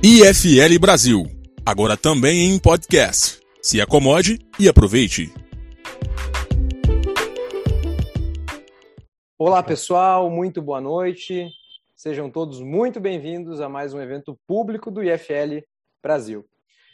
IFL 0.00 0.78
Brasil, 0.80 1.26
agora 1.66 1.96
também 1.96 2.50
em 2.50 2.58
podcast. 2.60 3.40
Se 3.60 3.80
acomode 3.80 4.38
e 4.56 4.68
aproveite. 4.68 5.34
Olá 9.36 9.60
pessoal, 9.60 10.30
muito 10.30 10.62
boa 10.62 10.80
noite. 10.80 11.50
Sejam 11.96 12.30
todos 12.30 12.60
muito 12.60 13.00
bem-vindos 13.00 13.60
a 13.60 13.68
mais 13.68 13.92
um 13.92 14.00
evento 14.00 14.38
público 14.46 14.88
do 14.88 15.02
IFL 15.02 15.64
Brasil. 16.00 16.46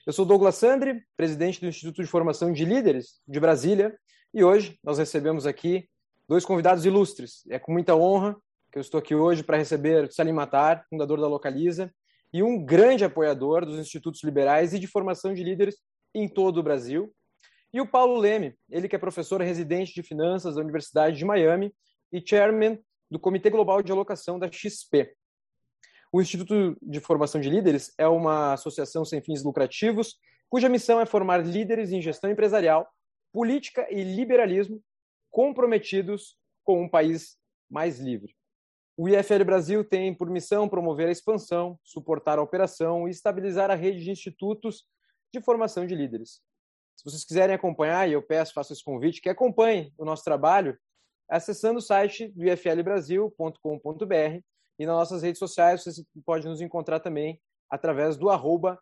Eu 0.07 0.12
sou 0.14 0.25
Douglas 0.25 0.55
Sandri, 0.55 1.02
presidente 1.14 1.61
do 1.61 1.66
Instituto 1.66 2.02
de 2.02 2.09
Formação 2.09 2.55
de 2.55 2.64
Líderes 2.64 3.21
de 3.29 3.39
Brasília, 3.39 3.95
e 4.32 4.43
hoje 4.43 4.79
nós 4.82 4.96
recebemos 4.96 5.46
aqui 5.46 5.86
dois 6.27 6.43
convidados 6.46 6.86
ilustres. 6.86 7.43
É 7.50 7.59
com 7.59 7.71
muita 7.71 7.95
honra 7.95 8.34
que 8.73 8.79
eu 8.79 8.80
estou 8.80 8.98
aqui 8.98 9.14
hoje 9.14 9.43
para 9.43 9.59
receber 9.59 10.11
Salim 10.11 10.32
Matar, 10.32 10.86
fundador 10.89 11.21
da 11.21 11.29
Localiza, 11.29 11.93
e 12.34 12.43
um 12.43 12.64
grande 12.64 13.04
apoiador 13.04 13.64
dos 13.64 13.79
institutos 13.79 14.24
liberais 14.24 14.74
e 14.74 14.80
de 14.80 14.88
formação 14.88 15.32
de 15.32 15.44
líderes 15.44 15.76
em 16.12 16.29
todo 16.29 16.58
o 16.58 16.62
Brasil. 16.64 17.14
E 17.72 17.80
o 17.80 17.86
Paulo 17.86 18.18
Leme, 18.18 18.57
ele 18.68 18.88
que 18.88 18.96
é 18.96 18.98
professor 18.98 19.40
residente 19.40 19.94
de 19.94 20.02
finanças 20.02 20.57
da 20.57 20.60
Universidade 20.60 21.16
de 21.16 21.24
Miami 21.24 21.72
e 22.12 22.20
chairman 22.20 22.76
do 23.08 23.20
Comitê 23.20 23.50
Global 23.50 23.80
de 23.80 23.93
Alocação 23.93 24.36
da 24.36 24.50
XP. 24.50 25.14
O 26.12 26.20
Instituto 26.20 26.76
de 26.82 26.98
Formação 26.98 27.40
de 27.40 27.48
Líderes 27.48 27.94
é 27.96 28.08
uma 28.08 28.54
associação 28.54 29.04
sem 29.04 29.22
fins 29.22 29.44
lucrativos 29.44 30.16
cuja 30.48 30.68
missão 30.68 31.00
é 31.00 31.07
formar 31.07 31.38
líderes 31.38 31.93
em 31.93 32.02
gestão 32.02 32.30
empresarial, 32.30 32.88
política 33.32 33.86
e 33.91 34.02
liberalismo 34.02 34.82
comprometidos 35.30 36.36
com 36.64 36.82
um 36.82 36.88
país 36.88 37.36
mais 37.70 38.00
livre. 38.00 38.34
O 38.97 39.08
IFL 39.08 39.44
Brasil 39.44 39.84
tem 39.84 40.14
por 40.14 40.30
missão 40.30 40.69
promover 40.69 41.08
a 41.08 41.11
expansão, 41.11 41.77
suportar 41.83 42.39
a 42.39 42.42
operação 42.42 43.08
e 43.08 43.10
estabilizar 43.10 43.69
a 43.70 43.74
rede 43.74 44.05
de 44.05 44.10
institutos 44.10 44.84
de 45.32 45.41
formação 45.41 45.84
de 45.84 45.96
líderes. 45.96 46.41
Se 46.96 47.04
vocês 47.04 47.24
quiserem 47.24 47.56
acompanhar, 47.56 48.08
e 48.08 48.12
eu 48.12 48.22
peço, 48.22 48.52
faço 48.52 48.72
esse 48.72 48.84
convite, 48.84 49.20
que 49.20 49.28
acompanhem 49.28 49.92
o 49.98 50.04
nosso 50.04 50.22
trabalho 50.22 50.78
acessando 51.28 51.78
o 51.78 51.82
site 51.82 52.28
do 52.28 52.44
iflbrasil.com.br 52.44 54.41
e 54.78 54.86
nas 54.86 54.94
nossas 54.97 55.22
redes 55.22 55.38
sociais 55.41 55.82
você 55.82 56.04
pode 56.24 56.47
nos 56.47 56.60
encontrar 56.60 57.00
também 57.00 57.41
através 57.69 58.16
do 58.16 58.30
arroba. 58.30 58.80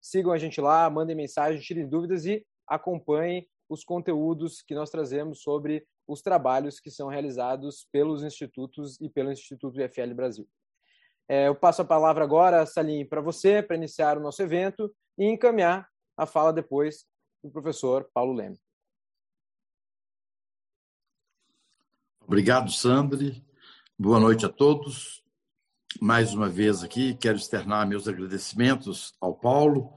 Sigam 0.00 0.32
a 0.32 0.38
gente 0.38 0.60
lá, 0.60 0.88
mandem 0.88 1.16
mensagem, 1.16 1.60
tirem 1.60 1.88
dúvidas 1.88 2.24
e 2.24 2.46
acompanhem 2.68 3.48
os 3.68 3.84
conteúdos 3.84 4.62
que 4.62 4.74
nós 4.74 4.90
trazemos 4.90 5.42
sobre 5.42 5.86
os 6.10 6.20
trabalhos 6.20 6.80
que 6.80 6.90
são 6.90 7.06
realizados 7.06 7.86
pelos 7.92 8.24
institutos 8.24 9.00
e 9.00 9.08
pelo 9.08 9.30
Instituto 9.30 9.80
IFL 9.80 10.12
Brasil. 10.12 10.48
É, 11.28 11.46
eu 11.46 11.54
passo 11.54 11.82
a 11.82 11.84
palavra 11.84 12.24
agora, 12.24 12.66
Salim, 12.66 13.06
para 13.06 13.20
você, 13.20 13.62
para 13.62 13.76
iniciar 13.76 14.18
o 14.18 14.20
nosso 14.20 14.42
evento 14.42 14.92
e 15.16 15.26
encaminhar 15.26 15.88
a 16.16 16.26
fala 16.26 16.52
depois 16.52 17.06
do 17.44 17.50
professor 17.50 18.10
Paulo 18.12 18.32
Leme. 18.32 18.58
Obrigado, 22.26 22.72
Sandri. 22.72 23.44
Boa 23.96 24.18
noite 24.18 24.44
a 24.44 24.48
todos. 24.48 25.22
Mais 26.00 26.34
uma 26.34 26.48
vez 26.48 26.82
aqui, 26.82 27.14
quero 27.14 27.36
externar 27.36 27.86
meus 27.86 28.08
agradecimentos 28.08 29.14
ao 29.20 29.34
Paulo 29.34 29.96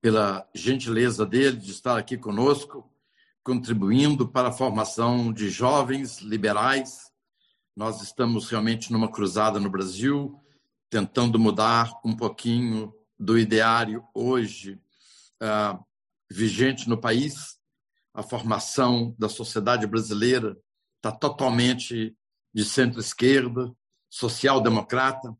pela 0.00 0.48
gentileza 0.54 1.26
dele 1.26 1.58
de 1.58 1.70
estar 1.70 1.98
aqui 1.98 2.16
conosco 2.16 2.90
contribuindo 3.42 4.28
para 4.28 4.48
a 4.48 4.52
formação 4.52 5.32
de 5.32 5.48
jovens 5.48 6.18
liberais. 6.20 7.10
Nós 7.76 8.02
estamos 8.02 8.48
realmente 8.48 8.92
numa 8.92 9.10
cruzada 9.10 9.58
no 9.58 9.70
Brasil, 9.70 10.38
tentando 10.90 11.38
mudar 11.38 11.92
um 12.04 12.14
pouquinho 12.14 12.92
do 13.18 13.38
ideário 13.38 14.04
hoje 14.14 14.80
uh, 15.42 15.82
vigente 16.30 16.88
no 16.88 17.00
país. 17.00 17.58
A 18.12 18.22
formação 18.22 19.14
da 19.18 19.28
sociedade 19.28 19.86
brasileira 19.86 20.58
está 20.96 21.10
totalmente 21.12 22.14
de 22.52 22.64
centro-esquerda, 22.64 23.72
social-democrata, 24.10 25.34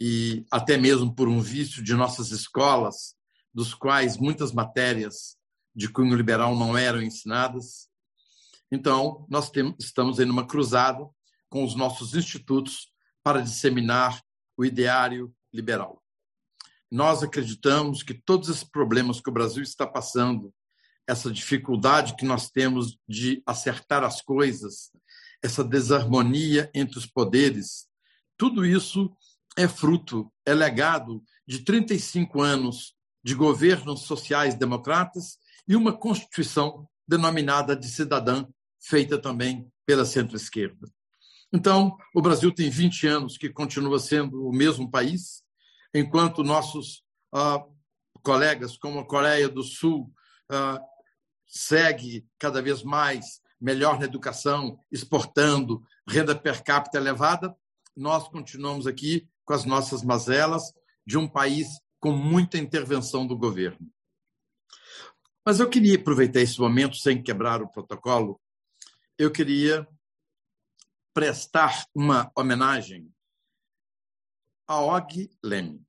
e 0.00 0.44
até 0.50 0.76
mesmo 0.76 1.14
por 1.14 1.28
um 1.28 1.40
vício 1.40 1.82
de 1.82 1.94
nossas 1.94 2.32
escolas, 2.32 3.14
dos 3.52 3.74
quais 3.74 4.16
muitas 4.16 4.52
matérias 4.52 5.36
de 5.80 5.88
cunho 5.88 6.14
liberal 6.14 6.54
não 6.54 6.76
eram 6.76 7.00
ensinadas. 7.00 7.88
Então, 8.70 9.26
nós 9.30 9.50
temos, 9.50 9.74
estamos 9.80 10.20
em 10.20 10.28
uma 10.28 10.46
cruzada 10.46 11.08
com 11.48 11.64
os 11.64 11.74
nossos 11.74 12.14
institutos 12.14 12.92
para 13.22 13.40
disseminar 13.40 14.22
o 14.58 14.62
ideário 14.62 15.34
liberal. 15.50 16.04
Nós 16.90 17.22
acreditamos 17.22 18.02
que 18.02 18.12
todos 18.12 18.50
esses 18.50 18.62
problemas 18.62 19.22
que 19.22 19.30
o 19.30 19.32
Brasil 19.32 19.62
está 19.62 19.86
passando, 19.86 20.52
essa 21.06 21.32
dificuldade 21.32 22.14
que 22.14 22.26
nós 22.26 22.50
temos 22.50 22.98
de 23.08 23.42
acertar 23.46 24.04
as 24.04 24.20
coisas, 24.20 24.90
essa 25.42 25.64
desarmonia 25.64 26.70
entre 26.74 26.98
os 26.98 27.06
poderes, 27.06 27.86
tudo 28.36 28.66
isso 28.66 29.10
é 29.56 29.66
fruto, 29.66 30.30
é 30.44 30.52
legado 30.52 31.24
de 31.48 31.60
35 31.60 32.42
anos 32.42 32.94
de 33.24 33.34
governos 33.34 34.02
sociais 34.02 34.54
democratas 34.54 35.39
e 35.66 35.76
uma 35.76 35.96
Constituição 35.96 36.88
denominada 37.06 37.74
de 37.76 37.88
cidadã, 37.88 38.46
feita 38.78 39.18
também 39.18 39.70
pela 39.84 40.04
centro-esquerda. 40.04 40.88
Então, 41.52 41.96
o 42.14 42.22
Brasil 42.22 42.54
tem 42.54 42.70
20 42.70 43.06
anos 43.08 43.36
que 43.36 43.50
continua 43.50 43.98
sendo 43.98 44.46
o 44.46 44.52
mesmo 44.52 44.88
país, 44.88 45.42
enquanto 45.92 46.44
nossos 46.44 47.02
ah, 47.32 47.64
colegas, 48.22 48.76
como 48.76 49.00
a 49.00 49.06
Coreia 49.06 49.48
do 49.48 49.62
Sul, 49.62 50.12
ah, 50.48 50.80
segue 51.46 52.24
cada 52.38 52.62
vez 52.62 52.84
mais 52.84 53.40
melhor 53.60 53.98
na 53.98 54.04
educação, 54.04 54.78
exportando 54.90 55.82
renda 56.08 56.34
per 56.34 56.62
capita 56.62 56.96
elevada, 56.96 57.54
nós 57.96 58.28
continuamos 58.28 58.86
aqui 58.86 59.28
com 59.44 59.52
as 59.52 59.64
nossas 59.64 60.02
mazelas 60.02 60.72
de 61.04 61.18
um 61.18 61.28
país 61.28 61.68
com 61.98 62.12
muita 62.12 62.56
intervenção 62.56 63.26
do 63.26 63.36
governo. 63.36 63.86
Mas 65.44 65.58
eu 65.58 65.68
queria 65.68 65.96
aproveitar 65.96 66.40
esse 66.40 66.60
momento, 66.60 66.96
sem 66.96 67.20
quebrar 67.22 67.62
o 67.62 67.68
protocolo, 67.68 68.40
eu 69.18 69.30
queria 69.30 69.86
prestar 71.12 71.84
uma 71.94 72.30
homenagem 72.36 73.12
a 74.66 74.80
Og 74.80 75.28
Leme. 75.42 75.84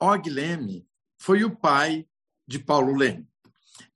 Og 0.00 0.30
Leme 0.30 0.86
foi 1.18 1.42
o 1.42 1.56
pai 1.56 2.06
de 2.46 2.60
Paulo 2.60 2.94
Leme. 2.94 3.26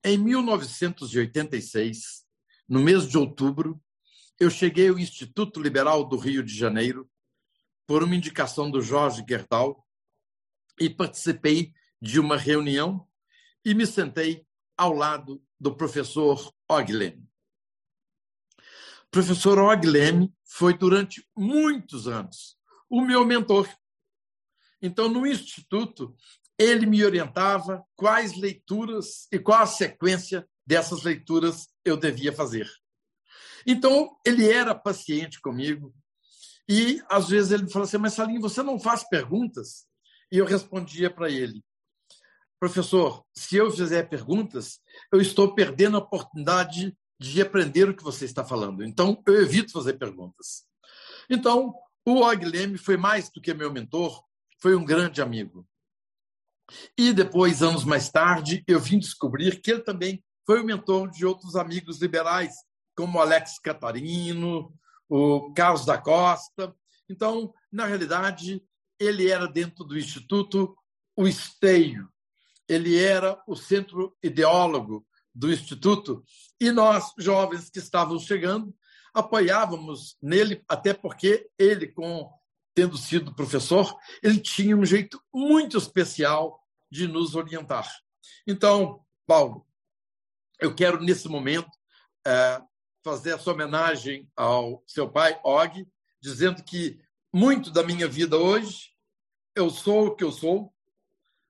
Em 0.03 0.19
1986, 0.19 2.27
no 2.69 2.81
mês 2.81 3.07
de 3.07 3.17
outubro, 3.17 3.81
eu 4.41 4.51
cheguei 4.51 4.89
ao 4.89 4.99
Instituto 4.99 5.63
Liberal 5.63 6.05
do 6.05 6.17
Rio 6.17 6.43
de 6.43 6.53
Janeiro 6.53 7.09
por 7.87 8.03
uma 8.03 8.17
indicação 8.17 8.69
do 8.69 8.83
Jorge 8.83 9.25
Gerdau 9.29 9.87
e 10.81 10.91
participei 10.91 11.73
de 12.03 12.19
uma 12.19 12.37
reunião 12.37 13.06
e 13.67 13.75
me 13.75 13.85
sentei 13.85 14.47
ao 14.79 14.93
lado 14.93 15.43
do 15.59 15.75
professor 15.75 16.55
Oglem. 16.69 17.29
O 18.59 19.11
professor 19.11 19.59
Oglem 19.59 20.33
foi 20.45 20.79
durante 20.79 21.29
muitos 21.37 22.07
anos 22.07 22.57
o 22.89 23.01
meu 23.01 23.27
mentor. 23.27 23.69
Então, 24.81 25.09
no 25.09 25.27
instituto, 25.27 26.17
ele 26.57 26.87
me 26.87 27.05
orientava 27.05 27.85
quais 27.97 28.37
leituras 28.39 29.27
e 29.33 29.39
qual 29.41 29.63
a 29.63 29.67
sequência 29.67 30.49
dessas 30.65 31.03
leituras 31.03 31.67
eu 31.85 31.97
devia 31.97 32.33
fazer. 32.33 32.71
Então, 33.67 34.17
ele 34.25 34.49
era 34.49 34.77
paciente 34.77 35.41
comigo 35.41 35.93
e, 36.69 37.03
às 37.11 37.29
vezes, 37.31 37.51
ele 37.51 37.65
me 37.65 37.73
falava 37.73 37.89
assim, 37.89 37.99
mas 37.99 38.15
Salim, 38.15 38.39
você 38.39 38.63
não 38.63 38.79
faz 38.79 39.03
perguntas? 39.09 39.89
E 40.31 40.39
eu 40.39 40.45
respondia 40.45 41.13
para 41.13 41.29
ele, 41.29 41.65
professor, 42.59 43.25
se 43.35 43.57
eu 43.57 43.71
fizer 43.71 44.09
perguntas, 44.09 44.81
eu 45.13 45.21
estou 45.21 45.55
perdendo 45.55 45.97
a 45.97 46.01
oportunidade 46.01 46.97
de 47.19 47.43
aprender 47.43 47.89
o 47.89 47.97
que 47.97 48.03
você 48.03 48.25
está 48.25 48.45
falando. 48.45 48.85
Então, 48.85 49.23
eu 49.27 49.43
evito 49.43 49.73
fazer 49.73 49.95
perguntas. 49.95 50.65
Então, 51.31 51.75
o 52.05 52.21
Og 52.21 52.45
Leme 52.45 52.79
foi 52.79 52.97
mais 52.97 53.31
do 53.31 53.41
que 53.41 53.53
meu 53.53 53.73
mentor, 53.73 54.23
foi 54.61 54.77
um 54.77 54.85
grande 54.85 55.21
amigo. 55.21 55.67
E 56.97 57.13
depois, 57.13 57.63
anos 57.63 57.85
mais 57.85 58.11
tarde, 58.11 58.65
eu 58.67 58.81
vim 58.81 58.99
descobrir 58.99 59.61
que 59.61 59.71
ele 59.71 59.83
também 59.83 60.23
foi 60.45 60.61
o 60.61 60.65
mentor 60.65 61.11
de 61.11 61.25
outros 61.25 61.57
amigos 61.57 62.01
liberais, 62.01 62.55
como 62.97 63.21
Alex 63.21 63.59
Catarino, 63.59 64.73
o 65.09 65.53
Carlos 65.53 65.85
da 65.85 65.99
Costa. 65.99 66.75
Então, 67.09 67.53
na 67.71 67.87
realidade, 67.87 68.63
ele 68.99 69.31
era 69.31 69.47
dentro 69.47 69.85
do 69.85 69.99
Instituto 69.99 70.77
o 71.17 71.27
esteio 71.27 72.09
ele 72.69 72.99
era 72.99 73.41
o 73.47 73.55
centro 73.55 74.17
ideólogo 74.23 75.07
do 75.35 75.53
Instituto, 75.53 76.25
e 76.61 76.71
nós, 76.73 77.13
jovens 77.19 77.69
que 77.69 77.79
estávamos 77.79 78.25
chegando, 78.25 78.75
apoiávamos 79.13 80.17
nele, 80.21 80.65
até 80.69 80.95
porque 80.95 81.49
ele, 81.59 81.89
com 81.89 82.31
tendo 82.75 82.99
sido 82.99 83.35
professor, 83.35 83.97
ele 84.23 84.39
tinha 84.39 84.77
um 84.77 84.85
jeito 84.85 85.23
muito 85.33 85.79
especial 85.79 86.63
de 86.91 87.09
nos 87.09 87.35
orientar. 87.35 87.91
Então, 88.47 89.03
Paulo, 89.27 89.67
eu 90.61 90.75
quero 90.75 91.01
nesse 91.01 91.27
momento 91.29 91.71
é, 92.27 92.61
fazer 93.03 93.31
essa 93.31 93.51
homenagem 93.51 94.31
ao 94.37 94.83
seu 94.87 95.11
pai, 95.11 95.41
Og, 95.43 95.87
dizendo 96.21 96.63
que 96.63 97.01
muito 97.33 97.71
da 97.71 97.83
minha 97.83 98.09
vida 98.09 98.37
hoje 98.37 98.91
eu 99.55 99.71
sou 99.71 100.09
o 100.09 100.15
que 100.15 100.25
eu 100.25 100.33
sou 100.33 100.75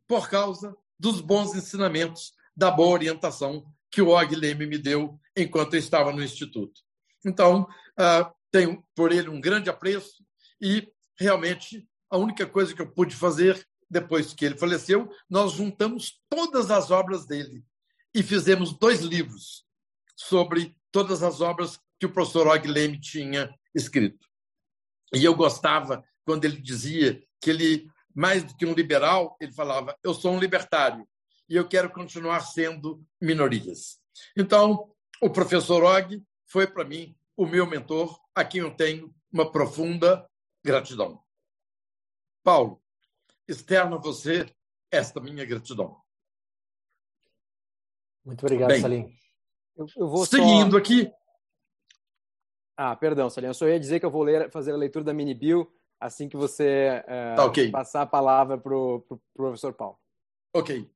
por 0.07 0.29
causa 0.29 0.77
dos 0.99 1.21
bons 1.21 1.55
ensinamentos, 1.55 2.33
da 2.57 2.71
boa 2.71 2.91
orientação 2.91 3.65
que 3.91 4.03
o 4.03 4.09
Og 4.09 4.35
Leme 4.35 4.67
me 4.67 4.79
deu 4.79 5.19
enquanto 5.37 5.75
eu 5.75 5.81
estava 5.81 6.13
no 6.13 6.23
Instituto. 6.23 6.81
Então, 7.25 7.63
uh, 7.99 8.33
tenho 8.51 8.83
por 8.95 9.13
ele 9.13 9.29
um 9.29 9.41
grande 9.41 9.69
apreço 9.69 10.25
e, 10.61 10.89
realmente, 11.19 11.87
a 12.11 12.17
única 12.17 12.47
coisa 12.47 12.75
que 12.75 12.83
eu 12.83 12.91
pude 12.91 13.15
fazer 13.15 13.67
depois 13.89 14.33
que 14.33 14.45
ele 14.45 14.59
faleceu, 14.59 15.11
nós 15.29 15.53
juntamos 15.53 16.21
todas 16.29 16.71
as 16.71 16.91
obras 16.91 17.27
dele 17.27 17.65
e 18.15 18.23
fizemos 18.23 18.73
dois 18.77 19.01
livros 19.01 19.65
sobre 20.17 20.75
todas 20.91 21.23
as 21.23 21.41
obras 21.41 21.79
que 21.99 22.07
o 22.07 22.13
professor 22.13 22.47
Og 22.49 22.67
Leme 22.67 23.01
tinha 23.01 23.55
escrito. 23.75 24.27
E 25.15 25.25
eu 25.25 25.35
gostava 25.35 26.05
quando 26.25 26.45
ele 26.45 26.61
dizia 26.61 27.23
que 27.41 27.51
ele, 27.51 27.89
mais 28.17 28.43
do 28.43 28.57
que 28.57 28.65
um 28.65 28.73
liberal, 28.73 29.37
ele 29.39 29.53
falava: 29.53 29.95
eu 30.03 30.15
sou 30.15 30.33
um 30.33 30.41
libertário 30.41 31.07
e 31.47 31.55
eu 31.55 31.69
quero 31.69 31.91
continuar 31.91 32.41
sendo 32.41 33.05
minorias. 33.21 34.01
Então, 34.35 34.91
o 35.23 35.29
professor 35.29 35.85
Og 35.85 36.25
foi 36.47 36.67
para 36.67 36.85
mim 36.85 37.15
o 37.37 37.45
meu 37.45 37.67
mentor, 37.67 38.19
a 38.35 38.43
quem 38.43 38.63
eu 38.63 38.75
tenho 38.75 39.15
uma 39.31 39.53
profunda 39.53 40.27
gratidão. 40.65 41.23
Paulo, 42.43 42.83
externo 43.47 43.97
a 43.97 44.01
você 44.01 44.51
esta 44.91 45.21
minha 45.21 45.45
gratidão. 45.45 46.01
Muito 48.25 48.45
obrigado, 48.45 48.71
Bem, 48.71 48.81
Salim. 48.81 49.19
Eu, 49.77 49.87
eu 49.95 50.09
vou 50.09 50.25
seguindo 50.25 50.73
só... 50.73 50.79
aqui. 50.79 51.13
Ah, 52.77 52.97
perdão, 52.97 53.29
Salim. 53.29 53.49
Eu 53.49 53.55
só 53.55 53.69
ia 53.69 53.79
dizer 53.79 54.01
que 54.01 54.07
eu 54.07 54.11
vou 54.11 54.23
ler, 54.23 54.51
fazer 54.51 54.73
a 54.73 54.77
leitura 54.77 55.05
da 55.05 55.13
mini 55.13 55.35
bill 55.35 55.71
assim 56.01 56.29
que 56.29 56.37
você 56.37 57.03
é, 57.07 57.35
tá, 57.35 57.45
okay. 57.45 57.71
passar 57.71 58.03
a 58.03 58.07
palavra 58.07 58.59
para 58.59 58.77
o 58.77 59.01
pro 59.01 59.21
professor 59.35 59.73
Paulo. 59.73 59.99
Ok. 60.55 60.91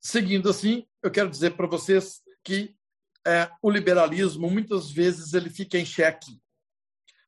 Seguindo 0.00 0.48
assim, 0.48 0.86
eu 1.02 1.10
quero 1.10 1.28
dizer 1.28 1.56
para 1.56 1.66
vocês 1.66 2.22
que 2.42 2.74
é, 3.26 3.50
o 3.62 3.70
liberalismo 3.70 4.50
muitas 4.50 4.90
vezes 4.90 5.34
ele 5.34 5.50
fica 5.50 5.78
em 5.78 5.84
xeque, 5.84 6.40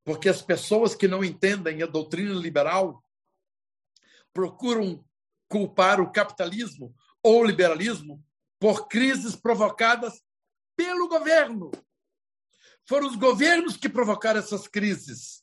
porque 0.05 0.29
as 0.29 0.41
pessoas 0.41 0.95
que 0.95 1.07
não 1.07 1.23
entendem 1.23 1.83
a 1.83 1.87
doutrina 1.87 2.35
liberal 2.35 3.05
procuram 4.33 5.05
culpar 5.49 6.01
o 6.01 6.11
capitalismo 6.11 6.95
ou 7.23 7.43
o 7.43 7.45
liberalismo 7.45 8.25
por 8.59 8.89
crises 8.89 9.37
provocadas 9.37 10.23
pelo 10.75 11.09
governo. 11.09 11.71
Foram 12.89 13.07
os 13.07 13.17
governos 13.17 13.77
que 13.77 13.89
provocaram 13.89 14.41
essas 14.41 14.67
crises 14.67 15.42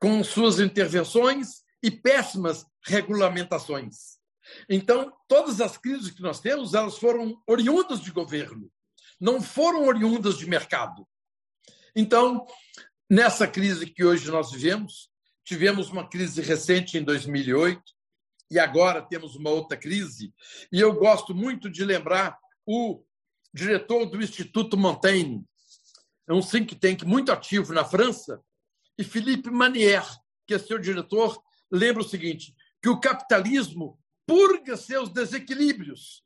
com 0.00 0.24
suas 0.24 0.58
intervenções 0.58 1.62
e 1.82 1.90
péssimas 1.90 2.66
regulamentações. 2.84 4.18
Então, 4.68 5.12
todas 5.28 5.60
as 5.60 5.76
crises 5.76 6.10
que 6.10 6.22
nós 6.22 6.40
temos, 6.40 6.74
elas 6.74 6.98
foram 6.98 7.40
oriundas 7.46 8.00
de 8.00 8.10
governo, 8.10 8.70
não 9.20 9.40
foram 9.40 9.86
oriundas 9.86 10.38
de 10.38 10.48
mercado. 10.48 11.06
Então, 11.94 12.46
nessa 13.08 13.46
crise 13.46 13.86
que 13.86 14.04
hoje 14.04 14.30
nós 14.30 14.50
vivemos, 14.50 15.10
tivemos 15.44 15.90
uma 15.90 16.08
crise 16.08 16.40
recente 16.40 16.96
em 16.96 17.04
2008 17.04 17.82
e 18.50 18.58
agora 18.58 19.02
temos 19.02 19.36
uma 19.36 19.50
outra 19.50 19.76
crise. 19.76 20.32
E 20.72 20.80
eu 20.80 20.94
gosto 20.94 21.34
muito 21.34 21.70
de 21.70 21.84
lembrar 21.84 22.36
o 22.66 23.04
diretor 23.52 24.06
do 24.06 24.22
Instituto 24.22 24.76
Montaigne, 24.76 25.44
é 26.28 26.32
um 26.32 26.40
think 26.40 26.76
tank 26.76 27.04
muito 27.04 27.32
ativo 27.32 27.72
na 27.72 27.84
França, 27.84 28.40
e 29.00 29.04
Philippe 29.04 29.50
Manier, 29.50 30.04
que 30.46 30.52
é 30.52 30.58
seu 30.58 30.78
diretor, 30.78 31.42
lembra 31.70 32.02
o 32.02 32.08
seguinte: 32.08 32.54
que 32.82 32.88
o 32.90 33.00
capitalismo 33.00 33.98
purga 34.26 34.76
seus 34.76 35.08
desequilíbrios 35.08 36.22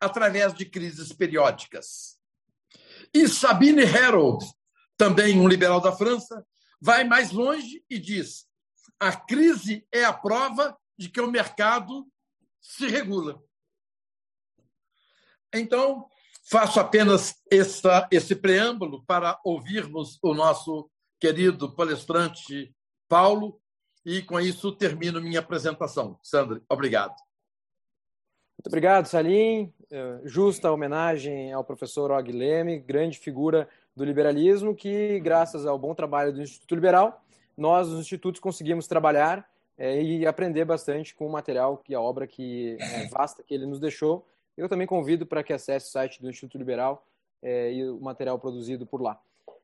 através 0.00 0.52
de 0.52 0.64
crises 0.66 1.12
periódicas. 1.12 2.18
E 3.14 3.28
Sabine 3.28 3.82
Herold, 3.82 4.44
também 4.96 5.38
um 5.38 5.46
liberal 5.46 5.80
da 5.80 5.92
França, 5.92 6.44
vai 6.80 7.04
mais 7.04 7.30
longe 7.30 7.84
e 7.88 7.96
diz: 7.96 8.44
a 8.98 9.14
crise 9.14 9.86
é 9.92 10.04
a 10.04 10.12
prova 10.12 10.76
de 10.98 11.08
que 11.08 11.20
o 11.20 11.30
mercado 11.30 12.10
se 12.60 12.88
regula. 12.88 13.40
Então, 15.54 16.08
faço 16.50 16.80
apenas 16.80 17.36
essa, 17.48 18.08
esse 18.10 18.34
preâmbulo 18.34 19.04
para 19.04 19.38
ouvirmos 19.44 20.18
o 20.20 20.34
nosso 20.34 20.90
querido 21.20 21.70
palestrante 21.70 22.74
Paulo, 23.08 23.60
e 24.04 24.22
com 24.22 24.40
isso 24.40 24.72
termino 24.72 25.20
minha 25.20 25.40
apresentação. 25.40 26.18
Sandra, 26.22 26.62
obrigado. 26.68 27.14
Muito 28.58 28.66
obrigado, 28.66 29.06
Salim. 29.06 29.72
É, 29.90 30.20
justa 30.24 30.70
homenagem 30.70 31.52
ao 31.52 31.64
professor 31.64 32.10
Og 32.10 32.30
Leme, 32.30 32.78
grande 32.78 33.18
figura 33.18 33.68
do 33.94 34.04
liberalismo, 34.04 34.74
que, 34.74 35.18
graças 35.20 35.66
ao 35.66 35.78
bom 35.78 35.94
trabalho 35.94 36.32
do 36.32 36.42
Instituto 36.42 36.74
Liberal, 36.74 37.22
nós, 37.56 37.88
os 37.88 38.00
institutos, 38.00 38.40
conseguimos 38.40 38.86
trabalhar 38.86 39.48
é, 39.76 40.02
e 40.02 40.26
aprender 40.26 40.64
bastante 40.64 41.14
com 41.14 41.26
o 41.26 41.32
material 41.32 41.82
e 41.88 41.94
a 41.94 42.00
obra 42.00 42.26
que 42.26 42.76
é, 42.80 43.08
vasta 43.08 43.42
que 43.42 43.52
ele 43.52 43.66
nos 43.66 43.80
deixou. 43.80 44.26
Eu 44.56 44.68
também 44.68 44.86
convido 44.86 45.26
para 45.26 45.42
que 45.42 45.52
acesse 45.52 45.88
o 45.88 45.92
site 45.92 46.20
do 46.22 46.28
Instituto 46.28 46.58
Liberal 46.58 47.04
é, 47.42 47.72
e 47.72 47.88
o 47.88 48.00
material 48.00 48.38
produzido 48.38 48.86
por 48.86 49.00
lá. 49.00 49.20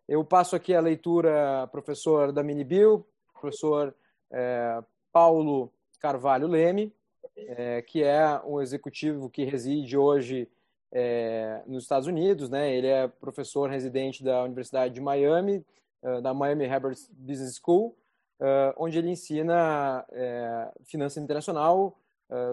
Eu 0.09 0.25
passo 0.25 0.55
aqui 0.55 0.73
a 0.73 0.81
leitura, 0.81 1.67
professor 1.73 2.31
da 2.31 2.43
Bill, 2.43 3.05
professor 3.33 3.95
é, 4.31 4.83
Paulo 5.13 5.73
Carvalho 6.01 6.47
Leme, 6.47 6.93
é, 7.37 7.83
que 7.83 8.03
é 8.05 8.41
um 8.45 8.61
executivo 8.61 9.29
que 9.29 9.45
reside 9.45 9.97
hoje 9.97 10.49
é, 10.93 11.61
nos 11.67 11.83
Estados 11.83 12.07
Unidos, 12.07 12.49
né? 12.49 12.75
Ele 12.75 12.87
é 12.87 13.09
professor 13.09 13.69
residente 13.69 14.23
da 14.23 14.43
Universidade 14.45 14.95
de 14.95 15.01
Miami, 15.01 15.65
uh, 16.03 16.21
da 16.23 16.33
Miami 16.33 16.65
Herbert 16.65 16.97
Business 17.11 17.57
School, 17.57 17.97
uh, 18.41 18.73
onde 18.77 18.99
ele 18.99 19.11
ensina 19.11 20.05
é, 20.13 20.71
finança 20.85 21.21
internacional, 21.21 21.99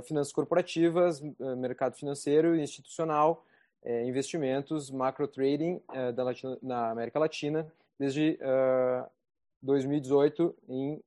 finanças 0.04 0.32
corporativas, 0.32 1.20
mercado 1.58 1.96
financeiro 1.96 2.56
e 2.56 2.62
institucional, 2.62 3.44
é, 3.84 4.06
investimentos, 4.06 4.90
macro 4.90 5.28
trading 5.28 5.82
da 6.16 6.24
Latina, 6.24 6.58
na 6.62 6.90
América 6.90 7.20
Latina 7.20 7.72
desde 8.00 8.40
2018 9.62 10.56
em 10.68 11.02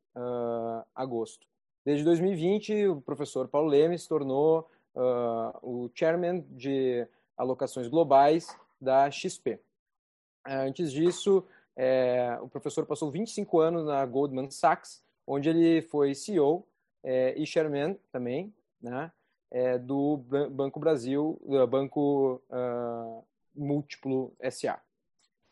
agosto. 0.94 1.46
Desde 1.86 2.04
2020, 2.04 2.88
o 2.88 3.00
professor 3.00 3.46
Paulo 3.46 3.68
Leme 3.68 3.96
se 3.96 4.08
tornou 4.08 4.68
uh, 4.96 5.56
o 5.62 5.88
chairman 5.94 6.44
de 6.50 7.06
alocações 7.36 7.86
globais 7.86 8.58
da 8.80 9.08
XP. 9.08 9.60
Antes 10.44 10.90
disso, 10.90 11.44
é, 11.76 12.36
o 12.40 12.48
professor 12.48 12.86
passou 12.86 13.08
25 13.10 13.60
anos 13.60 13.86
na 13.86 14.04
Goldman 14.04 14.50
Sachs, 14.50 15.00
onde 15.24 15.48
ele 15.48 15.80
foi 15.82 16.12
CEO 16.12 16.66
é, 17.04 17.38
e 17.38 17.46
chairman 17.46 17.96
também 18.10 18.52
né, 18.82 19.12
é, 19.50 19.78
do 19.78 20.18
Banco 20.50 20.80
Brasil, 20.80 21.40
do 21.44 21.66
Banco 21.66 22.42
uh, 22.50 23.24
Múltiplo 23.54 24.34
SA. 24.50 24.80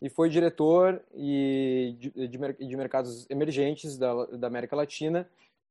E 0.03 0.11
foi 0.11 0.29
diretor 0.29 1.03
e 1.15 1.97
de, 1.99 2.11
de, 2.29 2.69
de 2.69 2.77
mercados 2.77 3.29
emergentes 3.31 3.97
da, 3.97 4.27
da 4.27 4.47
América 4.47 4.77
Latina 4.77 5.29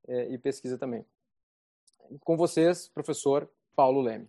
é, 0.07 0.33
e 0.33 0.37
pesquisa 0.37 0.77
também. 0.77 1.05
Com 2.21 2.35
vocês, 2.35 2.87
professor 2.87 3.49
Paulo 3.75 4.01
Leme. 4.01 4.27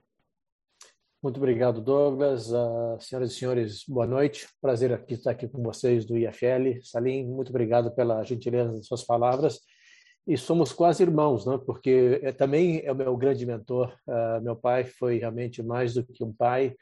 Muito 1.23 1.39
obrigado, 1.39 1.81
Douglas. 1.81 2.51
Uh, 2.51 3.01
senhoras 3.01 3.33
e 3.33 3.35
senhores, 3.35 3.85
boa 3.89 4.07
noite. 4.07 4.47
Prazer 4.61 4.93
aqui 4.93 5.15
estar 5.15 5.31
aqui 5.31 5.49
com 5.49 5.63
vocês 5.63 6.05
do 6.05 6.19
IFL. 6.19 6.83
Salim, 6.83 7.25
muito 7.27 7.49
obrigado 7.49 7.91
pela 7.91 8.23
gentileza 8.25 8.73
das 8.73 8.87
suas 8.87 9.03
palavras. 9.03 9.61
E 10.27 10.39
somos 10.39 10.73
quase 10.73 11.03
irmãos, 11.03 11.45
né? 11.45 11.59
porque 11.67 12.21
é, 12.23 12.33
também 12.33 12.81
é 12.83 12.91
o 12.91 12.95
meu 12.95 13.15
grande 13.17 13.45
mentor. 13.45 13.95
Uh, 14.07 14.43
meu 14.43 14.57
pai 14.57 14.85
foi 14.85 15.19
realmente 15.19 15.63
mais 15.63 15.95
do 15.95 16.03
que 16.03 16.25
um 16.25 16.33
pai. 16.33 16.75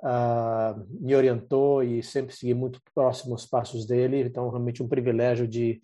Uh, 0.00 0.84
me 1.00 1.16
orientou 1.16 1.82
e 1.82 2.02
sempre 2.02 2.36
segui 2.36 2.52
muito 2.52 2.78
próximo 2.94 3.34
os 3.34 3.46
passos 3.46 3.86
dele. 3.86 4.20
Então, 4.20 4.50
realmente 4.50 4.82
um 4.82 4.88
privilégio 4.88 5.48
de 5.48 5.80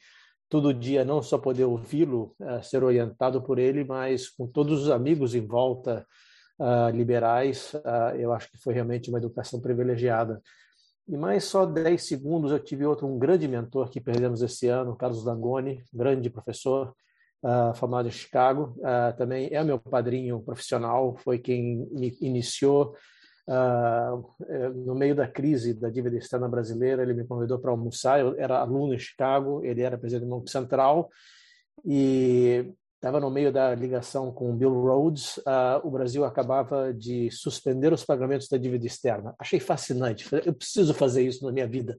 todo 0.47 0.75
dia 0.75 1.03
não 1.03 1.23
só 1.23 1.39
poder 1.39 1.65
ouvi-lo, 1.65 2.35
uh, 2.39 2.63
ser 2.63 2.85
orientado 2.85 3.41
por 3.41 3.59
ele, 3.59 3.83
mas 3.83 4.29
com 4.29 4.47
todos 4.47 4.83
os 4.83 4.91
amigos 4.91 5.35
em 5.35 5.47
volta, 5.47 6.07
liberais, 6.93 7.73
eu 8.19 8.35
acho 8.35 8.51
que 8.51 8.59
foi 8.59 8.75
realmente 8.75 9.09
uma 9.09 9.17
educação 9.17 9.59
privilegiada. 9.63 10.43
E 11.09 11.17
mais 11.17 11.45
só 11.45 11.67
10 11.67 12.03
segundos 12.03 12.53
eu 12.53 12.59
tive 12.59 12.87
outro, 12.87 13.07
um 13.07 13.19
grande 13.19 13.49
mentor 13.49 13.91
que 13.91 14.01
perdemos 14.01 14.43
esse 14.43 14.69
ano, 14.69 14.97
Carlos 14.97 15.25
Dangoni, 15.25 15.83
grande 15.93 16.31
professor, 16.31 16.95
uh, 17.43 17.75
formado 17.75 18.09
em 18.09 18.13
Chicago. 18.13 18.75
Uh, 18.79 19.17
também 19.17 19.49
é 19.53 19.63
meu 19.65 19.79
padrinho 19.79 20.41
profissional, 20.41 21.17
foi 21.17 21.39
quem 21.39 21.89
me 21.91 22.17
iniciou 22.21 22.95
uh, 23.49 24.75
no 24.85 24.95
meio 24.95 25.15
da 25.15 25.27
crise 25.27 25.75
da 25.75 25.91
dívida 25.91 26.17
externa 26.17 26.49
brasileira. 26.49 27.03
Ele 27.03 27.15
me 27.15 27.27
convidou 27.27 27.59
para 27.59 27.71
almoçar. 27.71 28.21
Eu 28.21 28.39
era 28.39 28.61
aluno 28.61 28.95
em 28.95 28.99
Chicago, 28.99 29.65
ele 29.65 29.83
era 29.83 29.99
presidente 29.99 30.29
do 30.29 30.37
Banco 30.37 30.49
Central 30.49 31.11
e 31.85 32.73
estava 33.01 33.19
no 33.19 33.31
meio 33.31 33.51
da 33.51 33.75
ligação 33.75 34.31
com 34.31 34.55
Bill 34.55 34.79
Rhodes. 34.79 35.39
Uh, 35.39 35.81
o 35.83 35.91
Brasil 35.91 36.23
acabava 36.23 36.93
de 36.93 37.31
suspender 37.31 37.95
os 37.95 38.05
pagamentos 38.05 38.47
da 38.47 38.59
dívida 38.59 38.87
externa. 38.87 39.35
Achei 39.39 39.59
fascinante. 39.59 40.29
Eu 40.45 40.53
preciso 40.53 40.93
fazer 40.93 41.23
isso 41.23 41.47
na 41.47 41.51
minha 41.51 41.67
vida. 41.67 41.99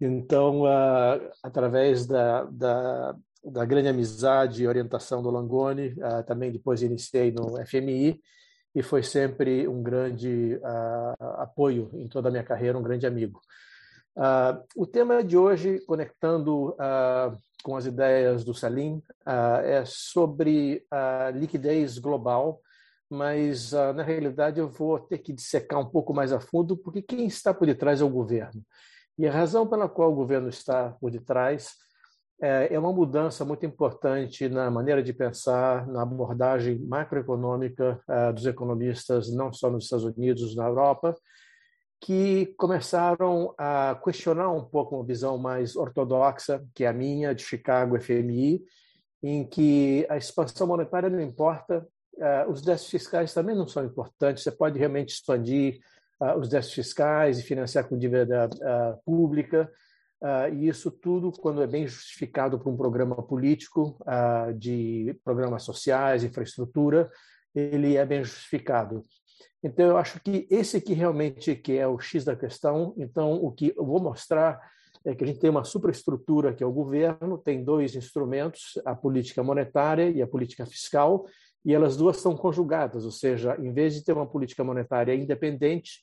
Então, 0.00 0.62
uh, 0.62 1.30
através 1.40 2.04
da, 2.04 2.42
da, 2.50 3.14
da, 3.44 3.64
grande 3.64 3.86
amizade 3.86 4.64
e 4.64 4.66
orientação 4.66 5.22
do 5.22 5.30
Langoni, 5.30 5.94
uh, 5.98 6.24
também 6.26 6.50
depois 6.50 6.82
iniciei 6.82 7.30
no 7.30 7.64
FMI 7.64 8.20
e 8.74 8.82
foi 8.82 9.04
sempre 9.04 9.68
um 9.68 9.84
grande 9.84 10.58
apoio 11.38 11.92
em 11.94 12.08
toda 12.08 12.28
a 12.28 12.32
minha 12.32 12.42
carreira, 12.42 12.76
um 12.76 12.82
grande 12.82 13.06
amigo. 13.06 13.40
o 14.74 14.84
tema 14.84 15.22
de 15.22 15.36
hoje, 15.36 15.78
conectando 15.86 16.74
com 17.64 17.76
as 17.76 17.86
ideias 17.86 18.44
do 18.44 18.52
Salim 18.52 19.02
uh, 19.26 19.64
é 19.64 19.82
sobre 19.86 20.84
a 20.90 21.32
liquidez 21.34 21.98
global, 21.98 22.60
mas 23.08 23.72
uh, 23.72 23.94
na 23.94 24.02
realidade 24.02 24.60
eu 24.60 24.68
vou 24.68 25.00
ter 25.00 25.16
que 25.16 25.32
dissecar 25.32 25.80
um 25.80 25.86
pouco 25.86 26.12
mais 26.12 26.30
a 26.30 26.38
fundo, 26.38 26.76
porque 26.76 27.00
quem 27.00 27.26
está 27.26 27.54
por 27.54 27.66
detrás 27.66 28.02
é 28.02 28.04
o 28.04 28.10
governo. 28.10 28.62
E 29.18 29.26
a 29.26 29.32
razão 29.32 29.66
pela 29.66 29.88
qual 29.88 30.12
o 30.12 30.14
governo 30.14 30.50
está 30.50 30.90
por 31.00 31.10
detrás 31.10 31.70
é, 32.42 32.74
é 32.74 32.78
uma 32.78 32.92
mudança 32.92 33.46
muito 33.46 33.64
importante 33.64 34.46
na 34.46 34.70
maneira 34.70 35.02
de 35.02 35.14
pensar, 35.14 35.86
na 35.86 36.02
abordagem 36.02 36.78
macroeconômica 36.80 37.98
dos 38.34 38.44
economistas, 38.44 39.32
não 39.32 39.52
só 39.52 39.70
nos 39.70 39.84
Estados 39.84 40.04
Unidos, 40.04 40.54
na 40.56 40.66
Europa, 40.66 41.16
que 42.00 42.54
começaram 42.58 43.54
a 43.56 43.98
questionar 44.04 44.50
um 44.50 44.64
pouco 44.64 44.96
uma 44.96 45.04
visão 45.04 45.38
mais 45.38 45.74
ortodoxa, 45.74 46.62
que 46.74 46.84
é 46.84 46.88
a 46.88 46.92
minha, 46.92 47.34
de 47.34 47.42
Chicago 47.42 47.98
FMI, 48.00 48.62
em 49.22 49.42
que 49.42 50.06
a 50.10 50.16
expansão 50.18 50.66
monetária 50.66 51.08
não 51.08 51.20
importa, 51.20 51.86
uh, 52.14 52.50
os 52.50 52.60
déficits 52.60 52.90
fiscais 52.90 53.32
também 53.32 53.56
não 53.56 53.66
são 53.66 53.84
importantes, 53.84 54.42
você 54.42 54.50
pode 54.50 54.78
realmente 54.78 55.14
expandir 55.14 55.80
uh, 56.20 56.38
os 56.38 56.48
déficits 56.48 56.74
fiscais 56.74 57.38
e 57.38 57.42
financiar 57.42 57.88
com 57.88 57.98
dívida 57.98 58.48
uh, 58.48 59.02
pública, 59.04 59.70
e 60.54 60.68
isso 60.68 60.90
tudo, 60.90 61.30
quando 61.30 61.62
é 61.62 61.66
bem 61.66 61.86
justificado 61.86 62.58
por 62.58 62.72
um 62.72 62.76
programa 62.78 63.22
político, 63.22 63.98
de 64.56 65.14
programas 65.22 65.64
sociais, 65.64 66.24
infraestrutura, 66.24 67.10
ele 67.54 67.98
é 67.98 68.06
bem 68.06 68.24
justificado. 68.24 69.04
Então, 69.62 69.86
eu 69.86 69.96
acho 69.96 70.20
que 70.20 70.46
esse 70.50 70.76
aqui 70.76 70.92
realmente 70.92 71.54
que 71.54 71.76
é 71.76 71.86
o 71.86 71.98
X 71.98 72.24
da 72.24 72.36
questão. 72.36 72.94
Então, 72.96 73.32
o 73.34 73.50
que 73.50 73.72
eu 73.76 73.84
vou 73.84 74.00
mostrar 74.00 74.60
é 75.04 75.14
que 75.14 75.22
a 75.22 75.26
gente 75.26 75.38
tem 75.38 75.50
uma 75.50 75.64
superestrutura 75.64 76.52
que 76.54 76.62
é 76.62 76.66
o 76.66 76.72
governo, 76.72 77.38
tem 77.38 77.62
dois 77.62 77.94
instrumentos, 77.94 78.78
a 78.84 78.94
política 78.94 79.42
monetária 79.42 80.08
e 80.08 80.22
a 80.22 80.26
política 80.26 80.64
fiscal, 80.64 81.26
e 81.64 81.74
elas 81.74 81.96
duas 81.96 82.18
são 82.18 82.36
conjugadas, 82.36 83.04
ou 83.04 83.10
seja, 83.10 83.56
em 83.58 83.72
vez 83.72 83.94
de 83.94 84.04
ter 84.04 84.12
uma 84.12 84.26
política 84.26 84.62
monetária 84.62 85.14
independente, 85.14 86.02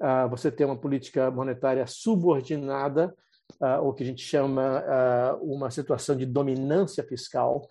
ah, 0.00 0.26
você 0.26 0.50
tem 0.50 0.66
uma 0.66 0.76
política 0.76 1.30
monetária 1.30 1.86
subordinada, 1.86 3.14
ah, 3.60 3.80
o 3.80 3.92
que 3.92 4.02
a 4.02 4.06
gente 4.06 4.22
chama 4.22 4.84
ah, 4.86 5.38
uma 5.40 5.70
situação 5.70 6.16
de 6.16 6.26
dominância 6.26 7.04
fiscal, 7.04 7.62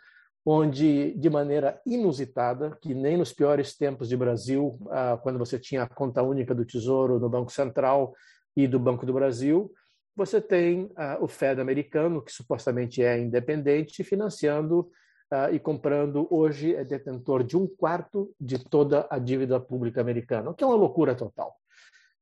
onde, 0.46 1.14
de 1.14 1.30
maneira 1.30 1.82
inusitada, 1.86 2.78
que 2.80 2.94
nem 2.94 3.18
nos 3.18 3.34
piores 3.34 3.75
tempos 3.75 4.08
de 4.08 4.16
Brasil, 4.16 4.78
ah, 4.92 5.20
quando 5.22 5.40
você 5.40 5.58
tinha 5.58 5.84
a 5.84 5.90
conta 5.90 6.22
única 6.22 6.54
do 6.54 6.64
Tesouro 6.64 7.20
no 7.20 7.28
Banco 7.28 7.52
Central 7.52 8.14
e 8.56 8.68
do 8.68 8.80
Banco 8.80 9.08
do 9.08 9.14
Brasil, 9.14 9.74
você 10.16 10.40
tem 10.40 10.92
ah, 10.96 11.18
o 11.20 11.28
Fed 11.28 11.60
americano, 11.60 12.22
que 12.22 12.32
supostamente 12.32 13.02
é 13.02 13.20
independente, 13.20 14.04
financiando 14.04 14.88
ah, 15.32 15.52
e 15.52 15.60
comprando, 15.60 16.28
hoje 16.30 16.75
é 16.75 16.84
detentor 16.86 17.44
de 17.44 17.58
um 17.58 17.66
quarto 17.66 18.32
de 18.40 18.60
toda 18.60 19.08
a 19.10 19.18
dívida 19.18 19.60
pública 19.60 20.00
americana, 20.00 20.52
o 20.52 20.54
que 20.54 20.64
é 20.64 20.68
uma 20.68 20.75
loucura 20.75 21.16
total. 21.16 21.56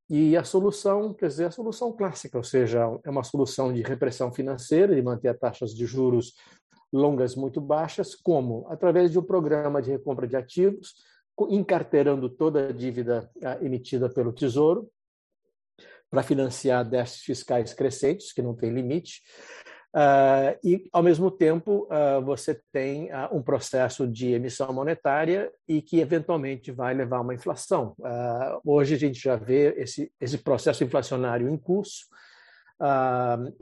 E 0.10 0.38
a 0.38 0.44
solução, 0.46 1.14
quer 1.14 1.28
dizer, 1.28 1.46
a 1.46 1.52
solução 1.52 1.92
clássica, 1.92 2.38
ou 2.38 2.44
seja, 2.44 2.80
é 3.04 3.10
uma 3.10 3.24
solução 3.24 3.74
de 3.74 3.82
repressão 3.82 4.32
financeira, 4.32 4.96
de 4.96 5.02
manter 5.02 5.38
taxas 5.38 5.72
de 5.74 5.86
juros 5.86 6.34
longas 6.94 7.36
muito 7.36 7.60
baixas, 7.60 8.16
como 8.16 8.68
através 8.70 9.12
de 9.12 9.20
um 9.20 9.24
programa 9.24 9.82
de 9.82 9.92
recompra 9.92 10.28
de 10.28 10.36
ativos, 10.36 10.94
encarteirando 11.50 12.30
toda 12.30 12.70
a 12.70 12.72
dívida 12.72 13.30
ah, 13.44 13.58
emitida 13.60 14.08
pelo 14.08 14.32
Tesouro 14.32 14.88
para 16.10 16.22
financiar 16.22 16.88
déficits 16.88 17.26
fiscais 17.26 17.74
crescentes, 17.74 18.32
que 18.32 18.42
não 18.42 18.56
tem 18.56 18.70
limite, 18.70 19.22
Uh, 19.96 20.58
e, 20.64 20.90
ao 20.92 21.04
mesmo 21.04 21.30
tempo, 21.30 21.88
uh, 21.88 22.20
você 22.26 22.60
tem 22.72 23.12
uh, 23.12 23.30
um 23.32 23.44
processo 23.44 24.08
de 24.08 24.32
emissão 24.32 24.74
monetária 24.74 25.52
e 25.68 25.84
que, 25.84 26.00
eventualmente, 26.00 26.72
vai 26.72 26.96
levar 26.96 27.18
a 27.18 27.22
uma 27.22 27.36
inflação. 27.36 27.96
hoje, 28.66 28.96
a 28.96 28.98
gente 28.98 29.20
já 29.20 29.36
vê 29.36 29.72
esse, 29.78 30.12
esse 30.20 30.40
processo 30.40 30.84
inflacionário 30.84 31.48
em 31.48 31.58
curso, 31.58 32.06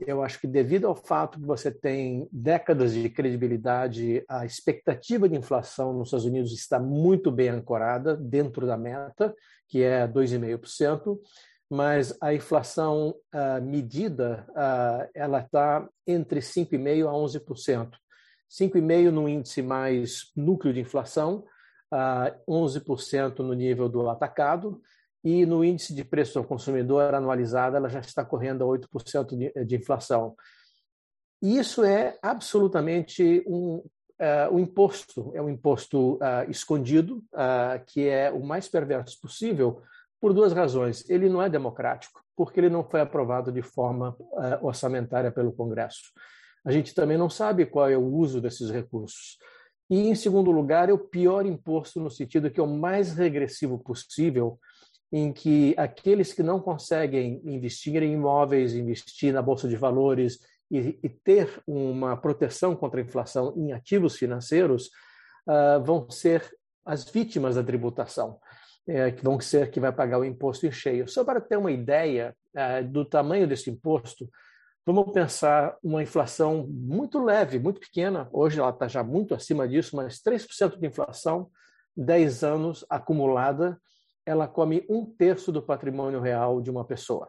eu 0.06 0.22
acho 0.22 0.40
que 0.40 0.46
devido 0.46 0.86
ao 0.86 0.96
fato 0.96 1.38
que 1.38 1.46
você 1.46 1.70
tem 1.70 2.28
décadas 2.32 2.92
de 2.92 3.08
credibilidade, 3.08 4.24
a 4.28 4.44
expectativa 4.44 5.28
de 5.28 5.36
inflação 5.36 5.92
nos 5.92 6.08
Estados 6.08 6.26
Unidos 6.26 6.52
está 6.52 6.80
muito 6.80 7.30
bem 7.30 7.48
ancorada 7.48 8.16
dentro 8.16 8.66
da 8.66 8.76
meta, 8.76 9.34
que 9.68 9.82
é 9.82 10.06
2,5%, 10.08 11.18
mas 11.70 12.16
a 12.20 12.34
inflação 12.34 13.14
uh, 13.34 13.62
medida 13.62 14.46
uh, 14.50 15.08
ela 15.14 15.40
está 15.40 15.88
entre 16.06 16.40
5,5% 16.40 17.08
a 17.08 17.12
11%. 17.12 17.90
5,5% 18.50 19.10
no 19.10 19.28
índice 19.28 19.62
mais 19.62 20.30
núcleo 20.36 20.74
de 20.74 20.80
inflação, 20.80 21.44
11% 22.48 23.38
no 23.40 23.54
nível 23.54 23.88
do 23.88 24.08
atacado, 24.08 24.80
e 25.24 25.46
no 25.46 25.64
índice 25.64 25.94
de 25.94 26.04
preço 26.04 26.38
ao 26.38 26.44
consumidor 26.44 27.14
anualizado 27.14 27.76
ela 27.76 27.88
já 27.88 28.00
está 28.00 28.24
correndo 28.24 28.64
a 28.64 28.66
8% 28.66 29.36
de, 29.36 29.64
de 29.64 29.76
inflação. 29.76 30.34
E 31.40 31.58
isso 31.58 31.84
é 31.84 32.16
absolutamente 32.22 33.42
um, 33.46 33.76
uh, 33.76 34.54
um 34.54 34.58
imposto, 34.60 35.32
é 35.34 35.42
um 35.42 35.50
imposto 35.50 36.14
uh, 36.14 36.48
escondido, 36.48 37.18
uh, 37.32 37.84
que 37.86 38.08
é 38.08 38.30
o 38.30 38.44
mais 38.44 38.68
perverso 38.68 39.20
possível, 39.20 39.82
por 40.20 40.32
duas 40.32 40.52
razões. 40.52 41.08
Ele 41.10 41.28
não 41.28 41.42
é 41.42 41.48
democrático, 41.48 42.22
porque 42.36 42.60
ele 42.60 42.70
não 42.70 42.84
foi 42.84 43.00
aprovado 43.00 43.50
de 43.50 43.60
forma 43.60 44.16
orçamentária 44.62 45.32
pelo 45.32 45.52
Congresso. 45.52 46.12
A 46.64 46.70
gente 46.70 46.94
também 46.94 47.18
não 47.18 47.28
sabe 47.28 47.66
qual 47.66 47.90
é 47.90 47.96
o 47.96 48.06
uso 48.06 48.40
desses 48.40 48.70
recursos. 48.70 49.36
E, 49.90 50.08
em 50.08 50.14
segundo 50.14 50.52
lugar, 50.52 50.88
é 50.88 50.92
o 50.92 50.98
pior 50.98 51.44
imposto 51.44 52.00
no 52.00 52.08
sentido 52.08 52.50
que 52.50 52.60
é 52.60 52.62
o 52.62 52.68
mais 52.68 53.12
regressivo 53.12 53.78
possível, 53.80 54.58
em 55.12 55.30
que 55.30 55.74
aqueles 55.76 56.32
que 56.32 56.42
não 56.42 56.58
conseguem 56.58 57.42
investir 57.44 58.02
em 58.02 58.14
imóveis, 58.14 58.74
investir 58.74 59.32
na 59.32 59.42
bolsa 59.42 59.68
de 59.68 59.76
valores 59.76 60.38
e, 60.70 60.98
e 61.02 61.08
ter 61.10 61.62
uma 61.66 62.16
proteção 62.16 62.74
contra 62.74 62.98
a 62.98 63.04
inflação 63.04 63.52
em 63.54 63.72
ativos 63.72 64.16
financeiros 64.16 64.86
uh, 65.46 65.84
vão 65.84 66.08
ser 66.10 66.50
as 66.84 67.04
vítimas 67.04 67.56
da 67.56 67.62
tributação, 67.62 68.38
é, 68.88 69.12
que 69.12 69.22
vão 69.22 69.38
ser 69.38 69.70
que 69.70 69.78
vai 69.78 69.92
pagar 69.92 70.18
o 70.18 70.24
imposto 70.24 70.66
em 70.66 70.72
cheio. 70.72 71.06
Só 71.06 71.22
para 71.22 71.42
ter 71.42 71.58
uma 71.58 71.70
ideia 71.70 72.34
uh, 72.56 72.88
do 72.88 73.04
tamanho 73.04 73.46
desse 73.46 73.70
imposto, 73.70 74.26
vamos 74.84 75.12
pensar 75.12 75.76
uma 75.82 76.02
inflação 76.02 76.66
muito 76.66 77.22
leve, 77.22 77.58
muito 77.58 77.80
pequena. 77.80 78.30
Hoje 78.32 78.58
ela 78.58 78.70
está 78.70 78.88
já 78.88 79.04
muito 79.04 79.34
acima 79.34 79.68
disso, 79.68 79.94
mas 79.94 80.22
3% 80.22 80.78
de 80.78 80.86
inflação, 80.86 81.50
10 81.94 82.42
anos 82.42 82.84
acumulada, 82.88 83.78
ela 84.24 84.46
come 84.46 84.84
um 84.88 85.04
terço 85.04 85.50
do 85.50 85.62
patrimônio 85.62 86.20
real 86.20 86.60
de 86.60 86.70
uma 86.70 86.84
pessoa. 86.84 87.28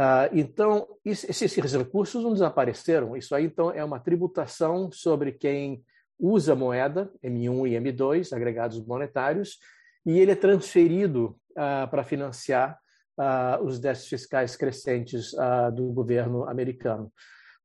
Uh, 0.00 0.28
então, 0.32 0.88
esses 1.04 1.54
recursos 1.54 2.22
não 2.22 2.32
desapareceram. 2.32 3.16
Isso 3.16 3.34
aí, 3.34 3.44
então, 3.44 3.70
é 3.70 3.84
uma 3.84 4.00
tributação 4.00 4.90
sobre 4.90 5.32
quem 5.32 5.84
usa 6.18 6.54
moeda, 6.54 7.10
M1 7.22 7.68
e 7.68 7.92
M2, 7.92 8.32
agregados 8.32 8.84
monetários, 8.84 9.58
e 10.04 10.18
ele 10.18 10.32
é 10.32 10.36
transferido 10.36 11.36
uh, 11.52 11.88
para 11.90 12.04
financiar 12.04 12.78
uh, 13.18 13.62
os 13.64 13.78
déficits 13.78 14.08
fiscais 14.08 14.56
crescentes 14.56 15.32
do 15.74 15.92
governo 15.92 16.48
americano. 16.48 17.12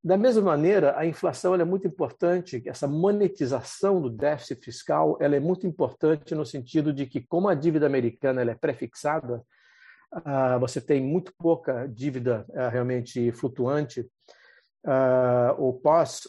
Da 0.02 0.16
mesma 0.16 0.42
maneira, 0.42 0.96
a 0.96 1.04
inflação 1.04 1.54
é 1.54 1.64
muito 1.64 1.86
importante, 1.86 2.62
essa 2.66 2.86
monetização 2.86 4.00
do 4.00 4.08
déficit 4.08 4.64
fiscal 4.64 5.18
ela 5.20 5.34
é 5.34 5.40
muito 5.40 5.66
importante 5.66 6.34
no 6.36 6.46
sentido 6.46 6.92
de 6.92 7.04
que, 7.04 7.20
como 7.20 7.48
a 7.48 7.54
dívida 7.54 7.86
americana 7.86 8.40
ela 8.40 8.52
é 8.52 8.54
prefixada, 8.54 9.42
uh, 10.14 10.58
você 10.60 10.80
tem 10.80 11.02
muito 11.02 11.32
pouca 11.36 11.88
dívida 11.88 12.46
uh, 12.50 12.68
realmente 12.70 13.32
flutuante, 13.32 14.02
uh, 14.86 15.54
ou 15.58 15.74
pós, 15.80 16.28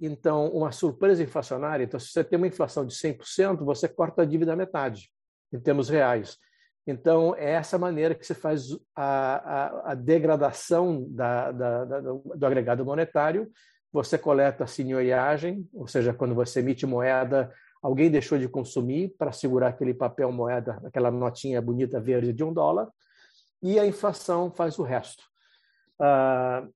então, 0.00 0.48
uma 0.48 0.72
surpresa 0.72 1.22
inflacionária. 1.22 1.84
Então, 1.84 2.00
se 2.00 2.08
você 2.08 2.24
tem 2.24 2.38
uma 2.38 2.46
inflação 2.46 2.86
de 2.86 2.94
100%, 2.94 3.62
você 3.62 3.88
corta 3.88 4.22
a 4.22 4.24
dívida 4.24 4.54
à 4.54 4.56
metade, 4.56 5.10
em 5.52 5.60
termos 5.60 5.90
reais. 5.90 6.38
Então, 6.86 7.34
é 7.36 7.52
essa 7.52 7.76
maneira 7.76 8.14
que 8.14 8.24
se 8.24 8.34
faz 8.34 8.68
a, 8.94 9.02
a, 9.04 9.92
a 9.92 9.94
degradação 9.94 11.04
da, 11.10 11.50
da, 11.50 11.84
da, 11.84 12.00
do 12.00 12.46
agregado 12.46 12.84
monetário. 12.84 13.50
Você 13.92 14.16
coleta 14.16 14.64
a 14.64 14.68
senhoriagem, 14.68 15.68
ou 15.72 15.88
seja, 15.88 16.14
quando 16.14 16.34
você 16.34 16.60
emite 16.60 16.86
moeda, 16.86 17.52
alguém 17.82 18.10
deixou 18.10 18.38
de 18.38 18.48
consumir 18.48 19.14
para 19.18 19.32
segurar 19.32 19.68
aquele 19.68 19.94
papel 19.94 20.30
moeda, 20.30 20.80
aquela 20.84 21.10
notinha 21.10 21.60
bonita 21.60 22.00
verde 22.00 22.32
de 22.32 22.44
um 22.44 22.52
dólar, 22.52 22.88
e 23.62 23.80
a 23.80 23.86
inflação 23.86 24.50
faz 24.50 24.78
o 24.78 24.82
resto. 24.82 25.24
Uh, 26.00 26.72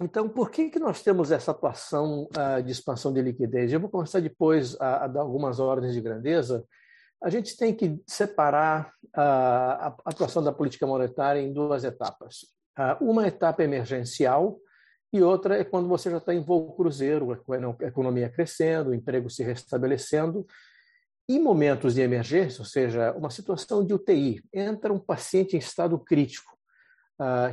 então, 0.00 0.28
por 0.28 0.50
que, 0.50 0.68
que 0.68 0.78
nós 0.78 1.02
temos 1.02 1.30
essa 1.30 1.52
atuação 1.52 2.28
uh, 2.36 2.62
de 2.62 2.72
expansão 2.72 3.12
de 3.12 3.22
liquidez? 3.22 3.72
Eu 3.72 3.80
vou 3.80 3.88
começar 3.88 4.20
depois 4.20 4.78
a, 4.80 5.04
a 5.04 5.06
dar 5.06 5.20
algumas 5.20 5.60
ordens 5.60 5.94
de 5.94 6.00
grandeza, 6.00 6.64
a 7.22 7.30
gente 7.30 7.56
tem 7.56 7.72
que 7.74 8.02
separar 8.06 8.92
a 9.14 9.94
atuação 10.04 10.42
da 10.42 10.52
política 10.52 10.86
monetária 10.86 11.40
em 11.40 11.52
duas 11.52 11.84
etapas. 11.84 12.46
Uma 13.00 13.28
etapa 13.28 13.62
emergencial 13.62 14.58
e 15.12 15.22
outra 15.22 15.58
é 15.58 15.64
quando 15.64 15.88
você 15.88 16.10
já 16.10 16.16
está 16.16 16.34
em 16.34 16.42
voo 16.42 16.74
cruzeiro, 16.74 17.32
a 17.32 17.86
economia 17.86 18.28
crescendo, 18.28 18.90
o 18.90 18.94
emprego 18.94 19.30
se 19.30 19.42
restabelecendo. 19.44 20.46
Em 21.28 21.38
momentos 21.38 21.94
de 21.94 22.00
emergência, 22.00 22.60
ou 22.60 22.66
seja, 22.66 23.12
uma 23.12 23.30
situação 23.30 23.84
de 23.86 23.94
UTI, 23.94 24.42
entra 24.52 24.92
um 24.92 24.98
paciente 24.98 25.54
em 25.54 25.58
estado 25.60 25.98
crítico, 25.98 26.58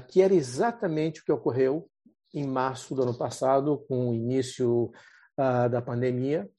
que 0.07 0.21
era 0.21 0.33
exatamente 0.33 1.21
o 1.21 1.23
que 1.23 1.31
ocorreu 1.31 1.87
em 2.33 2.47
março 2.47 2.95
do 2.95 3.03
ano 3.03 3.15
passado, 3.15 3.85
com 3.87 4.09
o 4.09 4.15
início 4.15 4.91
da 5.37 5.81
pandemia 5.81 6.49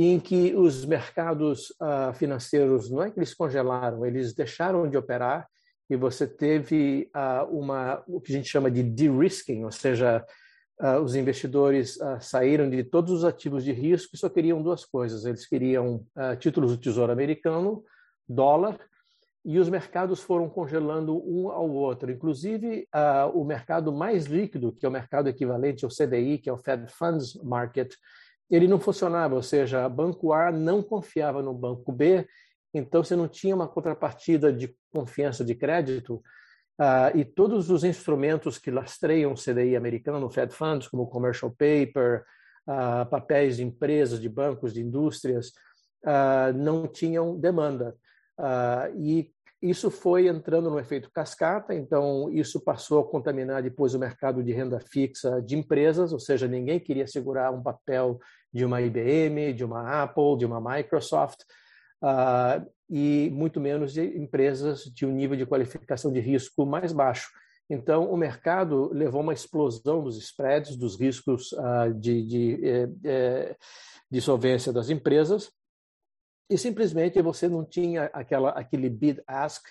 em 0.00 0.20
que 0.20 0.54
os 0.54 0.84
mercados 0.84 1.70
uh, 1.70 2.14
financeiros 2.14 2.88
não 2.88 3.02
é 3.02 3.10
que 3.10 3.18
eles 3.18 3.34
congelaram, 3.34 4.06
eles 4.06 4.32
deixaram 4.32 4.88
de 4.88 4.96
operar 4.96 5.48
e 5.90 5.96
você 5.96 6.24
teve 6.24 7.10
uh, 7.16 7.44
uma 7.50 8.04
o 8.06 8.20
que 8.20 8.32
a 8.32 8.36
gente 8.36 8.48
chama 8.48 8.70
de 8.70 8.80
de-risking, 8.84 9.64
ou 9.64 9.72
seja, 9.72 10.24
uh, 10.80 11.00
os 11.00 11.16
investidores 11.16 11.98
saíram 12.20 12.70
de 12.70 12.84
todos 12.84 13.10
os 13.10 13.24
ativos 13.24 13.64
de 13.64 13.72
risco 13.72 14.14
e 14.14 14.18
só 14.18 14.28
queriam 14.28 14.62
duas 14.62 14.84
coisas: 14.84 15.24
eles 15.24 15.44
queriam 15.48 16.06
títulos 16.38 16.76
do 16.76 16.80
Tesouro 16.80 17.10
Americano, 17.10 17.82
dólar 18.28 18.78
e 19.44 19.58
os 19.58 19.68
mercados 19.68 20.20
foram 20.20 20.48
congelando 20.48 21.16
um 21.26 21.48
ao 21.48 21.68
outro. 21.70 22.10
Inclusive, 22.10 22.86
o 23.32 23.44
mercado 23.44 23.92
mais 23.92 24.26
líquido, 24.26 24.72
que 24.72 24.84
é 24.84 24.88
o 24.88 24.92
mercado 24.92 25.28
equivalente 25.28 25.84
ao 25.84 25.90
CDI, 25.90 26.38
que 26.38 26.50
é 26.50 26.52
o 26.52 26.58
Fed 26.58 26.86
Funds 26.92 27.34
Market, 27.42 27.94
ele 28.50 28.66
não 28.66 28.80
funcionava, 28.80 29.34
ou 29.34 29.42
seja, 29.42 29.88
banco 29.88 30.32
A 30.32 30.50
não 30.50 30.82
confiava 30.82 31.42
no 31.42 31.52
banco 31.52 31.92
B, 31.92 32.26
então 32.72 33.02
você 33.02 33.16
não 33.16 33.28
tinha 33.28 33.54
uma 33.54 33.68
contrapartida 33.68 34.52
de 34.52 34.74
confiança 34.92 35.44
de 35.44 35.54
crédito, 35.54 36.22
uh, 36.80 37.16
e 37.16 37.24
todos 37.24 37.70
os 37.70 37.84
instrumentos 37.84 38.58
que 38.58 38.70
lastreiam 38.70 39.32
o 39.32 39.36
CDI 39.36 39.76
americano, 39.76 40.30
Fed 40.30 40.52
Funds, 40.52 40.88
como 40.88 41.08
commercial 41.08 41.50
paper, 41.50 42.24
uh, 42.66 43.08
papéis 43.08 43.56
de 43.56 43.64
empresas, 43.64 44.20
de 44.20 44.28
bancos, 44.28 44.72
de 44.72 44.80
indústrias, 44.80 45.48
uh, 46.04 46.52
não 46.54 46.86
tinham 46.86 47.38
demanda. 47.38 47.96
e 48.96 49.32
isso 49.60 49.90
foi 49.90 50.28
entrando 50.28 50.70
no 50.70 50.78
efeito 50.78 51.10
cascata, 51.10 51.74
então 51.74 52.30
isso 52.30 52.60
passou 52.60 53.00
a 53.00 53.08
contaminar 53.08 53.62
depois 53.62 53.94
o 53.94 53.98
mercado 53.98 54.42
de 54.42 54.52
renda 54.52 54.78
fixa 54.78 55.42
de 55.42 55.56
empresas, 55.56 56.12
ou 56.12 56.20
seja, 56.20 56.46
ninguém 56.46 56.78
queria 56.78 57.06
segurar 57.06 57.50
um 57.50 57.62
papel 57.62 58.20
de 58.52 58.64
uma 58.64 58.80
IBM, 58.80 59.52
de 59.52 59.64
uma 59.64 60.02
Apple, 60.02 60.38
de 60.38 60.46
uma 60.46 60.60
Microsoft, 60.60 61.40
uh, 62.02 62.64
e 62.88 63.30
muito 63.32 63.60
menos 63.60 63.92
de 63.92 64.02
empresas 64.16 64.84
de 64.84 65.04
um 65.04 65.12
nível 65.12 65.36
de 65.36 65.44
qualificação 65.44 66.12
de 66.12 66.20
risco 66.20 66.64
mais 66.64 66.92
baixo. 66.92 67.28
Então, 67.68 68.10
o 68.10 68.16
mercado 68.16 68.90
levou 68.94 69.20
uma 69.20 69.34
explosão 69.34 70.02
dos 70.02 70.16
spreads, 70.16 70.76
dos 70.76 70.98
riscos 70.98 71.52
uh, 71.52 71.92
de, 71.94 72.22
de, 72.22 72.66
eh, 72.66 72.88
eh, 73.04 73.56
de 74.10 74.20
solvência 74.22 74.72
das 74.72 74.88
empresas, 74.88 75.52
e 76.48 76.56
simplesmente 76.56 77.20
você 77.22 77.48
não 77.48 77.64
tinha 77.64 78.04
aquela, 78.12 78.50
aquele 78.50 78.88
bid-ask 78.88 79.66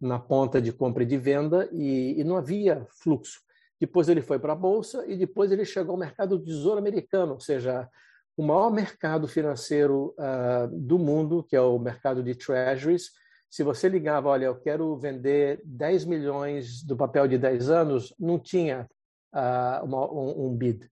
na 0.00 0.18
ponta 0.18 0.60
de 0.60 0.72
compra 0.72 1.02
e 1.02 1.06
de 1.06 1.16
venda 1.16 1.68
e, 1.72 2.20
e 2.20 2.24
não 2.24 2.36
havia 2.36 2.86
fluxo. 3.02 3.40
Depois 3.80 4.08
ele 4.08 4.22
foi 4.22 4.38
para 4.38 4.52
a 4.52 4.56
Bolsa 4.56 5.04
e 5.06 5.16
depois 5.16 5.52
ele 5.52 5.64
chegou 5.64 5.92
ao 5.92 5.98
mercado 5.98 6.38
do 6.38 6.44
tesouro 6.44 6.78
americano, 6.78 7.34
ou 7.34 7.40
seja, 7.40 7.88
o 8.36 8.42
maior 8.42 8.70
mercado 8.70 9.26
financeiro 9.26 10.14
uh, 10.16 10.68
do 10.72 10.98
mundo, 10.98 11.42
que 11.42 11.56
é 11.56 11.60
o 11.60 11.78
mercado 11.78 12.22
de 12.22 12.34
treasuries. 12.34 13.10
Se 13.50 13.62
você 13.62 13.88
ligava, 13.88 14.28
olha, 14.28 14.46
eu 14.46 14.54
quero 14.56 14.96
vender 14.96 15.60
10 15.64 16.04
milhões 16.04 16.84
do 16.84 16.96
papel 16.96 17.26
de 17.26 17.38
10 17.38 17.70
anos, 17.70 18.14
não 18.18 18.38
tinha 18.38 18.88
uh, 19.34 19.84
uma, 19.84 20.12
um, 20.12 20.46
um, 20.46 20.56
bid. 20.56 20.88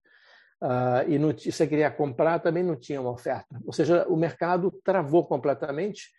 Uh, 0.62 1.08
e 1.08 1.18
não, 1.18 1.36
se 1.36 1.52
você 1.52 1.66
queria 1.66 1.90
comprar, 1.90 2.38
também 2.38 2.62
não 2.62 2.76
tinha 2.76 3.00
uma 3.00 3.10
oferta. 3.10 3.60
Ou 3.64 3.72
seja, 3.72 4.06
o 4.08 4.16
mercado 4.16 4.72
travou 4.84 5.26
completamente. 5.26 6.10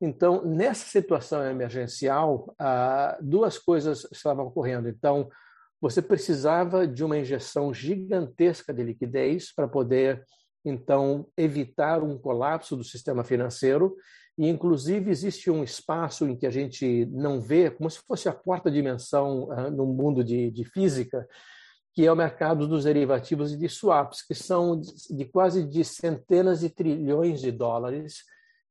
Então, 0.00 0.44
nessa 0.44 0.86
situação 0.86 1.44
emergencial, 1.44 2.54
duas 3.20 3.58
coisas 3.58 4.08
estavam 4.10 4.46
ocorrendo. 4.46 4.88
Então, 4.88 5.28
você 5.80 6.00
precisava 6.00 6.86
de 6.86 7.04
uma 7.04 7.18
injeção 7.18 7.72
gigantesca 7.74 8.72
de 8.72 8.82
liquidez 8.82 9.52
para 9.52 9.68
poder 9.68 10.24
então 10.64 11.26
evitar 11.36 12.02
um 12.02 12.18
colapso 12.18 12.76
do 12.76 12.84
sistema 12.84 13.24
financeiro 13.24 13.96
e 14.40 14.48
inclusive 14.48 15.10
existe 15.10 15.50
um 15.50 15.62
espaço 15.62 16.26
em 16.26 16.36
que 16.36 16.46
a 16.46 16.50
gente 16.50 17.06
não 17.12 17.40
vê, 17.40 17.70
como 17.70 17.90
se 17.90 17.98
fosse 18.06 18.28
a 18.28 18.32
quarta 18.32 18.70
dimensão 18.70 19.44
uh, 19.44 19.70
no 19.70 19.86
mundo 19.86 20.24
de, 20.24 20.50
de, 20.50 20.64
física, 20.64 21.26
que 22.00 22.06
é 22.06 22.10
o 22.10 22.16
mercado 22.16 22.66
dos 22.66 22.84
derivativos 22.84 23.52
e 23.52 23.58
de 23.58 23.68
swaps, 23.68 24.22
que 24.22 24.34
são 24.34 24.80
de, 24.80 25.26
quase 25.26 25.62
de 25.62 25.84
centenas 25.84 26.60
de 26.60 26.70
trilhões 26.70 27.42
de 27.42 27.52
dólares 27.52 28.24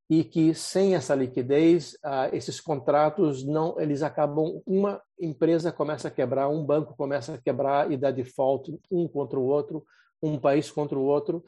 e 0.09 0.23
que 0.23 0.55
sem 0.55 0.95
essa 0.95 1.13
liquidez 1.13 1.93
uh, 2.03 2.33
esses 2.33 2.59
contratos 2.59 3.45
não 3.45 3.79
eles 3.79 4.01
acabam 4.01 4.59
uma 4.65 4.99
empresa 5.21 5.71
começa 5.71 6.07
a 6.07 6.11
quebrar 6.11 6.49
um 6.49 6.65
banco 6.65 6.97
começa 6.97 7.35
a 7.35 7.37
quebrar 7.37 7.91
e 7.91 7.97
dá 7.97 8.09
default 8.09 8.75
um 8.89 9.07
contra 9.07 9.37
o 9.37 9.45
outro 9.45 9.85
um 10.23 10.39
país 10.39 10.71
contra 10.71 10.97
o 10.97 11.03
outro 11.03 11.45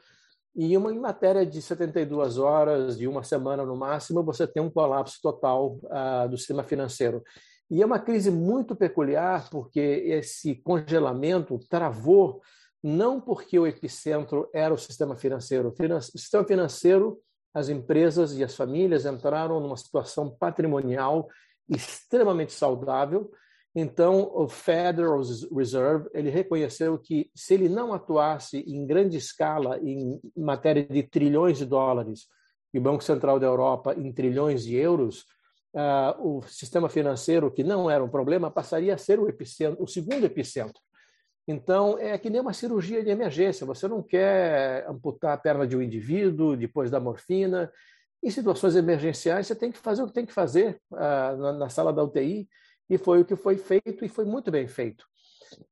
e 0.56 0.78
uma, 0.78 0.94
em 0.94 1.00
matéria 1.00 1.46
de 1.46 1.62
72 1.62 2.38
horas, 2.38 2.98
de 2.98 3.08
uma 3.08 3.24
semana 3.24 3.65
no 3.65 3.76
máximo, 3.76 4.22
você 4.22 4.46
tem 4.46 4.62
um 4.62 4.70
colapso 4.70 5.17
total 5.24 5.80
uh, 5.86 6.28
do 6.30 6.38
sistema 6.38 6.62
financeiro. 6.62 7.24
E 7.71 7.81
é 7.81 7.86
uma 7.86 7.99
crise 7.99 8.29
muito 8.29 8.75
peculiar, 8.75 9.49
porque 9.49 9.79
esse 9.79 10.55
congelamento 10.55 11.57
travou 11.69 12.41
não 12.84 13.21
porque 13.21 13.57
o 13.57 13.65
epicentro 13.65 14.49
era 14.53 14.73
o 14.73 14.77
sistema 14.77 15.15
financeiro. 15.15 15.69
O 15.69 16.01
sistema 16.01 16.43
financeiro, 16.43 17.19
as 17.53 17.69
empresas 17.69 18.38
e 18.38 18.43
as 18.43 18.55
famílias 18.55 19.05
entraram 19.05 19.60
numa 19.60 19.77
situação 19.77 20.29
patrimonial 20.29 21.27
extremamente 21.69 22.51
saudável, 22.51 23.31
então, 23.73 24.29
o 24.36 24.49
Federal 24.49 25.21
Reserve 25.55 26.10
ele 26.13 26.29
reconheceu 26.29 26.97
que 26.97 27.31
se 27.34 27.53
ele 27.53 27.69
não 27.69 27.93
atuasse 27.93 28.60
em 28.67 28.86
grande 28.86 29.15
escala 29.15 29.79
em 29.79 30.19
matéria 30.36 30.86
de 30.86 31.03
trilhões 31.03 31.57
de 31.57 31.65
dólares 31.65 32.27
e 32.73 32.79
o 32.79 32.81
Banco 32.81 33.01
Central 33.01 33.39
da 33.39 33.47
Europa 33.47 33.93
em 33.97 34.12
trilhões 34.12 34.63
de 34.63 34.75
euros, 34.75 35.25
uh, 35.73 36.38
o 36.38 36.41
sistema 36.43 36.89
financeiro, 36.89 37.51
que 37.51 37.63
não 37.63 37.89
era 37.89 38.03
um 38.03 38.10
problema, 38.10 38.51
passaria 38.51 38.93
a 38.93 38.97
ser 38.97 39.19
o, 39.19 39.27
epicentro, 39.27 39.81
o 39.84 39.88
segundo 39.88 40.25
epicentro. 40.25 40.81
Então, 41.47 41.97
é 41.97 42.17
que 42.17 42.29
nem 42.29 42.39
uma 42.39 42.53
cirurgia 42.53 43.03
de 43.03 43.10
emergência. 43.10 43.65
Você 43.65 43.88
não 43.88 44.01
quer 44.01 44.88
amputar 44.88 45.34
a 45.34 45.38
perna 45.38 45.67
de 45.67 45.75
um 45.75 45.81
indivíduo 45.81 46.55
depois 46.55 46.91
da 46.91 46.99
morfina. 46.99 47.71
Em 48.23 48.29
situações 48.29 48.75
emergenciais, 48.75 49.47
você 49.47 49.55
tem 49.55 49.71
que 49.71 49.79
fazer 49.79 50.03
o 50.03 50.07
que 50.07 50.13
tem 50.13 50.25
que 50.25 50.34
fazer 50.34 50.79
uh, 50.91 51.38
na, 51.38 51.53
na 51.53 51.69
sala 51.69 51.91
da 51.91 52.03
UTI 52.03 52.47
e 52.89 52.97
foi 52.97 53.21
o 53.21 53.25
que 53.25 53.36
foi 53.36 53.57
feito 53.57 54.05
e 54.05 54.10
foi 54.10 54.25
muito 54.25 54.51
bem 54.51 54.67
feito. 54.67 55.11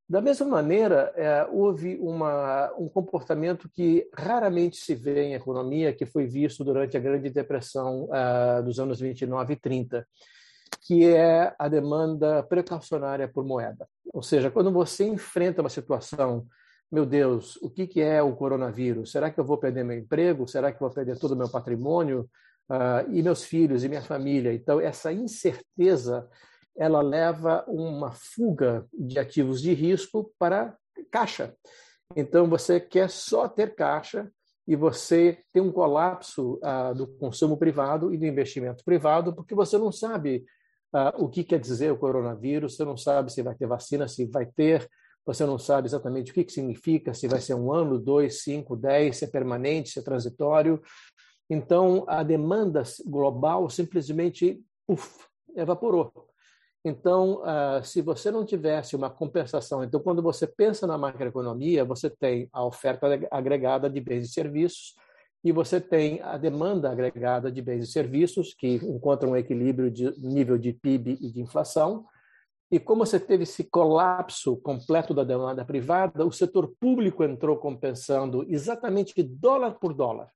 Da 0.08 0.22
mesma 0.22 0.46
maneira, 0.48 1.14
é, 1.16 1.48
houve 1.52 1.98
uma, 2.02 2.72
um 2.78 2.90
comportamento 2.90 3.70
que 3.70 4.10
raramente 4.14 4.78
se 4.78 4.96
vê 4.96 5.24
em 5.24 5.34
economia, 5.34 5.94
que 5.94 6.06
foi 6.06 6.26
visto 6.26 6.64
durante 6.64 6.98
a 6.98 7.00
Grande 7.00 7.30
Depressão 7.30 8.06
uh, 8.06 8.64
dos 8.64 8.80
anos 8.80 9.00
29 9.00 9.54
e 9.54 9.56
30, 9.56 10.08
que 10.82 11.06
é 11.06 11.54
a 11.60 11.68
demanda 11.68 12.42
precaucionária 12.44 13.28
por 13.28 13.46
moeda. 13.46 13.88
Ou 14.14 14.24
seja, 14.24 14.50
quando 14.50 14.72
você 14.72 15.06
enfrenta 15.06 15.62
uma 15.62 15.70
situação, 15.70 16.48
meu 16.92 17.06
Deus, 17.06 17.56
o 17.58 17.70
que, 17.70 17.86
que 17.86 18.02
é 18.02 18.22
o 18.22 18.36
coronavírus? 18.36 19.12
Será 19.12 19.30
que 19.30 19.40
eu 19.40 19.46
vou 19.46 19.58
perder 19.58 19.84
meu 19.84 19.98
emprego? 19.98 20.48
Será 20.48 20.72
que 20.72 20.78
eu 20.78 20.88
vou 20.88 20.96
perder 20.96 21.20
todo 21.20 21.34
o 21.34 21.38
meu 21.38 21.50
patrimônio? 21.50 22.30
Uh, 22.68 23.12
e 23.12 23.24
meus 23.24 23.44
filhos 23.44 23.84
e 23.84 23.90
minha 23.90 24.02
família? 24.02 24.54
Então, 24.54 24.80
essa 24.80 25.12
incerteza 25.12 26.28
ela 26.80 27.02
leva 27.02 27.66
uma 27.68 28.14
fuga 28.14 28.88
de 28.94 29.20
ativos 29.20 29.62
de 29.62 29.74
risco 29.74 30.34
para 30.40 30.78
caixa. 31.12 31.54
Então, 32.16 32.50
você 32.50 32.80
quer 32.80 33.10
só 33.10 33.50
ter 33.50 33.76
caixa 33.76 34.32
e 34.66 34.78
você 34.78 35.40
tem 35.52 35.62
um 35.62 35.74
colapso 35.74 36.58
uh, 36.64 36.96
do 36.96 37.06
consumo 37.06 37.58
privado 37.58 38.14
e 38.14 38.18
do 38.18 38.26
investimento 38.26 38.84
privado, 38.86 39.36
porque 39.36 39.54
você 39.54 39.78
não 39.78 39.92
sabe 39.92 40.46
uh, 40.96 41.22
o 41.22 41.28
que 41.28 41.44
quer 41.44 41.60
dizer 41.60 41.92
o 41.92 41.98
coronavírus, 41.98 42.78
você 42.78 42.86
não 42.86 42.96
sabe 42.96 43.34
se 43.34 43.44
vai 43.44 43.56
ter 43.56 43.68
vacina, 43.68 44.08
se 44.08 44.26
vai 44.28 44.46
ter, 44.46 44.90
você 45.26 45.46
não 45.46 45.60
sabe 45.60 45.88
exatamente 45.88 46.32
o 46.32 46.34
que, 46.34 46.46
que 46.46 46.54
significa, 46.54 47.14
se 47.14 47.28
vai 47.28 47.42
ser 47.42 47.56
um 47.56 47.74
ano, 47.74 48.00
dois, 48.00 48.42
cinco, 48.42 48.78
dez, 48.78 49.18
se 49.18 49.26
é 49.26 49.28
permanente, 49.28 49.90
se 49.90 50.00
é 50.00 50.02
transitório. 50.02 50.82
Então, 51.50 52.06
a 52.08 52.24
demanda 52.24 52.84
global 53.06 53.70
simplesmente 53.70 54.64
uf, 54.88 55.26
evaporou. 55.58 56.30
Então, 56.84 57.42
uh, 57.42 57.84
se 57.84 58.02
você 58.02 58.32
não 58.32 58.46
tivesse 58.46 58.96
uma 58.96 59.10
compensação, 59.10 59.84
então, 59.84 60.00
quando 60.00 60.22
você 60.22 60.48
pensa 60.48 60.88
na 60.88 60.98
macroeconomia, 60.98 61.84
você 61.84 62.10
tem 62.10 62.48
a 62.54 62.64
oferta 62.64 63.08
agregada 63.30 63.90
de 63.90 64.00
bens 64.00 64.26
e 64.26 64.32
serviços 64.32 64.96
e 65.44 65.52
você 65.52 65.80
tem 65.80 66.22
a 66.22 66.38
demanda 66.38 66.90
agregada 66.90 67.52
de 67.52 67.62
bens 67.62 67.84
e 67.84 67.92
serviços, 67.92 68.54
que 68.54 68.76
encontram 68.76 69.32
um 69.32 69.38
equilíbrio 69.38 69.90
de 69.90 70.12
nível 70.20 70.58
de 70.58 70.74
PIB 70.74 71.18
e 71.22 71.32
de 71.32 71.42
inflação. 71.42 72.06
E 72.72 72.80
como 72.80 73.06
você 73.06 73.20
teve 73.20 73.44
esse 73.44 73.64
colapso 73.64 74.58
completo 74.58 75.14
da 75.14 75.24
demanda 75.24 75.66
privada, 75.66 76.26
o 76.26 76.32
setor 76.32 76.74
público 76.80 77.24
entrou 77.24 77.58
compensando 77.58 78.46
exatamente 78.48 79.22
dólar 79.24 79.80
por 79.80 79.94
dólar. 79.94 80.30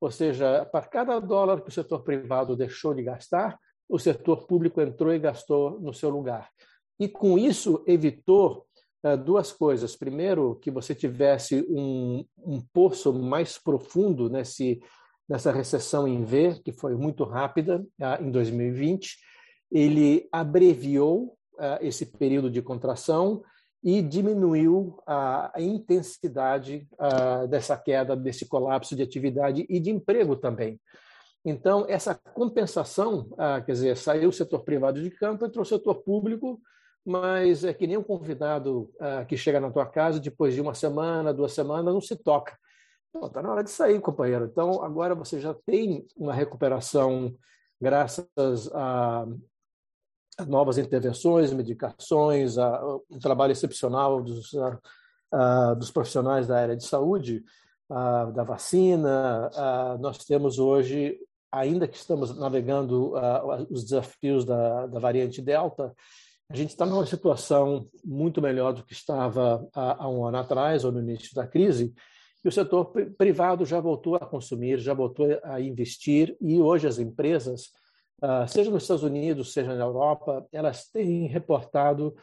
Ou 0.00 0.10
seja, 0.10 0.64
para 0.66 0.86
cada 0.86 1.18
dólar 1.20 1.60
que 1.60 1.68
o 1.68 1.72
setor 1.72 2.02
privado 2.02 2.56
deixou 2.56 2.94
de 2.94 3.02
gastar, 3.02 3.58
o 3.88 3.98
setor 3.98 4.46
público 4.46 4.80
entrou 4.80 5.12
e 5.12 5.18
gastou 5.18 5.80
no 5.80 5.92
seu 5.92 6.10
lugar. 6.10 6.50
E 6.98 7.08
com 7.08 7.38
isso 7.38 7.82
evitou 7.86 8.66
uh, 9.04 9.16
duas 9.16 9.52
coisas. 9.52 9.94
Primeiro, 9.94 10.56
que 10.56 10.70
você 10.70 10.94
tivesse 10.94 11.64
um, 11.68 12.24
um 12.38 12.60
poço 12.72 13.12
mais 13.12 13.58
profundo 13.58 14.28
nesse, 14.28 14.80
nessa 15.28 15.52
recessão 15.52 16.08
em 16.08 16.24
V, 16.24 16.60
que 16.64 16.72
foi 16.72 16.96
muito 16.96 17.24
rápida 17.24 17.84
uh, 18.00 18.22
em 18.22 18.30
2020. 18.30 19.16
Ele 19.70 20.28
abreviou 20.32 21.36
uh, 21.54 21.78
esse 21.80 22.06
período 22.06 22.50
de 22.50 22.62
contração 22.62 23.42
e 23.84 24.02
diminuiu 24.02 24.98
a, 25.06 25.56
a 25.56 25.62
intensidade 25.62 26.88
dessa 27.48 27.76
queda, 27.76 28.16
desse 28.16 28.44
colapso 28.44 28.96
de 28.96 29.02
atividade 29.02 29.64
e 29.68 29.78
de 29.78 29.90
emprego 29.90 30.34
também. 30.34 30.80
Então, 31.48 31.86
essa 31.88 32.12
compensação, 32.12 33.28
ah, 33.38 33.60
quer 33.60 33.70
dizer, 33.70 33.96
saiu 33.96 34.30
o 34.30 34.32
setor 34.32 34.64
privado 34.64 35.00
de 35.00 35.08
campo, 35.12 35.46
entrou 35.46 35.62
o 35.62 35.66
setor 35.66 36.02
público, 36.02 36.60
mas 37.04 37.62
é 37.62 37.72
que 37.72 37.86
nem 37.86 37.96
um 37.96 38.02
convidado 38.02 38.90
ah, 38.98 39.24
que 39.24 39.36
chega 39.36 39.60
na 39.60 39.70
tua 39.70 39.86
casa 39.86 40.18
depois 40.18 40.54
de 40.54 40.60
uma 40.60 40.74
semana, 40.74 41.32
duas 41.32 41.52
semanas, 41.52 41.94
não 41.94 42.00
se 42.00 42.16
toca. 42.16 42.58
Está 43.14 43.40
na 43.40 43.52
hora 43.52 43.62
de 43.62 43.70
sair, 43.70 44.00
companheiro. 44.00 44.46
Então, 44.46 44.82
agora 44.82 45.14
você 45.14 45.38
já 45.38 45.54
tem 45.54 46.04
uma 46.16 46.34
recuperação 46.34 47.32
graças 47.80 48.26
a, 48.74 49.24
a 50.36 50.44
novas 50.44 50.78
intervenções, 50.78 51.52
medicações, 51.52 52.58
a, 52.58 52.84
um 53.08 53.20
trabalho 53.20 53.52
excepcional 53.52 54.20
dos, 54.20 54.52
a, 55.30 55.74
dos 55.74 55.92
profissionais 55.92 56.48
da 56.48 56.58
área 56.58 56.76
de 56.76 56.84
saúde, 56.84 57.44
da 57.88 58.42
vacina. 58.42 59.48
nós 60.00 60.18
temos 60.18 60.58
hoje 60.58 61.16
ainda 61.50 61.88
que 61.88 61.96
estamos 61.96 62.36
navegando 62.36 63.14
uh, 63.14 63.66
os 63.70 63.84
desafios 63.84 64.44
da, 64.44 64.86
da, 64.86 64.98
variante 64.98 65.40
Delta, 65.40 65.94
a 66.48 66.56
gente 66.56 66.70
está 66.70 66.86
numa 66.86 67.06
situação 67.06 67.88
muito 68.04 68.40
melhor 68.40 68.72
do 68.72 68.84
que 68.84 68.92
estava 68.92 69.66
há, 69.74 70.04
há, 70.04 70.08
um 70.08 70.24
ano 70.24 70.38
atrás, 70.38 70.84
ou 70.84 70.92
no 70.92 71.00
início 71.00 71.34
da 71.34 71.46
crise, 71.46 71.92
e 72.44 72.48
o 72.48 72.52
setor 72.52 72.92
privado 73.18 73.64
já 73.64 73.80
voltou 73.80 74.14
a 74.14 74.20
consumir, 74.20 74.78
já 74.78 74.94
voltou 74.94 75.26
a 75.42 75.60
investir, 75.60 76.36
e 76.40 76.60
hoje 76.60 76.86
as 76.86 76.98
empresas, 76.98 77.70
uh, 78.22 78.46
seja 78.46 78.70
nos 78.70 78.84
Estados 78.84 79.02
Unidos, 79.02 79.52
seja 79.52 79.74
na 79.74 79.84
Europa, 79.84 80.46
elas 80.52 80.88
têm 80.88 81.26
reportado 81.26 82.14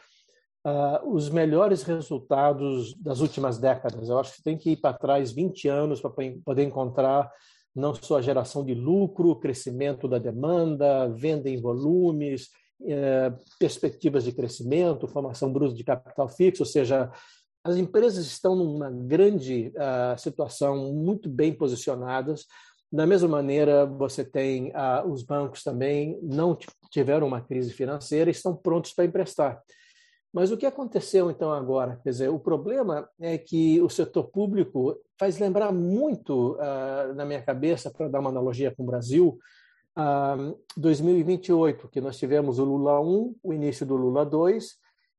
uh, 0.64 1.14
os 1.14 1.28
melhores 1.28 1.82
resultados 1.82 2.94
das 2.94 3.20
últimas 3.20 3.58
décadas. 3.58 4.08
Eu 4.08 4.18
acho 4.18 4.36
que 4.36 4.42
tem 4.42 4.56
que 4.56 4.70
ir 4.70 4.76
para 4.76 4.96
trás 4.96 5.30
20 5.32 5.68
anos 5.68 6.00
para 6.00 6.10
poder 6.10 6.64
encontrar 6.64 7.30
não 7.74 7.94
só 7.94 8.18
a 8.18 8.22
geração 8.22 8.64
de 8.64 8.74
lucro, 8.74 9.36
crescimento 9.36 10.06
da 10.06 10.18
demanda, 10.18 11.08
venda 11.08 11.48
em 11.48 11.60
volumes, 11.60 12.48
eh, 12.86 13.32
perspectivas 13.58 14.24
de 14.24 14.32
crescimento, 14.32 15.08
formação 15.08 15.52
bruta 15.52 15.74
de 15.74 15.82
capital 15.82 16.28
fixo, 16.28 16.62
ou 16.62 16.66
seja, 16.66 17.10
as 17.64 17.76
empresas 17.76 18.26
estão 18.26 18.54
numa 18.54 18.90
grande 18.90 19.72
uh, 19.74 20.18
situação, 20.18 20.92
muito 20.92 21.30
bem 21.30 21.50
posicionadas. 21.50 22.44
Da 22.92 23.06
mesma 23.06 23.26
maneira, 23.26 23.86
você 23.86 24.22
tem 24.22 24.70
uh, 24.72 25.10
os 25.10 25.22
bancos 25.22 25.62
também, 25.62 26.18
não 26.22 26.58
tiveram 26.90 27.26
uma 27.26 27.40
crise 27.40 27.72
financeira, 27.72 28.30
estão 28.30 28.54
prontos 28.54 28.92
para 28.92 29.06
emprestar. 29.06 29.62
Mas 30.34 30.50
o 30.50 30.56
que 30.56 30.66
aconteceu 30.66 31.30
então 31.30 31.52
agora? 31.52 32.00
Quer 32.02 32.10
dizer, 32.10 32.28
o 32.28 32.40
problema 32.40 33.08
é 33.20 33.38
que 33.38 33.80
o 33.80 33.88
setor 33.88 34.24
público 34.24 35.00
faz 35.16 35.38
lembrar 35.38 35.70
muito, 35.70 36.54
uh, 36.54 37.14
na 37.14 37.24
minha 37.24 37.40
cabeça, 37.40 37.88
para 37.88 38.08
dar 38.08 38.18
uma 38.18 38.30
analogia 38.30 38.74
com 38.74 38.82
o 38.82 38.86
Brasil, 38.86 39.38
uh, 39.96 40.58
2028, 40.76 41.88
que 41.88 42.00
nós 42.00 42.18
tivemos 42.18 42.58
o 42.58 42.64
Lula 42.64 43.00
1, 43.00 43.36
o 43.44 43.52
início 43.52 43.86
do 43.86 43.94
Lula 43.94 44.26
2, 44.26 44.74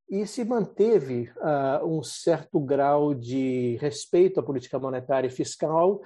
e 0.10 0.28
se 0.28 0.44
manteve 0.44 1.32
uh, 1.38 1.88
um 1.88 2.04
certo 2.04 2.60
grau 2.60 3.14
de 3.14 3.78
respeito 3.80 4.42
à 4.42 4.44
política 4.44 4.78
monetária 4.78 5.28
e 5.28 5.32
fiscal, 5.32 6.02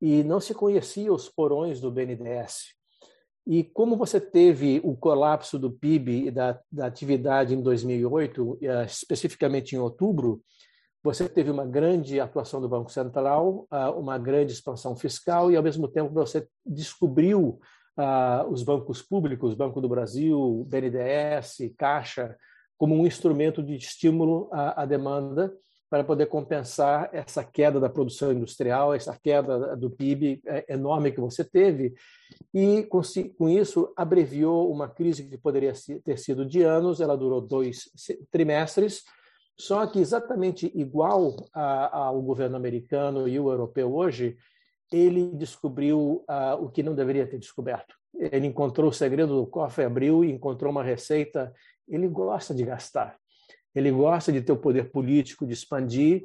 e 0.00 0.22
não 0.22 0.38
se 0.38 0.54
conhecia 0.54 1.12
os 1.12 1.28
porões 1.28 1.80
do 1.80 1.90
BNDES. 1.90 2.80
E 3.46 3.64
como 3.64 3.96
você 3.96 4.20
teve 4.20 4.80
o 4.84 4.96
colapso 4.96 5.58
do 5.58 5.70
PIB 5.70 6.26
e 6.26 6.30
da, 6.30 6.58
da 6.70 6.86
atividade 6.86 7.54
em 7.54 7.60
2008, 7.60 8.58
eh, 8.62 8.84
especificamente 8.84 9.74
em 9.74 9.78
outubro, 9.78 10.40
você 11.02 11.28
teve 11.28 11.50
uma 11.50 11.66
grande 11.66 12.20
atuação 12.20 12.60
do 12.60 12.68
Banco 12.68 12.92
Central, 12.92 13.66
ah, 13.68 13.90
uma 13.90 14.16
grande 14.16 14.52
expansão 14.52 14.94
fiscal 14.94 15.50
e, 15.50 15.56
ao 15.56 15.62
mesmo 15.62 15.88
tempo, 15.88 16.14
você 16.14 16.46
descobriu 16.64 17.58
uh, 17.98 18.48
os 18.48 18.62
bancos 18.62 19.02
públicos, 19.02 19.54
Banco 19.54 19.80
do 19.80 19.88
Brasil, 19.88 20.64
BNDES, 20.68 21.74
Caixa, 21.76 22.36
como 22.78 22.94
um 22.94 23.04
instrumento 23.06 23.62
de 23.62 23.74
estímulo 23.74 24.48
à 24.52 24.84
demanda 24.86 25.52
para 25.92 26.02
poder 26.02 26.24
compensar 26.24 27.10
essa 27.12 27.44
queda 27.44 27.78
da 27.78 27.86
produção 27.86 28.32
industrial, 28.32 28.94
essa 28.94 29.14
queda 29.14 29.76
do 29.76 29.90
PIB 29.90 30.40
é, 30.46 30.72
enorme 30.72 31.12
que 31.12 31.20
você 31.20 31.44
teve, 31.44 31.92
e 32.54 32.88
com 33.36 33.46
isso 33.46 33.92
abreviou 33.94 34.72
uma 34.72 34.88
crise 34.88 35.28
que 35.28 35.36
poderia 35.36 35.74
ter 36.02 36.18
sido 36.18 36.46
de 36.46 36.62
anos, 36.62 37.02
ela 37.02 37.14
durou 37.14 37.42
dois 37.42 37.90
trimestres, 38.30 39.02
só 39.54 39.86
que 39.86 39.98
exatamente 39.98 40.72
igual 40.74 41.36
ao 41.52 42.22
governo 42.22 42.56
americano 42.56 43.28
e 43.28 43.38
o 43.38 43.50
europeu 43.50 43.94
hoje, 43.94 44.38
ele 44.90 45.36
descobriu 45.36 46.24
uh, 46.26 46.54
o 46.58 46.70
que 46.70 46.82
não 46.82 46.94
deveria 46.94 47.26
ter 47.26 47.38
descoberto. 47.38 47.94
Ele 48.18 48.46
encontrou 48.46 48.88
o 48.88 48.94
segredo 48.94 49.36
do 49.36 49.46
cofre, 49.46 49.84
abriu 49.84 50.24
e 50.24 50.32
encontrou 50.32 50.72
uma 50.72 50.82
receita. 50.82 51.52
Ele 51.86 52.08
gosta 52.08 52.54
de 52.54 52.64
gastar. 52.64 53.18
Ele 53.74 53.90
gosta 53.90 54.32
de 54.32 54.42
ter 54.42 54.52
o 54.52 54.56
poder 54.56 54.90
político, 54.90 55.46
de 55.46 55.52
expandir, 55.52 56.24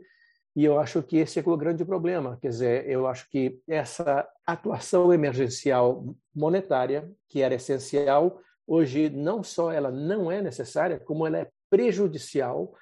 e 0.56 0.66
eu 0.66 0.80
acho 0.80 1.04
que 1.04 1.18
esse 1.18 1.40
é 1.40 1.44
o 1.46 1.56
grande 1.56 1.86
problema. 1.86 2.38
Quer 2.42 2.50
dizer, 2.50 2.90
eu 2.90 3.08
acho 3.08 3.30
que 3.30 3.60
essa 3.68 4.28
atuação 4.46 5.14
emergencial 5.14 6.16
monetária, 6.36 7.12
que 7.30 7.42
era 7.42 7.56
essencial, 7.56 8.42
hoje 8.66 9.10
não 9.10 9.44
só 9.44 9.72
ela 9.72 9.92
não 9.92 10.32
é 10.32 10.42
necessária, 10.42 11.00
como 11.00 11.28
ela 11.28 11.38
é 11.38 11.50
prejudicial, 11.70 12.74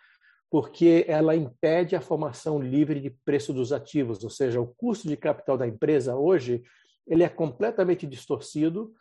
porque 0.50 1.04
ela 1.08 1.36
impede 1.36 1.96
a 1.96 2.02
formação 2.02 2.62
livre 2.62 3.02
de 3.02 3.10
preço 3.10 3.52
dos 3.52 3.74
ativos, 3.74 4.24
ou 4.24 4.30
seja, 4.30 4.62
o 4.62 4.68
custo 4.68 5.08
de 5.08 5.18
capital 5.18 5.58
da 5.58 5.68
empresa 5.68 6.16
hoje 6.16 6.64
ele 7.06 7.24
é 7.24 7.30
completamente 7.30 8.08
distorcido 8.08 8.94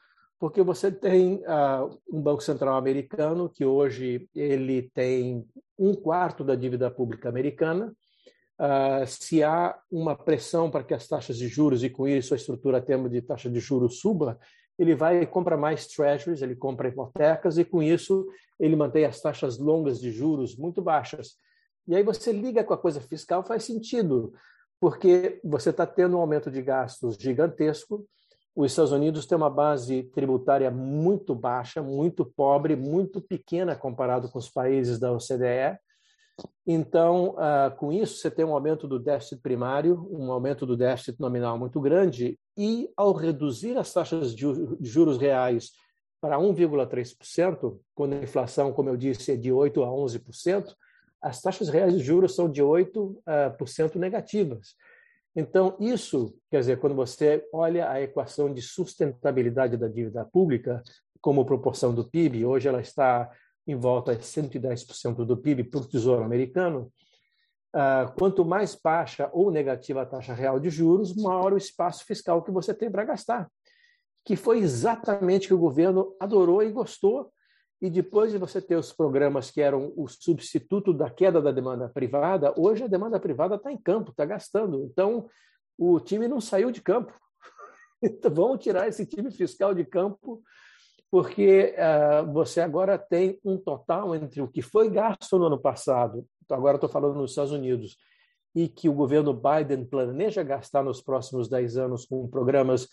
porque 0.44 0.62
você 0.62 0.92
tem 0.92 1.37
uh, 1.37 1.98
um 2.12 2.20
banco 2.20 2.42
central 2.42 2.76
americano 2.76 3.48
que 3.48 3.64
hoje 3.64 4.28
ele 4.35 4.90
tem 4.92 5.42
um 5.78 5.94
quarto 5.94 6.44
da 6.44 6.54
dívida 6.54 6.90
pública 6.90 7.30
americana. 7.30 7.96
Uh, 8.61 9.07
se 9.07 9.42
há 9.42 9.74
uma 9.90 10.14
pressão 10.14 10.70
para 10.70 10.85
que 10.85 10.92
as 10.92 11.09
taxas 11.09 11.38
de 11.38 11.48
juros 11.48 11.83
e 11.83 11.88
com 11.88 12.07
isso 12.07 12.35
a 12.35 12.37
estrutura 12.37 12.83
termo 12.83 13.09
de 13.09 13.22
taxa 13.22 13.48
de 13.48 13.59
juros 13.59 14.00
suba, 14.00 14.38
ele 14.78 14.94
vai 14.94 15.22
e 15.22 15.26
compra 15.26 15.57
mais 15.57 15.87
treasuries, 15.87 16.42
ele 16.42 16.54
compra 16.54 16.88
hipotecas 16.88 17.57
e 17.57 17.64
com 17.64 17.83
isso 17.83 18.26
ele 18.61 18.76
mantém 18.76 19.07
as 19.07 19.22
taxas 19.22 19.59
longas 19.59 19.98
de 19.98 20.11
juros 20.11 20.59
muito 20.59 20.83
baixas. 20.83 21.38
E 21.88 21.96
aí 21.96 22.02
você 22.02 22.33
liga 22.33 22.62
com 22.62 22.74
a 22.74 22.78
coisa 22.78 23.00
fiscal, 23.00 23.42
faz 23.46 23.64
sentido, 23.64 24.35
porque 24.78 25.40
você 25.42 25.70
está 25.70 25.87
tendo 25.87 26.18
um 26.18 26.20
aumento 26.20 26.50
de 26.50 26.61
gastos 26.61 27.16
gigantesco, 27.16 28.07
os 28.54 28.70
Estados 28.70 28.92
Unidos 28.92 29.26
têm 29.26 29.36
uma 29.36 29.50
base 29.50 30.04
tributária 30.04 30.70
muito 30.70 31.34
baixa, 31.34 31.82
muito 31.82 32.24
pobre, 32.24 32.76
muito 32.76 33.20
pequena 33.20 33.74
comparado 33.74 34.30
com 34.30 34.38
os 34.38 34.48
países 34.48 34.98
da 34.98 35.12
OCDE. 35.12 35.76
Então, 36.66 37.30
uh, 37.30 37.74
com 37.76 37.92
isso, 37.92 38.16
você 38.16 38.30
tem 38.30 38.44
um 38.44 38.54
aumento 38.54 38.86
do 38.86 38.98
déficit 38.98 39.40
primário, 39.40 40.08
um 40.10 40.30
aumento 40.30 40.64
do 40.64 40.76
déficit 40.76 41.18
nominal 41.20 41.58
muito 41.58 41.80
grande, 41.80 42.38
e 42.56 42.88
ao 42.96 43.12
reduzir 43.12 43.76
as 43.76 43.92
taxas 43.92 44.34
de 44.34 44.44
juros 44.80 45.18
reais 45.18 45.70
para 46.20 46.38
1,3%, 46.38 47.78
quando 47.94 48.14
a 48.14 48.22
inflação, 48.22 48.72
como 48.72 48.88
eu 48.88 48.96
disse, 48.96 49.32
é 49.32 49.36
de 49.36 49.50
8% 49.50 49.82
a 49.82 49.88
11%, 49.88 50.74
as 51.20 51.40
taxas 51.40 51.68
reais 51.68 51.94
de 51.94 52.00
juros 52.04 52.34
são 52.34 52.50
de 52.50 52.62
8% 52.62 53.94
uh, 53.94 53.98
negativas. 53.98 54.74
Então, 55.36 55.76
isso, 55.80 56.36
quer 56.50 56.60
dizer, 56.60 56.78
quando 56.78 56.94
você 56.94 57.44
olha 57.52 57.90
a 57.90 58.00
equação 58.00 58.52
de 58.52 58.62
sustentabilidade 58.62 59.76
da 59.76 59.88
dívida 59.88 60.24
pública 60.24 60.80
como 61.20 61.44
proporção 61.44 61.92
do 61.92 62.08
PIB, 62.08 62.44
hoje 62.44 62.68
ela 62.68 62.80
está 62.80 63.28
em 63.66 63.74
volta 63.74 64.14
de 64.14 64.24
110% 64.24 65.24
do 65.24 65.36
PIB 65.36 65.64
para 65.64 65.80
o 65.80 65.88
Tesouro 65.88 66.22
Americano, 66.22 66.92
uh, 67.74 68.12
quanto 68.16 68.44
mais 68.44 68.74
baixa 68.76 69.28
ou 69.32 69.50
negativa 69.50 70.02
a 70.02 70.06
taxa 70.06 70.34
real 70.34 70.60
de 70.60 70.70
juros, 70.70 71.16
maior 71.16 71.52
o 71.52 71.56
espaço 71.56 72.04
fiscal 72.04 72.42
que 72.42 72.52
você 72.52 72.72
tem 72.72 72.90
para 72.90 73.04
gastar, 73.04 73.50
que 74.24 74.36
foi 74.36 74.58
exatamente 74.58 75.46
o 75.46 75.48
que 75.48 75.54
o 75.54 75.58
governo 75.58 76.14
adorou 76.20 76.62
e 76.62 76.70
gostou. 76.70 77.32
E 77.84 77.90
depois 77.90 78.32
de 78.32 78.38
você 78.38 78.62
ter 78.62 78.76
os 78.76 78.94
programas 78.94 79.50
que 79.50 79.60
eram 79.60 79.92
o 79.94 80.08
substituto 80.08 80.90
da 80.90 81.10
queda 81.10 81.38
da 81.42 81.52
demanda 81.52 81.86
privada, 81.86 82.54
hoje 82.56 82.82
a 82.82 82.86
demanda 82.86 83.20
privada 83.20 83.56
está 83.56 83.70
em 83.70 83.76
campo, 83.76 84.10
está 84.10 84.24
gastando. 84.24 84.82
Então, 84.84 85.28
o 85.76 86.00
time 86.00 86.26
não 86.26 86.40
saiu 86.40 86.70
de 86.70 86.80
campo. 86.80 87.12
Então, 88.02 88.32
vamos 88.32 88.62
tirar 88.62 88.88
esse 88.88 89.04
time 89.04 89.30
fiscal 89.30 89.74
de 89.74 89.84
campo 89.84 90.42
porque 91.10 91.76
uh, 91.76 92.32
você 92.32 92.60
agora 92.60 92.98
tem 92.98 93.38
um 93.44 93.58
total 93.58 94.14
entre 94.14 94.40
o 94.40 94.48
que 94.48 94.62
foi 94.62 94.88
gasto 94.90 95.38
no 95.38 95.46
ano 95.46 95.58
passado, 95.60 96.26
então 96.42 96.56
agora 96.56 96.76
estou 96.76 96.88
falando 96.88 97.14
nos 97.14 97.30
Estados 97.30 97.52
Unidos, 97.52 97.96
e 98.54 98.66
que 98.66 98.88
o 98.88 98.92
governo 98.92 99.32
Biden 99.32 99.84
planeja 99.84 100.42
gastar 100.42 100.82
nos 100.82 101.00
próximos 101.00 101.48
10 101.48 101.76
anos 101.76 102.04
com 102.04 102.26
programas, 102.28 102.88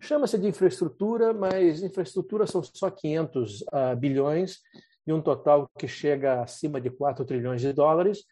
chama-se 0.00 0.38
de 0.38 0.46
infraestrutura, 0.46 1.32
mas 1.32 1.82
infraestrutura 1.82 2.46
são 2.46 2.62
só 2.62 2.90
500 2.90 3.60
uh, 3.62 3.64
ah, 3.72 3.94
bilhões, 3.94 4.58
e 5.06 5.12
um 5.12 5.22
total 5.22 5.70
que 5.78 5.86
chega 5.86 6.42
acima 6.42 6.80
de 6.80 6.90
4 6.90 7.24
trilhões 7.24 7.60
de 7.60 7.72
dólares. 7.72 8.24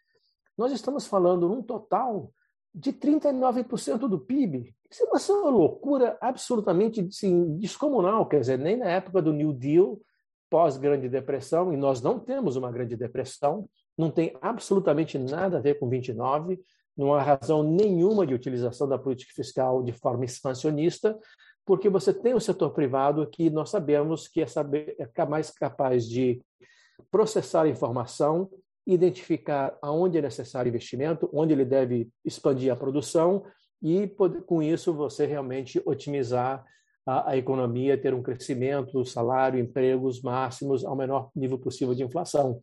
Nós 0.58 0.72
estamos 0.72 1.06
falando 1.06 1.48
num 1.48 1.62
total 1.62 2.32
de 2.74 2.92
39% 2.92 4.08
do 4.08 4.18
PIB. 4.18 4.74
Isso 4.90 5.04
é 5.04 5.34
uma 5.34 5.50
loucura 5.50 6.18
absolutamente 6.20 7.00
assim, 7.00 7.56
descomunal. 7.58 8.26
Quer 8.26 8.40
dizer, 8.40 8.58
nem 8.58 8.76
na 8.76 8.86
época 8.86 9.22
do 9.22 9.32
New 9.32 9.52
Deal, 9.52 10.00
pós-Grande 10.50 11.08
Depressão, 11.08 11.72
e 11.72 11.76
nós 11.76 12.00
não 12.00 12.18
temos 12.18 12.56
uma 12.56 12.72
Grande 12.72 12.96
Depressão, 12.96 13.68
não 13.96 14.10
tem 14.10 14.36
absolutamente 14.40 15.18
nada 15.18 15.58
a 15.58 15.60
ver 15.60 15.78
com 15.78 15.88
29, 15.88 16.60
não 16.96 17.14
há 17.14 17.22
razão 17.22 17.62
nenhuma 17.62 18.26
de 18.26 18.34
utilização 18.34 18.88
da 18.88 18.98
política 18.98 19.32
fiscal 19.34 19.82
de 19.82 19.92
forma 19.92 20.24
expansionista, 20.24 21.18
porque 21.64 21.88
você 21.88 22.12
tem 22.12 22.34
o 22.34 22.40
setor 22.40 22.70
privado 22.70 23.26
que 23.26 23.48
nós 23.50 23.70
sabemos 23.70 24.28
que 24.28 24.40
é, 24.40 24.46
saber, 24.46 24.96
é 24.98 25.26
mais 25.26 25.50
capaz 25.50 26.06
de 26.06 26.40
processar 27.10 27.66
informação, 27.66 28.50
identificar 28.86 29.76
aonde 29.80 30.18
é 30.18 30.22
necessário 30.22 30.68
investimento, 30.68 31.28
onde 31.32 31.52
ele 31.52 31.64
deve 31.64 32.08
expandir 32.24 32.72
a 32.72 32.76
produção 32.76 33.44
e, 33.82 34.08
com 34.46 34.62
isso, 34.62 34.92
você 34.92 35.26
realmente 35.26 35.80
otimizar 35.84 36.64
a, 37.06 37.30
a 37.30 37.36
economia, 37.36 37.98
ter 37.98 38.14
um 38.14 38.22
crescimento, 38.22 39.04
salário, 39.04 39.60
empregos 39.60 40.22
máximos 40.22 40.84
ao 40.84 40.96
menor 40.96 41.30
nível 41.34 41.58
possível 41.58 41.94
de 41.94 42.02
inflação. 42.02 42.60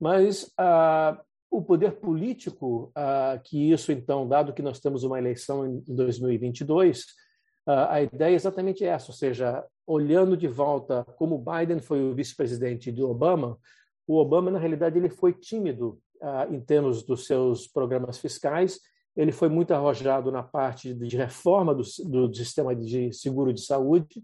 Mas 0.00 0.52
ah, 0.58 1.20
o 1.50 1.62
poder 1.62 1.92
político, 1.92 2.90
ah, 2.94 3.40
que 3.44 3.70
isso, 3.70 3.92
então, 3.92 4.26
dado 4.26 4.52
que 4.52 4.62
nós 4.62 4.80
temos 4.80 5.04
uma 5.04 5.18
eleição 5.18 5.66
em 5.66 5.82
2022, 5.86 7.00
ah, 7.00 7.21
a 7.66 8.02
ideia 8.02 8.32
é 8.32 8.34
exatamente 8.34 8.84
essa, 8.84 9.10
ou 9.10 9.14
seja, 9.14 9.64
olhando 9.86 10.36
de 10.36 10.48
volta 10.48 11.04
como 11.16 11.38
Biden 11.38 11.80
foi 11.80 12.02
o 12.02 12.14
vice-presidente 12.14 12.90
do 12.90 13.08
Obama, 13.08 13.58
o 14.06 14.16
Obama, 14.16 14.50
na 14.50 14.58
realidade, 14.58 14.98
ele 14.98 15.08
foi 15.08 15.32
tímido 15.32 16.00
ah, 16.20 16.46
em 16.50 16.60
termos 16.60 17.02
dos 17.02 17.26
seus 17.26 17.66
programas 17.66 18.18
fiscais, 18.18 18.80
ele 19.16 19.32
foi 19.32 19.48
muito 19.48 19.72
arrojado 19.72 20.32
na 20.32 20.42
parte 20.42 20.94
de 20.94 21.16
reforma 21.16 21.74
do, 21.74 21.82
do 22.04 22.34
sistema 22.34 22.74
de 22.74 23.12
seguro 23.12 23.52
de 23.52 23.60
saúde, 23.60 24.22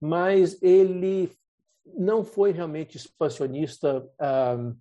mas 0.00 0.60
ele 0.62 1.30
não 1.96 2.24
foi 2.24 2.50
realmente 2.50 2.96
expansionista. 2.96 4.08
Ah, 4.18 4.72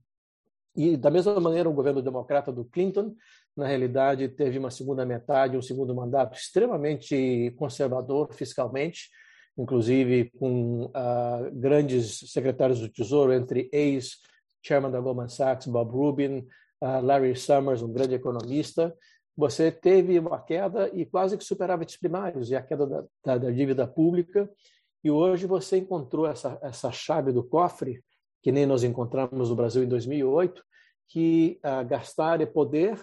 e, 0.75 0.97
da 0.97 1.09
mesma 1.09 1.39
maneira, 1.39 1.69
o 1.69 1.73
governo 1.73 2.01
democrata 2.01 2.51
do 2.51 2.65
Clinton, 2.65 3.15
na 3.55 3.67
realidade, 3.67 4.27
teve 4.27 4.59
uma 4.59 4.69
segunda 4.69 5.05
metade, 5.05 5.57
um 5.57 5.61
segundo 5.61 5.95
mandato 5.95 6.37
extremamente 6.37 7.53
conservador 7.57 8.33
fiscalmente, 8.33 9.09
inclusive 9.57 10.29
com 10.37 10.85
uh, 10.85 11.51
grandes 11.53 12.19
secretários 12.31 12.81
do 12.81 12.89
Tesouro, 12.89 13.31
entre 13.31 13.69
ex-chairman 13.71 14.91
da 14.91 14.99
Goldman 14.99 15.29
Sachs, 15.29 15.67
Bob 15.67 15.91
Rubin, 15.91 16.39
uh, 16.81 17.01
Larry 17.01 17.35
Summers, 17.35 17.81
um 17.81 17.93
grande 17.93 18.15
economista, 18.15 18.93
você 19.37 19.71
teve 19.71 20.17
uma 20.17 20.41
queda 20.41 20.89
e 20.93 21.05
quase 21.05 21.37
que 21.37 21.43
superávites 21.43 21.97
primários, 21.97 22.49
e 22.49 22.55
a 22.55 22.61
queda 22.61 22.85
da, 22.85 23.03
da, 23.23 23.37
da, 23.37 23.51
dívida 23.51 23.85
pública, 23.85 24.49
e 25.03 25.11
hoje 25.11 25.45
você 25.45 25.77
encontrou 25.77 26.25
essa, 26.25 26.57
essa 26.61 26.91
chave 26.91 27.31
do 27.31 27.43
cofre, 27.43 28.03
que 28.41 28.51
nem 28.51 28.65
nós 28.65 28.83
encontramos 28.83 29.49
no 29.49 29.55
Brasil 29.55 29.83
em 29.83 29.87
2008, 29.87 30.63
que 31.07 31.59
uh, 31.63 31.85
gastar 31.87 32.41
é 32.41 32.45
poder, 32.45 32.99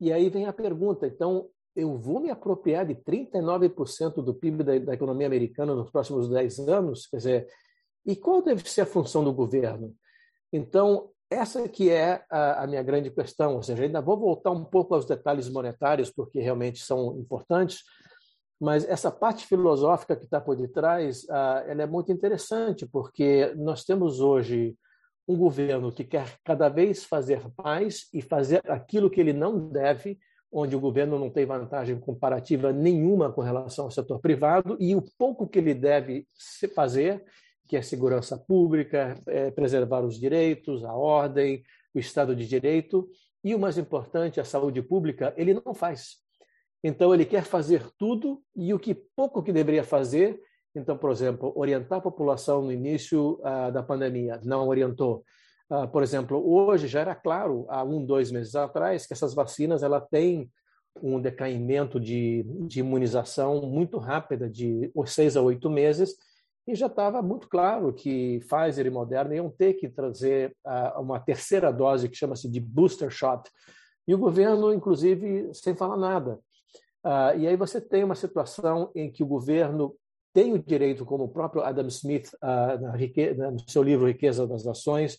e 0.00 0.12
aí 0.12 0.28
vem 0.28 0.46
a 0.46 0.52
pergunta, 0.52 1.06
então, 1.06 1.48
eu 1.74 1.96
vou 1.96 2.20
me 2.20 2.30
apropriar 2.30 2.84
de 2.84 2.94
39% 2.94 4.22
do 4.22 4.34
PIB 4.34 4.64
da, 4.64 4.78
da, 4.78 4.94
economia 4.94 5.26
americana 5.26 5.74
nos 5.74 5.90
próximos 5.90 6.28
10 6.28 6.68
anos? 6.68 7.06
Quer 7.06 7.16
dizer, 7.18 7.48
e 8.04 8.16
qual 8.16 8.42
deve 8.42 8.68
ser 8.68 8.80
a 8.80 8.86
função 8.86 9.22
do 9.22 9.32
governo? 9.32 9.94
Então, 10.52 11.10
essa 11.30 11.68
que 11.68 11.90
é 11.90 12.24
a, 12.30 12.64
a, 12.64 12.66
minha 12.66 12.82
grande 12.82 13.10
questão, 13.10 13.56
ou 13.56 13.62
seja, 13.62 13.84
ainda 13.84 14.00
vou 14.00 14.18
voltar 14.18 14.50
um 14.50 14.64
pouco 14.64 14.94
aos 14.94 15.04
detalhes 15.04 15.48
monetários, 15.48 16.10
porque 16.10 16.40
realmente 16.40 16.82
são 16.82 17.18
importantes, 17.18 17.82
mas 18.60 18.84
essa 18.88 19.10
parte 19.10 19.46
filosófica 19.46 20.16
que 20.16 20.24
está 20.24 20.40
por 20.40 20.56
detrás, 20.56 21.22
uh, 21.24 21.62
ela 21.68 21.82
é 21.82 21.86
muito 21.86 22.10
interessante, 22.10 22.86
porque 22.86 23.52
nós 23.56 23.84
temos 23.84 24.20
hoje 24.20 24.76
um 25.28 25.36
governo 25.36 25.92
que 25.92 26.04
quer 26.04 26.38
cada 26.42 26.70
vez 26.70 27.04
fazer 27.04 27.42
mais 27.62 28.08
e 28.14 28.22
fazer 28.22 28.62
aquilo 28.68 29.10
que 29.10 29.20
ele 29.20 29.34
não 29.34 29.68
deve, 29.68 30.18
onde 30.50 30.74
o 30.74 30.80
governo 30.80 31.18
não 31.18 31.28
tem 31.28 31.44
vantagem 31.44 32.00
comparativa 32.00 32.72
nenhuma 32.72 33.30
com 33.30 33.42
relação 33.42 33.84
ao 33.84 33.90
setor 33.90 34.18
privado, 34.18 34.78
e 34.80 34.96
o 34.96 35.04
pouco 35.18 35.46
que 35.46 35.58
ele 35.58 35.74
deve 35.74 36.26
fazer, 36.74 37.22
que 37.68 37.76
é 37.76 37.82
segurança 37.82 38.38
pública, 38.38 39.14
é 39.26 39.50
preservar 39.50 40.00
os 40.00 40.18
direitos, 40.18 40.82
a 40.82 40.94
ordem, 40.94 41.62
o 41.94 41.98
Estado 41.98 42.34
de 42.34 42.46
Direito, 42.46 43.06
e 43.44 43.54
o 43.54 43.58
mais 43.58 43.76
importante, 43.76 44.40
a 44.40 44.44
saúde 44.44 44.80
pública, 44.80 45.34
ele 45.36 45.52
não 45.52 45.74
faz. 45.74 46.16
Então, 46.82 47.12
ele 47.12 47.26
quer 47.26 47.44
fazer 47.44 47.82
tudo, 47.98 48.42
e 48.56 48.72
o 48.72 48.78
que 48.78 48.94
pouco 48.94 49.42
que 49.42 49.52
deveria 49.52 49.84
fazer, 49.84 50.40
então, 50.74 50.96
por 50.96 51.10
exemplo, 51.10 51.52
orientar 51.56 51.98
a 51.98 52.02
população 52.02 52.62
no 52.62 52.72
início 52.72 53.40
uh, 53.40 53.72
da 53.72 53.82
pandemia, 53.82 54.40
não 54.44 54.68
orientou 54.68 55.24
Uh, 55.70 55.86
por 55.86 56.02
exemplo, 56.02 56.42
hoje 56.50 56.88
já 56.88 57.00
era 57.00 57.14
claro, 57.14 57.66
há 57.68 57.84
um, 57.84 58.04
dois 58.04 58.30
meses 58.30 58.54
atrás, 58.54 59.06
que 59.06 59.12
essas 59.12 59.34
vacinas 59.34 59.82
ela 59.82 60.00
têm 60.00 60.50
um 61.02 61.20
decaimento 61.20 62.00
de, 62.00 62.42
de 62.66 62.80
imunização 62.80 63.60
muito 63.66 63.98
rápida, 63.98 64.48
de 64.48 64.90
seis 65.06 65.36
a 65.36 65.42
oito 65.42 65.68
meses, 65.68 66.16
e 66.66 66.74
já 66.74 66.86
estava 66.86 67.20
muito 67.20 67.48
claro 67.48 67.92
que 67.92 68.40
Pfizer 68.40 68.86
e 68.86 68.90
Moderna 68.90 69.34
iam 69.34 69.50
ter 69.50 69.74
que 69.74 69.88
trazer 69.88 70.56
uh, 70.66 71.00
uma 71.00 71.20
terceira 71.20 71.70
dose 71.70 72.08
que 72.08 72.16
chama-se 72.16 72.48
de 72.48 72.60
booster 72.60 73.10
shot. 73.10 73.42
E 74.06 74.14
o 74.14 74.18
governo, 74.18 74.72
inclusive, 74.72 75.50
sem 75.52 75.76
falar 75.76 75.98
nada. 75.98 76.38
Uh, 77.04 77.38
e 77.38 77.46
aí 77.46 77.56
você 77.56 77.78
tem 77.78 78.04
uma 78.04 78.14
situação 78.14 78.90
em 78.94 79.10
que 79.12 79.22
o 79.22 79.26
governo 79.26 79.94
tem 80.32 80.52
o 80.52 80.58
direito, 80.58 81.04
como 81.04 81.24
o 81.24 81.28
próprio 81.28 81.62
Adam 81.62 81.86
Smith, 81.88 82.30
na, 82.40 83.50
no 83.50 83.68
seu 83.68 83.82
livro 83.82 84.06
Riqueza 84.06 84.46
das 84.46 84.64
Nações, 84.64 85.16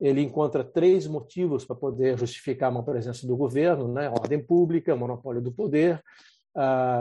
ele 0.00 0.22
encontra 0.22 0.62
três 0.62 1.06
motivos 1.06 1.64
para 1.64 1.74
poder 1.74 2.18
justificar 2.18 2.70
uma 2.70 2.84
presença 2.84 3.26
do 3.26 3.36
governo, 3.36 3.92
né? 3.92 4.08
ordem 4.08 4.42
pública, 4.42 4.94
monopólio 4.94 5.42
do 5.42 5.52
poder, 5.52 6.02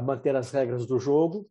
manter 0.03 0.35
as 0.35 0.51
regras 0.51 0.85
do 0.85 0.99
jogo 0.99 1.47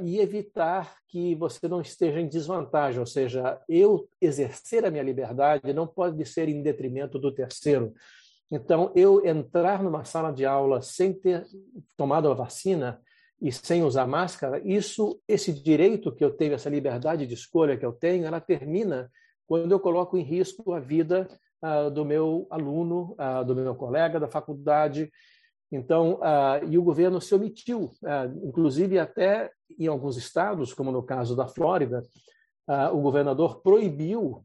e 0.00 0.18
evitar 0.18 0.96
que 1.08 1.34
você 1.34 1.66
não 1.68 1.80
esteja 1.80 2.20
em 2.20 2.28
desvantagem, 2.28 3.00
ou 3.00 3.06
seja, 3.06 3.60
eu 3.68 4.08
exercer 4.20 4.84
a 4.84 4.90
minha 4.90 5.02
liberdade 5.02 5.72
não 5.72 5.86
pode 5.86 6.24
ser 6.24 6.48
em 6.48 6.62
detrimento 6.62 7.18
do 7.18 7.32
terceiro. 7.32 7.92
Então, 8.50 8.92
eu 8.94 9.26
entrar 9.26 9.82
numa 9.82 10.04
sala 10.04 10.30
de 10.30 10.44
aula 10.44 10.80
sem 10.80 11.12
ter 11.12 11.44
tomado 11.96 12.30
a 12.30 12.34
vacina 12.34 13.00
e 13.40 13.52
sem 13.52 13.82
usar 13.82 14.06
máscara, 14.06 14.60
isso, 14.64 15.20
esse 15.28 15.52
direito 15.52 16.12
que 16.12 16.24
eu 16.24 16.30
tenho, 16.30 16.54
essa 16.54 16.70
liberdade 16.70 17.26
de 17.26 17.34
escolha 17.34 17.76
que 17.76 17.84
eu 17.84 17.92
tenho, 17.92 18.24
ela 18.24 18.40
termina 18.40 19.10
quando 19.46 19.70
eu 19.70 19.78
coloco 19.78 20.16
em 20.16 20.22
risco 20.22 20.72
a 20.72 20.80
vida 20.80 21.28
uh, 21.62 21.90
do 21.90 22.04
meu 22.04 22.46
aluno, 22.50 23.14
uh, 23.18 23.44
do 23.44 23.54
meu 23.54 23.74
colega 23.74 24.18
da 24.18 24.26
faculdade. 24.26 25.10
Então, 25.70 26.20
e 26.70 26.78
o 26.78 26.82
governo 26.82 27.20
se 27.20 27.34
omitiu, 27.34 27.90
inclusive 28.44 29.00
até 29.00 29.50
em 29.76 29.88
alguns 29.88 30.16
estados, 30.16 30.72
como 30.72 30.92
no 30.92 31.02
caso 31.02 31.34
da 31.34 31.48
Flórida, 31.48 32.04
o 32.92 33.00
governador 33.00 33.60
proibiu 33.62 34.44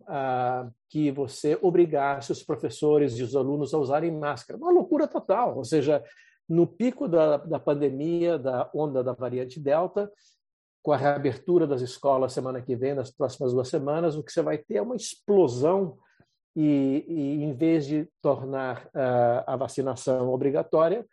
que 0.89 1.11
você 1.11 1.59
obrigasse 1.61 2.31
os 2.31 2.41
professores 2.41 3.19
e 3.19 3.21
os 3.21 3.35
alunos 3.35 3.71
a 3.71 3.77
usarem 3.77 4.11
máscara. 4.11 4.57
Uma 4.57 4.71
loucura 4.71 5.07
total, 5.07 5.57
ou 5.57 5.63
seja, 5.63 6.03
no 6.51 6.67
pico 6.67 7.07
da, 7.07 7.37
da 7.37 7.57
pandemia, 7.57 8.37
da 8.37 8.69
onda 8.75 9.01
da 9.01 9.13
variante 9.13 9.57
Delta, 9.57 10.11
com 10.83 10.91
a 10.91 10.97
reabertura 10.97 11.65
das 11.65 11.81
escolas 11.81 12.33
semana 12.33 12.61
que 12.61 12.75
vem, 12.75 12.93
nas 12.93 13.09
próximas 13.09 13.53
duas 13.53 13.69
semanas, 13.69 14.17
o 14.17 14.23
que 14.23 14.33
você 14.33 14.41
vai 14.41 14.57
ter 14.57 14.75
é 14.75 14.81
uma 14.81 14.97
explosão 14.97 15.97
e, 16.53 17.05
e 17.07 17.43
em 17.43 17.53
vez 17.53 17.85
de 17.85 18.05
tornar 18.21 18.85
uh, 18.87 19.43
a 19.47 19.55
vacinação 19.55 20.29
obrigatória, 20.29 21.05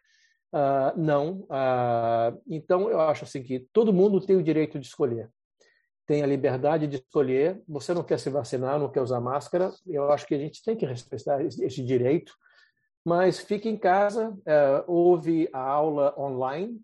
uh, 0.52 0.98
não. 1.00 1.42
Uh, 1.42 2.42
então, 2.48 2.90
eu 2.90 3.00
acho 3.00 3.22
assim 3.22 3.40
que 3.40 3.60
todo 3.72 3.92
mundo 3.92 4.20
tem 4.20 4.34
o 4.34 4.42
direito 4.42 4.76
de 4.76 4.88
escolher. 4.88 5.30
Tem 6.04 6.20
a 6.20 6.26
liberdade 6.26 6.88
de 6.88 6.96
escolher. 6.96 7.62
Você 7.68 7.94
não 7.94 8.02
quer 8.02 8.18
se 8.18 8.28
vacinar, 8.28 8.80
não 8.80 8.90
quer 8.90 9.02
usar 9.02 9.20
máscara. 9.20 9.70
Eu 9.86 10.10
acho 10.10 10.26
que 10.26 10.34
a 10.34 10.38
gente 10.38 10.64
tem 10.64 10.74
que 10.74 10.84
respeitar 10.84 11.40
esse 11.44 11.84
direito. 11.84 12.32
Mas 13.04 13.38
fique 13.38 13.68
em 13.68 13.76
casa, 13.76 14.36
ouve 14.86 15.48
a 15.52 15.60
aula 15.60 16.14
online, 16.18 16.80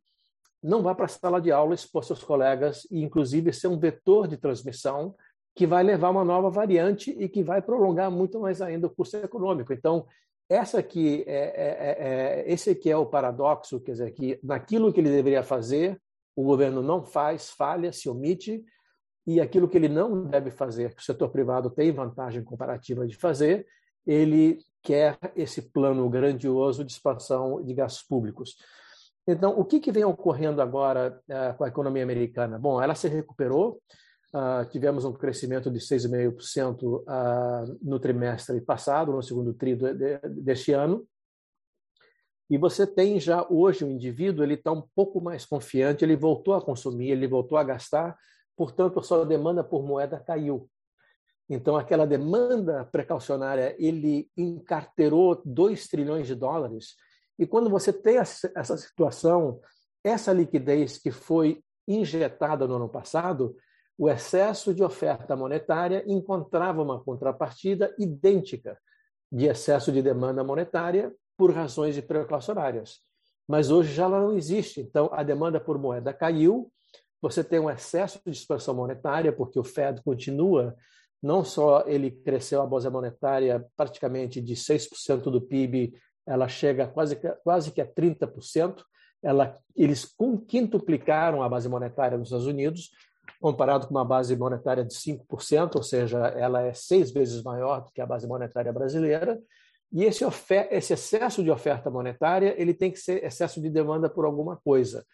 não 0.62 0.82
vá 0.82 0.94
para 0.94 1.04
a 1.04 1.08
sala 1.08 1.40
de 1.40 1.52
aula 1.52 1.74
expor 1.74 2.02
seus 2.02 2.22
colegas 2.22 2.86
e, 2.90 3.02
inclusive, 3.02 3.52
ser 3.52 3.68
um 3.68 3.78
vetor 3.78 4.26
de 4.26 4.38
transmissão 4.38 5.14
que 5.54 5.66
vai 5.66 5.82
levar 5.82 6.10
uma 6.10 6.24
nova 6.24 6.50
variante 6.50 7.10
e 7.10 7.28
que 7.28 7.42
vai 7.42 7.60
prolongar 7.60 8.10
muito 8.10 8.40
mais 8.40 8.62
ainda 8.62 8.86
o 8.86 8.90
custo 8.90 9.18
econômico. 9.18 9.72
Então, 9.72 10.06
essa 10.48 10.78
aqui 10.78 11.22
é, 11.26 11.34
é, 11.34 11.66
é, 11.68 12.42
é, 12.48 12.52
esse 12.52 12.70
aqui 12.70 12.90
é 12.90 12.96
o 12.96 13.06
paradoxo, 13.06 13.80
quer 13.80 13.92
dizer, 13.92 14.10
que 14.12 14.38
naquilo 14.42 14.92
que 14.92 15.00
ele 15.00 15.10
deveria 15.10 15.42
fazer, 15.42 16.00
o 16.34 16.42
governo 16.42 16.82
não 16.82 17.04
faz, 17.04 17.50
falha, 17.50 17.92
se 17.92 18.08
omite, 18.08 18.64
e 19.26 19.40
aquilo 19.40 19.68
que 19.68 19.78
ele 19.78 19.88
não 19.88 20.24
deve 20.24 20.50
fazer, 20.50 20.94
que 20.94 21.00
o 21.00 21.04
setor 21.04 21.30
privado 21.30 21.70
tem 21.70 21.92
vantagem 21.92 22.42
comparativa 22.42 23.06
de 23.06 23.16
fazer, 23.16 23.66
ele 24.06 24.58
quer 24.82 25.18
esse 25.34 25.62
plano 25.62 26.08
grandioso 26.08 26.84
de 26.84 26.92
expansão 26.92 27.62
de 27.62 27.72
gastos 27.74 28.02
públicos. 28.02 28.56
Então, 29.26 29.58
o 29.58 29.64
que, 29.64 29.80
que 29.80 29.90
vem 29.90 30.04
ocorrendo 30.04 30.60
agora 30.60 31.18
uh, 31.28 31.56
com 31.56 31.64
a 31.64 31.68
economia 31.68 32.02
americana? 32.02 32.58
Bom, 32.58 32.80
ela 32.82 32.94
se 32.94 33.08
recuperou, 33.08 33.80
uh, 34.34 34.68
tivemos 34.70 35.06
um 35.06 35.12
crescimento 35.12 35.70
de 35.70 35.78
6,5% 35.78 36.82
uh, 36.82 37.78
no 37.80 37.98
trimestre 37.98 38.60
passado, 38.60 39.12
no 39.12 39.22
segundo 39.22 39.54
tri 39.54 39.74
de, 39.74 39.94
de, 39.94 40.18
deste 40.28 40.72
ano, 40.72 41.06
e 42.50 42.58
você 42.58 42.86
tem 42.86 43.18
já 43.18 43.46
hoje 43.48 43.84
o 43.84 43.90
indivíduo, 43.90 44.44
ele 44.44 44.54
está 44.54 44.70
um 44.70 44.82
pouco 44.94 45.20
mais 45.20 45.46
confiante, 45.46 46.04
ele 46.04 46.16
voltou 46.16 46.54
a 46.54 46.62
consumir, 46.62 47.10
ele 47.10 47.26
voltou 47.26 47.56
a 47.56 47.64
gastar, 47.64 48.16
portanto, 48.56 49.00
a 49.00 49.02
sua 49.02 49.24
demanda 49.24 49.64
por 49.64 49.82
moeda 49.82 50.20
caiu. 50.20 50.68
Então, 51.48 51.76
aquela 51.76 52.06
demanda 52.06 52.84
precaucionária, 52.86 53.76
ele 53.78 54.30
encarterou 54.36 55.42
2 55.44 55.86
trilhões 55.88 56.26
de 56.26 56.34
dólares, 56.34 56.94
e 57.38 57.46
quando 57.46 57.68
você 57.68 57.92
tem 57.92 58.16
essa 58.16 58.76
situação, 58.76 59.60
essa 60.02 60.32
liquidez 60.32 60.98
que 60.98 61.10
foi 61.10 61.62
injetada 61.86 62.66
no 62.66 62.76
ano 62.76 62.88
passado, 62.88 63.56
o 63.98 64.08
excesso 64.08 64.72
de 64.72 64.82
oferta 64.82 65.36
monetária 65.36 66.02
encontrava 66.06 66.82
uma 66.82 67.02
contrapartida 67.02 67.94
idêntica 67.98 68.78
de 69.30 69.46
excesso 69.46 69.92
de 69.92 70.00
demanda 70.00 70.42
monetária 70.42 71.12
por 71.36 71.52
razões 71.52 72.00
precaucionárias. 72.00 73.00
Mas 73.46 73.70
hoje 73.70 73.92
já 73.92 74.08
não 74.08 74.36
existe. 74.36 74.80
Então, 74.80 75.10
a 75.12 75.22
demanda 75.22 75.60
por 75.60 75.76
moeda 75.76 76.12
caiu, 76.14 76.72
você 77.20 77.42
tem 77.42 77.58
um 77.58 77.68
excesso 77.68 78.20
de 78.24 78.30
expansão 78.32 78.74
monetária, 78.74 79.32
porque 79.32 79.58
o 79.58 79.64
Fed 79.64 80.02
continua, 80.02 80.74
não 81.24 81.42
só 81.42 81.84
ele 81.86 82.10
cresceu 82.10 82.60
a 82.60 82.66
base 82.66 82.88
monetária 82.90 83.64
praticamente 83.74 84.42
de 84.42 84.54
6% 84.54 85.22
do 85.22 85.40
PIB 85.40 85.94
ela 86.26 86.48
chega 86.48 86.86
quase, 86.86 87.18
quase 87.42 87.70
que 87.70 87.80
a 87.80 87.86
30%. 87.86 88.82
Ela, 89.22 89.58
eles 89.74 90.14
quintuplicaram 90.46 91.42
a 91.42 91.48
base 91.48 91.66
monetária 91.66 92.18
nos 92.18 92.28
Estados 92.28 92.46
Unidos, 92.46 92.90
comparado 93.40 93.86
com 93.86 93.94
uma 93.94 94.04
base 94.04 94.36
monetária 94.36 94.84
de 94.84 94.94
5%, 94.94 95.76
ou 95.76 95.82
seja, 95.82 96.18
ela 96.28 96.60
é 96.60 96.74
seis 96.74 97.10
vezes 97.10 97.42
maior 97.42 97.80
do 97.80 97.90
que 97.90 98.02
a 98.02 98.06
base 98.06 98.26
monetária 98.26 98.72
brasileira. 98.72 99.40
E 99.90 100.04
esse, 100.04 100.24
esse 100.70 100.92
excesso 100.92 101.42
de 101.42 101.50
oferta 101.50 101.90
monetária 101.90 102.54
ele 102.58 102.74
tem 102.74 102.90
que 102.90 102.98
ser 102.98 103.24
excesso 103.24 103.62
de 103.62 103.70
demanda 103.70 104.10
por 104.10 104.26
alguma 104.26 104.58
coisa. 104.58 105.06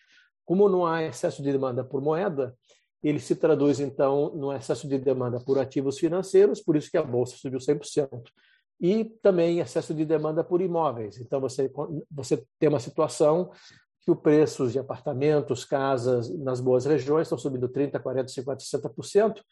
Como 0.44 0.68
não 0.68 0.84
há 0.84 1.04
excesso 1.04 1.40
de 1.40 1.52
demanda 1.52 1.84
por 1.84 2.00
moeda, 2.00 2.52
ele 3.02 3.18
se 3.18 3.34
traduz, 3.34 3.80
então, 3.80 4.30
no 4.34 4.52
excesso 4.52 4.86
de 4.86 4.98
demanda 4.98 5.40
por 5.40 5.58
ativos 5.58 5.98
financeiros, 5.98 6.60
por 6.60 6.76
isso 6.76 6.90
que 6.90 6.98
a 6.98 7.02
Bolsa 7.02 7.36
subiu 7.36 7.58
100% 7.58 8.30
e 8.80 9.04
também 9.22 9.60
excesso 9.60 9.92
de 9.92 10.04
demanda 10.04 10.42
por 10.42 10.60
imóveis. 10.60 11.18
Então, 11.18 11.40
você, 11.40 11.70
você 12.10 12.42
tem 12.58 12.68
uma 12.68 12.80
situação 12.80 13.50
que 14.00 14.10
os 14.10 14.18
preços 14.18 14.72
de 14.72 14.78
apartamentos, 14.78 15.64
casas 15.64 16.30
nas 16.38 16.60
boas 16.60 16.86
regiões 16.86 17.26
estão 17.26 17.36
subindo 17.36 17.68
30%, 17.68 18.00
40%, 18.00 18.26
50%, 18.26 18.58
60%. 18.96 19.42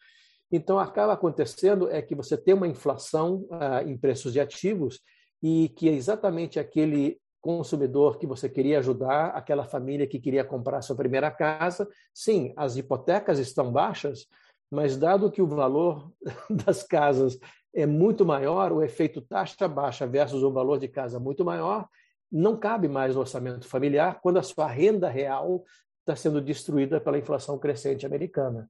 Então, 0.51 0.79
acaba 0.79 1.13
acontecendo 1.13 1.89
é 1.91 2.01
que 2.01 2.15
você 2.15 2.35
tem 2.35 2.55
uma 2.55 2.67
inflação 2.67 3.45
ah, 3.51 3.83
em 3.83 3.95
preços 3.95 4.33
de 4.33 4.39
ativos 4.39 4.99
e 5.43 5.69
que 5.69 5.87
é 5.87 5.93
exatamente 5.93 6.59
aquele 6.59 7.19
consumidor 7.41 8.17
que 8.17 8.27
você 8.27 8.49
queria 8.49 8.79
ajudar, 8.79 9.27
aquela 9.29 9.63
família 9.63 10.07
que 10.07 10.19
queria 10.19 10.43
comprar 10.43 10.81
sua 10.81 10.95
primeira 10.95 11.31
casa. 11.31 11.87
Sim, 12.13 12.53
as 12.55 12.77
hipotecas 12.77 13.39
estão 13.39 13.71
baixas, 13.71 14.27
mas 14.71 14.97
dado 14.97 15.31
que 15.31 15.41
o 15.41 15.47
valor 15.47 16.11
das 16.65 16.83
casas 16.83 17.39
é 17.73 17.85
muito 17.85 18.25
maior, 18.25 18.71
o 18.71 18.83
efeito 18.83 19.21
taxa 19.21 19.67
baixa 19.67 20.05
versus 20.05 20.43
o 20.43 20.51
valor 20.51 20.79
de 20.79 20.87
casa 20.87 21.19
muito 21.19 21.45
maior, 21.45 21.87
não 22.31 22.57
cabe 22.57 22.87
mais 22.87 23.15
no 23.15 23.21
orçamento 23.21 23.67
familiar 23.67 24.19
quando 24.21 24.37
a 24.37 24.43
sua 24.43 24.67
renda 24.67 25.09
real 25.09 25.63
está 25.99 26.15
sendo 26.15 26.41
destruída 26.41 26.99
pela 26.99 27.17
inflação 27.17 27.57
crescente 27.57 28.05
americana. 28.05 28.69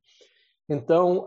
Então, 0.70 1.26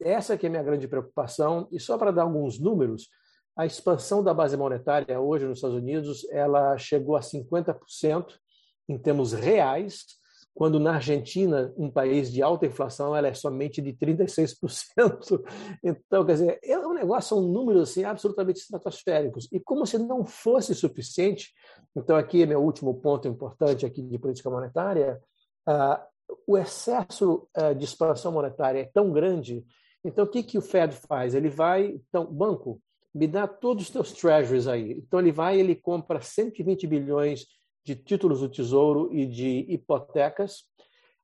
essa 0.00 0.36
que 0.36 0.46
é 0.46 0.48
a 0.48 0.50
minha 0.50 0.62
grande 0.62 0.88
preocupação. 0.88 1.68
E 1.70 1.78
só 1.78 1.96
para 1.96 2.10
dar 2.10 2.22
alguns 2.22 2.58
números, 2.58 3.08
a 3.56 3.66
expansão 3.66 4.22
da 4.22 4.32
base 4.32 4.56
monetária 4.56 5.20
hoje 5.20 5.46
nos 5.46 5.58
Estados 5.58 5.76
Unidos 5.76 6.26
ela 6.30 6.76
chegou 6.78 7.16
a 7.16 7.20
50% 7.20 8.26
em 8.88 8.98
termos 8.98 9.32
reais 9.32 10.20
quando 10.54 10.78
na 10.80 10.96
Argentina, 10.96 11.72
um 11.76 11.90
país 11.90 12.30
de 12.30 12.42
alta 12.42 12.66
inflação, 12.66 13.16
ela 13.16 13.28
é 13.28 13.34
somente 13.34 13.80
de 13.80 13.92
36%. 13.92 15.42
Então, 15.82 16.26
quer 16.26 16.32
dizer, 16.32 16.58
é 16.62 16.78
um 16.78 16.92
negócio, 16.92 17.30
são 17.30 17.40
números 17.40 17.88
assim, 17.90 18.04
absolutamente 18.04 18.60
estratosféricos. 18.60 19.48
E 19.50 19.58
como 19.58 19.86
se 19.86 19.98
não 19.98 20.24
fosse 20.24 20.74
suficiente, 20.74 21.52
então 21.96 22.16
aqui 22.16 22.42
é 22.42 22.46
meu 22.46 22.62
último 22.62 22.94
ponto 23.00 23.26
importante 23.26 23.86
aqui 23.86 24.02
de 24.02 24.18
política 24.18 24.50
monetária, 24.50 25.18
uh, 25.68 25.98
o 26.46 26.58
excesso 26.58 27.48
uh, 27.56 27.74
de 27.74 27.84
expansão 27.84 28.32
monetária 28.32 28.80
é 28.80 28.90
tão 28.92 29.12
grande, 29.12 29.64
então 30.04 30.24
o 30.24 30.28
que, 30.28 30.42
que 30.42 30.58
o 30.58 30.62
Fed 30.62 30.94
faz? 30.94 31.34
Ele 31.34 31.48
vai, 31.48 31.98
então, 32.08 32.26
banco, 32.26 32.80
me 33.14 33.26
dá 33.26 33.46
todos 33.46 33.84
os 33.84 33.90
teus 33.90 34.12
treasuries 34.12 34.66
aí. 34.66 34.92
Então 34.92 35.18
ele 35.20 35.32
vai, 35.32 35.58
ele 35.58 35.74
compra 35.74 36.20
120 36.20 36.86
bilhões 36.86 37.46
de 37.84 37.94
títulos 37.96 38.40
do 38.40 38.48
Tesouro 38.48 39.12
e 39.12 39.26
de 39.26 39.66
hipotecas, 39.68 40.60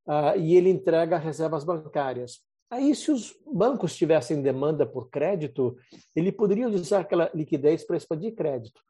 uh, 0.07 0.39
e 0.39 0.57
ele 0.57 0.71
entrega 0.71 1.19
reservas 1.19 1.65
bancárias. 1.65 2.41
Aí, 2.69 2.95
se 2.95 3.13
os 3.13 3.33
bancos 3.53 3.95
tivessem 3.95 4.43
demanda 4.43 4.85
por 4.85 5.09
crédito, 5.09 5.77
ele 6.17 6.33
poderia 6.33 6.69
usar 6.69 7.01
aquela 7.01 7.31
liquidez 7.33 7.85
para 7.85 7.97
expandir 7.97 8.35
crédito. 8.35 8.81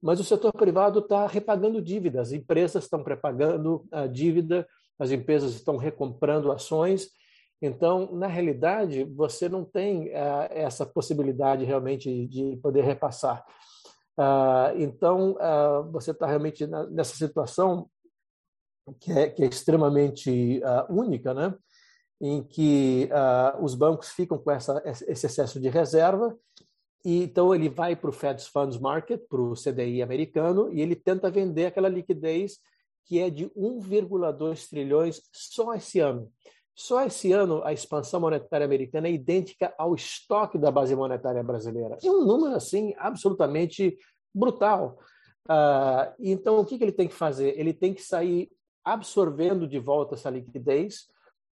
Mas 0.00 0.20
o 0.20 0.24
setor 0.24 0.52
privado 0.52 1.00
está 1.00 1.26
repagando 1.26 1.82
dívidas, 1.82 2.28
as 2.28 2.32
empresas 2.32 2.84
estão 2.84 3.02
prepagando 3.02 3.84
a 3.90 4.06
dívida, 4.06 4.66
as 4.98 5.10
empresas 5.10 5.54
estão 5.54 5.76
recomprando 5.76 6.52
ações. 6.52 7.08
Então, 7.64 8.10
na 8.12 8.26
realidade, 8.26 9.04
você 9.04 9.48
não 9.48 9.64
tem 9.64 10.08
uh, 10.08 10.48
essa 10.50 10.84
possibilidade 10.84 11.64
realmente 11.64 12.26
de 12.26 12.58
poder 12.62 12.84
repassar. 12.84 13.42
Ah, 14.16 14.72
então, 14.76 15.36
ah, 15.40 15.80
você 15.90 16.12
está 16.12 16.26
realmente 16.26 16.66
nessa 16.90 17.16
situação 17.16 17.88
que 19.00 19.10
é, 19.10 19.30
que 19.30 19.42
é 19.42 19.46
extremamente 19.46 20.62
ah, 20.62 20.86
única, 20.88 21.34
né? 21.34 21.54
em 22.20 22.42
que 22.42 23.10
os 23.60 23.74
bancos 23.74 24.10
ficam 24.10 24.38
com 24.38 24.50
essa, 24.50 24.80
esse 24.86 25.26
excesso 25.26 25.60
de 25.60 25.68
reserva, 25.68 26.34
e 27.04 27.24
então 27.24 27.54
ele 27.54 27.68
vai 27.68 27.96
para 27.96 28.08
o 28.08 28.12
Fed 28.12 28.42
Funds 28.44 28.78
Market, 28.78 29.20
para 29.28 29.40
o 29.40 29.54
CDI 29.54 30.00
americano, 30.00 30.72
e 30.72 30.80
ele 30.80 30.94
tenta 30.94 31.30
vender 31.30 31.66
aquela 31.66 31.88
liquidez 31.88 32.60
que 33.04 33.18
é 33.18 33.28
de 33.28 33.46
1,2 33.50 34.68
trilhões 34.70 35.20
só 35.32 35.74
esse 35.74 35.98
ano. 35.98 36.30
Só 36.74 37.04
esse 37.04 37.30
ano 37.32 37.62
a 37.64 37.72
expansão 37.72 38.20
monetária 38.20 38.64
americana 38.64 39.06
é 39.06 39.12
idêntica 39.12 39.72
ao 39.78 39.94
estoque 39.94 40.58
da 40.58 40.70
base 40.70 40.94
monetária 40.96 41.42
brasileira. 41.42 41.96
É 42.02 42.10
um 42.10 42.24
número 42.24 42.54
assim 42.54 42.94
absolutamente 42.98 43.96
brutal. 44.34 44.98
Uh, 45.48 46.12
então, 46.18 46.58
o 46.58 46.64
que, 46.64 46.76
que 46.76 46.84
ele 46.84 46.92
tem 46.92 47.06
que 47.06 47.14
fazer? 47.14 47.58
Ele 47.58 47.72
tem 47.72 47.94
que 47.94 48.02
sair 48.02 48.50
absorvendo 48.84 49.68
de 49.68 49.78
volta 49.78 50.14
essa 50.14 50.28
liquidez, 50.28 51.06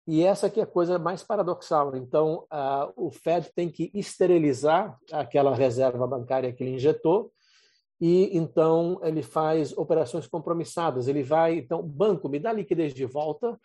e 0.07 0.25
essa 0.25 0.47
aqui 0.47 0.61
é 0.61 0.63
a 0.63 0.67
coisa 0.67 0.99
mais 0.99 1.23
paradoxal. 1.23 1.95
Então, 1.95 2.47
uh, 2.53 2.93
o 2.97 3.11
Fed 3.11 3.51
tem 3.55 3.69
que 3.69 3.91
esterilizar 3.93 4.99
aquela 5.13 5.55
reserva 5.55 6.07
bancária 6.07 6.53
que 6.53 6.63
ele 6.63 6.77
injetou, 6.77 7.31
e 8.01 8.35
então 8.37 9.01
ele 9.03 9.23
faz 9.23 9.77
operações 9.77 10.27
compromissadas. 10.27 11.09
Ele 11.09 11.23
vai, 11.23 11.57
então, 11.59 11.83
banco, 11.83 12.29
me 12.29 12.39
dá 12.39 12.53
liquidez 12.53 12.95
de 12.95 13.05
volta 13.05 13.59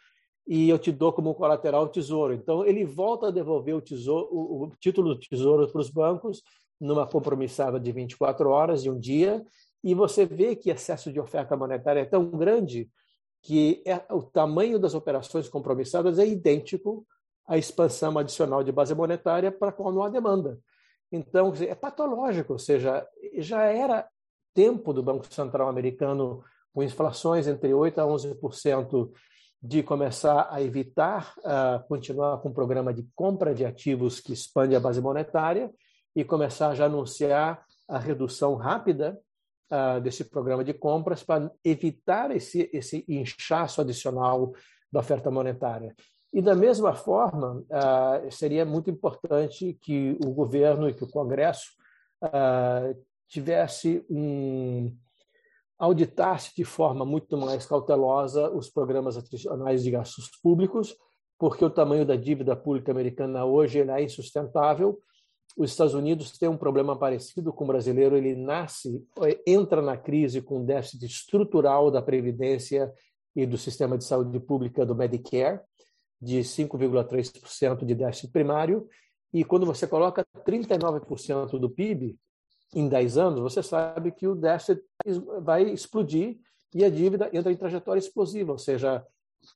e 0.46 0.70
eu 0.70 0.78
te 0.78 0.92
dou 0.92 1.14
como 1.14 1.34
colateral 1.34 1.84
o 1.84 1.90
tesouro. 1.90 2.34
Então, 2.34 2.66
ele 2.66 2.86
volta 2.86 3.28
a 3.28 3.32
devolver 3.32 3.76
o, 3.76 3.82
tesouro, 3.82 4.28
o, 4.32 4.64
o 4.64 4.72
título 4.80 5.16
do 5.16 5.20
tesouro 5.20 5.68
para 5.72 5.82
os 5.82 5.90
bancos 5.90 6.42
numa 6.80 7.08
compromissada 7.08 7.80
de 7.80 7.92
24 7.92 8.50
horas 8.50 8.84
de 8.84 8.90
um 8.90 9.00
dia, 9.00 9.44
e 9.84 9.94
você 9.94 10.26
vê 10.26 10.56
que 10.56 10.70
excesso 10.70 11.12
de 11.12 11.20
oferta 11.20 11.56
monetária 11.56 12.02
é 12.02 12.06
tão 12.06 12.30
grande 12.30 12.90
que 13.42 13.84
é, 13.86 14.02
o 14.10 14.22
tamanho 14.22 14.80
das 14.80 14.94
operações 14.94 15.50
compromissadas 15.50 16.18
é 16.20 16.26
idêntico 16.26 17.06
à 17.46 17.58
expansão 17.58 18.18
adicional 18.18 18.64
de 18.64 18.72
base 18.72 18.96
monetária 18.96 19.52
para 19.52 19.72
qual 19.72 19.92
não 19.92 20.04
há 20.04 20.10
demanda. 20.10 20.60
Então, 21.12 21.54
é 21.60 21.76
patológico, 21.76 22.54
ou 22.54 22.60
seja, 22.60 23.06
já 23.38 23.64
era 23.66 24.08
tempo 24.54 24.94
do 24.94 25.04
Banco 25.04 25.32
Central 25.32 25.68
americano, 25.68 26.44
com 26.74 26.82
inflações 26.82 27.48
entre 27.48 27.70
8% 27.70 27.98
a 28.00 28.06
11%, 28.06 29.12
de 29.64 29.82
começar 29.82 30.50
a 30.52 30.62
evitar 30.62 31.34
uh, 31.38 31.88
continuar 31.88 32.40
com 32.40 32.50
o 32.50 32.54
programa 32.54 32.94
de 32.94 33.08
compra 33.16 33.56
de 33.56 33.64
ativos 33.64 34.20
que 34.20 34.34
expande 34.34 34.76
a 34.76 34.80
base 34.80 35.00
monetária 35.00 35.72
e 36.14 36.22
começar 36.26 36.76
já 36.76 36.84
a 36.84 36.88
anunciar 36.88 37.64
a 37.88 37.98
redução 37.98 38.56
rápida 38.56 39.18
uh, 39.72 40.02
desse 40.02 40.26
programa 40.26 40.66
de 40.66 40.74
compras 40.74 41.24
para 41.24 41.50
evitar 41.64 42.30
esse, 42.36 42.70
esse 42.74 43.06
inchaço 43.08 43.80
adicional 43.80 44.52
da 44.92 45.00
oferta 45.00 45.32
monetária. 45.32 45.96
E, 46.34 46.42
da 46.42 46.56
mesma 46.56 46.94
forma, 46.94 47.64
uh, 47.70 48.32
seria 48.32 48.66
muito 48.66 48.90
importante 48.90 49.78
que 49.82 50.18
o 50.26 50.32
governo 50.32 50.90
e 50.90 50.94
que 50.94 51.06
o 51.06 51.10
Congresso 51.10 51.72
tivesse 53.28 54.06
um 54.10 54.96
auditasse 55.78 56.56
de 56.56 56.64
forma 56.64 57.06
muito 57.06 57.38
mais 57.38 57.66
cautelosa 57.66 58.50
os 58.52 58.70
programas 58.70 59.18
adicionais 59.18 59.84
de 59.84 59.92
gastos 59.92 60.30
públicos, 60.42 60.96
porque 61.38 61.66
o 61.66 61.70
tamanho 61.70 62.06
da 62.06 62.16
dívida 62.16 62.56
pública 62.56 62.92
americana 62.92 63.44
hoje 63.46 63.80
é 63.80 64.04
insustentável. 64.04 65.00
Os 65.58 65.72
Estados 65.72 65.94
Unidos 65.94 66.38
têm 66.38 66.50
um 66.50 66.58
problema 66.58 66.98
parecido 66.98 67.52
com 67.52 67.64
o 67.64 67.68
brasileiro, 67.68 68.16
ele 68.16 68.36
nasce, 68.36 69.06
entra 69.46 69.82
na 69.82 69.98
crise 69.98 70.42
com 70.42 70.66
déficit 70.66 71.06
estrutural 71.06 71.92
da 71.92 72.02
Previdência 72.02 72.92
e 73.36 73.46
do 73.46 73.58
sistema 73.58 73.98
de 73.98 74.04
saúde 74.04 74.40
pública 74.40 74.86
do 74.86 74.96
Medicare, 74.96 75.60
de 76.22 76.40
5,3% 76.40 77.86
de 77.86 77.94
déficit 77.94 78.32
primário, 78.32 78.88
e 79.34 79.44
quando 79.44 79.66
você 79.66 79.88
coloca 79.88 80.26
39% 80.46 81.60
do 81.60 81.70
PIB 81.70 82.16
em 82.76 82.88
10 82.88 83.18
anos, 83.18 83.42
você 83.42 83.62
sabe 83.62 84.12
que 84.12 84.28
o 84.28 84.36
déficit 84.36 84.82
vai 85.42 85.64
explodir 85.64 86.38
e 86.74 86.84
a 86.84 86.90
dívida 86.90 87.30
entra 87.32 87.52
em 87.52 87.58
trajetória 87.58 88.00
explosiva, 88.00 88.52
ou 88.52 88.58
seja, 88.58 89.06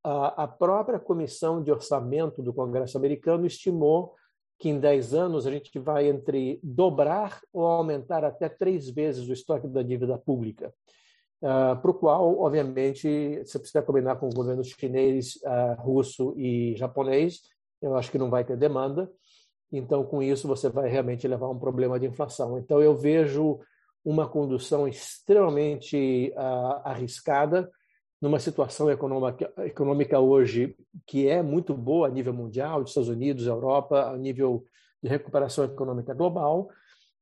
a 0.04 0.48
própria 0.48 1.00
Comissão 1.00 1.64
de 1.64 1.72
Orçamento 1.72 2.42
do 2.42 2.54
Congresso 2.54 2.98
americano 2.98 3.46
estimou 3.46 4.14
que 4.60 4.70
em 4.70 4.80
10 4.80 5.14
anos 5.14 5.46
a 5.46 5.52
gente 5.52 5.78
vai 5.78 6.08
entre 6.08 6.60
dobrar 6.64 7.40
ou 7.54 7.66
aumentar 7.66 8.24
até 8.24 8.50
três 8.50 8.90
vezes 8.90 9.28
o 9.28 9.34
estoque 9.34 9.68
da 9.68 9.84
dívida 9.84 10.18
pública, 10.18 10.74
uh, 11.42 11.80
para 11.80 11.92
o 11.92 11.94
qual, 11.94 12.40
obviamente, 12.40 13.40
você 13.46 13.60
precisa 13.60 13.84
combinar 13.84 14.16
com 14.16 14.28
o 14.28 14.34
governo 14.34 14.64
chinês, 14.64 15.36
uh, 15.44 15.80
russo 15.82 16.34
e 16.38 16.76
japonês, 16.76 17.42
eu 17.82 17.96
acho 17.96 18.12
que 18.12 18.18
não 18.18 18.30
vai 18.30 18.44
ter 18.44 18.58
demanda, 18.58 19.10
então 19.72 20.04
com 20.04 20.22
isso 20.22 20.48
você 20.48 20.70
vai 20.70 20.90
realmente 20.90 21.28
levar 21.28 21.48
a 21.48 21.52
um 21.52 21.60
problema 21.60 22.00
de 22.00 22.06
inflação. 22.06 22.58
Então 22.58 22.82
eu 22.82 22.96
vejo 22.96 23.60
uma 24.04 24.28
condução 24.28 24.88
extremamente 24.88 26.34
uh, 26.36 26.82
arriscada, 26.84 27.70
numa 28.22 28.40
situação 28.40 28.90
econômica, 28.90 29.52
econômica 29.60 30.20
hoje 30.20 30.76
que 31.06 31.28
é 31.28 31.42
muito 31.44 31.74
boa 31.74 32.08
a 32.08 32.10
nível 32.10 32.34
mundial, 32.34 32.82
dos 32.82 32.92
Estados 32.92 33.10
Unidos, 33.10 33.46
Europa, 33.46 34.10
a 34.10 34.18
nível 34.18 34.66
de 35.04 35.10
recuperação 35.10 35.66
econômica 35.66 36.14
global. 36.14 36.70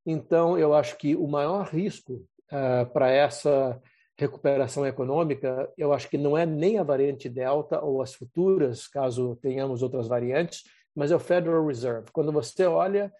Então, 0.06 0.58
eu 0.58 0.74
acho 0.74 0.98
que 0.98 1.16
o 1.16 1.28
maior 1.28 1.68
risco 1.68 2.14
uh, 2.14 2.86
para 2.93 3.10
essa 3.12 3.82
recuperação 4.18 4.86
econômica, 4.86 5.70
eu 5.78 5.91
acho 5.91 6.10
que 6.10 6.18
não 6.18 6.38
é 6.38 6.46
nem 6.46 6.78
a 6.78 6.84
variante 6.84 7.28
Delta 7.28 7.82
ou 7.82 8.02
as 8.02 8.14
futuras, 8.14 8.88
caso 8.88 9.36
tenhamos 9.41 9.84
outras 9.84 10.08
variantes, 10.08 10.64
mas 10.96 11.12
é 11.12 11.16
o 11.16 11.20
Federal 11.20 11.66
Reserve. 11.66 12.08
Quando 12.12 12.32
você 12.32 12.66
olha 12.66 13.12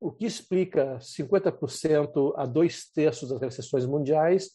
o 0.00 0.12
que 0.12 0.26
explica 0.26 0.98
50% 0.98 2.34
a 2.36 2.46
dois 2.46 2.90
terços 2.90 3.30
das 3.30 3.40
recessões 3.40 3.86
mundiais, 3.86 4.50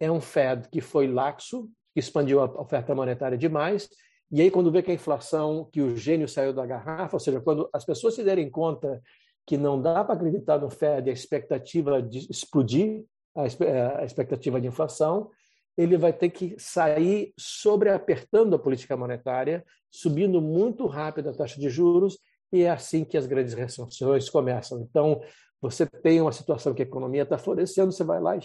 é 0.00 0.10
um 0.10 0.20
Fed 0.20 0.68
que 0.70 0.80
foi 0.80 1.06
laxo, 1.06 1.68
que 1.92 2.00
expandiu 2.00 2.40
a 2.40 2.46
oferta 2.60 2.94
monetária 2.94 3.38
demais. 3.38 3.88
E 4.32 4.40
aí, 4.40 4.50
quando 4.50 4.72
vê 4.72 4.82
que 4.82 4.90
a 4.90 4.94
inflação, 4.94 5.68
que 5.70 5.80
o 5.80 5.96
gênio 5.96 6.26
saiu 6.26 6.52
da 6.52 6.66
garrafa, 6.66 7.16
ou 7.16 7.20
seja, 7.20 7.40
quando 7.40 7.68
as 7.72 7.84
pessoas 7.84 8.14
se 8.14 8.24
derem 8.24 8.50
conta 8.50 9.00
que 9.46 9.56
não 9.56 9.80
dá 9.80 10.02
para 10.02 10.14
acreditar 10.14 10.58
no 10.58 10.70
Fed 10.70 11.08
a 11.08 11.12
expectativa 11.12 12.02
de 12.02 12.26
explodir, 12.30 13.04
a 13.36 14.04
expectativa 14.04 14.60
de 14.60 14.68
inflação, 14.68 15.30
ele 15.76 15.96
vai 15.96 16.12
ter 16.12 16.30
que 16.30 16.54
sair 16.58 17.32
sobreapertando 17.38 18.54
a 18.56 18.58
política 18.58 18.96
monetária, 18.96 19.64
subindo 19.90 20.40
muito 20.40 20.86
rápido 20.86 21.30
a 21.30 21.34
taxa 21.34 21.60
de 21.60 21.68
juros, 21.68 22.18
e 22.52 22.62
é 22.62 22.70
assim 22.70 23.04
que 23.04 23.16
as 23.16 23.26
grandes 23.26 23.54
recessões 23.54 24.30
começam. 24.30 24.80
Então, 24.80 25.20
você 25.60 25.86
tem 25.86 26.20
uma 26.20 26.32
situação 26.32 26.74
que 26.74 26.82
a 26.82 26.86
economia 26.86 27.22
está 27.22 27.38
florescendo, 27.38 27.92
você 27.92 28.04
vai 28.04 28.20
lá 28.20 28.36
e 28.36 28.40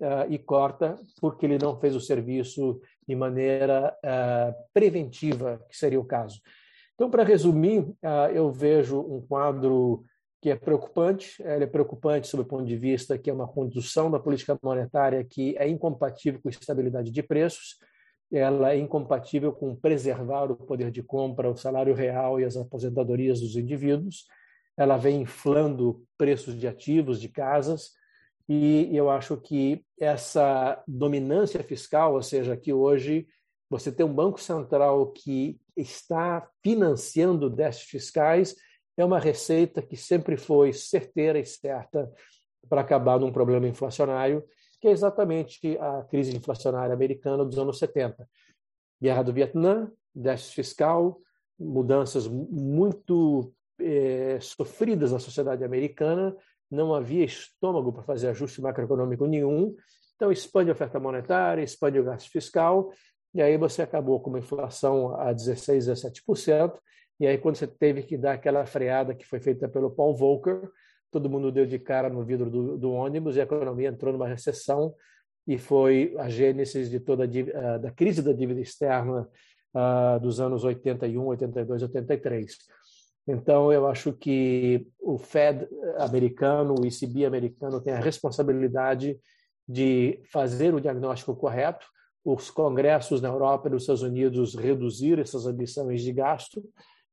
uh, 0.00 0.30
e 0.32 0.38
corta 0.38 0.96
porque 1.20 1.46
ele 1.46 1.58
não 1.58 1.78
fez 1.78 1.94
o 1.94 2.00
serviço 2.00 2.80
de 3.06 3.14
maneira 3.14 3.94
uh, 4.04 4.54
preventiva, 4.72 5.64
que 5.68 5.76
seria 5.76 6.00
o 6.00 6.04
caso. 6.04 6.40
Então, 6.94 7.10
para 7.10 7.24
resumir, 7.24 7.80
uh, 7.80 8.30
eu 8.32 8.50
vejo 8.50 9.00
um 9.00 9.20
quadro 9.26 10.04
que 10.40 10.50
é 10.50 10.56
preocupante. 10.56 11.42
Ele 11.42 11.64
é 11.64 11.66
preocupante 11.66 12.28
sob 12.28 12.42
o 12.42 12.46
ponto 12.46 12.64
de 12.64 12.76
vista 12.76 13.18
que 13.18 13.30
é 13.30 13.32
uma 13.32 13.48
condução 13.48 14.10
da 14.10 14.18
política 14.18 14.58
monetária 14.62 15.22
que 15.24 15.56
é 15.58 15.68
incompatível 15.68 16.40
com 16.42 16.48
estabilidade 16.48 17.10
de 17.10 17.22
preços, 17.22 17.76
ela 18.32 18.72
é 18.72 18.78
incompatível 18.78 19.52
com 19.52 19.74
preservar 19.74 20.50
o 20.50 20.56
poder 20.56 20.90
de 20.90 21.02
compra, 21.02 21.50
o 21.50 21.56
salário 21.56 21.94
real 21.94 22.38
e 22.38 22.44
as 22.44 22.56
aposentadorias 22.56 23.40
dos 23.40 23.56
indivíduos. 23.56 24.26
Ela 24.76 24.96
vem 24.96 25.22
inflando 25.22 26.04
preços 26.16 26.58
de 26.58 26.68
ativos, 26.68 27.20
de 27.20 27.28
casas, 27.28 27.90
e 28.48 28.88
eu 28.96 29.10
acho 29.10 29.36
que 29.36 29.84
essa 29.98 30.82
dominância 30.86 31.62
fiscal, 31.62 32.14
ou 32.14 32.22
seja, 32.22 32.56
que 32.56 32.72
hoje 32.72 33.26
você 33.68 33.92
tem 33.92 34.04
um 34.04 34.12
Banco 34.12 34.40
Central 34.40 35.12
que 35.12 35.60
está 35.76 36.48
financiando 36.62 37.48
déficits 37.48 37.90
fiscais, 37.90 38.56
é 39.00 39.04
uma 39.04 39.18
receita 39.18 39.80
que 39.82 39.96
sempre 39.96 40.36
foi 40.36 40.72
certeira 40.72 41.38
e 41.38 41.44
certa 41.44 42.10
para 42.68 42.80
acabar 42.80 43.18
num 43.18 43.32
problema 43.32 43.66
inflacionário, 43.66 44.44
que 44.80 44.88
é 44.88 44.90
exatamente 44.90 45.76
a 45.78 46.04
crise 46.04 46.36
inflacionária 46.36 46.94
americana 46.94 47.44
dos 47.44 47.58
anos 47.58 47.78
70. 47.78 48.28
Guerra 49.00 49.22
do 49.22 49.32
Vietnã, 49.32 49.90
déficit 50.14 50.54
fiscal, 50.54 51.20
mudanças 51.58 52.26
muito 52.26 53.52
eh, 53.80 54.38
sofridas 54.40 55.12
na 55.12 55.18
sociedade 55.18 55.64
americana, 55.64 56.36
não 56.70 56.94
havia 56.94 57.24
estômago 57.24 57.92
para 57.92 58.02
fazer 58.02 58.28
ajuste 58.28 58.60
macroeconômico 58.60 59.26
nenhum, 59.26 59.74
então 60.14 60.30
expande 60.30 60.70
a 60.70 60.74
oferta 60.74 61.00
monetária, 61.00 61.62
expande 61.62 61.98
o 61.98 62.04
gasto 62.04 62.30
fiscal, 62.30 62.92
e 63.34 63.40
aí 63.40 63.56
você 63.56 63.82
acabou 63.82 64.20
com 64.20 64.30
uma 64.30 64.38
inflação 64.38 65.14
a 65.16 65.32
16, 65.32 65.86
17%, 65.86 66.78
e 67.20 67.26
aí 67.26 67.36
quando 67.36 67.56
você 67.56 67.66
teve 67.66 68.02
que 68.02 68.16
dar 68.16 68.32
aquela 68.32 68.64
freada 68.64 69.14
que 69.14 69.26
foi 69.26 69.38
feita 69.38 69.68
pelo 69.68 69.90
Paul 69.90 70.16
Volcker, 70.16 70.70
todo 71.10 71.28
mundo 71.28 71.52
deu 71.52 71.66
de 71.66 71.78
cara 71.78 72.08
no 72.08 72.24
vidro 72.24 72.50
do, 72.50 72.78
do 72.78 72.92
ônibus 72.92 73.36
e 73.36 73.40
a 73.40 73.44
economia 73.44 73.90
entrou 73.90 74.12
numa 74.12 74.26
recessão 74.26 74.94
e 75.46 75.58
foi 75.58 76.14
a 76.18 76.28
gênese 76.28 76.88
de 76.88 76.98
toda 76.98 77.24
a, 77.24 77.78
da 77.78 77.90
crise 77.90 78.22
da 78.22 78.32
dívida 78.32 78.60
externa 78.60 79.28
uh, 79.74 80.20
dos 80.20 80.40
anos 80.40 80.64
81, 80.64 81.26
82, 81.26 81.82
83. 81.82 82.56
Então, 83.26 83.72
eu 83.72 83.86
acho 83.86 84.12
que 84.12 84.86
o 84.98 85.18
Fed 85.18 85.68
americano, 85.98 86.74
o 86.78 86.86
ECB 86.86 87.26
americano, 87.26 87.80
tem 87.80 87.92
a 87.92 88.00
responsabilidade 88.00 89.18
de 89.68 90.20
fazer 90.32 90.74
o 90.74 90.80
diagnóstico 90.80 91.36
correto. 91.36 91.86
os 92.24 92.50
congressos 92.50 93.20
na 93.20 93.28
Europa 93.28 93.68
e 93.68 93.72
nos 93.72 93.82
Estados 93.82 94.02
Unidos 94.02 94.54
reduzir 94.54 95.18
essas 95.18 95.46
ambições 95.46 96.02
de 96.02 96.12
gasto 96.12 96.62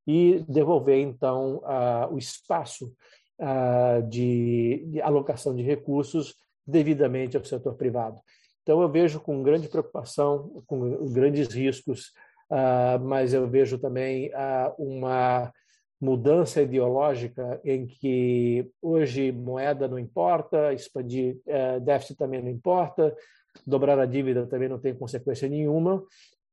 e 0.08 0.45
devolver, 0.47 0.99
então, 0.99 1.58
uh, 1.58 2.14
o 2.14 2.18
espaço 2.18 2.93
uh, 3.39 4.01
de, 4.08 4.86
de, 4.88 5.01
alocação 5.01 5.53
de 5.53 5.62
recursos 5.62 6.36
devidamente 6.66 7.36
ao 7.36 7.43
setor 7.43 7.76
privado. 7.76 8.20
Então, 8.64 8.82
eu 8.82 8.89
vejo 8.89 9.20
com 9.20 9.43
grande 9.43 9.68
preocupação, 9.68 10.64
com 10.66 11.12
grandes 11.12 11.49
riscos, 11.53 12.14
uh, 12.49 12.99
mas 13.03 13.34
eu 13.34 13.47
vejo 13.49 13.78
também 13.78 14.32
uma 14.78 15.51
mudança 15.99 16.62
ideológica 16.62 17.60
em 17.66 17.86
que 17.86 18.70
hoje 18.82 19.32
moeda 19.32 19.88
não 19.88 19.97
importa, 19.97 20.72
expandir 20.74 21.39
eh, 21.47 21.80
déficit 21.80 22.18
também 22.18 22.41
não 22.41 22.49
importa, 22.49 23.16
dobrar 23.66 23.97
a 23.99 24.05
dívida 24.05 24.45
também 24.45 24.70
não 24.70 24.80
tem 24.80 24.93
consequência 24.93 25.49
nenhuma, 25.49 26.03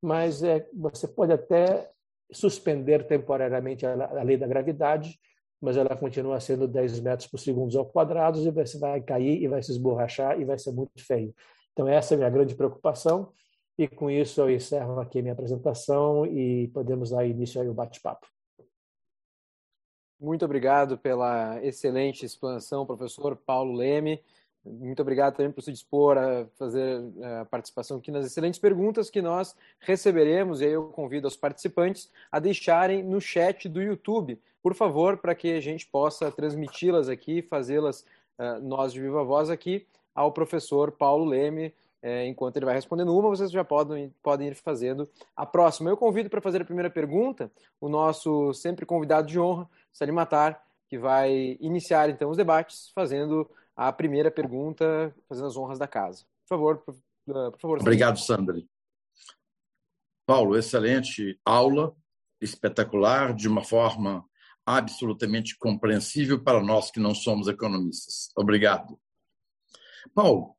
mas 0.00 0.42
é, 0.42 0.66
você 0.72 1.06
pode 1.06 1.32
até 1.32 1.90
suspender 2.32 3.06
temporariamente 3.06 3.86
a, 3.86 4.22
lei 4.22 4.36
da 4.36 4.46
gravidade, 4.46 5.18
mas 5.60 5.76
ela 5.76 5.96
continua 5.96 6.40
sendo 6.40 6.68
10 6.68 7.00
metros 7.00 7.28
por 7.28 7.38
segundo 7.38 7.78
ao 7.78 7.86
quadrado 7.86 8.38
e 8.38 8.50
você 8.50 8.78
vai 8.78 9.00
cair 9.00 9.42
e 9.42 9.48
vai 9.48 9.62
se 9.62 9.70
esborrachar 9.70 10.40
e 10.40 10.44
vai 10.44 10.58
ser 10.58 10.72
muito 10.72 11.04
feio. 11.04 11.34
Então 11.72 11.88
essa 11.88 12.14
é 12.14 12.16
a 12.16 12.18
minha 12.18 12.30
grande 12.30 12.54
preocupação 12.54 13.32
e 13.78 13.88
com 13.88 14.10
isso 14.10 14.40
eu 14.40 14.50
encerro 14.50 15.00
aqui 15.00 15.18
a 15.18 15.22
minha 15.22 15.32
apresentação 15.32 16.26
e 16.26 16.68
podemos 16.68 17.10
dar 17.10 17.26
início 17.26 17.60
ao 17.60 17.74
bate-papo. 17.74 18.26
Muito 20.20 20.44
obrigado 20.44 20.96
pela 20.96 21.62
excelente 21.62 22.24
explanação, 22.24 22.86
professor 22.86 23.36
Paulo 23.36 23.74
Leme. 23.74 24.22
Muito 24.64 25.02
obrigado 25.02 25.36
também 25.36 25.52
por 25.52 25.62
se 25.62 25.70
dispor 25.70 26.16
a 26.16 26.46
fazer 26.58 27.02
eh, 27.20 27.40
a 27.40 27.44
participação 27.44 27.98
aqui 27.98 28.10
nas 28.10 28.24
excelentes 28.24 28.58
perguntas 28.58 29.10
que 29.10 29.20
nós 29.20 29.54
receberemos. 29.78 30.60
E 30.60 30.64
aí 30.64 30.72
eu 30.72 30.84
convido 30.88 31.28
os 31.28 31.36
participantes 31.36 32.10
a 32.32 32.38
deixarem 32.38 33.02
no 33.02 33.20
chat 33.20 33.68
do 33.68 33.82
YouTube, 33.82 34.40
por 34.62 34.74
favor, 34.74 35.18
para 35.18 35.34
que 35.34 35.52
a 35.52 35.60
gente 35.60 35.86
possa 35.86 36.30
transmiti-las 36.32 37.10
aqui, 37.10 37.42
fazê-las 37.42 38.06
uh, 38.38 38.58
nós 38.62 38.94
de 38.94 39.02
viva 39.02 39.22
voz 39.22 39.50
aqui 39.50 39.86
ao 40.14 40.32
professor 40.32 40.92
Paulo 40.92 41.26
Leme. 41.26 41.74
Eh, 42.00 42.26
enquanto 42.26 42.56
ele 42.56 42.66
vai 42.66 42.74
respondendo 42.74 43.16
uma, 43.16 43.28
vocês 43.28 43.50
já 43.50 43.64
podem, 43.64 44.14
podem 44.22 44.48
ir 44.48 44.54
fazendo 44.54 45.08
a 45.36 45.44
próxima. 45.44 45.90
Eu 45.90 45.96
convido 45.96 46.30
para 46.30 46.40
fazer 46.40 46.62
a 46.62 46.64
primeira 46.64 46.90
pergunta 46.90 47.50
o 47.80 47.88
nosso 47.88 48.52
sempre 48.54 48.86
convidado 48.86 49.26
de 49.26 49.38
honra, 49.38 49.68
Salim 49.92 50.12
Matar, 50.12 50.62
que 50.88 50.98
vai 50.98 51.56
iniciar 51.60 52.08
então 52.08 52.30
os 52.30 52.36
debates 52.36 52.90
fazendo 52.94 53.48
a 53.76 53.92
primeira 53.92 54.30
pergunta, 54.30 55.14
fazendo 55.28 55.46
as 55.46 55.56
honras 55.56 55.78
da 55.78 55.88
casa. 55.88 56.24
Por 56.42 56.48
favor, 56.48 56.78
por, 56.78 56.94
por 57.24 57.60
favor. 57.60 57.80
Obrigado, 57.80 58.18
Sandri. 58.18 58.68
Paulo, 60.26 60.56
excelente 60.56 61.38
aula, 61.44 61.94
espetacular, 62.40 63.34
de 63.34 63.48
uma 63.48 63.62
forma 63.62 64.24
absolutamente 64.64 65.56
compreensível 65.58 66.42
para 66.42 66.62
nós 66.62 66.90
que 66.90 67.00
não 67.00 67.14
somos 67.14 67.48
economistas. 67.48 68.30
Obrigado. 68.36 68.98
Paulo, 70.14 70.54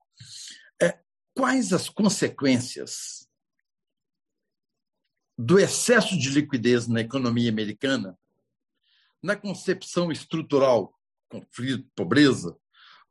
é, 0.81 0.99
quais 1.33 1.73
as 1.73 1.89
consequências 1.89 3.27
do 5.37 5.59
excesso 5.59 6.17
de 6.17 6.29
liquidez 6.29 6.87
na 6.87 7.01
economia 7.01 7.49
americana, 7.49 8.17
na 9.21 9.35
concepção 9.35 10.11
estrutural, 10.11 10.93
conflito, 11.27 11.89
pobreza, 11.95 12.57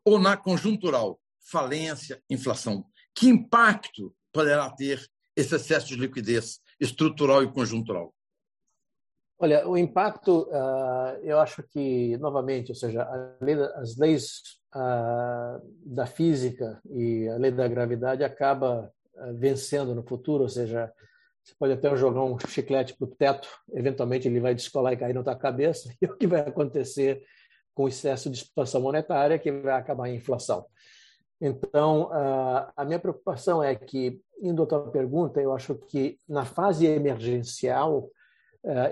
ou 0.05 0.19
na 0.19 0.37
conjuntural, 0.37 1.21
falência, 1.41 2.23
inflação. 2.29 2.85
Que 3.15 3.29
impacto 3.29 4.15
poderá 4.33 4.71
ter 4.71 5.05
esse 5.37 5.55
excesso 5.55 5.89
de 5.89 5.97
liquidez 5.97 6.61
estrutural 6.81 7.43
e 7.43 7.53
conjuntural? 7.53 8.15
Olha, 9.39 9.69
o 9.69 9.77
impacto, 9.77 10.43
uh, 10.43 11.19
eu 11.23 11.39
acho 11.41 11.63
que, 11.65 12.17
novamente, 12.19 12.71
ou 12.71 12.75
seja, 12.75 13.03
as 13.77 13.97
leis 13.97 14.61
uh, 14.75 15.61
da 15.85 16.07
física 16.07 16.81
e 16.89 17.29
a 17.29 17.37
lei 17.37 17.51
da 17.51 17.67
gravidade 17.67 18.23
acaba 18.23 18.93
uh, 19.15 19.35
vencendo 19.35 19.95
no 19.95 20.07
futuro, 20.07 20.45
ou 20.45 20.49
seja, 20.49 20.93
você 21.43 21.55
pode 21.59 21.73
até 21.73 21.95
jogar 21.97 22.23
um 22.23 22.39
chiclete 22.39 22.95
para 22.97 23.05
o 23.05 23.15
teto, 23.15 23.49
eventualmente 23.73 24.29
ele 24.29 24.41
vai 24.41 24.55
descolar 24.55 24.93
e 24.93 24.97
cair 24.97 25.15
na 25.15 25.23
tua 25.23 25.37
cabeça, 25.37 25.93
e 26.01 26.07
o 26.07 26.17
que 26.17 26.27
vai 26.27 26.41
acontecer 26.41 27.23
com 27.75 27.89
excesso 27.89 28.31
de 28.31 28.39
expansão 28.39 28.81
monetária, 28.81 29.39
que 29.39 29.51
vai 29.51 29.75
acabar 29.75 30.09
em 30.09 30.17
inflação. 30.17 30.65
Então, 31.41 32.11
a 32.77 32.85
minha 32.85 32.99
preocupação 32.99 33.63
é 33.63 33.75
que, 33.75 34.21
indo 34.41 34.63
à 34.63 34.67
tua 34.67 34.91
pergunta, 34.91 35.41
eu 35.41 35.53
acho 35.53 35.75
que 35.75 36.17
na 36.29 36.45
fase 36.45 36.87
emergencial, 36.87 38.09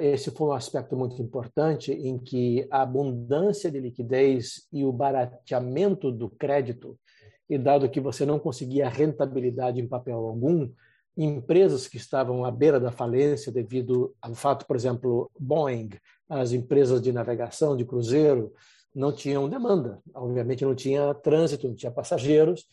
esse 0.00 0.30
foi 0.30 0.48
um 0.48 0.52
aspecto 0.52 0.96
muito 0.96 1.22
importante 1.22 1.92
em 1.92 2.18
que 2.18 2.66
a 2.70 2.82
abundância 2.82 3.70
de 3.70 3.80
liquidez 3.80 4.66
e 4.72 4.84
o 4.84 4.92
barateamento 4.92 6.12
do 6.12 6.28
crédito, 6.28 6.98
e 7.48 7.56
dado 7.56 7.88
que 7.88 8.00
você 8.00 8.26
não 8.26 8.38
conseguia 8.38 8.88
rentabilidade 8.88 9.80
em 9.80 9.88
papel 9.88 10.18
algum, 10.18 10.68
empresas 11.16 11.86
que 11.86 11.96
estavam 11.96 12.44
à 12.44 12.50
beira 12.50 12.80
da 12.80 12.90
falência 12.90 13.52
devido 13.52 14.14
ao 14.20 14.34
fato, 14.34 14.66
por 14.66 14.76
exemplo, 14.76 15.30
Boeing, 15.38 15.90
as 16.28 16.52
empresas 16.52 17.00
de 17.02 17.12
navegação, 17.12 17.76
de 17.76 17.84
cruzeiro, 17.84 18.52
não 18.94 19.12
tinham 19.12 19.48
demanda. 19.48 20.00
Obviamente 20.14 20.64
não 20.64 20.74
tinha 20.74 21.14
trânsito, 21.14 21.68
não 21.68 21.74
tinha 21.74 21.92
passageiros. 21.92 22.66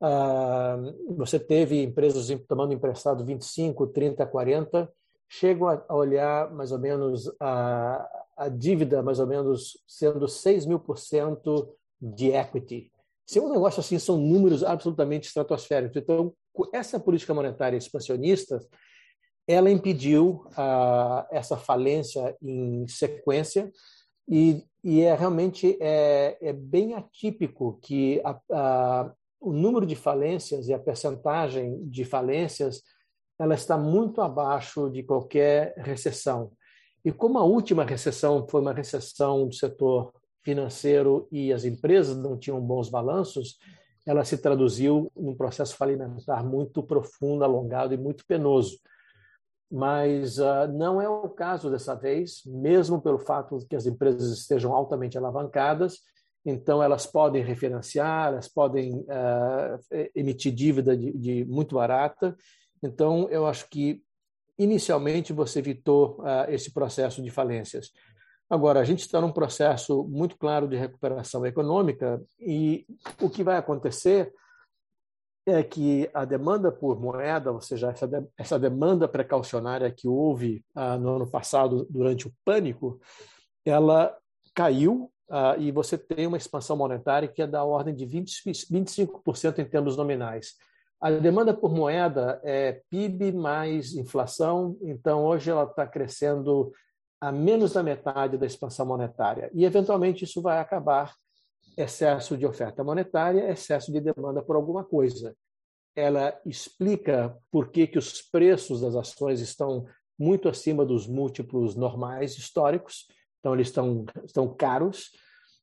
Ah, 0.00 0.78
você 1.16 1.38
teve 1.38 1.82
empresas 1.82 2.28
tomando 2.46 2.74
emprestado 2.74 3.24
25, 3.24 3.86
30, 3.88 4.26
40. 4.26 4.90
Chego 5.28 5.66
a 5.68 5.94
olhar 5.94 6.52
mais 6.52 6.72
ou 6.72 6.78
menos 6.78 7.30
a, 7.40 8.08
a 8.36 8.48
dívida, 8.48 9.02
mais 9.02 9.18
ou 9.18 9.26
menos 9.26 9.78
sendo 9.86 10.28
6 10.28 10.66
mil 10.66 10.78
por 10.78 10.98
cento 10.98 11.68
de 12.00 12.30
equity. 12.30 12.92
Se 13.26 13.38
é 13.38 13.42
um 13.42 13.52
negócio 13.52 13.80
assim, 13.80 13.98
são 13.98 14.16
números 14.16 14.62
absolutamente 14.62 15.26
estratosféricos. 15.26 15.96
Então, 15.96 16.32
essa 16.72 17.00
política 17.00 17.34
monetária 17.34 17.76
expansionista, 17.76 18.60
ela 19.48 19.70
impediu 19.70 20.46
ah, 20.56 21.26
essa 21.30 21.56
falência 21.56 22.36
em 22.40 22.86
sequência 22.86 23.70
e, 24.28 24.64
e 24.82 25.02
é 25.02 25.14
realmente 25.14 25.76
é, 25.80 26.36
é 26.40 26.52
bem 26.52 26.94
atípico 26.94 27.78
que 27.82 28.20
a, 28.24 28.40
a, 28.50 29.12
o 29.40 29.52
número 29.52 29.86
de 29.86 29.96
falências 29.96 30.68
e 30.68 30.74
a 30.74 30.78
percentagem 30.78 31.84
de 31.88 32.04
falências 32.04 32.82
ela 33.38 33.54
está 33.54 33.76
muito 33.76 34.20
abaixo 34.22 34.88
de 34.90 35.02
qualquer 35.02 35.74
recessão. 35.76 36.52
E 37.04 37.12
como 37.12 37.38
a 37.38 37.44
última 37.44 37.84
recessão 37.84 38.46
foi 38.48 38.60
uma 38.60 38.72
recessão 38.72 39.46
do 39.46 39.54
setor 39.54 40.12
financeiro 40.46 41.26
e 41.32 41.52
as 41.52 41.64
empresas 41.64 42.16
não 42.16 42.38
tinham 42.38 42.60
bons 42.60 42.88
balanços, 42.88 43.58
ela 44.06 44.24
se 44.24 44.38
traduziu 44.38 45.10
num 45.16 45.34
processo 45.34 45.76
falimentar 45.76 46.46
muito 46.46 46.84
profundo, 46.84 47.42
alongado 47.42 47.92
e 47.92 47.96
muito 47.96 48.24
penoso. 48.24 48.78
Mas 49.68 50.38
uh, 50.38 50.68
não 50.72 51.02
é 51.02 51.08
o 51.08 51.28
caso 51.28 51.68
dessa 51.68 51.96
vez, 51.96 52.42
mesmo 52.46 53.02
pelo 53.02 53.18
fato 53.18 53.58
de 53.58 53.66
que 53.66 53.74
as 53.74 53.86
empresas 53.86 54.38
estejam 54.38 54.72
altamente 54.72 55.18
alavancadas, 55.18 55.98
então 56.44 56.80
elas 56.80 57.04
podem 57.04 57.42
refinanciar, 57.42 58.28
elas 58.28 58.46
podem 58.46 59.00
uh, 59.00 60.08
emitir 60.14 60.54
dívida 60.54 60.96
de, 60.96 61.10
de, 61.10 61.44
muito 61.44 61.74
barata. 61.74 62.36
Então, 62.80 63.28
eu 63.30 63.48
acho 63.48 63.68
que 63.68 64.00
inicialmente 64.56 65.32
você 65.32 65.58
evitou 65.58 66.20
uh, 66.20 66.48
esse 66.48 66.72
processo 66.72 67.20
de 67.20 67.30
falências. 67.30 67.90
Agora, 68.48 68.78
a 68.80 68.84
gente 68.84 69.00
está 69.00 69.20
num 69.20 69.32
processo 69.32 70.04
muito 70.04 70.36
claro 70.38 70.68
de 70.68 70.76
recuperação 70.76 71.44
econômica 71.44 72.22
e 72.38 72.86
o 73.20 73.28
que 73.28 73.42
vai 73.42 73.56
acontecer 73.56 74.32
é 75.48 75.62
que 75.62 76.08
a 76.12 76.24
demanda 76.24 76.70
por 76.70 77.00
moeda, 77.00 77.52
ou 77.52 77.60
seja, 77.60 77.90
essa, 77.90 78.06
de, 78.06 78.24
essa 78.36 78.58
demanda 78.58 79.08
precaucionária 79.08 79.90
que 79.90 80.08
houve 80.08 80.64
ah, 80.74 80.96
no 80.96 81.16
ano 81.16 81.30
passado 81.30 81.86
durante 81.88 82.26
o 82.26 82.32
pânico, 82.44 83.00
ela 83.64 84.16
caiu 84.54 85.10
ah, 85.28 85.56
e 85.58 85.72
você 85.72 85.98
tem 85.98 86.26
uma 86.26 86.36
expansão 86.36 86.76
monetária 86.76 87.28
que 87.28 87.42
é 87.42 87.46
da 87.46 87.64
ordem 87.64 87.94
de 87.94 88.04
20, 88.04 88.42
25% 88.44 89.58
em 89.58 89.64
termos 89.64 89.96
nominais. 89.96 90.54
A 91.00 91.10
demanda 91.10 91.52
por 91.52 91.72
moeda 91.72 92.40
é 92.42 92.80
PIB 92.90 93.32
mais 93.32 93.94
inflação, 93.94 94.76
então 94.82 95.24
hoje 95.24 95.50
ela 95.50 95.64
está 95.64 95.86
crescendo 95.86 96.72
a 97.20 97.32
menos 97.32 97.72
da 97.72 97.82
metade 97.82 98.36
da 98.36 98.46
expansão 98.46 98.86
monetária. 98.86 99.50
E, 99.54 99.64
eventualmente, 99.64 100.24
isso 100.24 100.42
vai 100.42 100.58
acabar 100.58 101.14
excesso 101.76 102.36
de 102.36 102.46
oferta 102.46 102.82
monetária, 102.82 103.50
excesso 103.50 103.92
de 103.92 104.00
demanda 104.00 104.42
por 104.42 104.56
alguma 104.56 104.84
coisa. 104.84 105.36
Ela 105.94 106.38
explica 106.44 107.36
por 107.50 107.70
que, 107.70 107.86
que 107.86 107.98
os 107.98 108.22
preços 108.22 108.80
das 108.80 108.94
ações 108.94 109.40
estão 109.40 109.86
muito 110.18 110.48
acima 110.48 110.84
dos 110.84 111.06
múltiplos 111.06 111.74
normais 111.74 112.38
históricos, 112.38 113.06
então 113.38 113.54
eles 113.54 113.68
estão, 113.68 114.04
estão 114.24 114.54
caros. 114.54 115.10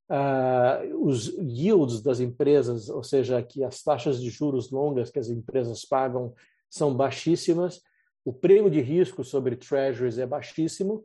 Uh, 0.10 1.06
os 1.06 1.28
yields 1.40 2.02
das 2.02 2.20
empresas, 2.20 2.90
ou 2.90 3.04
seja, 3.04 3.42
que 3.42 3.64
as 3.64 3.82
taxas 3.82 4.22
de 4.22 4.30
juros 4.30 4.70
longas 4.70 5.10
que 5.10 5.18
as 5.18 5.30
empresas 5.30 5.86
pagam 5.86 6.34
são 6.70 6.94
baixíssimas, 6.94 7.82
o 8.24 8.32
prêmio 8.32 8.70
de 8.70 8.82
risco 8.82 9.24
sobre 9.24 9.56
treasuries 9.56 10.18
é 10.18 10.26
baixíssimo, 10.26 11.04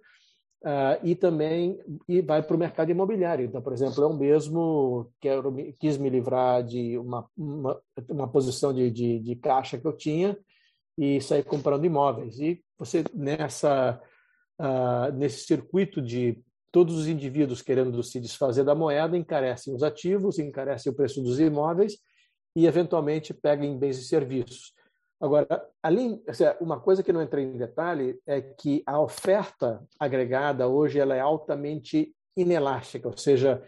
Uh, 0.60 0.98
e 1.04 1.14
também 1.14 1.78
e 2.08 2.20
vai 2.20 2.42
para 2.42 2.56
o 2.56 2.58
mercado 2.58 2.90
imobiliário. 2.90 3.44
Então, 3.44 3.62
por 3.62 3.72
exemplo, 3.72 4.02
eu 4.02 4.12
mesmo 4.12 5.08
quero, 5.20 5.54
quis 5.78 5.96
me 5.96 6.10
livrar 6.10 6.64
de 6.64 6.98
uma, 6.98 7.24
uma, 7.36 7.80
uma 8.08 8.28
posição 8.28 8.74
de, 8.74 8.90
de, 8.90 9.20
de, 9.20 9.36
caixa 9.36 9.78
que 9.78 9.86
eu 9.86 9.92
tinha 9.92 10.36
e 10.98 11.20
sair 11.20 11.44
comprando 11.44 11.84
imóveis. 11.84 12.40
E 12.40 12.60
você, 12.76 13.04
nessa, 13.14 14.02
uh, 14.60 15.12
nesse 15.16 15.46
circuito 15.46 16.02
de 16.02 16.42
todos 16.72 16.96
os 16.96 17.06
indivíduos 17.06 17.62
querendo 17.62 18.02
se 18.02 18.18
desfazer 18.18 18.64
da 18.64 18.74
moeda, 18.74 19.16
encarecem 19.16 19.72
os 19.72 19.84
ativos, 19.84 20.40
encarecem 20.40 20.90
o 20.90 20.94
preço 20.94 21.22
dos 21.22 21.38
imóveis 21.38 21.98
e, 22.56 22.66
eventualmente, 22.66 23.32
pegam 23.32 23.78
bens 23.78 23.96
e 23.98 24.04
serviços. 24.04 24.72
Agora, 25.20 25.68
além, 25.82 26.22
uma 26.60 26.78
coisa 26.78 27.02
que 27.02 27.12
não 27.12 27.22
entrei 27.22 27.44
em 27.44 27.56
detalhe 27.56 28.20
é 28.24 28.40
que 28.40 28.82
a 28.86 29.00
oferta 29.00 29.84
agregada 29.98 30.68
hoje 30.68 30.98
ela 31.00 31.14
é 31.14 31.20
altamente 31.20 32.14
inelástica, 32.36 33.08
ou 33.08 33.16
seja, 33.16 33.62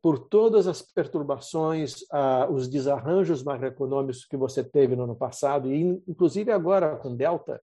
por, 0.00 0.18
todas 0.28 0.66
as 0.66 0.82
perturbações, 0.82 2.04
os 2.50 2.68
desarranjos 2.68 3.42
macroeconômicos 3.42 4.24
que 4.24 4.36
você 4.36 4.62
teve 4.62 4.94
no 4.94 5.04
ano 5.04 5.16
passado 5.16 5.72
e 5.72 5.80
inclusive 6.06 6.52
agora 6.52 6.96
com 6.96 7.16
Delta, 7.16 7.60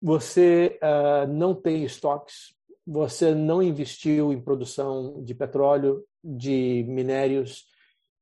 você 0.00 0.78
ah, 0.82 1.26
não 1.26 1.54
tem 1.54 1.84
estoques, 1.84 2.54
você 2.86 3.34
não 3.34 3.62
investiu 3.62 4.32
em 4.32 4.40
produção 4.40 5.22
de 5.24 5.34
petróleo, 5.34 6.04
de 6.22 6.84
minérios, 6.86 7.66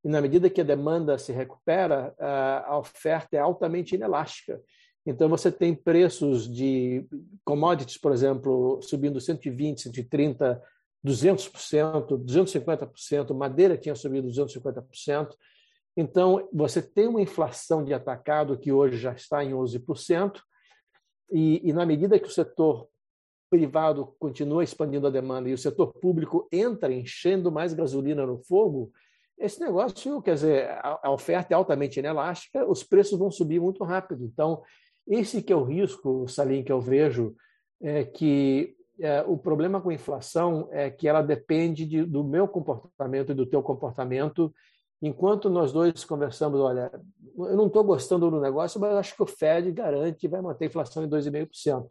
e 0.05 0.09
na 0.09 0.21
medida 0.21 0.51
que 0.51 0.61
a 0.61 0.65
demanda 0.65 1.17
se 1.19 1.33
recupera, 1.33 2.15
a 2.19 2.77
oferta 2.79 3.37
é 3.37 3.41
altamente 3.41 3.95
inelástica. 3.95 4.61
Então, 5.05 5.29
você 5.29 5.51
tem 5.51 5.75
preços 5.75 6.53
de 6.53 7.07
commodities, 7.45 7.99
por 7.99 8.13
exemplo, 8.13 8.81
subindo 8.83 9.19
120%, 9.19 9.91
130%, 9.91 10.61
200%, 11.05 12.25
250%, 12.25 13.35
madeira 13.35 13.77
tinha 13.77 13.95
subido 13.95 14.29
250%. 14.29 15.35
Então, 15.97 16.49
você 16.53 16.81
tem 16.81 17.09
uma 17.09 17.21
inflação 17.21 17.85
de 17.85 17.93
atacado 17.93 18.59
que 18.59 18.73
hoje 18.73 18.97
já 18.97 19.13
está 19.13 19.45
em 19.45 19.51
11%, 19.51 20.41
e, 21.33 21.69
e 21.69 21.73
na 21.73 21.85
medida 21.87 22.19
que 22.19 22.29
o 22.29 22.31
setor 22.31 22.89
privado 23.51 24.15
continua 24.19 24.65
expandindo 24.65 25.07
a 25.07 25.11
demanda 25.11 25.49
e 25.49 25.53
o 25.53 25.59
setor 25.59 25.93
público 25.93 26.49
entra 26.51 26.93
enchendo 26.93 27.53
mais 27.53 27.75
gasolina 27.75 28.25
no 28.25 28.39
fogo, 28.39 28.91
esse 29.39 29.61
negócio, 29.61 30.23
quer 30.23 30.35
dizer, 30.35 30.71
a, 30.83 31.11
oferta 31.11 31.53
é 31.53 31.57
altamente 31.57 31.99
inelástica, 31.99 32.65
os 32.69 32.83
preços 32.83 33.19
vão 33.19 33.31
subir 33.31 33.61
muito 33.61 33.83
rápido. 33.85 34.25
Então, 34.25 34.63
esse 35.07 35.43
que 35.43 35.53
é 35.53 35.57
o 35.57 35.65
risco, 35.65 36.29
Salim, 36.29 36.63
que 36.63 36.73
eu 36.73 36.81
vejo, 36.81 37.35
é 37.81 38.05
que 38.05 38.77
é, 39.01 39.23
o 39.23 39.37
problema 39.37 39.81
com 39.81 39.91
a 39.91 39.95
inflação 39.95 40.69
é 40.71 40.91
que 40.91 41.09
ela 41.09 41.23
depende 41.23 41.85
de, 41.85 42.05
do 42.05 42.23
meu 42.23 42.47
comportamento 42.47 43.33
e 43.33 43.35
do 43.35 43.47
teu 43.47 43.63
comportamento. 43.63 44.55
Enquanto 45.01 45.51
nós 45.51 45.73
dois 45.73 46.05
conversamos, 46.05 46.61
olha, 46.61 46.91
eu 47.37 47.57
não 47.57 47.67
estou 47.67 47.83
gostando 47.83 48.31
do 48.31 48.41
negócio, 48.41 48.81
mas 48.81 48.95
acho 48.95 49.17
que 49.17 49.23
o 49.23 49.27
Fed 49.27 49.73
garante 49.73 50.21
que 50.21 50.29
vai 50.29 50.41
manter 50.41 50.67
a 50.67 50.69
inflação 50.69 51.03
em 51.03 51.09
2,5%. 51.09 51.89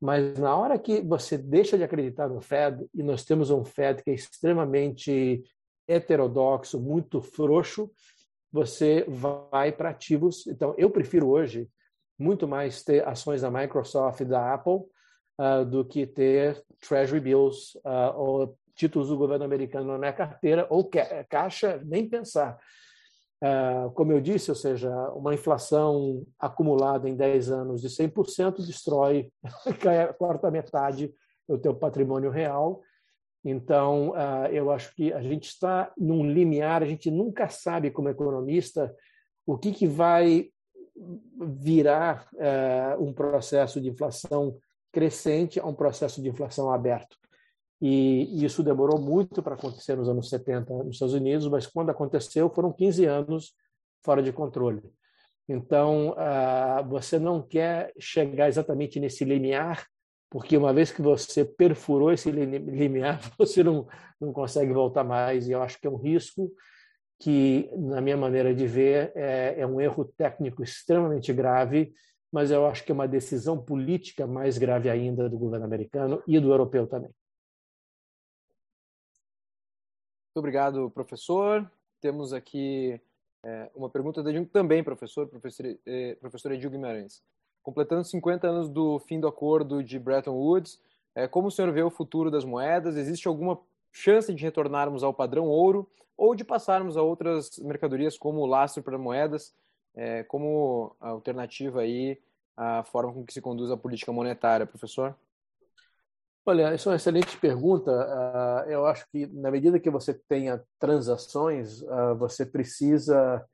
Mas 0.00 0.38
na 0.38 0.54
hora 0.54 0.78
que 0.78 1.00
você 1.00 1.36
deixa 1.36 1.76
de 1.76 1.82
acreditar 1.82 2.28
no 2.28 2.40
Fed, 2.40 2.86
e 2.94 3.02
nós 3.02 3.24
temos 3.24 3.50
um 3.50 3.64
Fed 3.64 4.04
que 4.04 4.10
é 4.10 4.14
extremamente 4.14 5.42
heterodoxo, 5.88 6.78
muito 6.78 7.20
frouxo, 7.20 7.90
você 8.52 9.04
vai 9.08 9.72
para 9.72 9.90
ativos. 9.90 10.46
Então, 10.46 10.74
eu 10.76 10.90
prefiro 10.90 11.28
hoje 11.28 11.68
muito 12.18 12.46
mais 12.46 12.82
ter 12.82 13.06
ações 13.06 13.42
da 13.42 13.50
Microsoft 13.50 14.20
e 14.20 14.24
da 14.24 14.52
Apple 14.52 14.80
uh, 15.38 15.64
do 15.64 15.84
que 15.84 16.06
ter 16.06 16.62
Treasury 16.86 17.20
Bills 17.20 17.78
uh, 17.78 18.16
ou 18.16 18.58
títulos 18.74 19.08
do 19.08 19.16
governo 19.16 19.44
americano 19.44 19.92
na 19.92 19.98
minha 19.98 20.12
carteira 20.12 20.66
ou 20.70 20.84
ca 20.84 21.24
caixa, 21.24 21.80
nem 21.84 22.08
pensar. 22.08 22.58
Uh, 23.42 23.90
como 23.92 24.12
eu 24.12 24.20
disse, 24.20 24.50
ou 24.50 24.56
seja, 24.56 24.90
uma 25.10 25.32
inflação 25.32 26.26
acumulada 26.38 27.08
em 27.08 27.14
10 27.14 27.50
anos 27.50 27.80
de 27.80 27.88
100% 27.88 28.66
destrói, 28.66 29.30
cai 29.80 30.02
a 30.02 30.50
metade 30.50 31.14
do 31.48 31.56
teu 31.56 31.74
patrimônio 31.74 32.30
real 32.30 32.82
então, 33.44 34.10
uh, 34.10 34.46
eu 34.50 34.70
acho 34.70 34.94
que 34.94 35.12
a 35.12 35.22
gente 35.22 35.48
está 35.48 35.92
num 35.96 36.28
limiar, 36.28 36.82
a 36.82 36.86
gente 36.86 37.10
nunca 37.10 37.48
sabe, 37.48 37.90
como 37.90 38.08
economista, 38.08 38.94
o 39.46 39.56
que, 39.56 39.72
que 39.72 39.86
vai 39.86 40.50
virar 41.40 42.28
uh, 42.34 43.02
um 43.02 43.12
processo 43.12 43.80
de 43.80 43.88
inflação 43.88 44.58
crescente 44.92 45.60
a 45.60 45.66
um 45.66 45.74
processo 45.74 46.20
de 46.20 46.28
inflação 46.28 46.70
aberto. 46.72 47.16
E 47.80 48.44
isso 48.44 48.62
demorou 48.62 49.00
muito 49.00 49.40
para 49.40 49.54
acontecer 49.54 49.96
nos 49.96 50.08
anos 50.08 50.28
70 50.28 50.74
nos 50.82 50.96
Estados 50.96 51.14
Unidos, 51.14 51.46
mas 51.46 51.66
quando 51.66 51.90
aconteceu 51.90 52.50
foram 52.50 52.72
15 52.72 53.04
anos 53.04 53.52
fora 54.04 54.20
de 54.20 54.32
controle. 54.32 54.82
Então, 55.48 56.10
uh, 56.10 56.86
você 56.88 57.18
não 57.18 57.40
quer 57.40 57.92
chegar 57.98 58.48
exatamente 58.48 58.98
nesse 58.98 59.24
limiar 59.24 59.86
porque 60.30 60.56
uma 60.56 60.72
vez 60.72 60.92
que 60.92 61.00
você 61.00 61.44
perfurou 61.44 62.12
esse 62.12 62.30
limiar, 62.30 63.20
você 63.38 63.62
não, 63.62 63.88
não 64.20 64.32
consegue 64.32 64.72
voltar 64.72 65.04
mais. 65.04 65.48
E 65.48 65.52
eu 65.52 65.62
acho 65.62 65.80
que 65.80 65.86
é 65.86 65.90
um 65.90 65.96
risco 65.96 66.52
que, 67.18 67.70
na 67.76 68.00
minha 68.00 68.16
maneira 68.16 68.54
de 68.54 68.66
ver, 68.66 69.12
é, 69.14 69.60
é 69.60 69.66
um 69.66 69.80
erro 69.80 70.04
técnico 70.04 70.62
extremamente 70.62 71.32
grave, 71.32 71.94
mas 72.30 72.50
eu 72.50 72.66
acho 72.66 72.84
que 72.84 72.92
é 72.92 72.94
uma 72.94 73.08
decisão 73.08 73.62
política 73.62 74.26
mais 74.26 74.58
grave 74.58 74.90
ainda 74.90 75.28
do 75.28 75.38
governo 75.38 75.64
americano 75.64 76.22
e 76.26 76.38
do 76.38 76.50
europeu 76.50 76.86
também. 76.86 77.10
Muito 80.28 80.36
obrigado, 80.36 80.90
professor. 80.90 81.68
Temos 82.00 82.32
aqui 82.32 83.00
é, 83.42 83.70
uma 83.74 83.88
pergunta 83.88 84.22
de 84.22 84.46
também 84.46 84.84
professor, 84.84 85.26
professor, 85.26 85.66
eh, 85.86 86.16
professor 86.20 86.52
Edil 86.52 86.70
Guimarães 86.70 87.22
completando 87.62 88.04
50 88.04 88.46
anos 88.46 88.68
do 88.68 88.98
fim 89.00 89.20
do 89.20 89.28
acordo 89.28 89.82
de 89.82 89.98
Bretton 89.98 90.32
Woods, 90.32 90.80
é, 91.14 91.26
como 91.26 91.48
o 91.48 91.50
senhor 91.50 91.72
vê 91.72 91.82
o 91.82 91.90
futuro 91.90 92.30
das 92.30 92.44
moedas? 92.44 92.96
Existe 92.96 93.26
alguma 93.26 93.58
chance 93.92 94.32
de 94.32 94.42
retornarmos 94.42 95.02
ao 95.02 95.12
padrão 95.12 95.46
ouro 95.46 95.88
ou 96.16 96.34
de 96.34 96.44
passarmos 96.44 96.96
a 96.96 97.02
outras 97.02 97.58
mercadorias 97.58 98.16
como 98.16 98.40
o 98.40 98.46
lastro 98.46 98.82
para 98.82 98.98
moedas, 98.98 99.54
é, 99.94 100.22
como 100.24 100.94
alternativa 101.00 101.80
aí 101.80 102.18
à 102.56 102.82
forma 102.82 103.12
com 103.12 103.24
que 103.24 103.32
se 103.32 103.40
conduz 103.40 103.70
a 103.70 103.76
política 103.76 104.12
monetária, 104.12 104.66
professor? 104.66 105.16
Olha, 106.44 106.74
isso 106.74 106.88
é 106.88 106.92
uma 106.92 106.96
excelente 106.96 107.36
pergunta. 107.36 107.90
Ah, 107.92 108.64
eu 108.68 108.86
acho 108.86 109.06
que 109.10 109.26
na 109.26 109.50
medida 109.50 109.78
que 109.78 109.90
você 109.90 110.14
tenha 110.14 110.64
transações, 110.78 111.82
ah, 111.84 112.14
você 112.14 112.46
precisa 112.46 113.46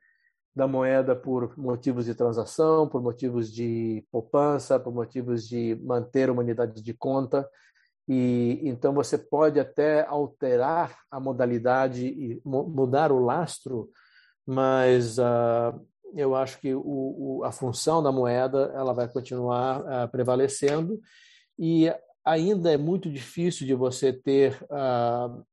da 0.54 0.68
moeda 0.68 1.16
por 1.16 1.58
motivos 1.58 2.04
de 2.04 2.14
transação, 2.14 2.88
por 2.88 3.02
motivos 3.02 3.52
de 3.52 4.06
poupança, 4.10 4.78
por 4.78 4.94
motivos 4.94 5.48
de 5.48 5.74
manter 5.82 6.30
uma 6.30 6.42
unidade 6.42 6.80
de 6.80 6.94
conta. 6.94 7.48
E 8.06 8.60
então 8.62 8.92
você 8.92 9.18
pode 9.18 9.58
até 9.58 10.06
alterar 10.06 10.96
a 11.10 11.18
modalidade 11.18 12.06
e 12.06 12.40
mudar 12.44 13.10
o 13.10 13.18
lastro, 13.18 13.90
mas 14.46 15.18
uh, 15.18 15.80
eu 16.14 16.36
acho 16.36 16.60
que 16.60 16.74
o, 16.74 16.82
o, 16.84 17.44
a 17.44 17.50
função 17.50 18.02
da 18.02 18.12
moeda 18.12 18.70
ela 18.74 18.92
vai 18.92 19.08
continuar 19.08 19.80
uh, 19.80 20.08
prevalecendo 20.10 21.00
e 21.58 21.92
ainda 22.24 22.72
é 22.72 22.76
muito 22.76 23.10
difícil 23.10 23.66
de 23.66 23.74
você 23.74 24.12
ter 24.12 24.62
uh, 24.64 25.44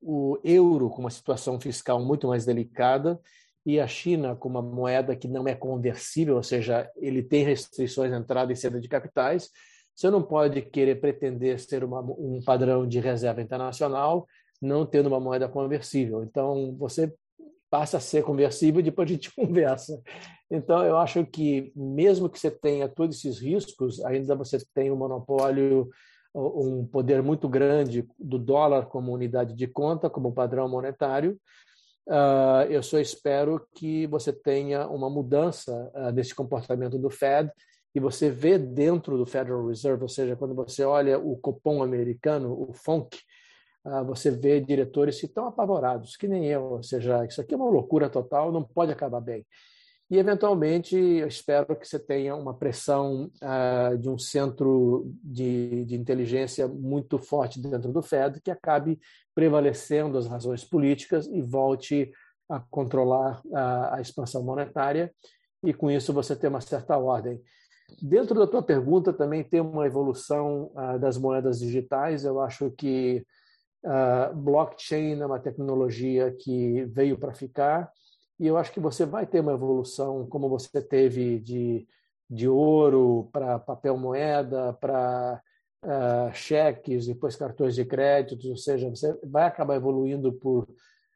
o 0.00 0.38
euro 0.42 0.88
com 0.88 1.00
uma 1.00 1.10
situação 1.10 1.60
fiscal 1.60 2.00
muito 2.00 2.28
mais 2.28 2.46
delicada 2.46 3.20
e 3.68 3.78
a 3.78 3.86
China 3.86 4.34
com 4.34 4.48
uma 4.48 4.62
moeda 4.62 5.14
que 5.14 5.28
não 5.28 5.46
é 5.46 5.54
conversível, 5.54 6.36
ou 6.36 6.42
seja, 6.42 6.90
ele 6.96 7.22
tem 7.22 7.44
restrições 7.44 8.10
na 8.10 8.16
entrada 8.16 8.50
e 8.50 8.56
saída 8.56 8.80
de 8.80 8.88
capitais, 8.88 9.50
você 9.94 10.08
não 10.08 10.22
pode 10.22 10.62
querer 10.62 10.98
pretender 10.98 11.60
ser 11.60 11.84
uma, 11.84 12.00
um 12.00 12.40
padrão 12.42 12.88
de 12.88 12.98
reserva 12.98 13.42
internacional 13.42 14.26
não 14.60 14.86
tendo 14.86 15.08
uma 15.08 15.20
moeda 15.20 15.46
conversível. 15.50 16.22
Então, 16.22 16.74
você 16.78 17.12
passa 17.68 17.98
a 17.98 18.00
ser 18.00 18.24
conversível 18.24 18.80
e 18.80 18.84
depois 18.84 19.06
a 19.06 19.12
gente 19.12 19.30
conversa. 19.36 20.00
Então, 20.50 20.82
eu 20.82 20.96
acho 20.96 21.26
que, 21.26 21.70
mesmo 21.76 22.30
que 22.30 22.38
você 22.38 22.50
tenha 22.50 22.88
todos 22.88 23.18
esses 23.18 23.38
riscos, 23.38 24.02
ainda 24.02 24.34
você 24.34 24.58
tem 24.72 24.90
um 24.90 24.96
monopólio, 24.96 25.90
um 26.34 26.86
poder 26.86 27.22
muito 27.22 27.46
grande 27.50 28.08
do 28.18 28.38
dólar 28.38 28.86
como 28.86 29.12
unidade 29.12 29.54
de 29.54 29.66
conta, 29.66 30.08
como 30.08 30.32
padrão 30.32 30.66
monetário, 30.70 31.38
Uh, 32.08 32.64
eu 32.70 32.82
só 32.82 32.98
espero 32.98 33.68
que 33.74 34.06
você 34.06 34.32
tenha 34.32 34.88
uma 34.88 35.10
mudança 35.10 35.92
uh, 35.94 36.34
comportamento 36.34 36.98
do 36.98 37.10
Fed 37.10 37.52
e 37.94 38.00
você 38.00 38.30
vê 38.30 38.56
dentro 38.56 39.18
do 39.18 39.26
Federal 39.26 39.66
Reserve, 39.66 40.04
ou 40.04 40.08
seja, 40.08 40.34
quando 40.34 40.54
você 40.54 40.84
olha 40.84 41.18
o 41.18 41.36
Copom 41.36 41.82
americano, 41.82 42.50
o 42.50 42.72
FONC, 42.72 43.18
uh, 43.84 44.02
você 44.06 44.30
vê 44.30 44.58
diretores 44.58 45.20
que 45.20 45.26
estão 45.26 45.46
apavorados, 45.48 46.16
que 46.16 46.26
nem 46.26 46.46
eu, 46.46 46.62
ou 46.62 46.82
seja, 46.82 47.26
isso 47.26 47.42
aqui 47.42 47.52
é 47.52 47.58
uma 47.58 47.68
loucura 47.68 48.08
total, 48.08 48.50
não 48.50 48.62
pode 48.62 48.90
acabar 48.90 49.20
bem. 49.20 49.46
E, 50.10 50.16
eventualmente, 50.16 50.96
eu 50.96 51.28
espero 51.28 51.76
que 51.76 51.86
você 51.86 51.98
tenha 51.98 52.34
uma 52.34 52.54
pressão 52.54 53.30
uh, 53.42 53.98
de 53.98 54.08
um 54.08 54.16
centro 54.16 55.12
de, 55.22 55.84
de, 55.84 55.96
inteligência 55.96 56.66
muito 56.66 57.18
forte 57.18 57.60
dentro 57.60 57.92
do 57.92 58.00
Fed, 58.00 58.40
que 58.40 58.50
acabe 58.50 58.98
prevalecendo 59.34 60.16
as 60.16 60.26
razões 60.26 60.64
políticas 60.64 61.26
e 61.26 61.42
volte 61.42 62.10
a 62.48 62.58
controlar 62.58 63.42
a, 63.54 63.96
a 63.96 64.00
expansão 64.00 64.42
monetária, 64.42 65.12
e 65.62 65.74
com 65.74 65.90
isso 65.90 66.12
você 66.12 66.34
ter 66.34 66.48
uma 66.48 66.62
certa 66.62 66.96
ordem. 66.96 67.42
Dentro 68.00 68.38
da 68.38 68.46
tua 68.46 68.62
pergunta 68.62 69.12
também 69.12 69.44
tem 69.44 69.60
uma 69.60 69.86
evolução 69.86 70.70
uh, 70.74 70.98
das 70.98 71.18
moedas 71.18 71.58
digitais. 71.58 72.24
Eu 72.24 72.40
acho 72.40 72.70
que 72.70 73.26
uh, 73.84 74.34
blockchain 74.34 75.20
é 75.20 75.26
uma 75.26 75.38
tecnologia 75.38 76.34
que 76.38 76.86
veio 76.86 77.18
para 77.18 77.34
ficar 77.34 77.90
e 78.38 78.46
eu 78.46 78.56
acho 78.56 78.72
que 78.72 78.80
você 78.80 79.04
vai 79.04 79.26
ter 79.26 79.40
uma 79.40 79.52
evolução 79.52 80.26
como 80.28 80.48
você 80.48 80.80
teve 80.80 81.40
de, 81.40 81.86
de 82.30 82.48
ouro 82.48 83.28
para 83.32 83.58
papel 83.58 83.96
moeda, 83.96 84.72
para 84.74 85.42
uh, 85.84 86.32
cheques, 86.32 87.06
depois 87.06 87.34
cartões 87.34 87.74
de 87.74 87.84
crédito, 87.84 88.48
ou 88.48 88.56
seja, 88.56 88.88
você 88.88 89.18
vai 89.24 89.44
acabar 89.44 89.74
evoluindo 89.74 90.32
por 90.32 90.68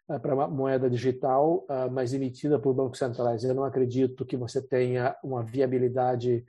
uh, 0.09 0.19
para 0.21 0.35
uma 0.35 0.49
moeda 0.49 0.91
digital, 0.91 1.65
uh, 1.69 1.91
mas 1.93 2.13
emitida 2.13 2.59
por 2.59 2.75
bancos 2.75 2.99
centrais. 2.99 3.45
Eu 3.45 3.55
não 3.55 3.65
acredito 3.65 4.25
que 4.27 4.37
você 4.37 4.61
tenha 4.61 5.17
uma 5.23 5.43
viabilidade 5.43 6.45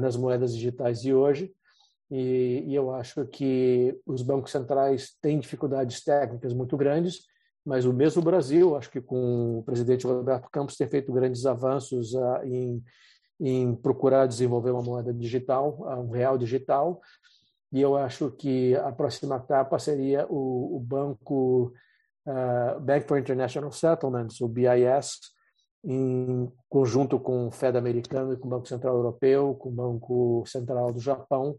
nas 0.00 0.16
moedas 0.16 0.54
digitais 0.54 1.02
de 1.02 1.12
hoje. 1.12 1.52
E, 2.10 2.64
e, 2.66 2.74
eu 2.74 2.90
acho 2.94 3.26
que 3.26 4.00
os 4.06 4.22
bancos 4.22 4.50
centrais 4.50 5.14
têm 5.20 5.38
dificuldades 5.38 6.02
técnicas 6.02 6.54
muito 6.54 6.74
grandes 6.74 7.26
mas 7.68 7.84
o 7.84 7.92
mesmo 7.92 8.22
Brasil, 8.22 8.74
acho 8.74 8.90
que 8.90 8.98
com 8.98 9.58
o 9.58 9.62
presidente 9.62 10.06
Roberto 10.06 10.48
Campos, 10.50 10.74
tem 10.74 10.88
feito 10.88 11.12
grandes 11.12 11.44
avanços 11.44 12.14
uh, 12.14 12.42
em, 12.42 12.82
em 13.38 13.74
procurar 13.74 14.24
desenvolver 14.24 14.70
uma 14.70 14.80
moeda 14.80 15.12
digital, 15.12 15.76
uh, 15.80 16.00
um 16.00 16.08
real 16.08 16.38
digital, 16.38 16.98
e 17.70 17.78
eu 17.82 17.94
acho 17.94 18.30
que 18.30 18.74
a 18.76 18.90
próxima 18.90 19.36
etapa 19.36 19.78
seria 19.78 20.26
o, 20.30 20.76
o 20.76 20.80
banco 20.80 21.74
uh, 22.26 22.80
Bank 22.80 23.06
for 23.06 23.18
International 23.18 23.70
Settlements, 23.70 24.40
o 24.40 24.48
BIS, 24.48 25.18
em 25.84 26.50
conjunto 26.70 27.20
com 27.20 27.48
o 27.48 27.50
Fed 27.50 27.76
americano 27.76 28.32
e 28.32 28.38
com 28.38 28.46
o 28.46 28.50
Banco 28.50 28.66
Central 28.66 28.96
Europeu, 28.96 29.54
com 29.56 29.68
o 29.68 29.72
Banco 29.72 30.42
Central 30.46 30.90
do 30.90 31.00
Japão, 31.00 31.54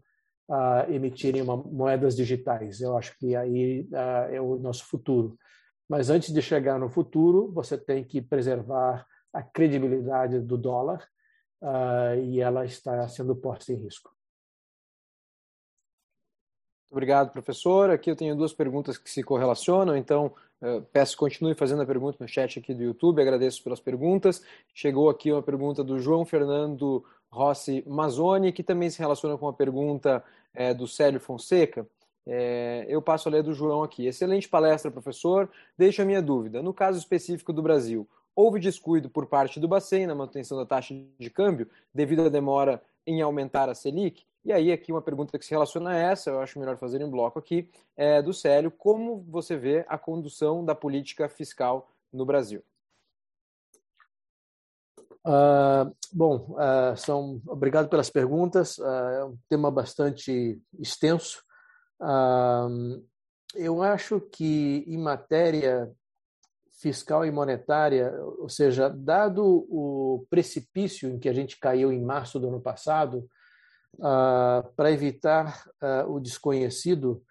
uh, 0.48 0.90
emitirem 0.92 1.40
uma, 1.40 1.56
moedas 1.56 2.16
digitais. 2.16 2.80
Eu 2.80 2.98
acho 2.98 3.16
que 3.16 3.36
aí 3.36 3.82
uh, 3.92 4.34
é 4.34 4.40
o 4.40 4.58
nosso 4.58 4.84
futuro. 4.86 5.38
Mas 5.90 6.08
antes 6.08 6.32
de 6.32 6.40
chegar 6.40 6.78
no 6.78 6.88
futuro, 6.88 7.50
você 7.50 7.76
tem 7.76 8.04
que 8.04 8.22
preservar 8.22 9.04
a 9.32 9.42
credibilidade 9.42 10.38
do 10.38 10.56
dólar 10.56 11.04
uh, 11.60 12.14
e 12.22 12.40
ela 12.40 12.64
está 12.64 13.08
sendo 13.08 13.34
posta 13.34 13.72
em 13.72 13.74
risco. 13.74 14.14
Obrigado, 16.88 17.32
professor. 17.32 17.90
Aqui 17.90 18.08
eu 18.08 18.14
tenho 18.14 18.36
duas 18.36 18.52
perguntas 18.52 18.96
que 18.96 19.10
se 19.10 19.24
correlacionam, 19.24 19.96
então 19.96 20.32
uh, 20.62 20.80
peço 20.92 21.14
que 21.14 21.18
continue 21.18 21.56
fazendo 21.56 21.82
a 21.82 21.86
pergunta 21.86 22.18
no 22.20 22.28
chat 22.28 22.60
aqui 22.60 22.72
do 22.72 22.84
YouTube. 22.84 23.20
Agradeço 23.20 23.60
pelas 23.64 23.80
perguntas. 23.80 24.44
Chegou 24.72 25.10
aqui 25.10 25.32
uma 25.32 25.42
pergunta 25.42 25.82
do 25.82 25.98
João 25.98 26.24
Fernando 26.24 27.04
Rossi 27.28 27.82
Mazzoni, 27.84 28.52
que 28.52 28.62
também 28.62 28.90
se 28.90 29.00
relaciona 29.00 29.36
com 29.36 29.48
a 29.48 29.52
pergunta 29.52 30.22
uh, 30.54 30.72
do 30.72 30.86
Célio 30.86 31.18
Fonseca. 31.18 31.84
É, 32.32 32.86
eu 32.88 33.02
passo 33.02 33.28
a 33.28 33.32
ler 33.32 33.42
do 33.42 33.52
João 33.52 33.82
aqui. 33.82 34.06
Excelente 34.06 34.48
palestra, 34.48 34.88
professor. 34.88 35.50
Deixa 35.76 36.02
a 36.02 36.06
minha 36.06 36.22
dúvida. 36.22 36.62
No 36.62 36.72
caso 36.72 36.96
específico 36.96 37.52
do 37.52 37.60
Brasil, 37.60 38.08
houve 38.36 38.60
descuido 38.60 39.10
por 39.10 39.26
parte 39.26 39.58
do 39.58 39.66
Bacen 39.66 40.06
na 40.06 40.14
manutenção 40.14 40.56
da 40.56 40.64
taxa 40.64 40.94
de 41.18 41.28
câmbio 41.28 41.68
devido 41.92 42.26
à 42.26 42.28
demora 42.28 42.80
em 43.04 43.20
aumentar 43.20 43.68
a 43.68 43.74
Selic? 43.74 44.24
E 44.44 44.52
aí, 44.52 44.70
aqui 44.70 44.92
uma 44.92 45.02
pergunta 45.02 45.36
que 45.36 45.44
se 45.44 45.50
relaciona 45.50 45.90
a 45.90 45.96
essa, 45.96 46.30
eu 46.30 46.40
acho 46.40 46.60
melhor 46.60 46.76
fazer 46.76 47.00
em 47.00 47.10
bloco 47.10 47.36
aqui, 47.36 47.68
é 47.96 48.22
do 48.22 48.32
Célio. 48.32 48.70
Como 48.70 49.24
você 49.28 49.56
vê 49.56 49.84
a 49.88 49.98
condução 49.98 50.64
da 50.64 50.74
política 50.74 51.28
fiscal 51.28 51.90
no 52.12 52.24
Brasil? 52.24 52.62
Uh, 55.26 55.92
bom, 56.12 56.54
uh, 56.56 56.96
são, 56.96 57.42
obrigado 57.44 57.88
pelas 57.88 58.08
perguntas. 58.08 58.78
Uh, 58.78 58.84
é 58.84 59.24
um 59.24 59.36
tema 59.48 59.68
bastante 59.68 60.62
extenso 60.78 61.44
eu 63.54 63.82
acho 63.82 64.20
que 64.20 64.84
em 64.86 64.96
matéria 64.96 65.90
fiscal 66.80 67.26
e 67.26 67.30
monetária, 67.30 68.14
ou 68.38 68.48
seja, 68.48 68.88
dado 68.88 69.44
o 69.44 70.26
precipício 70.30 71.10
em 71.10 71.18
que 71.18 71.28
a 71.28 71.32
gente 71.32 71.58
caiu 71.58 71.92
em 71.92 72.02
março 72.02 72.40
do 72.40 72.48
ano 72.48 72.60
passado, 72.60 73.28
uh, 73.96 74.66
para 74.74 74.90
evitar 74.90 75.66
uh, 75.82 76.10
o 76.10 76.18
desconhecido, 76.18 77.22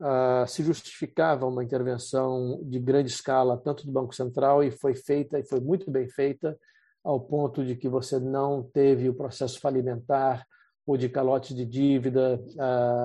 uh, 0.00 0.46
se 0.46 0.62
justificava 0.64 1.46
uma 1.46 1.62
intervenção 1.62 2.60
de 2.64 2.80
grande 2.80 3.10
escala, 3.10 3.56
tanto 3.56 3.86
do 3.86 3.92
Banco 3.92 4.14
Central, 4.14 4.64
e 4.64 4.72
foi 4.72 4.96
feita, 4.96 5.38
e 5.38 5.44
foi 5.44 5.60
muito 5.60 5.88
bem 5.88 6.08
feita, 6.08 6.58
ao 7.04 7.20
ponto 7.20 7.64
de 7.64 7.76
que 7.76 7.88
você 7.88 8.18
não 8.18 8.64
teve 8.64 9.08
o 9.08 9.14
processo 9.14 9.60
falimentar 9.60 10.44
ou 10.84 10.96
de 10.96 11.08
calote 11.08 11.54
de 11.54 11.64
dívida 11.64 12.40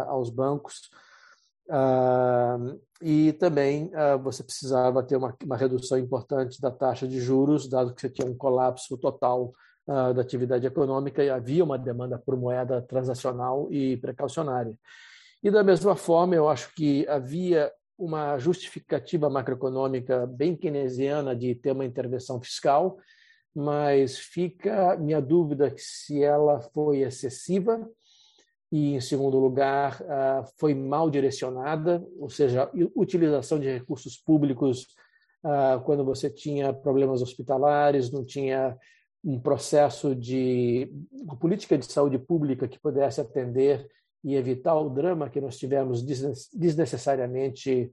aos 0.08 0.32
bancos. 0.32 0.90
Uh, 1.68 2.80
e 3.02 3.34
também 3.34 3.92
uh, 3.96 4.20
você 4.22 4.44
precisava 4.44 5.02
ter 5.04 5.16
uma, 5.16 5.36
uma, 5.44 5.56
redução 5.56 5.98
importante 5.98 6.60
da 6.60 6.70
taxa 6.70 7.08
de 7.08 7.20
juros, 7.20 7.68
dado 7.70 7.94
que 7.94 8.02
você 8.02 8.10
tinha 8.10 8.28
um 8.28 8.36
colapso 8.36 8.98
total 8.98 9.54
uh, 9.88 10.14
da 10.14 10.22
atividade 10.22 10.68
econômica 10.68 11.24
e 11.24 11.30
havia 11.30 11.64
uma 11.64 11.78
demanda 11.78 12.20
por 12.20 12.36
moeda 12.36 12.82
transacional 12.82 13.68
e 13.72 13.98
precaucionária. 13.98 14.78
E 15.44 15.50
da 15.50 15.64
mesma 15.64 15.96
forma, 15.96 16.36
eu 16.36 16.50
acho 16.50 16.74
que 16.76 17.08
havia 17.08 17.72
uma 17.98 18.38
justificativa 18.38 19.30
macroeconômica 19.30 20.26
bem 20.26 20.56
keynesiana 20.56 21.36
de 21.36 21.56
ter 21.56 21.72
uma 21.72 21.86
intervenção 21.86 22.42
fiscal, 22.42 22.98
mas 23.56 24.18
fica 24.18 24.98
minha 24.98 25.22
dúvida 25.22 25.74
se 25.78 26.24
ela 26.24 26.60
foi 26.60 27.00
excessiva 27.00 27.88
e, 28.72 28.94
em 28.96 29.02
segundo 29.02 29.38
lugar, 29.38 30.02
foi 30.58 30.74
mal 30.74 31.10
direcionada, 31.10 32.02
ou 32.18 32.30
seja, 32.30 32.72
utilização 32.96 33.60
de 33.60 33.68
recursos 33.68 34.18
públicos 34.18 34.88
quando 35.84 36.06
você 36.06 36.30
tinha 36.30 36.72
problemas 36.72 37.22
hospitalares, 37.22 38.12
não 38.12 38.24
tinha 38.24 38.78
um 39.24 39.40
processo 39.40 40.16
de 40.16 40.92
uma 41.12 41.36
política 41.36 41.78
de 41.78 41.86
saúde 41.86 42.18
pública 42.18 42.68
que 42.68 42.80
pudesse 42.80 43.20
atender 43.20 43.88
e 44.24 44.36
evitar 44.36 44.76
o 44.76 44.90
drama 44.90 45.30
que 45.30 45.42
nós 45.42 45.58
tivemos 45.58 46.02
desnecessariamente 46.04 47.92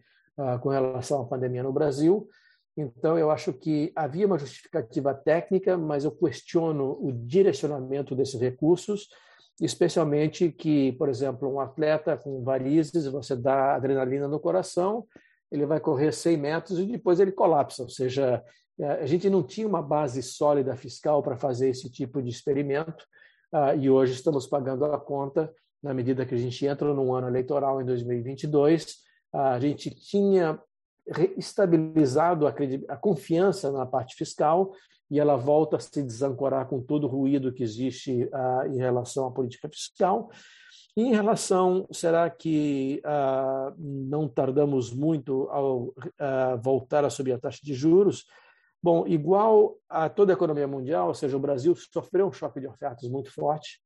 com 0.61 0.68
relação 0.68 1.22
à 1.22 1.24
pandemia 1.24 1.62
no 1.62 1.72
Brasil. 1.72 2.29
Então, 2.76 3.18
eu 3.18 3.31
acho 3.31 3.53
que 3.53 3.91
havia 3.97 4.26
uma 4.26 4.39
justificativa 4.39 5.12
técnica, 5.12 5.76
mas 5.76 6.05
eu 6.05 6.12
questiono 6.12 6.97
o 7.01 7.11
direcionamento 7.12 8.14
desses 8.14 8.41
recursos 8.41 9.09
especialmente 9.61 10.50
que, 10.50 10.92
por 10.92 11.09
exemplo, 11.09 11.52
um 11.52 11.61
atleta 11.61 12.16
com 12.16 12.42
varizes, 12.42 13.06
você 13.06 13.34
dá 13.34 13.74
adrenalina 13.74 14.28
no 14.28 14.38
coração, 14.38 15.06
ele 15.50 15.66
vai 15.66 15.80
correr 15.80 16.12
100 16.12 16.36
metros 16.36 16.78
e 16.78 16.86
depois 16.86 17.18
ele 17.18 17.32
colapsa, 17.32 17.82
ou 17.82 17.88
seja, 17.88 18.42
é, 18.78 18.86
a 18.86 19.06
gente 19.06 19.28
não 19.28 19.42
tinha 19.42 19.66
uma 19.66 19.82
base 19.82 20.22
sólida 20.22 20.76
fiscal 20.76 21.22
para 21.22 21.36
fazer 21.36 21.70
esse 21.70 21.90
tipo 21.90 22.22
de 22.22 22.28
experimento 22.28 23.04
ah, 23.52 23.74
e 23.74 23.90
hoje 23.90 24.12
estamos 24.12 24.46
pagando 24.46 24.84
a 24.84 25.00
conta 25.00 25.52
na 25.82 25.94
medida 25.94 26.26
que 26.26 26.34
a 26.34 26.38
gente 26.38 26.64
entra 26.66 26.92
num 26.92 27.14
ano 27.14 27.28
eleitoral 27.28 27.80
em 27.80 27.84
2022, 27.84 28.96
a 29.32 29.59
gente 29.61 29.90
tinha 29.90 30.61
estabilizado 31.36 32.46
a, 32.46 32.96
confiança 32.96 33.70
na 33.70 33.86
parte 33.86 34.14
fiscal 34.16 34.72
e 35.11 35.18
ela 35.18 35.36
volta 35.36 35.76
a 35.76 35.80
se 35.80 36.02
desancorar 36.02 36.66
com 36.66 36.80
todo 36.80 37.04
o 37.04 37.11
ruído 37.11 37.52
que 37.52 37.62
existe 37.62 38.24
uh, 38.24 38.66
em 38.66 38.76
relação 38.76 39.26
à 39.26 39.30
política 39.30 39.68
fiscal. 39.68 40.30
E 40.96 41.02
em 41.02 41.12
relação, 41.12 41.86
será 41.90 42.28
que 42.28 43.00
uh, 43.04 43.74
não 43.78 44.28
tardamos 44.28 44.92
muito 44.92 45.48
ao 45.50 45.84
uh, 45.84 45.94
voltar 46.62 47.04
a 47.04 47.11
subir 47.11 47.32
a 47.32 47.38
taxa 47.38 47.61
de 47.62 47.72
juros? 47.72 48.26
Bom, 48.82 49.06
igual 49.06 49.76
a 49.88 50.09
toda 50.09 50.32
a 50.32 50.34
economia 50.34 50.68
mundial, 50.68 51.09
ou 51.09 51.14
seja, 51.14 51.36
o 51.36 51.40
Brasil 51.40 51.74
sofreu 51.74 52.26
um 52.26 52.32
choque 52.32 52.61
de 52.61 52.66
ofertas 52.66 53.09
muito 53.09 53.32
forte 53.32 53.80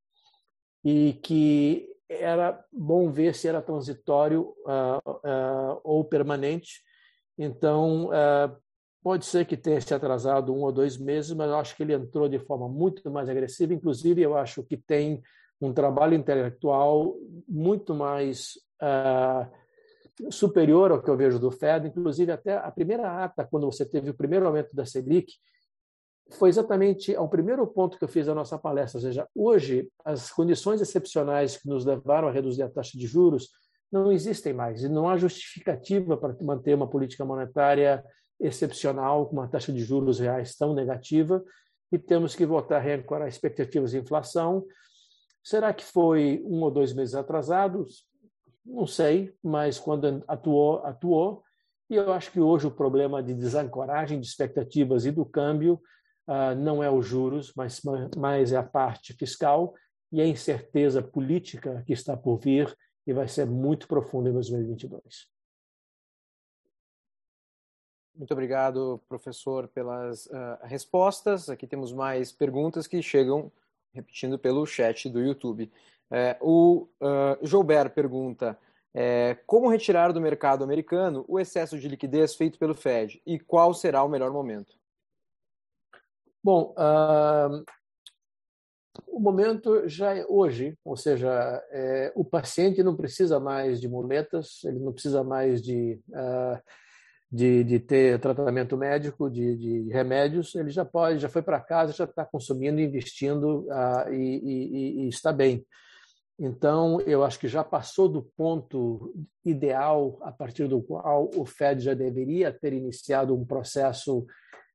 e 0.85 1.15
que 1.23 1.89
era 2.09 2.63
bom 2.71 3.11
ver 3.11 3.35
se 3.35 3.49
era 3.49 3.63
transitório 3.63 4.55
ou 5.83 6.05
permanente. 6.05 6.83
Então, 7.39 8.11
Pode 9.03 9.27
ser 9.27 9.45
que 9.45 9.57
tenha 9.57 9.81
se 9.81 9.93
atrasado 9.93 10.55
um 10.55 10.61
ou 10.61 10.71
dois 10.71 10.97
meses, 10.97 11.33
mas 11.35 11.51
eu 11.51 11.57
acho 11.57 11.77
que 11.77 11.83
ele 11.83 11.93
entrou 11.93 12.29
de 12.29 12.39
forma 12.39 12.69
muito 12.69 13.11
mais 13.11 13.29
agressiva. 13.29 13.75
Inclusive, 13.75 14.23
eu 14.23 14.37
acho 14.37 14.63
que 14.63 14.77
tem 14.77 15.21
um 15.61 15.73
trabalho 15.73 16.15
intelectual 16.15 17.17
muito 17.49 17.95
mais 17.95 18.53
uh, 18.81 20.31
superior 20.31 20.93
ao 20.93 21.03
que 21.03 21.11
eu 21.11 21.17
vejo 21.17 21.39
do 21.41 21.51
Fed. 21.51 21.89
Inclusive, 21.89 22.31
até 22.31 22.57
a 22.57 22.71
primeira 22.71 23.25
ata, 23.25 23.45
quando 23.45 23.67
você 23.67 23.85
teve 23.85 24.11
o 24.11 24.15
primeiro 24.15 24.47
aumento 24.47 24.75
da 24.75 24.87
Selic, 24.87 25.33
foi 26.31 26.49
exatamente 26.49 27.15
ao 27.15 27.29
primeiro 27.29 27.67
ponto 27.67 27.99
que 27.99 28.05
eu 28.05 28.09
fiz 28.09 28.29
a 28.29 28.35
nossa 28.35 28.59
palestra, 28.59 28.99
ou 28.99 29.03
seja, 29.03 29.29
hoje 29.35 29.91
as 30.05 30.31
condições 30.31 30.81
excepcionais 30.81 31.57
que 31.57 31.69
nos 31.69 31.85
levaram 31.85 32.29
a 32.29 32.33
reduzir 32.33 32.63
a 32.63 32.71
taxa 32.71 32.97
de 32.97 33.07
juros 33.07 33.51
não 33.91 34.11
existem 34.11 34.53
mais 34.53 34.83
e 34.83 34.89
não 34.89 35.09
há 35.09 35.17
justificativa 35.19 36.17
para 36.17 36.35
manter 36.41 36.75
uma 36.75 36.89
política 36.89 37.25
monetária 37.25 38.03
excepcional 38.43 39.27
com 39.27 39.37
uma 39.37 39.49
taxa 39.49 39.73
de 39.73 39.81
juros 39.81 40.19
reais 40.19 40.57
tão 40.57 40.75
negativa 40.75 41.43
e 41.91 41.99
temos 41.99 42.35
que 42.35 42.45
voltar 42.45 42.77
a 42.77 42.81
reancorar 42.81 43.29
expectativas 43.29 43.93
de 43.93 43.99
inflação. 43.99 44.67
Será 45.43 45.73
que 45.73 45.85
foi 45.85 46.43
um 46.45 46.63
ou 46.63 46.71
dois 46.71 46.93
meses 46.93 47.15
atrasados? 47.15 48.07
Não 48.65 48.87
sei, 48.87 49.35
mas 49.43 49.79
quando 49.79 50.25
atuou, 50.27 50.85
atuou. 50.85 51.43
E 51.89 51.95
eu 51.95 52.13
acho 52.13 52.33
que 52.33 52.41
hoje 52.41 52.67
o 52.67 52.71
problema 52.71 53.23
de 53.23 53.35
desancoragem 53.35 54.19
de 54.19 54.27
expectativas 54.27 55.05
e 55.05 55.11
do 55.11 55.25
câmbio 55.25 55.81
uh, 56.27 56.55
não 56.57 56.83
é 56.83 56.91
os 56.91 57.07
juros, 57.07 57.53
mas, 57.57 57.81
mas 58.17 58.53
é 58.53 58.57
a 58.57 58.63
parte 58.63 59.13
fiscal 59.13 59.75
e 60.11 60.21
a 60.21 60.27
incerteza 60.27 61.03
política 61.03 61.83
que 61.87 61.93
está 61.93 62.17
por 62.17 62.39
vir 62.39 62.75
e 63.07 63.13
vai 63.13 63.29
ser 63.29 63.47
muito 63.47 63.87
profunda 63.87 64.31
em 64.31 64.33
2022. 64.33 65.32
Muito 68.15 68.33
obrigado, 68.33 69.01
professor, 69.09 69.69
pelas 69.69 70.27
uh, 70.27 70.59
respostas. 70.63 71.49
Aqui 71.49 71.67
temos 71.67 71.93
mais 71.93 72.31
perguntas 72.31 72.87
que 72.87 73.01
chegam 73.03 73.51
repetindo 73.93 74.39
pelo 74.39 74.67
chat 74.67 75.09
do 75.09 75.21
YouTube. 75.21 75.71
É, 76.11 76.37
o 76.41 76.89
uh, 77.01 77.47
Joubert 77.47 77.91
pergunta: 77.91 78.59
é, 78.95 79.39
como 79.47 79.71
retirar 79.71 80.13
do 80.13 80.21
mercado 80.21 80.63
americano 80.63 81.25
o 81.27 81.41
excesso 81.41 81.79
de 81.79 81.89
liquidez 81.89 82.35
feito 82.35 82.59
pelo 82.59 82.75
Fed 82.75 83.23
e 83.25 83.39
qual 83.39 83.73
será 83.73 84.03
o 84.03 84.09
melhor 84.09 84.31
momento? 84.31 84.77
Bom, 86.45 86.75
uh, 86.77 87.65
o 89.07 89.21
momento 89.21 89.89
já 89.89 90.17
é 90.17 90.27
hoje, 90.29 90.77
ou 90.85 90.97
seja, 90.97 91.31
é, 91.71 92.13
o 92.15 92.25
paciente 92.25 92.83
não 92.83 92.97
precisa 92.97 93.41
mais 93.41 93.81
de 93.81 93.89
muletas, 93.89 94.63
ele 94.65 94.81
não 94.81 94.93
precisa 94.93 95.25
mais 95.25 95.63
de, 95.63 95.99
uh, 96.11 96.61
de, 97.33 97.65
de, 97.65 97.81
ter 97.81 98.21
tratamento 98.21 98.77
médico, 98.77 99.31
de, 99.31 99.57
de, 99.57 99.91
remédios, 99.91 100.55
ele 100.55 100.69
já 100.69 100.85
pode, 100.85 101.19
já 101.19 101.31
foi 101.31 101.41
para 101.41 101.59
casa, 101.59 101.95
já 101.95 102.05
está 102.05 102.27
consumindo, 102.27 102.79
investindo 102.79 103.67
uh, 103.71 104.13
e, 104.13 104.39
e, 104.45 105.05
e, 105.05 105.09
está 105.09 105.33
bem. 105.33 105.65
Então, 106.39 107.01
eu 107.03 107.25
acho 107.25 107.39
que 107.39 107.49
já 107.49 107.65
passou 107.65 108.07
do 108.07 108.23
ponto 108.37 109.15
ideal 109.45 110.19
a 110.23 110.31
partir 110.31 110.69
do 110.69 110.83
qual 110.83 111.31
o 111.35 111.47
Fed 111.47 111.83
já 111.83 111.95
deveria 111.95 112.53
ter 112.53 112.75
iniciado 112.75 113.35
um 113.35 113.47
processo 113.47 114.27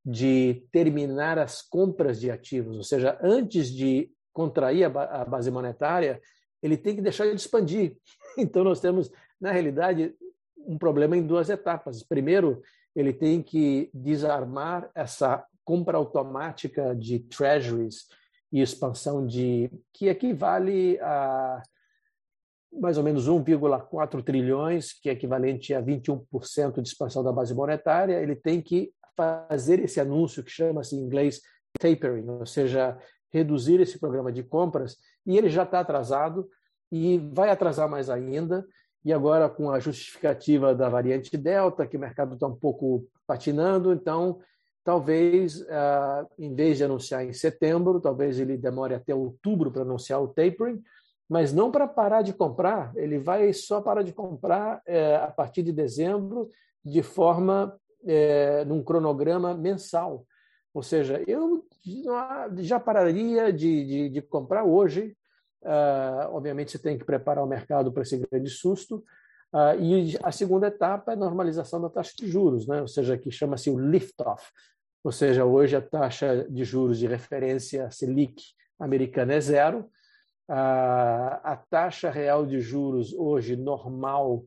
de 0.03 0.65
terminar 0.71 1.37
as 1.37 1.61
compras 1.61 2.19
de 2.19 2.31
ativos, 2.31 2.77
ou 2.77 2.83
seja, 2.83 3.19
antes 3.21 3.69
de 3.69 4.09
contrair 4.33 4.85
a 4.85 5.25
base 5.25 5.51
monetária, 5.51 6.21
ele 6.61 6.77
tem 6.77 6.95
que 6.95 7.01
deixar 7.01 7.25
de 7.25 7.35
expandir. 7.35 7.95
Então, 8.39 8.63
nós 8.63 8.79
temos, 8.79 9.11
na 9.41 9.51
realidade, 9.51 10.15
um 10.67 10.77
problema 10.77 11.15
em 11.15 11.25
duas 11.25 11.49
etapas. 11.49 12.03
Primeiro, 12.03 12.61
ele 12.95 13.13
tem 13.13 13.41
que 13.41 13.89
desarmar 13.93 14.89
essa 14.93 15.45
compra 15.63 15.97
automática 15.97 16.95
de 16.95 17.19
treasuries 17.19 18.07
e 18.51 18.61
expansão 18.61 19.25
de 19.25 19.71
que 19.93 20.07
equivale 20.07 20.99
a 20.99 21.61
mais 22.79 22.97
ou 22.97 23.03
menos 23.03 23.27
1,4 23.27 24.23
trilhões, 24.23 24.93
que 24.93 25.09
é 25.09 25.13
equivalente 25.13 25.73
a 25.73 25.81
21% 25.81 26.81
de 26.81 26.87
expansão 26.87 27.23
da 27.23 27.31
base 27.31 27.53
monetária, 27.53 28.21
ele 28.21 28.35
tem 28.35 28.61
que 28.61 28.91
fazer 29.15 29.79
esse 29.79 29.99
anúncio 29.99 30.43
que 30.43 30.51
chama-se 30.51 30.95
em 30.95 30.99
inglês 30.99 31.41
tapering, 31.79 32.29
ou 32.29 32.45
seja, 32.45 32.97
reduzir 33.31 33.79
esse 33.79 33.99
programa 33.99 34.31
de 34.31 34.43
compras, 34.43 34.97
e 35.25 35.37
ele 35.37 35.49
já 35.49 35.63
está 35.63 35.79
atrasado 35.79 36.47
e 36.91 37.17
vai 37.33 37.49
atrasar 37.49 37.89
mais 37.89 38.09
ainda. 38.09 38.65
E 39.07 39.13
agora, 39.13 39.47
com 39.47 39.71
a 39.71 39.79
justificativa 39.79 40.75
da 40.75 40.89
variante 40.89 41.37
Delta, 41.37 41.87
que 41.87 41.95
o 41.95 41.99
mercado 41.99 42.33
está 42.33 42.45
um 42.45 42.53
pouco 42.53 43.07
patinando, 43.25 43.93
então 43.93 44.41
talvez, 44.83 45.61
uh, 45.61 46.27
em 46.37 46.53
vez 46.53 46.75
de 46.75 46.83
anunciar 46.83 47.23
em 47.23 47.31
setembro, 47.31 48.01
talvez 48.01 48.37
ele 48.37 48.57
demore 48.57 48.93
até 48.93 49.15
outubro 49.15 49.71
para 49.71 49.83
anunciar 49.83 50.21
o 50.21 50.27
tapering, 50.27 50.83
mas 51.29 51.53
não 51.53 51.71
para 51.71 51.87
parar 51.87 52.21
de 52.21 52.33
comprar, 52.33 52.91
ele 52.97 53.17
vai 53.17 53.53
só 53.53 53.79
parar 53.79 54.01
de 54.01 54.11
comprar 54.11 54.81
é, 54.85 55.15
a 55.15 55.31
partir 55.31 55.63
de 55.63 55.71
dezembro, 55.71 56.51
de 56.83 57.01
forma, 57.01 57.79
é, 58.05 58.65
num 58.65 58.83
cronograma 58.83 59.53
mensal. 59.53 60.25
Ou 60.73 60.83
seja, 60.83 61.23
eu 61.25 61.65
já 62.57 62.77
pararia 62.77 63.53
de, 63.53 63.85
de, 63.85 64.09
de 64.09 64.21
comprar 64.21 64.65
hoje. 64.65 65.15
Uh, 65.63 66.29
obviamente, 66.31 66.71
você 66.71 66.79
tem 66.79 66.97
que 66.97 67.05
preparar 67.05 67.43
o 67.43 67.47
mercado 67.47 67.91
para 67.91 68.03
esse 68.03 68.17
grande 68.17 68.49
susto. 68.49 69.03
Uh, 69.53 69.81
e 69.81 70.17
a 70.23 70.31
segunda 70.31 70.67
etapa 70.67 71.11
é 71.11 71.15
a 71.15 71.17
normalização 71.17 71.81
da 71.81 71.89
taxa 71.89 72.13
de 72.17 72.27
juros, 72.27 72.67
né? 72.67 72.81
ou 72.81 72.87
seja, 72.87 73.17
que 73.17 73.31
chama-se 73.31 73.69
o 73.69 73.79
lift-off. 73.79 74.51
Ou 75.03 75.11
seja, 75.11 75.45
hoje 75.45 75.75
a 75.75 75.81
taxa 75.81 76.45
de 76.49 76.63
juros 76.63 76.99
de 76.99 77.07
referência 77.07 77.89
Selic 77.91 78.41
americana 78.79 79.33
é 79.33 79.41
zero. 79.41 79.89
Uh, 80.49 81.39
a 81.43 81.63
taxa 81.69 82.09
real 82.09 82.45
de 82.45 82.59
juros 82.59 83.13
hoje 83.13 83.55
normal, 83.55 84.45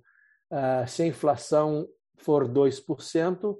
se 0.88 1.04
a 1.04 1.06
inflação 1.06 1.86
for 2.16 2.48
2%, 2.48 3.56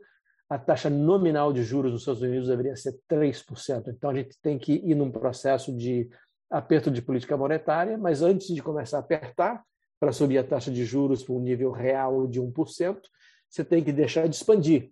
a 0.50 0.58
taxa 0.58 0.90
nominal 0.90 1.52
de 1.52 1.62
juros 1.62 1.92
nos 1.92 2.02
Estados 2.02 2.22
Unidos 2.22 2.48
deveria 2.48 2.74
ser 2.74 2.98
3%. 3.08 3.86
Então, 3.86 4.10
a 4.10 4.14
gente 4.14 4.36
tem 4.42 4.58
que 4.58 4.72
ir 4.72 4.96
num 4.96 5.10
processo 5.10 5.72
de 5.72 6.10
aperto 6.50 6.90
de 6.90 7.00
política 7.00 7.36
monetária, 7.36 7.96
mas 7.96 8.22
antes 8.22 8.48
de 8.48 8.62
começar 8.62 8.96
a 8.96 9.00
apertar, 9.00 9.64
para 10.00 10.12
subir 10.12 10.38
a 10.38 10.44
taxa 10.44 10.70
de 10.70 10.82
juros 10.84 11.22
para 11.22 11.34
um 11.34 11.40
nível 11.40 11.70
real 11.70 12.26
de 12.26 12.40
1%, 12.40 13.00
você 13.48 13.62
tem 13.62 13.84
que 13.84 13.92
deixar 13.92 14.26
de 14.26 14.34
expandir. 14.34 14.90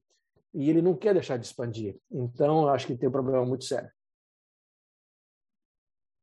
E 0.53 0.69
ele 0.69 0.83
não 0.83 0.95
quer 0.95 1.15
deixar 1.15 1.39
de 1.39 1.47
expandir. 1.47 1.99
Então, 2.11 2.63
eu 2.63 2.69
acho 2.69 2.87
que 2.87 2.95
tem 2.95 3.09
um 3.09 3.13
problema 3.13 3.45
muito 3.45 3.65
sério. 3.65 3.91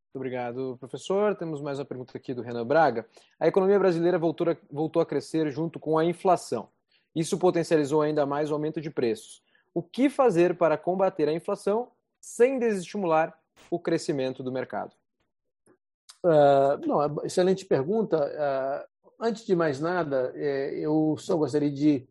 Muito 0.06 0.18
obrigado, 0.18 0.78
professor. 0.80 1.36
Temos 1.36 1.62
mais 1.62 1.80
uma 1.80 1.86
pergunta 1.86 2.16
aqui 2.16 2.34
do 2.34 2.42
Renan 2.42 2.66
Braga. 2.66 3.08
A 3.40 3.48
economia 3.48 3.80
brasileira 3.80 4.20
voltou 4.20 4.50
a, 4.52 4.58
voltou 4.72 5.02
a 5.02 5.06
crescer 5.06 5.52
junto 5.52 5.80
com 5.80 5.98
a 5.98 6.06
inflação. 6.06 6.70
Isso 7.16 7.38
potencializou 7.38 8.02
ainda 8.02 8.26
mais 8.26 8.52
o 8.52 8.54
aumento 8.54 8.80
de 8.80 8.92
preços. 8.92 9.42
O 9.74 9.82
que 9.82 10.10
fazer 10.10 10.58
para 10.58 10.78
combater 10.78 11.28
a 11.28 11.34
inflação 11.34 11.92
sem 12.22 12.60
desestimular 12.60 13.38
o 13.70 13.80
crescimento 13.80 14.44
do 14.44 14.52
mercado? 14.52 14.96
Uh, 16.26 16.88
não, 16.88 17.03
é 17.03 17.07
excelente 17.23 17.63
pergunta. 17.65 18.17
Uh, 18.17 19.05
antes 19.21 19.45
de 19.45 19.55
mais 19.55 19.80
nada, 19.80 20.32
é, 20.34 20.73
eu 20.80 21.15
só 21.19 21.38
gostaria 21.38 21.69
de 21.69 22.07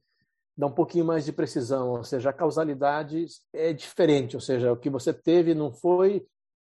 dar 0.56 0.68
um 0.68 0.72
pouquinho 0.72 1.04
mais 1.04 1.24
de 1.24 1.32
precisão, 1.32 1.90
ou 1.90 2.04
seja, 2.04 2.30
a 2.30 2.32
causalidade 2.32 3.26
é 3.52 3.72
diferente, 3.72 4.36
ou 4.36 4.40
seja, 4.40 4.72
o 4.72 4.76
que 4.76 4.88
você 4.88 5.12
teve 5.12 5.52
não 5.52 5.72
foi 5.72 6.24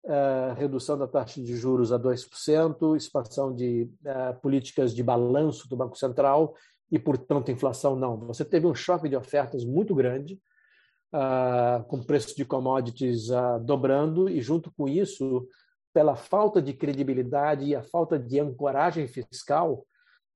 uh, 0.05 0.55
redução 0.57 0.97
da 0.97 1.07
taxa 1.07 1.39
de 1.39 1.55
juros 1.55 1.91
a 1.91 1.99
2%, 1.99 2.97
expansão 2.97 3.53
de 3.53 3.87
políticas 4.41 4.91
de 4.91 5.03
balanço 5.03 5.69
do 5.69 5.77
Banco 5.77 5.95
Central 5.95 6.55
e, 6.91 6.97
portanto, 6.97 7.51
inflação 7.51 7.95
não. 7.95 8.17
Você 8.25 8.43
teve 8.43 8.65
um 8.65 8.73
choque 8.73 9.07
de 9.07 9.15
ofertas 9.15 9.63
muito 9.63 9.93
grande, 9.93 10.41
uh, 11.13 11.83
com 11.83 12.01
preços 12.01 12.33
de 12.33 12.43
commodities 12.43 13.29
uh, 13.29 13.59
dobrando, 13.61 14.27
e, 14.27 14.41
junto 14.41 14.73
com 14.75 14.89
isso, 14.89 15.47
pela 15.95 16.17
falta 16.17 16.61
de 16.61 16.73
credibilidade 16.73 17.63
e 17.63 17.73
a 17.73 17.81
falta 17.81 18.19
de 18.19 18.37
ancoragem 18.37 19.07
fiscal, 19.07 19.87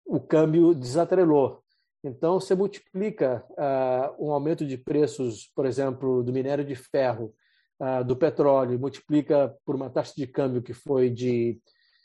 o 0.05 0.17
câmbio 0.17 0.73
desatrelou. 0.73 1.61
Então, 2.01 2.39
você 2.39 2.55
multiplica 2.55 3.43
uh, 3.49 4.25
um 4.25 4.31
aumento 4.31 4.65
de 4.65 4.77
preços, 4.77 5.51
por 5.53 5.65
exemplo, 5.65 6.23
do 6.23 6.31
minério 6.31 6.63
de 6.63 6.75
ferro, 6.75 7.35
uh, 7.77 8.05
do 8.05 8.15
petróleo, 8.15 8.79
multiplica 8.79 9.53
por 9.65 9.75
uma 9.75 9.89
taxa 9.89 10.13
de 10.15 10.25
câmbio 10.25 10.61
que 10.61 10.73
foi 10.73 11.09
de 11.09 11.59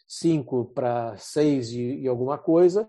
5 0.09 0.73
para 0.75 1.17
6 1.17 1.71
e, 1.71 2.01
e 2.01 2.09
alguma 2.09 2.37
coisa, 2.37 2.89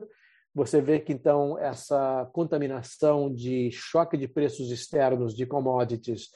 você 0.51 0.81
vê 0.81 0.99
que 0.99 1.13
então 1.13 1.59
essa 1.59 2.27
contaminação 2.33 3.31
de 3.31 3.69
choque 3.71 4.17
de 4.17 4.27
preços 4.27 4.71
externos 4.71 5.35
de 5.35 5.45
commodities 5.45 6.29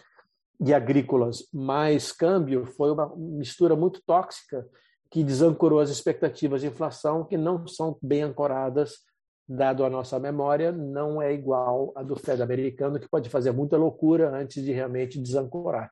e 0.59 0.73
agrícolas 0.73 1.47
mais 1.53 2.11
câmbio 2.11 2.65
foi 2.65 2.91
uma 2.91 3.15
mistura 3.15 3.75
muito 3.75 4.01
tóxica 4.05 4.67
que 5.09 5.23
desancorou 5.23 5.79
as 5.79 5.89
expectativas 5.89 6.61
de 6.61 6.67
inflação 6.67 7.23
que 7.23 7.37
não 7.37 7.65
são 7.65 7.97
bem 8.01 8.23
ancoradas 8.23 8.99
dado 9.47 9.83
a 9.83 9.89
nossa 9.89 10.19
memória, 10.19 10.71
não 10.71 11.19
é 11.19 11.33
igual 11.33 11.91
a 11.95 12.03
do 12.03 12.15
Fed 12.15 12.39
americano, 12.39 12.99
que 12.99 13.09
pode 13.09 13.29
fazer 13.29 13.51
muita 13.51 13.77
loucura 13.77 14.29
antes 14.29 14.63
de 14.63 14.71
realmente 14.71 15.19
desancorar. 15.19 15.89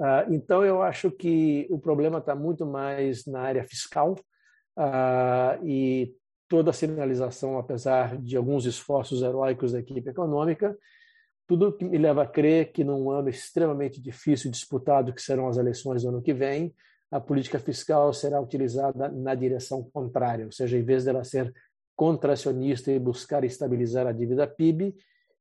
Uh, 0.00 0.34
então, 0.34 0.64
eu 0.64 0.82
acho 0.82 1.08
que 1.08 1.68
o 1.70 1.78
problema 1.78 2.18
está 2.18 2.34
muito 2.34 2.66
mais 2.66 3.24
na 3.24 3.40
área 3.40 3.62
fiscal 3.62 4.16
uh, 4.76 5.64
e 5.64 6.12
toda 6.48 6.70
a 6.70 6.74
sinalização, 6.74 7.56
apesar 7.56 8.18
de 8.20 8.36
alguns 8.36 8.66
esforços 8.66 9.22
heróicos 9.22 9.70
da 9.72 9.78
equipe 9.78 10.10
econômica, 10.10 10.76
tudo 11.46 11.76
me 11.80 11.98
leva 11.98 12.22
a 12.22 12.26
crer 12.26 12.72
que 12.72 12.84
num 12.84 13.10
ano 13.10 13.28
extremamente 13.28 14.00
difícil 14.00 14.48
e 14.48 14.52
disputado, 14.52 15.12
que 15.12 15.22
serão 15.22 15.48
as 15.48 15.56
eleições 15.56 16.02
do 16.02 16.08
ano 16.08 16.22
que 16.22 16.32
vem, 16.32 16.74
a 17.10 17.20
política 17.20 17.58
fiscal 17.58 18.12
será 18.12 18.40
utilizada 18.40 19.08
na 19.10 19.34
direção 19.34 19.82
contrária, 19.92 20.46
ou 20.46 20.52
seja, 20.52 20.78
em 20.78 20.82
vez 20.82 21.04
dela 21.04 21.24
ser 21.24 21.52
contracionista 21.94 22.90
e 22.90 22.98
buscar 22.98 23.44
estabilizar 23.44 24.06
a 24.06 24.12
dívida 24.12 24.46
PIB 24.46 24.94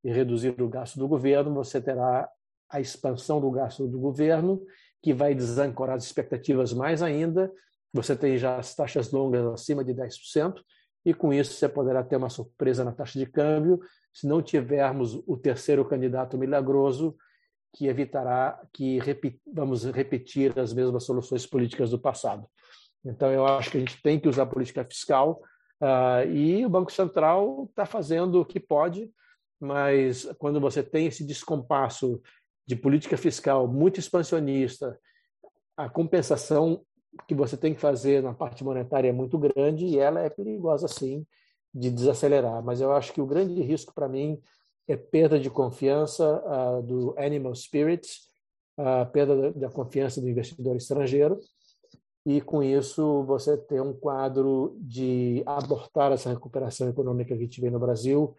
e 0.03 0.11
reduzir 0.11 0.61
o 0.61 0.67
gasto 0.67 0.99
do 0.99 1.07
governo, 1.07 1.53
você 1.53 1.79
terá 1.79 2.29
a 2.69 2.79
expansão 2.79 3.39
do 3.39 3.49
gasto 3.51 3.87
do 3.87 3.99
governo, 3.99 4.61
que 5.01 5.13
vai 5.13 5.33
desancorar 5.33 5.95
as 5.95 6.03
expectativas 6.03 6.73
mais 6.73 7.01
ainda. 7.01 7.51
Você 7.93 8.15
tem 8.15 8.37
já 8.37 8.57
as 8.57 8.75
taxas 8.75 9.11
longas 9.11 9.45
acima 9.45 9.83
de 9.83 9.93
10%, 9.93 10.61
e 11.05 11.13
com 11.13 11.33
isso 11.33 11.53
você 11.53 11.67
poderá 11.67 12.03
ter 12.03 12.15
uma 12.15 12.29
surpresa 12.29 12.83
na 12.83 12.91
taxa 12.91 13.17
de 13.17 13.25
câmbio, 13.25 13.79
se 14.13 14.27
não 14.27 14.41
tivermos 14.41 15.15
o 15.25 15.37
terceiro 15.37 15.85
candidato 15.85 16.37
milagroso 16.37 17.15
que 17.73 17.87
evitará 17.87 18.61
que 18.73 18.99
vamos 19.53 19.85
repetir 19.85 20.57
as 20.59 20.73
mesmas 20.73 21.05
soluções 21.05 21.45
políticas 21.45 21.91
do 21.91 21.99
passado. 21.99 22.45
Então, 23.03 23.31
eu 23.31 23.45
acho 23.45 23.71
que 23.71 23.77
a 23.77 23.79
gente 23.79 24.01
tem 24.01 24.19
que 24.19 24.27
usar 24.27 24.43
a 24.43 24.47
política 24.47 24.83
fiscal 24.83 25.41
uh, 25.81 26.29
e 26.29 26.65
o 26.65 26.69
Banco 26.69 26.91
Central 26.91 27.65
está 27.69 27.85
fazendo 27.85 28.41
o 28.41 28.45
que 28.45 28.59
pode, 28.59 29.09
mas 29.59 30.25
quando 30.37 30.59
você 30.59 30.83
tem 30.83 31.07
esse 31.07 31.25
descompasso 31.25 32.21
de 32.67 32.75
política 32.75 33.17
fiscal 33.17 33.67
muito 33.67 33.99
expansionista, 33.99 34.99
a 35.75 35.89
compensação 35.89 36.83
que 37.27 37.33
você 37.33 37.57
tem 37.57 37.73
que 37.73 37.81
fazer 37.81 38.21
na 38.21 38.33
parte 38.33 38.63
monetária 38.63 39.09
é 39.09 39.13
muito 39.13 39.37
grande 39.37 39.85
e 39.85 39.97
ela 39.97 40.21
é 40.21 40.29
perigosa, 40.29 40.87
sim, 40.87 41.25
de 41.73 41.89
desacelerar. 41.89 42.63
Mas 42.63 42.81
eu 42.81 42.91
acho 42.91 43.13
que 43.13 43.21
o 43.21 43.25
grande 43.25 43.61
risco 43.61 43.93
para 43.93 44.09
mim 44.09 44.41
é 44.87 44.97
perda 44.97 45.39
de 45.39 45.49
confiança 45.49 46.43
uh, 46.45 46.83
do 46.83 47.15
animal 47.17 47.55
spirits, 47.55 48.27
uh, 48.77 49.09
perda 49.11 49.51
da, 49.51 49.69
confiança 49.69 50.19
do 50.19 50.29
investidor 50.29 50.75
estrangeiro, 50.75 51.39
e 52.25 52.39
com 52.41 52.61
isso 52.61 53.23
você 53.23 53.57
tem 53.57 53.79
um 53.79 53.93
quadro 53.93 54.77
de 54.79 55.41
abortar 55.45 56.11
essa 56.11 56.29
recuperação 56.29 56.87
econômica 56.87 57.35
que 57.35 57.43
a 57.43 57.61
vê 57.61 57.69
no 57.69 57.79
Brasil, 57.79 58.35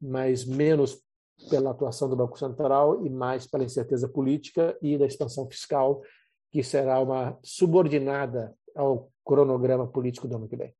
mas 0.00 0.44
menos 0.44 1.00
pela 1.48 1.70
atuação 1.70 2.08
do 2.08 2.16
Banco 2.16 2.38
Central 2.38 3.04
e 3.04 3.10
mais 3.10 3.46
pela 3.46 3.64
incerteza 3.64 4.08
política 4.08 4.76
e 4.82 4.98
da 4.98 5.06
expansão 5.06 5.48
fiscal, 5.48 6.02
que 6.50 6.62
será 6.62 7.00
uma 7.00 7.38
subordinada 7.42 8.54
ao 8.76 9.10
cronograma 9.24 9.86
político 9.86 10.28
do 10.28 10.36
ano 10.36 10.48
que 10.48 10.56
vem. 10.56 10.74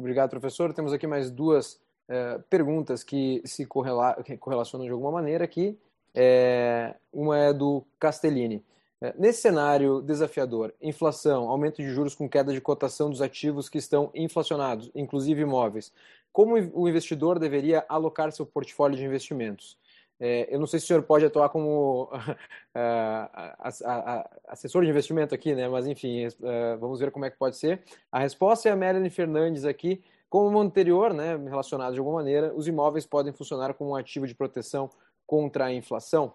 Obrigado, 0.00 0.30
professor. 0.30 0.72
Temos 0.72 0.94
aqui 0.94 1.06
mais 1.06 1.30
duas 1.30 1.78
é, 2.08 2.38
perguntas 2.48 3.04
que 3.04 3.42
se 3.44 3.66
correla 3.66 4.16
correlacionam 4.40 4.86
de 4.86 4.92
alguma 4.92 5.12
maneira 5.12 5.44
aqui. 5.44 5.78
É, 6.14 6.94
uma 7.12 7.36
é 7.38 7.52
do 7.52 7.84
Castellini. 7.98 8.64
É, 8.98 9.14
nesse 9.18 9.42
cenário 9.42 10.00
desafiador, 10.00 10.74
inflação, 10.80 11.50
aumento 11.50 11.82
de 11.82 11.90
juros 11.90 12.14
com 12.14 12.28
queda 12.28 12.52
de 12.52 12.60
cotação 12.62 13.10
dos 13.10 13.20
ativos 13.20 13.68
que 13.68 13.76
estão 13.76 14.10
inflacionados, 14.14 14.90
inclusive 14.94 15.42
imóveis, 15.42 15.92
como 16.32 16.54
o 16.74 16.88
investidor 16.88 17.38
deveria 17.38 17.84
alocar 17.86 18.32
seu 18.32 18.46
portfólio 18.46 18.96
de 18.96 19.04
investimentos? 19.04 19.78
É, 20.22 20.54
eu 20.54 20.60
não 20.60 20.66
sei 20.66 20.78
se 20.78 20.84
o 20.84 20.88
senhor 20.88 21.02
pode 21.02 21.24
atuar 21.24 21.48
como 21.48 22.10
assessor 24.46 24.84
de 24.84 24.90
investimento 24.90 25.34
aqui, 25.34 25.54
né? 25.54 25.66
mas 25.66 25.86
enfim, 25.86 26.28
é, 26.42 26.76
vamos 26.76 27.00
ver 27.00 27.10
como 27.10 27.24
é 27.24 27.30
que 27.30 27.38
pode 27.38 27.56
ser. 27.56 27.82
A 28.12 28.18
resposta 28.18 28.68
é 28.68 28.72
a 28.72 28.76
Melanie 28.76 29.08
Fernandes 29.08 29.64
aqui. 29.64 30.04
Como 30.28 30.56
o 30.56 30.60
anterior, 30.60 31.14
né, 31.14 31.36
relacionado 31.36 31.94
de 31.94 31.98
alguma 31.98 32.18
maneira, 32.18 32.54
os 32.54 32.68
imóveis 32.68 33.06
podem 33.06 33.32
funcionar 33.32 33.72
como 33.74 33.90
um 33.90 33.96
ativo 33.96 34.26
de 34.26 34.34
proteção 34.34 34.90
contra 35.26 35.64
a 35.64 35.72
inflação? 35.72 36.34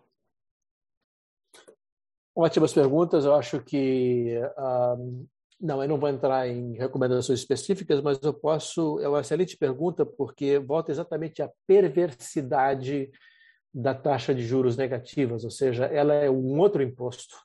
Ótimas 2.36 2.74
perguntas. 2.74 3.24
Eu 3.24 3.36
acho 3.36 3.62
que 3.62 4.38
uh, 4.58 5.26
não, 5.62 5.82
eu 5.82 5.88
não 5.88 5.98
vou 5.98 6.10
entrar 6.10 6.50
em 6.50 6.74
recomendações 6.74 7.40
específicas, 7.40 8.02
mas 8.02 8.20
eu 8.22 8.34
posso. 8.34 9.00
É 9.00 9.08
uma 9.08 9.22
excelente 9.22 9.56
pergunta 9.56 10.06
porque 10.06 10.60
volta 10.60 10.92
exatamente 10.92 11.42
à 11.42 11.50
perversidade 11.66 13.10
da 13.76 13.94
taxa 13.94 14.34
de 14.34 14.42
juros 14.42 14.78
negativas, 14.78 15.44
ou 15.44 15.52
seja, 15.52 15.84
ela 15.86 16.14
é 16.14 16.30
um 16.30 16.58
outro 16.58 16.82
imposto 16.82 17.36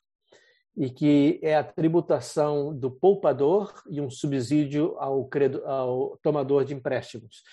e 0.77 0.89
que 0.89 1.37
é 1.43 1.57
a 1.57 1.63
tributação 1.63 2.73
do 2.73 2.89
poupador 2.89 3.73
e 3.89 3.99
um 3.99 4.09
subsídio 4.09 4.95
ao, 4.97 5.25
credo, 5.25 5.61
ao 5.65 6.17
tomador 6.23 6.63
de 6.63 6.73
empréstimos. 6.73 7.43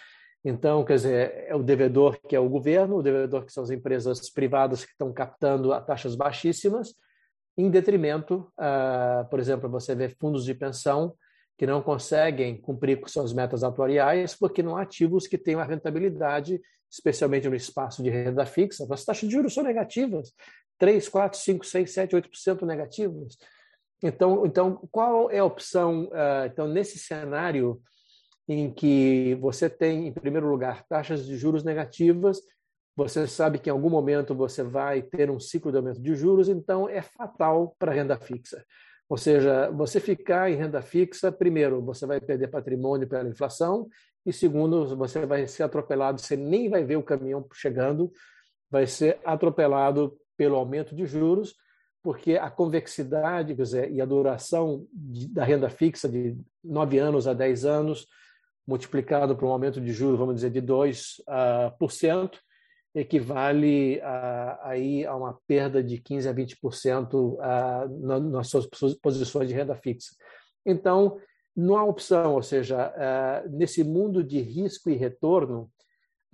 Então, 0.45 0.85
quer 0.85 0.95
dizer, 0.95 1.45
é 1.49 1.57
o 1.57 1.63
devedor 1.65 2.21
que 2.29 2.37
é 2.37 2.39
o 2.39 2.49
governo, 2.49 2.99
o 2.99 3.03
devedor 3.03 3.45
que 3.45 3.53
são 3.53 3.65
as 3.65 3.71
empresas 3.71 4.31
privadas 4.31 4.85
que 4.85 4.93
estão 4.93 5.13
captando 5.13 5.73
a 5.73 5.81
taxas 5.81 6.15
baixíssimas, 6.15 6.95
em 7.57 7.69
detrimento, 7.69 8.49
uh, 8.57 9.29
por 9.29 9.41
exemplo, 9.41 9.69
você 9.69 9.93
vê 9.93 10.09
fundos 10.09 10.45
de 10.45 10.55
pensão 10.55 11.17
que 11.59 11.67
não 11.67 11.83
conseguem 11.83 12.57
cumprir 12.57 13.01
com 13.01 13.09
suas 13.09 13.33
metas 13.33 13.65
atuariais 13.65 14.37
porque 14.37 14.63
não 14.63 14.77
há 14.77 14.83
ativos 14.83 15.27
que 15.27 15.37
tenham 15.37 15.61
a 15.61 15.65
rentabilidade, 15.65 16.61
especialmente 16.91 17.49
no 17.49 17.55
espaço 17.55 18.03
de 18.03 18.11
renda 18.11 18.47
fixa. 18.47 18.87
As 18.91 19.05
taxas 19.05 19.29
de 19.29 19.35
juros 19.35 19.55
são 19.55 19.63
negativas, 19.63 20.33
3, 20.79 21.09
4, 21.09 21.39
5, 21.39 21.67
6, 21.67 21.93
7, 21.93 22.17
8% 22.17 22.67
negativos. 22.67 23.39
Então, 24.03 24.47
então, 24.47 24.89
qual 24.91 25.31
é 25.31 25.39
a 25.39 25.45
opção? 25.45 26.05
Uh, 26.05 26.47
então, 26.47 26.69
nesse 26.69 26.99
cenário 26.99 27.81
em 28.49 28.73
que 28.73 29.37
você 29.41 29.69
tem, 29.69 30.07
em 30.07 30.13
primeiro 30.13 30.49
lugar, 30.49 30.85
taxas 30.89 31.27
de 31.27 31.37
juros 31.37 31.65
negativas, 31.65 32.41
você 32.97 33.27
sabe 33.27 33.59
que 33.59 33.69
em 33.69 33.73
algum 33.73 33.91
momento 33.91 34.35
você 34.35 34.63
vai 34.63 35.03
ter 35.03 35.31
um 35.31 35.39
ciclo 35.39 35.71
de 35.71 35.77
aumento 35.77 36.01
de 36.01 36.17
juros, 36.17 36.49
então 36.49 36.89
é 36.89 37.03
fatal 37.03 37.77
para 37.79 37.93
a 37.93 37.95
renda 37.95 38.19
fixa. 38.19 38.65
Ou 39.09 39.17
seja, 39.17 39.71
você 39.71 40.01
ficar 40.01 40.51
em 40.51 40.57
renda 40.57 40.83
fixa, 40.83 41.31
primeiro, 41.31 41.81
você 41.83 42.07
vai 42.07 42.21
perder 42.21 42.49
patrimônio 42.49 43.09
pela 43.09 43.29
inflação, 43.29 43.89
e 44.29 44.33
segundo, 44.33 44.95
você 44.95 45.25
vai 45.25 45.47
ser 45.47 45.63
atropelado, 45.63 46.21
você 46.21 46.37
nem 46.37 46.69
vai 46.69 46.85
ver 46.85 46.97
o 46.97 47.03
caminhão 47.03 47.47
chegando, 47.55 48.13
vai 48.71 48.87
ser 48.87 49.19
atropelado 49.25 50.19
pelo 50.37 50.55
aumento 50.55 50.95
de 50.95 51.07
juros, 51.07 51.55
porque 52.03 52.37
a 52.37 52.51
convexidade 52.51 53.55
dizer, 53.55 53.91
e 53.91 54.03
a 54.03 54.05
duração 54.05 54.87
de, 54.93 55.29
da 55.29 55.45
renda 55.45 55.71
fixa 55.71 56.07
de 56.07 56.37
9 56.63 56.99
anos 56.99 57.27
a 57.27 57.33
10 57.33 57.65
anos, 57.65 58.07
multiplicado 58.67 59.35
por 59.35 59.47
um 59.47 59.53
aumento 59.53 59.81
de 59.81 59.95
juros, 59.95 60.19
vamos 60.19 60.35
dizer, 60.35 60.51
de 60.51 60.61
2%, 60.61 61.21
uh, 61.21 61.79
por 61.79 61.91
cento, 61.91 62.39
equivale 62.95 63.99
a, 64.03 64.69
aí 64.69 65.07
a 65.07 65.17
uma 65.17 65.39
perda 65.47 65.83
de 65.83 65.97
15% 65.97 66.29
a 66.29 66.35
20% 66.35 67.15
uh, 67.15 68.07
na, 68.07 68.21
nas 68.21 68.49
suas 68.49 68.67
posições 69.01 69.49
de 69.49 69.55
renda 69.55 69.75
fixa. 69.75 70.15
Então, 70.67 71.19
não 71.57 71.77
há 71.77 71.85
opção, 71.85 72.35
ou 72.35 72.43
seja, 72.43 72.89
uh, 72.89 73.49
nesse 73.51 73.83
mundo 73.83 74.23
de 74.23 74.41
risco 74.41 74.91
e 74.91 74.95
retorno, 74.95 75.71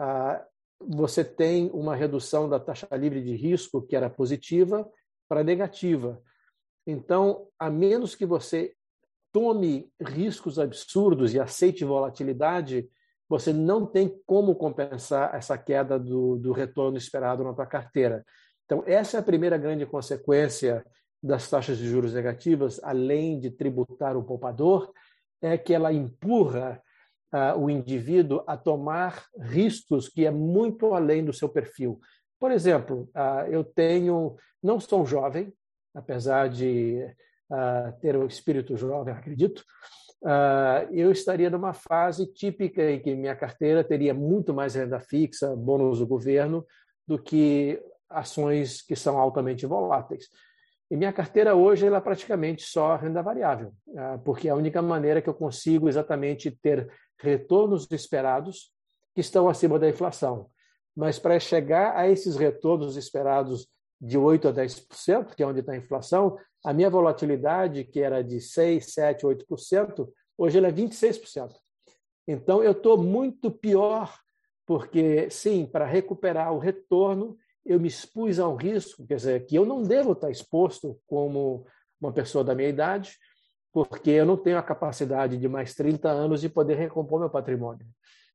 uh, 0.00 0.44
você 0.80 1.24
tem 1.24 1.70
uma 1.72 1.96
redução 1.96 2.48
da 2.48 2.60
taxa 2.60 2.86
livre 2.92 3.22
de 3.22 3.34
risco, 3.34 3.82
que 3.82 3.96
era 3.96 4.10
positiva, 4.10 4.88
para 5.28 5.42
negativa. 5.42 6.22
Então, 6.86 7.48
a 7.58 7.70
menos 7.70 8.14
que 8.14 8.26
você 8.26 8.74
tome 9.32 9.90
riscos 10.00 10.58
absurdos 10.58 11.34
e 11.34 11.40
aceite 11.40 11.84
volatilidade, 11.84 12.88
você 13.28 13.52
não 13.52 13.86
tem 13.86 14.20
como 14.26 14.54
compensar 14.54 15.34
essa 15.34 15.56
queda 15.56 15.98
do, 15.98 16.36
do 16.36 16.52
retorno 16.52 16.98
esperado 16.98 17.42
na 17.42 17.54
tua 17.54 17.66
carteira. 17.66 18.24
Então, 18.64 18.82
essa 18.86 19.16
é 19.16 19.20
a 19.20 19.24
primeira 19.24 19.56
grande 19.56 19.86
consequência 19.86 20.84
das 21.22 21.48
taxas 21.48 21.78
de 21.78 21.88
juros 21.88 22.12
negativas, 22.12 22.78
além 22.82 23.40
de 23.40 23.50
tributar 23.50 24.16
o 24.16 24.22
poupador, 24.22 24.92
é 25.44 25.58
que 25.58 25.74
ela 25.74 25.92
empurra 25.92 26.80
uh, 27.32 27.58
o 27.58 27.68
indivíduo 27.68 28.42
a 28.46 28.56
tomar 28.56 29.26
riscos 29.38 30.08
que 30.08 30.24
é 30.24 30.30
muito 30.30 30.94
além 30.94 31.24
do 31.24 31.32
seu 31.32 31.48
perfil. 31.48 32.00
Por 32.40 32.50
exemplo, 32.50 33.10
uh, 33.14 33.46
eu 33.50 33.62
tenho, 33.62 34.36
não 34.62 34.80
sou 34.80 35.04
jovem, 35.04 35.52
apesar 35.94 36.48
de 36.48 37.04
uh, 37.50 38.00
ter 38.00 38.16
um 38.16 38.26
espírito 38.26 38.76
jovem, 38.76 39.14
acredito, 39.14 39.64
eu 40.90 41.12
estaria 41.12 41.50
numa 41.50 41.74
fase 41.74 42.26
típica 42.26 42.90
em 42.90 42.98
que 42.98 43.14
minha 43.14 43.36
carteira 43.36 43.84
teria 43.84 44.14
muito 44.14 44.54
mais 44.54 44.74
renda 44.74 44.98
fixa, 44.98 45.54
bônus 45.54 45.98
do 45.98 46.06
governo, 46.06 46.66
do 47.06 47.18
que 47.18 47.78
ações 48.08 48.80
que 48.80 48.96
são 48.96 49.18
altamente 49.18 49.66
voláteis. 49.66 50.24
E 50.94 50.96
minha 50.96 51.12
carteira 51.12 51.56
hoje 51.56 51.84
ela 51.84 51.96
é 51.96 52.00
praticamente 52.00 52.62
só 52.62 52.94
renda 52.94 53.20
variável, 53.20 53.74
porque 54.24 54.46
é 54.46 54.52
a 54.52 54.54
única 54.54 54.80
maneira 54.80 55.20
que 55.20 55.28
eu 55.28 55.34
consigo 55.34 55.88
exatamente 55.88 56.52
ter 56.52 56.88
retornos 57.18 57.90
esperados 57.90 58.72
que 59.12 59.20
estão 59.20 59.48
acima 59.48 59.76
da 59.76 59.88
inflação. 59.88 60.48
Mas 60.96 61.18
para 61.18 61.40
chegar 61.40 61.96
a 61.96 62.08
esses 62.08 62.36
retornos 62.36 62.96
esperados 62.96 63.66
de 64.00 64.16
8% 64.16 64.50
a 64.50 64.52
10%, 64.52 65.34
que 65.34 65.42
é 65.42 65.46
onde 65.48 65.58
está 65.58 65.72
a 65.72 65.76
inflação, 65.76 66.38
a 66.64 66.72
minha 66.72 66.88
volatilidade, 66.88 67.82
que 67.82 67.98
era 67.98 68.22
de 68.22 68.36
6%, 68.36 68.84
7%, 69.18 69.44
8%, 69.50 70.08
hoje 70.38 70.58
ela 70.58 70.68
é 70.68 70.72
26%. 70.72 71.56
Então, 72.24 72.62
eu 72.62 72.70
estou 72.70 72.96
muito 72.96 73.50
pior 73.50 74.16
porque, 74.64 75.28
sim, 75.28 75.66
para 75.66 75.86
recuperar 75.86 76.52
o 76.52 76.60
retorno, 76.60 77.36
eu 77.64 77.80
me 77.80 77.88
expus 77.88 78.38
a 78.38 78.48
um 78.48 78.56
risco, 78.56 79.06
quer 79.06 79.16
dizer, 79.16 79.46
que 79.46 79.56
eu 79.56 79.64
não 79.64 79.82
devo 79.82 80.12
estar 80.12 80.30
exposto 80.30 80.98
como 81.06 81.66
uma 82.00 82.12
pessoa 82.12 82.44
da 82.44 82.54
minha 82.54 82.68
idade, 82.68 83.16
porque 83.72 84.10
eu 84.10 84.26
não 84.26 84.36
tenho 84.36 84.58
a 84.58 84.62
capacidade 84.62 85.36
de 85.36 85.48
mais 85.48 85.74
30 85.74 86.08
anos 86.08 86.40
de 86.40 86.48
poder 86.48 86.76
recompor 86.76 87.18
meu 87.18 87.30
patrimônio. 87.30 87.86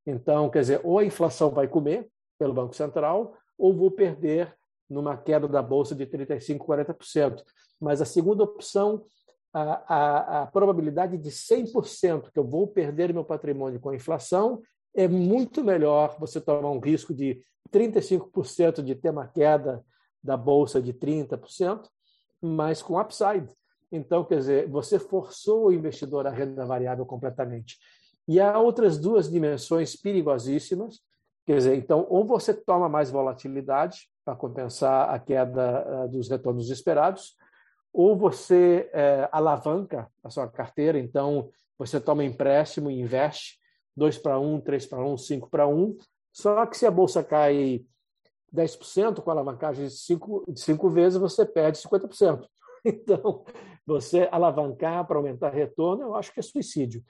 Então, 0.05 0.49
quer 0.49 0.61
dizer, 0.61 0.81
ou 0.83 0.97
a 0.99 1.05
inflação 1.05 1.51
vai 1.51 1.67
comer 1.67 2.07
pelo 2.37 2.53
Banco 2.53 2.75
Central, 2.75 3.35
ou 3.57 3.73
vou 3.73 3.91
perder 3.91 4.53
numa 4.89 5.15
queda 5.15 5.47
da 5.47 5.61
bolsa 5.61 5.93
de 5.93 6.05
35%, 6.05 6.57
40%. 6.57 7.43
Mas 7.79 8.01
a 8.01 8.05
segunda 8.05 8.43
opção, 8.43 9.05
a, 9.53 9.61
a, 9.61 10.41
a 10.41 10.47
probabilidade 10.47 11.17
de 11.17 11.29
100% 11.29 12.31
que 12.31 12.39
eu 12.39 12.43
vou 12.43 12.67
perder 12.67 13.13
meu 13.13 13.23
patrimônio 13.23 13.79
com 13.79 13.89
a 13.89 13.95
inflação 13.95 14.61
é 14.95 15.07
muito 15.07 15.63
melhor 15.63 16.17
você 16.19 16.41
tomar 16.41 16.69
um 16.71 16.79
risco 16.79 17.13
de 17.13 17.41
35% 17.71 18.81
de 18.81 18.95
ter 18.95 19.09
uma 19.09 19.27
queda 19.27 19.83
da 20.23 20.35
bolsa 20.35 20.81
de 20.81 20.93
30%, 20.93 21.87
mas 22.41 22.81
com 22.81 22.99
upside. 22.99 23.47
Então, 23.91 24.23
quer 24.23 24.37
dizer, 24.37 24.69
você 24.69 24.99
forçou 24.99 25.67
o 25.67 25.73
investidor 25.73 26.27
à 26.27 26.29
renda 26.29 26.65
variável 26.65 27.05
completamente. 27.05 27.77
E 28.27 28.39
há 28.39 28.59
outras 28.59 28.99
duas 28.99 29.29
dimensões 29.29 29.95
perigosíssimas. 29.95 30.99
Quer 31.45 31.57
dizer, 31.57 31.75
então, 31.75 32.05
ou 32.09 32.23
você 32.25 32.53
toma 32.53 32.87
mais 32.87 33.09
volatilidade 33.09 34.07
para 34.23 34.35
compensar 34.35 35.09
a 35.09 35.17
queda 35.17 36.05
uh, 36.05 36.09
dos 36.09 36.29
retornos 36.29 36.69
esperados, 36.69 37.35
ou 37.91 38.15
você 38.15 38.91
uh, 38.93 39.29
alavanca 39.31 40.07
a 40.23 40.29
sua 40.29 40.47
carteira, 40.47 40.99
então 40.99 41.49
você 41.77 41.99
toma 41.99 42.23
empréstimo 42.23 42.91
e 42.91 43.01
investe 43.01 43.58
2 43.99 44.17
para 44.17 44.39
1, 44.39 44.61
3 44.61 44.85
para 44.87 45.05
1, 45.05 45.17
5 45.17 45.49
para 45.49 45.67
1. 45.67 45.97
Só 46.31 46.65
que 46.65 46.77
se 46.77 46.85
a 46.85 46.91
bolsa 46.91 47.23
cai 47.23 47.85
10% 48.55 49.21
com 49.21 49.29
alavancagem 49.29 49.85
de 49.85 49.93
5, 49.93 50.45
de 50.47 50.59
5 50.59 50.89
vezes, 50.89 51.19
você 51.19 51.45
perde 51.45 51.77
50%. 51.77 52.45
Então, 52.85 53.43
você 53.85 54.29
alavancar 54.31 55.05
para 55.05 55.17
aumentar 55.17 55.49
retorno, 55.49 56.01
eu 56.03 56.15
acho 56.15 56.33
que 56.33 56.39
é 56.39 56.41
suicídio. 56.41 57.03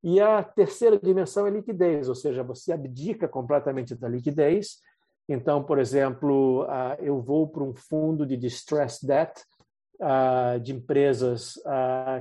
E 0.00 0.20
a 0.20 0.40
terceira 0.40 0.96
dimensão 0.96 1.48
é 1.48 1.50
liquidez, 1.50 2.08
ou 2.08 2.14
seja, 2.14 2.44
você 2.44 2.72
abdica 2.72 3.26
completamente 3.26 3.92
da 3.96 4.08
liquidez. 4.08 4.76
Então, 5.28 5.64
por 5.64 5.80
exemplo, 5.80 6.64
eu 7.00 7.20
vou 7.20 7.48
para 7.48 7.64
um 7.64 7.74
fundo 7.74 8.24
de 8.24 8.36
distressed 8.36 9.04
debt 9.04 9.42
de 10.62 10.72
empresas 10.72 11.54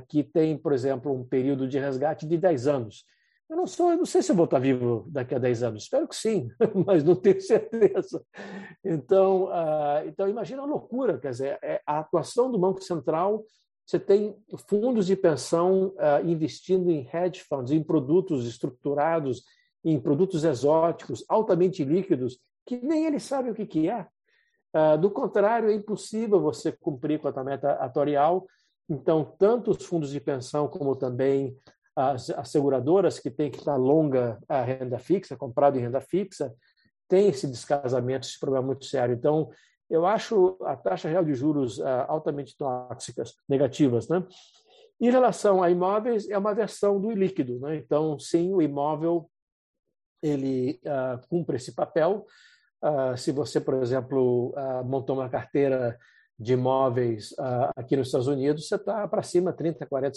que 0.08 0.24
tem, 0.24 0.58
por 0.58 0.74
exemplo, 0.74 1.14
um 1.14 1.24
período 1.24 1.68
de 1.68 1.78
resgate 1.78 2.28
de 2.28 2.40
10 2.40 2.66
anos. 2.66 3.06
Eu 3.48 3.58
não 3.58 3.68
sou, 3.68 3.92
eu 3.92 3.98
não 3.98 4.06
sei 4.06 4.24
se 4.24 4.32
eu 4.32 4.36
vou 4.36 4.46
estar 4.46 4.58
vivo 4.58 5.06
daqui 5.08 5.36
a 5.36 5.40
10 5.40 5.64
anos. 5.64 5.84
Espero 5.84 6.08
que 6.08 6.16
sim, 6.16 6.50
mas 6.86 7.04
não 7.04 7.16
tenho 7.16 7.40
certeza. 7.40 8.24
Então, 8.84 9.46
uh, 9.46 10.08
então 10.08 10.28
imagina 10.28 10.64
a 10.64 10.66
loucura, 10.66 11.20
quer 11.20 11.30
dizer, 11.30 11.60
é 11.62 11.80
a 11.86 12.00
atuação 12.00 12.52
do 12.52 12.58
Banco 12.58 12.82
Central. 12.82 13.46
Você 13.86 14.00
tem 14.00 14.36
fundos 14.68 15.06
de 15.06 15.16
pensão 15.16 15.90
uh, 15.90 16.26
investindo 16.26 16.90
em 16.90 17.08
hedge 17.14 17.42
funds, 17.42 17.72
em 17.72 17.84
produtos 17.84 18.48
estruturados, 18.48 19.44
em 19.84 20.00
produtos 20.00 20.44
exóticos, 20.44 21.24
altamente 21.30 21.84
líquidos, 21.84 22.40
que 22.66 22.78
nem 22.78 23.06
eles 23.06 23.22
sabem 23.22 23.52
o 23.52 23.56
que, 23.56 23.68
que 23.68 23.88
é. 23.88 24.08
Uh, 24.76 24.98
do 24.98 25.12
contrário, 25.12 25.70
é 25.70 25.74
impossível 25.74 26.42
você 26.42 26.72
cumprir 26.72 27.20
com 27.20 27.28
a 27.28 27.44
meta 27.44 27.74
atorial. 27.74 28.48
Então, 28.90 29.36
tanto 29.38 29.70
os 29.70 29.86
fundos 29.86 30.10
de 30.10 30.20
pensão 30.20 30.68
como 30.68 30.96
também 30.96 31.56
as, 31.96 32.30
as 32.30 32.50
seguradoras 32.50 33.20
que 33.20 33.32
têm 33.32 33.50
que 33.50 33.60
estar 33.60 33.78
longa 33.78 34.38
a 34.50 34.62
renda 34.62 35.00
fixa, 35.00 35.38
comprado 35.38 35.78
em 35.78 35.82
renda 35.82 36.02
fixa, 36.02 36.54
tem 37.08 37.30
esse 37.30 37.48
descasamento, 37.48 38.28
esse 38.28 38.40
problema 38.40 38.66
muito 38.66 38.86
sério. 38.86 39.16
Então, 39.16 39.50
eu 39.90 40.06
acho 40.06 40.58
a 40.64 40.76
taxa 40.76 41.08
real 41.08 41.24
de 41.24 41.34
juros 41.34 41.78
uh, 41.78 42.06
altamente 42.08 42.58
tóxicas, 42.58 43.36
negativas, 43.48 44.10
né? 44.10 44.26
Em 45.00 45.10
relação 45.10 45.62
a 45.62 45.70
imóveis, 45.70 46.30
é 46.30 46.38
uma 46.38 46.56
versão 46.56 47.00
do 47.00 47.12
ilíquido, 47.12 47.60
né? 47.60 47.76
Então, 47.78 48.18
sim, 48.18 48.54
o 48.54 48.62
imóvel 48.62 49.30
ele 50.22 50.80
uh, 50.86 51.28
cumpre 51.28 51.58
esse 51.58 51.76
papel. 51.76 52.26
Uh, 52.84 53.16
se 53.18 53.32
você, 53.32 53.62
por 53.62 53.76
exemplo, 53.76 54.54
montou 54.86 55.16
uma 55.16 55.30
carteira 55.30 55.98
de 56.38 56.54
imóveis 56.54 57.32
uh, 57.34 57.72
aqui 57.76 57.96
nos 57.96 58.08
Estados 58.08 58.28
Unidos, 58.28 58.68
você 58.68 58.76
está 58.76 59.08
para 59.08 59.24
cima 59.24 59.54
30%, 59.54 59.88
40%, 59.88 60.12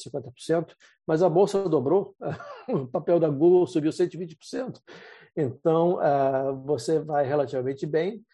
50%, 0.48 0.74
mas 1.06 1.22
a 1.22 1.28
bolsa 1.28 1.68
dobrou, 1.68 2.14
o 2.68 2.86
papel 2.86 3.20
da 3.20 3.28
Google 3.28 3.66
subiu 3.66 3.92
120%. 3.92 4.80
Então, 5.36 5.94
uh, 5.94 6.56
você 6.64 6.98
vai 6.98 7.24
relativamente 7.24 7.86
bem, 7.86 8.24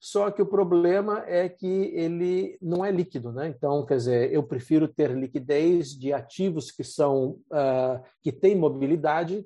só 0.00 0.30
que 0.30 0.40
o 0.40 0.46
problema 0.46 1.24
é 1.26 1.48
que 1.48 1.66
ele 1.66 2.56
não 2.60 2.84
é 2.84 2.90
líquido, 2.90 3.32
né? 3.32 3.48
Então, 3.48 3.84
quer 3.84 3.96
dizer, 3.96 4.32
eu 4.32 4.42
prefiro 4.42 4.86
ter 4.86 5.10
liquidez 5.10 5.88
de 5.88 6.12
ativos 6.12 6.70
que 6.70 6.84
são 6.84 7.38
uh, 7.50 8.00
que 8.22 8.30
têm 8.30 8.54
mobilidade 8.54 9.44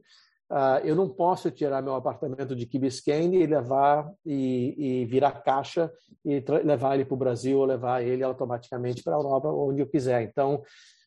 Uh, 0.50 0.84
eu 0.84 0.96
não 0.96 1.08
posso 1.08 1.48
tirar 1.48 1.80
meu 1.80 1.94
apartamento 1.94 2.56
de 2.56 2.66
Key 2.66 2.80
e 2.80 3.46
levar 3.46 4.10
e, 4.26 4.74
e 4.76 5.04
virar 5.04 5.42
caixa 5.42 5.92
e 6.24 6.42
levar 6.64 6.96
ele 6.96 7.04
para 7.04 7.14
o 7.14 7.18
Brasil 7.18 7.56
ou 7.56 7.64
levar 7.64 8.02
ele 8.02 8.24
automaticamente 8.24 9.00
para 9.00 9.14
a 9.14 9.18
Europa, 9.18 9.48
onde 9.48 9.80
eu 9.80 9.86
quiser. 9.86 10.22
Então, 10.22 10.60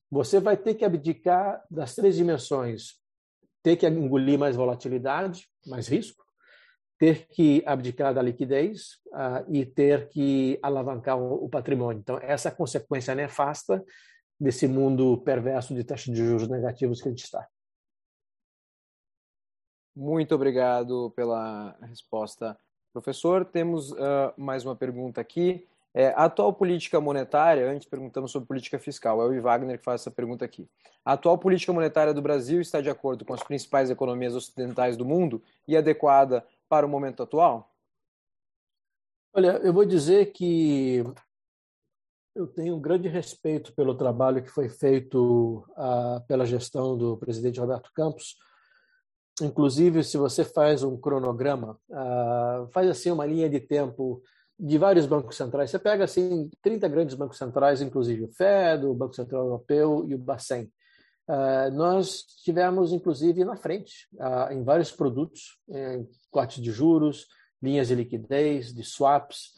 você 0.10 0.40
vai 0.40 0.56
ter 0.56 0.76
que 0.76 0.86
abdicar 0.86 1.62
das 1.70 1.94
três 1.94 2.16
dimensões: 2.16 2.94
ter 3.62 3.76
que 3.76 3.86
engolir 3.86 4.40
mais 4.40 4.56
volatilidade, 4.56 5.46
mais 5.68 5.90
risco, 5.90 6.24
ter 6.98 7.28
que 7.28 7.62
abdicar 7.66 8.14
da 8.14 8.22
liquidez 8.22 9.00
uh, 9.08 9.44
e 9.54 9.66
ter 9.66 10.08
que 10.08 10.58
alavancar 10.64 11.18
o, 11.18 11.44
o 11.44 11.50
patrimônio. 11.50 12.00
Então, 12.00 12.18
essa 12.22 12.48
é 12.48 12.52
a 12.52 12.56
consequência 12.56 13.14
nefasta 13.14 13.84
desse 14.40 14.70
mundo 14.70 15.18
perverso 15.18 15.76
de 15.76 15.84
taxa 15.84 16.10
de 16.10 16.18
juros 16.26 16.48
negativos 16.48 17.02
que 17.02 17.10
a 17.10 17.12
gente 17.12 17.26
está. 17.26 17.46
Muito 19.96 20.34
obrigado 20.34 21.12
pela 21.16 21.78
resposta, 21.82 22.58
professor. 22.92 23.46
Temos 23.46 23.92
uh, 23.92 24.34
mais 24.36 24.66
uma 24.66 24.76
pergunta 24.76 25.22
aqui. 25.22 25.68
É, 25.94 26.08
a 26.08 26.26
atual 26.26 26.52
política 26.52 27.00
monetária, 27.00 27.70
antes 27.70 27.88
perguntamos 27.88 28.32
sobre 28.32 28.48
política 28.48 28.80
fiscal, 28.80 29.22
é 29.22 29.26
o 29.26 29.34
I. 29.34 29.40
Wagner 29.40 29.78
que 29.78 29.86
faz 29.86 30.02
essa 30.02 30.10
pergunta 30.10 30.44
aqui. 30.44 30.68
A 31.06 31.14
atual 31.14 31.38
política 31.38 31.72
monetária 31.72 32.12
do 32.12 32.24
Brasil 32.24 32.60
está 32.60 32.82
de 32.82 32.90
acordo 32.90 33.24
com 33.24 33.36
as 33.36 33.44
principais 33.44 33.92
economias 33.92 34.34
ocidentais 34.34 34.98
do 34.98 35.06
mundo 35.06 35.44
e 35.68 35.78
adequada 35.78 36.44
para 36.68 36.88
o 36.88 36.90
momento 36.90 37.22
atual? 37.22 37.70
Olha, 39.32 39.60
eu 39.64 39.72
vou 39.72 39.86
dizer 39.86 40.32
que 40.32 41.04
eu 42.34 42.48
tenho 42.48 42.76
um 42.76 42.82
grande 42.82 43.08
respeito 43.08 43.72
pelo 43.74 43.94
trabalho 43.94 44.42
que 44.42 44.50
foi 44.50 44.70
feito 44.70 45.64
uh, 45.78 46.26
pela 46.28 46.48
gestão 46.48 46.98
do 46.98 47.16
presidente 47.18 47.60
Roberto 47.60 47.92
Campos 47.94 48.38
Inclusive, 49.42 50.04
se 50.04 50.18
você 50.18 50.44
faz 50.44 50.84
um 50.84 50.96
cronograma, 50.96 51.80
uh, 51.90 52.68
faz 52.72 52.90
assim 52.90 53.10
uma 53.10 53.26
linha 53.26 53.50
de 53.50 53.60
tempo 53.60 54.22
de 54.60 54.78
vários 54.78 55.06
bancos 55.06 55.36
centrais. 55.36 55.72
Você 55.72 55.80
pega 55.80 56.04
assim 56.04 56.50
30 56.62 56.88
grandes 56.88 57.16
bancos 57.16 57.38
centrais, 57.38 57.82
inclusive 57.82 58.26
o 58.26 58.32
Fed, 58.32 58.86
o 58.86 58.94
Banco 58.94 59.16
Central 59.16 59.46
Europeu 59.46 60.06
e 60.08 60.14
o 60.14 60.18
Bacen. 60.20 60.72
Uh, 61.28 61.72
nós 61.74 62.24
tivemos, 62.44 62.92
inclusive, 62.92 63.44
na 63.46 63.56
frente 63.56 64.08
uh, 64.16 64.52
em 64.52 64.64
vários 64.64 64.92
produtos, 64.92 65.58
em 65.70 66.08
cortes 66.30 66.62
de 66.62 66.72
juros, 66.72 67.28
linhas 67.62 67.88
de 67.88 67.96
liquidez, 67.96 68.74
de 68.74 68.84
swaps. 68.84 69.54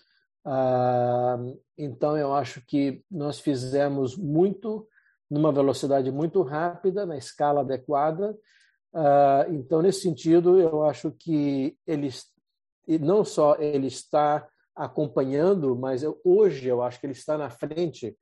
Uh, 0.46 1.60
então, 1.78 2.16
eu 2.16 2.34
acho 2.34 2.62
que 2.66 3.04
nós 3.10 3.40
fizemos 3.40 4.16
muito 4.16 4.88
numa 5.30 5.52
velocidade 5.52 6.12
muito 6.12 6.44
rápida, 6.44 7.06
na 7.06 7.18
escala 7.18 7.62
adequada, 7.62 8.38
Uh, 8.96 9.54
então, 9.54 9.82
nesse 9.82 10.00
sentido, 10.00 10.58
eu 10.58 10.86
acho 10.86 11.12
que 11.12 11.78
ele 11.86 12.10
não 13.02 13.26
só 13.26 13.58
ele 13.58 13.88
está 13.88 14.48
acompanhando, 14.74 15.76
mas 15.76 16.02
eu, 16.02 16.18
hoje 16.24 16.68
eu 16.68 16.82
acho 16.82 17.02
que 17.02 17.06
ele 17.06 17.12
está 17.12 17.38
na 17.38 17.50
frente, 17.50 18.18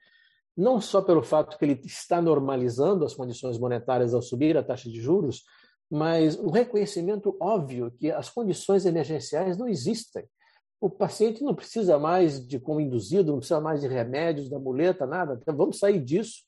não 0.57 0.81
só 0.81 0.99
pelo 0.99 1.21
fato 1.21 1.59
que 1.59 1.65
ele 1.65 1.79
está 1.85 2.19
normalizando 2.19 3.05
as 3.05 3.13
condições 3.13 3.59
monetárias 3.59 4.15
ao 4.15 4.21
subir 4.21 4.57
a 4.57 4.63
taxa 4.63 4.89
de 4.89 4.99
juros, 4.99 5.43
mas 5.91 6.39
o 6.39 6.49
reconhecimento 6.49 7.37
óbvio 7.39 7.91
que 7.91 8.11
as 8.11 8.29
condições 8.29 8.83
emergenciais 8.87 9.57
não 9.57 9.67
existem. 9.67 10.25
O 10.81 10.89
paciente 10.89 11.43
não 11.43 11.53
precisa 11.53 11.99
mais 11.99 12.45
de 12.45 12.59
como 12.59 12.81
induzido, 12.81 13.31
não 13.31 13.37
precisa 13.37 13.61
mais 13.61 13.81
de 13.81 13.87
remédios, 13.87 14.49
da 14.49 14.57
muleta, 14.57 15.05
nada. 15.05 15.37
Então, 15.39 15.55
vamos 15.55 15.77
sair 15.77 15.99
disso 15.99 16.43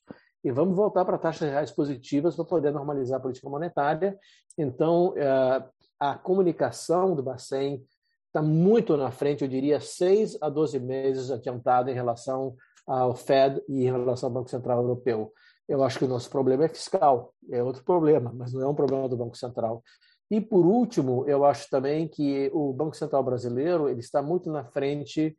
e 0.46 0.52
vamos 0.52 0.76
voltar 0.76 1.04
para 1.04 1.18
taxas 1.18 1.50
reais 1.50 1.72
positivas 1.72 2.36
para 2.36 2.44
poder 2.44 2.70
normalizar 2.70 3.18
a 3.18 3.20
política 3.20 3.48
monetária. 3.50 4.16
Então, 4.56 5.12
eh, 5.16 5.64
a 5.98 6.14
comunicação 6.14 7.16
do 7.16 7.22
Bacen 7.22 7.84
está 8.28 8.40
muito 8.40 8.96
na 8.96 9.10
frente, 9.10 9.42
eu 9.42 9.48
diria, 9.48 9.80
6 9.80 10.38
a 10.40 10.48
12 10.48 10.78
meses 10.78 11.32
adiantado 11.32 11.90
em 11.90 11.94
relação 11.94 12.54
ao 12.86 13.12
Fed 13.16 13.60
e 13.68 13.86
em 13.88 13.90
relação 13.90 14.28
ao 14.28 14.34
Banco 14.34 14.48
Central 14.48 14.82
Europeu. 14.82 15.32
Eu 15.68 15.82
acho 15.82 15.98
que 15.98 16.04
o 16.04 16.08
nosso 16.08 16.30
problema 16.30 16.64
é 16.64 16.68
fiscal, 16.68 17.34
é 17.50 17.60
outro 17.60 17.82
problema, 17.82 18.32
mas 18.32 18.52
não 18.52 18.62
é 18.62 18.68
um 18.68 18.74
problema 18.74 19.08
do 19.08 19.16
Banco 19.16 19.36
Central. 19.36 19.82
E, 20.30 20.40
por 20.40 20.64
último, 20.64 21.24
eu 21.26 21.44
acho 21.44 21.68
também 21.68 22.06
que 22.06 22.52
o 22.54 22.72
Banco 22.72 22.96
Central 22.96 23.24
Brasileiro 23.24 23.88
ele 23.88 23.98
está 23.98 24.22
muito 24.22 24.48
na 24.48 24.64
frente 24.64 25.36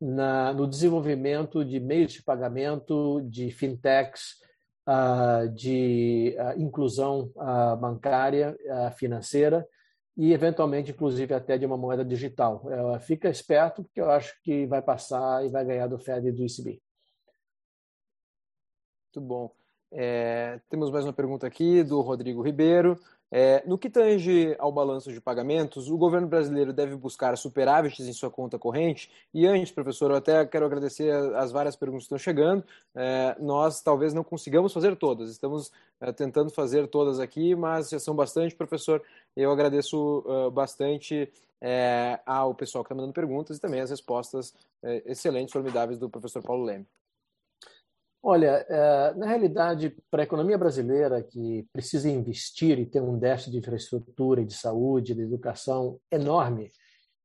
na, 0.00 0.52
no 0.52 0.66
desenvolvimento 0.66 1.64
de 1.64 1.80
meios 1.80 2.12
de 2.12 2.22
pagamento, 2.22 3.20
de 3.22 3.50
fintechs, 3.50 4.36
uh, 4.86 5.48
de 5.48 6.36
uh, 6.38 6.60
inclusão 6.60 7.32
uh, 7.36 7.76
bancária, 7.76 8.56
financeira 8.96 9.66
e, 10.16 10.32
eventualmente, 10.32 10.90
inclusive, 10.90 11.34
até 11.34 11.58
de 11.58 11.66
uma 11.66 11.76
moeda 11.76 12.04
digital. 12.04 12.62
fica 13.00 13.28
esperto, 13.28 13.82
porque 13.82 14.00
eu 14.00 14.10
acho 14.10 14.32
que 14.42 14.66
vai 14.66 14.80
passar 14.80 15.44
e 15.44 15.48
vai 15.48 15.64
ganhar 15.64 15.88
do 15.88 15.98
Fed 15.98 16.28
e 16.28 16.32
do 16.32 16.44
ECB. 16.44 16.80
Muito 19.14 19.28
bom. 19.28 19.54
É, 19.90 20.60
temos 20.68 20.90
mais 20.90 21.04
uma 21.04 21.12
pergunta 21.12 21.46
aqui 21.46 21.82
do 21.84 22.00
Rodrigo 22.00 22.42
Ribeiro. 22.42 22.98
É, 23.36 23.64
no 23.66 23.76
que 23.76 23.90
tange 23.90 24.54
ao 24.60 24.70
balanço 24.70 25.12
de 25.12 25.20
pagamentos, 25.20 25.90
o 25.90 25.98
governo 25.98 26.28
brasileiro 26.28 26.72
deve 26.72 26.94
buscar 26.94 27.36
superávites 27.36 28.06
em 28.06 28.12
sua 28.12 28.30
conta 28.30 28.60
corrente? 28.60 29.10
E 29.34 29.44
antes, 29.44 29.72
professor, 29.72 30.12
eu 30.12 30.18
até 30.18 30.46
quero 30.46 30.64
agradecer 30.64 31.10
as 31.34 31.50
várias 31.50 31.74
perguntas 31.74 32.06
que 32.06 32.14
estão 32.14 32.18
chegando. 32.18 32.62
É, 32.94 33.34
nós 33.40 33.80
talvez 33.80 34.14
não 34.14 34.22
consigamos 34.22 34.72
fazer 34.72 34.94
todas, 34.94 35.30
estamos 35.30 35.72
é, 36.00 36.12
tentando 36.12 36.48
fazer 36.48 36.86
todas 36.86 37.18
aqui, 37.18 37.56
mas 37.56 37.88
já 37.88 37.98
são 37.98 38.14
bastante, 38.14 38.54
professor. 38.54 39.02
Eu 39.34 39.50
agradeço 39.50 40.24
uh, 40.28 40.48
bastante 40.52 41.28
é, 41.60 42.20
ao 42.24 42.54
pessoal 42.54 42.84
que 42.84 42.86
está 42.86 42.94
mandando 42.94 43.12
perguntas 43.12 43.56
e 43.56 43.60
também 43.60 43.80
as 43.80 43.90
respostas 43.90 44.54
é, 44.80 45.02
excelentes, 45.06 45.52
formidáveis 45.52 45.98
do 45.98 46.08
professor 46.08 46.40
Paulo 46.40 46.62
Leme. 46.62 46.86
Olha, 48.26 48.64
é, 48.70 49.14
na 49.16 49.26
realidade, 49.26 49.94
para 50.10 50.22
a 50.22 50.24
economia 50.24 50.56
brasileira, 50.56 51.22
que 51.22 51.68
precisa 51.70 52.08
investir 52.08 52.78
e 52.78 52.86
ter 52.86 53.02
um 53.02 53.18
déficit 53.18 53.50
de 53.52 53.58
infraestrutura 53.58 54.42
de 54.42 54.54
saúde, 54.54 55.14
de 55.14 55.20
educação 55.20 56.00
enorme, 56.10 56.72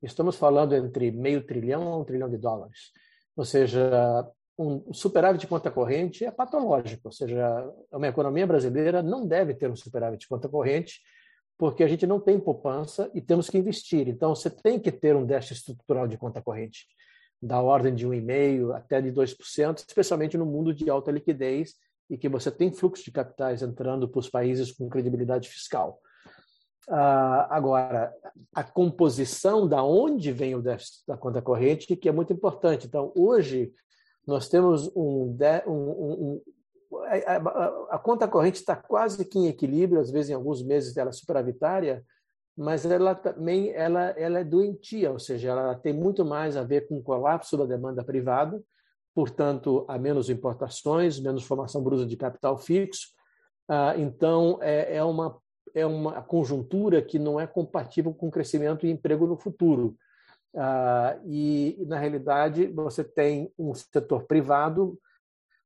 estamos 0.04 0.36
falando 0.36 0.76
entre 0.76 1.10
meio 1.10 1.42
trilhão 1.46 1.88
a 1.88 1.98
um 1.98 2.04
trilhão 2.04 2.30
de 2.30 2.38
dólares. 2.38 2.92
Ou 3.38 3.46
seja, 3.46 4.30
um 4.58 4.94
superávit 4.94 5.40
de 5.40 5.48
conta 5.48 5.72
corrente 5.72 6.26
é 6.26 6.32
patológico. 6.32 7.04
Ou 7.06 7.14
seja, 7.14 7.74
uma 7.94 8.10
economia 8.10 8.46
brasileira 8.46 9.02
não 9.02 9.26
deve 9.26 9.54
ter 9.54 9.72
um 9.72 9.78
superávit 9.78 10.20
de 10.20 10.28
conta 10.28 10.50
corrente, 10.50 11.00
porque 11.58 11.82
a 11.82 11.88
gente 11.88 12.06
não 12.06 12.20
tem 12.20 12.38
poupança 12.38 13.10
e 13.16 13.22
temos 13.22 13.50
que 13.50 13.58
investir. 13.58 14.10
Então, 14.10 14.36
você 14.36 14.50
tem 14.50 14.78
que 14.78 14.92
ter 14.92 15.16
um 15.16 15.26
déficit 15.26 15.60
estrutural 15.60 16.10
de 16.10 16.18
conta 16.18 16.42
corrente 16.42 16.88
da 17.42 17.62
ordem 17.62 17.96
de 17.96 18.08
1,5% 18.08 18.76
até 18.76 19.02
de 19.02 19.12
2%, 19.12 19.86
especialmente 19.88 20.38
no 20.38 20.46
mundo 20.46 20.74
de 20.74 20.90
alta 20.90 21.12
liquidez 21.12 21.76
e 22.10 22.18
que 22.18 22.28
você 22.28 22.52
tem 22.52 22.74
fluxo 22.74 23.04
de 23.04 23.12
capitais 23.12 23.62
entrando 23.62 24.08
para 24.10 24.20
os 24.20 24.30
países 24.30 24.72
com 24.72 24.90
credibilidade 24.90 25.48
fiscal. 25.48 26.00
Uh, 26.88 27.46
agora, 27.50 28.12
a 28.54 28.64
composição 28.64 29.68
da 29.68 29.84
onde 29.84 30.32
vem 30.32 30.56
o 30.56 30.62
déficit 30.62 31.04
da 31.08 31.16
conta 31.16 31.40
corrente, 31.40 31.96
que 31.96 32.10
é 32.10 32.12
muito 32.12 32.34
importante. 32.34 32.88
Então, 32.88 33.14
hoje, 33.16 33.72
nós 34.26 34.50
temos 34.50 34.88
um. 34.96 35.38
um, 35.68 35.72
um, 35.72 36.14
um 36.14 36.42
a, 37.06 37.36
a, 37.36 37.96
a, 37.96 38.00
conta 38.00 38.28
corrente 38.28 38.60
está 38.60 38.76
quase 38.76 39.24
que 39.24 39.38
em 39.38 39.48
equilíbrio, 39.48 40.02
às 40.02 40.10
vezes, 40.10 40.32
em 40.32 40.34
alguns 40.34 40.64
meses, 40.64 40.98
ela 40.98 41.10
é 41.10 41.14
superavitária, 41.14 42.04
mas 42.58 42.86
ela 42.86 43.16
também 43.16 43.70
ela, 43.72 44.10
ela 44.12 44.40
é 44.40 44.44
doentia, 44.44 45.12
ou 45.12 45.20
seja, 45.20 45.50
ela 45.50 45.76
tem 45.76 45.94
muito 45.94 46.26
mais 46.26 46.58
a 46.58 46.64
ver 46.64 46.88
com 46.88 46.98
o 46.98 47.04
colapso 47.04 47.58
da 47.58 47.66
demanda 47.66 48.04
privada, 48.04 48.62
portanto, 49.16 49.86
há 49.88 49.98
menos 49.98 50.30
importações, 50.30 51.20
menos 51.20 51.44
formação 51.44 51.84
bruta 51.84 52.06
de 52.06 52.18
capital 52.18 52.58
fixo. 52.58 53.08
Ah, 53.68 53.94
então, 53.98 54.60
é, 54.62 54.98
é, 54.98 55.04
uma, 55.04 55.38
é 55.74 55.86
uma 55.86 56.22
conjuntura 56.22 57.02
que 57.02 57.20
não 57.20 57.40
é 57.40 57.46
compatível 57.46 58.14
com 58.14 58.32
crescimento 58.32 58.86
e 58.86 58.92
emprego 58.92 59.28
no 59.28 59.38
futuro. 59.38 59.96
Ah, 60.56 61.18
e, 61.26 61.78
na 61.88 62.00
realidade, 62.00 62.68
você 62.68 63.04
tem 63.04 63.52
um 63.58 63.74
setor 63.74 64.24
privado 64.24 65.00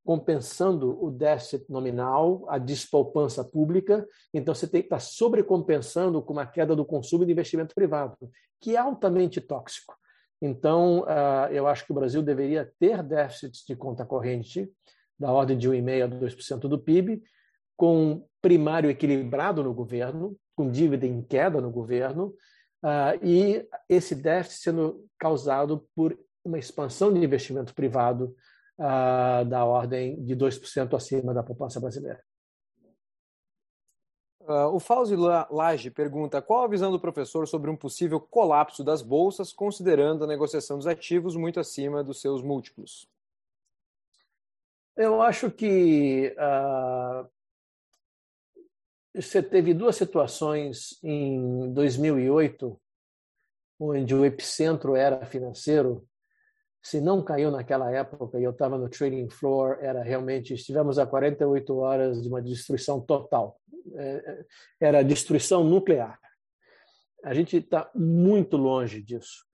compensando 0.03 1.01
o 1.03 1.09
déficit 1.09 1.65
nominal, 1.69 2.45
a 2.49 2.57
despoupança 2.57 3.43
pública, 3.43 4.05
então 4.34 4.53
você 4.53 4.67
tem 4.67 4.81
que 4.81 4.88
estar 4.88 4.99
sobrecompensando 4.99 6.21
com 6.21 6.34
uma 6.34 6.45
queda 6.45 6.75
do 6.75 6.85
consumo 6.85 7.23
e 7.23 7.25
do 7.25 7.31
investimento 7.31 7.73
privado, 7.73 8.17
que 8.59 8.75
é 8.75 8.80
altamente 8.80 9.39
tóxico. 9.39 9.95
Então, 10.41 11.05
ah, 11.07 11.47
eu 11.51 11.67
acho 11.67 11.85
que 11.85 11.91
o 11.93 11.95
Brasil 11.95 12.21
deveria 12.21 12.69
ter 12.77 13.01
déficits 13.01 13.63
de 13.65 13.75
conta 13.75 14.05
corrente 14.05 14.69
da 15.17 15.31
ordem 15.31 15.57
de 15.57 15.69
1,5% 15.69 16.03
a 16.03 16.07
2% 16.09 16.59
do 16.67 16.77
PIB, 16.77 17.23
com 17.77 18.27
primário 18.41 18.89
equilibrado 18.89 19.63
no 19.63 19.73
governo, 19.73 20.35
com 20.53 20.69
dívida 20.69 21.07
em 21.07 21.21
queda 21.21 21.61
no 21.61 21.71
governo, 21.71 22.34
ah, 22.84 23.15
e 23.21 23.65
esse 23.88 24.13
déficit 24.13 24.63
sendo 24.63 25.05
causado 25.17 25.88
por 25.95 26.17
uma 26.43 26.59
expansão 26.59 27.13
de 27.13 27.23
investimento 27.23 27.73
privado 27.73 28.35
uh, 28.84 29.45
da 29.45 29.64
ordem 29.64 30.22
de 30.23 30.35
2% 30.35 30.93
acima 30.93 31.34
da 31.34 31.41
poupança 31.41 31.80
brasileira. 31.80 32.22
Uh, 34.41 34.76
o 34.76 34.80
Fauzi 34.80 35.15
Lage 35.15 35.89
pergunta 35.89 36.41
qual 36.41 36.65
a 36.65 36.68
visão 36.68 36.91
do 36.91 36.99
professor 36.99 37.47
sobre 37.47 37.72
um 37.72 37.77
possível 37.77 38.19
colapso 38.19 38.84
das 38.84 39.01
bolsas, 39.01 39.53
considerando 39.53 40.26
a 40.26 40.27
negociação 40.27 40.77
dos 40.77 40.85
ativos 40.85 41.38
muito 41.38 41.61
acima 41.61 42.03
dos 42.03 42.19
seus 42.19 42.43
múltiplos. 42.43 43.07
Eu 44.97 45.22
acho 45.22 45.49
que 45.49 46.35
uh, 46.38 47.27
você 49.15 49.41
teve 49.41 49.73
duas 49.73 49.95
situações 49.95 50.99
em 51.01 51.72
2008, 51.73 52.80
onde 53.80 54.14
o 54.14 54.26
epicentro 54.26 54.95
era 54.95 55.26
financeiro, 55.26 56.05
se 56.84 56.99
não 56.99 57.23
caiu 57.23 57.49
naquela 57.49 57.89
época 57.89 58.38
e 58.38 58.43
eu 58.43 58.51
estava 58.51 58.77
no 58.77 58.89
trading 58.89 59.30
floor, 59.30 59.77
era 59.80 60.03
realmente, 60.03 60.53
estivemos 60.53 60.99
a 60.99 61.07
48 61.07 61.77
horas 61.77 62.22
de 62.22 62.27
uma 62.27 62.41
destruição 62.41 62.99
total. 62.99 63.57
É, 63.95 64.05
é, 64.05 64.45
era 64.81 65.03
destruição 65.03 65.64
nuclear. 65.64 66.19
A 67.23 67.34
gente 67.34 67.55
está 67.55 67.89
muito 67.95 68.57
longe 68.57 69.01
disso. 69.01 69.45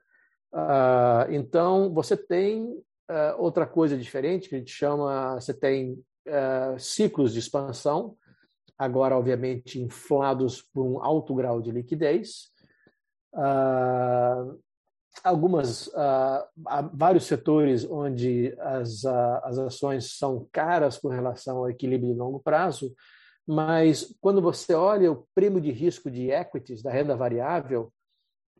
Ah, 0.51 1.27
então, 1.29 1.93
você 1.93 2.17
tem 2.17 2.67
ah, 3.07 3.35
outra 3.37 3.67
coisa 3.67 3.95
diferente 3.95 4.49
que 4.49 4.55
a 4.55 4.57
gente 4.57 4.71
chama, 4.71 5.35
você 5.35 5.53
tem 5.53 6.03
ah, 6.27 6.75
ciclos 6.79 7.33
de 7.33 7.39
expansão, 7.39 8.17
agora, 8.75 9.15
obviamente, 9.15 9.79
inflados 9.79 10.63
por 10.73 10.83
um 10.83 11.03
alto 11.03 11.35
grau 11.35 11.61
de 11.61 11.69
liquidez 11.69 12.49
algumas 15.23 15.87
uh, 15.87 16.45
vários 16.93 17.25
setores 17.25 17.85
onde 17.85 18.55
as, 18.59 19.03
uh, 19.03 19.39
as 19.43 19.57
ações 19.57 20.17
são 20.17 20.47
caras 20.51 20.97
com 20.97 21.09
relação 21.09 21.57
ao 21.57 21.69
equilíbrio 21.69 22.13
de 22.13 22.19
longo 22.19 22.39
prazo, 22.39 22.93
mas 23.47 24.15
quando 24.21 24.41
você 24.41 24.73
olha 24.73 25.11
o 25.11 25.27
prêmio 25.33 25.59
de 25.59 25.71
risco 25.71 26.09
de 26.09 26.29
equities 26.29 26.81
da 26.81 26.91
renda 26.91 27.15
variável 27.15 27.91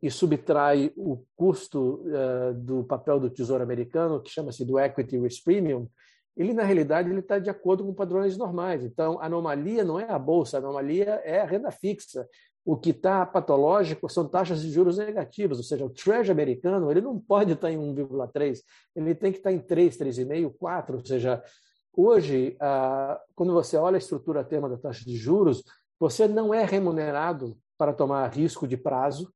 e 0.02 0.10
subtrai 0.10 0.92
o 0.96 1.24
custo 1.36 2.02
uh, 2.06 2.54
do 2.54 2.84
papel 2.84 3.20
do 3.20 3.30
Tesouro 3.30 3.62
Americano, 3.62 4.20
que 4.20 4.30
chama-se 4.30 4.64
do 4.64 4.78
Equity 4.78 5.18
Risk 5.18 5.44
Premium, 5.44 5.88
ele 6.36 6.54
na 6.54 6.62
realidade 6.62 7.10
ele 7.10 7.20
está 7.20 7.38
de 7.38 7.50
acordo 7.50 7.84
com 7.84 7.92
padrões 7.92 8.36
normais. 8.36 8.82
Então, 8.82 9.20
a 9.20 9.26
anomalia 9.26 9.84
não 9.84 10.00
é 10.00 10.10
a 10.10 10.18
bolsa, 10.18 10.56
a 10.56 10.60
anomalia 10.60 11.20
é 11.24 11.40
a 11.40 11.44
renda 11.44 11.70
fixa, 11.70 12.26
o 12.64 12.76
que 12.76 12.90
está 12.90 13.24
patológico 13.24 14.08
são 14.08 14.28
taxas 14.28 14.60
de 14.60 14.70
juros 14.70 14.98
negativas, 14.98 15.58
ou 15.58 15.64
seja, 15.64 15.84
o 15.84 15.90
Treasury 15.90 16.30
americano 16.30 16.90
ele 16.90 17.00
não 17.00 17.18
pode 17.18 17.52
estar 17.52 17.68
tá 17.68 17.72
em 17.72 17.78
1,3, 17.78 18.58
ele 18.94 19.14
tem 19.14 19.32
que 19.32 19.38
estar 19.38 19.50
tá 19.50 19.56
em 19.56 19.58
3, 19.58 19.96
3,5, 19.96 20.54
4, 20.58 20.96
ou 20.96 21.04
seja, 21.04 21.42
hoje, 21.96 22.56
quando 23.34 23.52
você 23.52 23.76
olha 23.76 23.96
a 23.96 23.98
estrutura 23.98 24.44
tema 24.44 24.68
da 24.68 24.76
taxa 24.76 25.04
de 25.04 25.16
juros, 25.16 25.64
você 25.98 26.28
não 26.28 26.52
é 26.52 26.64
remunerado 26.64 27.56
para 27.76 27.92
tomar 27.92 28.28
risco 28.28 28.68
de 28.68 28.76
prazo. 28.76 29.32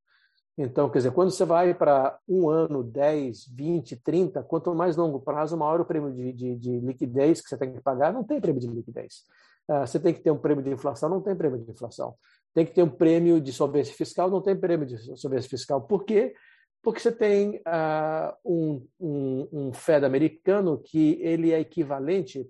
Então, 0.57 0.89
quer 0.89 0.99
dizer, 0.99 1.11
quando 1.11 1.31
você 1.31 1.43
vai 1.43 1.73
para 1.73 2.17
um 2.27 2.49
ano, 2.49 2.81
10, 2.81 3.47
20, 3.47 3.97
30, 3.97 4.43
quanto 4.43 4.73
mais 4.73 4.95
longo 4.95 5.19
prazo, 5.19 5.57
maior 5.57 5.81
o 5.81 5.85
prêmio 5.85 6.13
de, 6.13 6.31
de, 6.31 6.55
de 6.55 6.79
liquidez 6.79 7.41
que 7.41 7.49
você 7.49 7.57
tem 7.57 7.73
que 7.73 7.81
pagar, 7.81 8.13
não 8.13 8.23
tem 8.23 8.39
prêmio 8.39 8.61
de 8.61 8.67
liquidez. 8.67 9.23
Ah, 9.67 9.85
você 9.85 9.99
tem 9.99 10.13
que 10.13 10.21
ter 10.21 10.31
um 10.31 10.37
prêmio 10.37 10.63
de 10.63 10.71
inflação, 10.71 11.09
não 11.09 11.21
tem 11.21 11.35
prêmio 11.35 11.59
de 11.59 11.69
inflação 11.69 12.15
tem 12.55 12.65
que 12.65 12.73
ter 12.73 12.81
um 12.81 12.89
prêmio 12.89 13.41
de 13.41 13.51
solvência 13.51 13.93
fiscal, 13.93 14.31
não 14.31 14.41
tem 14.41 14.55
prêmio 14.55 14.87
de 14.87 14.97
solvência 15.17 15.49
fiscal. 15.49 15.81
Por 15.81 16.05
quê? 16.05 16.33
Porque 16.81 17.01
você 17.01 17.11
tem 17.11 17.57
uh, 17.57 18.33
um, 18.45 18.87
um, 18.97 19.47
um 19.51 19.73
Fed 19.73 20.05
americano 20.05 20.81
que 20.81 21.19
ele 21.21 21.51
é 21.51 21.59
equivalente 21.59 22.49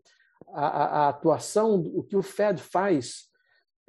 à, 0.49 1.05
à 1.05 1.09
atuação, 1.09 1.73
o 1.73 2.03
que 2.03 2.15
o 2.15 2.21
Fed 2.21 2.61
faz, 2.61 3.23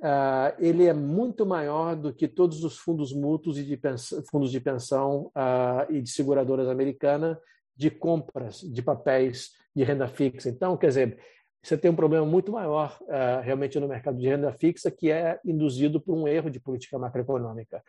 uh, 0.01 0.57
ele 0.59 0.87
é 0.87 0.95
muito 0.95 1.45
maior 1.45 1.95
do 1.95 2.15
que 2.15 2.27
todos 2.27 2.65
os 2.65 2.79
fundos 2.79 3.13
mútuos 3.13 3.59
e 3.59 3.63
de 3.63 3.77
pensão, 3.77 4.23
fundos 4.31 4.51
de 4.51 4.61
pensão 4.61 5.31
uh, 5.37 5.93
e 5.93 6.01
de 6.01 6.11
seguradoras 6.11 6.67
americanas 6.67 7.37
de 7.77 7.91
compras 7.91 8.61
de 8.61 8.83
papéis 8.83 9.51
de 9.75 9.85
renda 9.85 10.09
fixa. 10.09 10.49
Então, 10.49 10.79
quer 10.79 10.87
dizer, 10.89 11.19
você 11.67 11.77
tem 11.77 11.91
um 11.91 11.97
problema 11.97 12.25
muito 12.25 12.53
maior 12.53 12.97
uh, 13.03 13.43
realmente 13.43 13.81
no 13.81 13.89
mercado 13.89 14.19
de 14.19 14.29
renda 14.29 14.53
fixa, 14.53 14.89
que 14.89 15.11
é 15.11 15.41
induzido 15.45 16.01
por 16.01 16.15
um 16.17 16.29
erro 16.29 16.49
de 16.49 16.61
política 16.61 16.97
macroeconômica. 16.97 17.83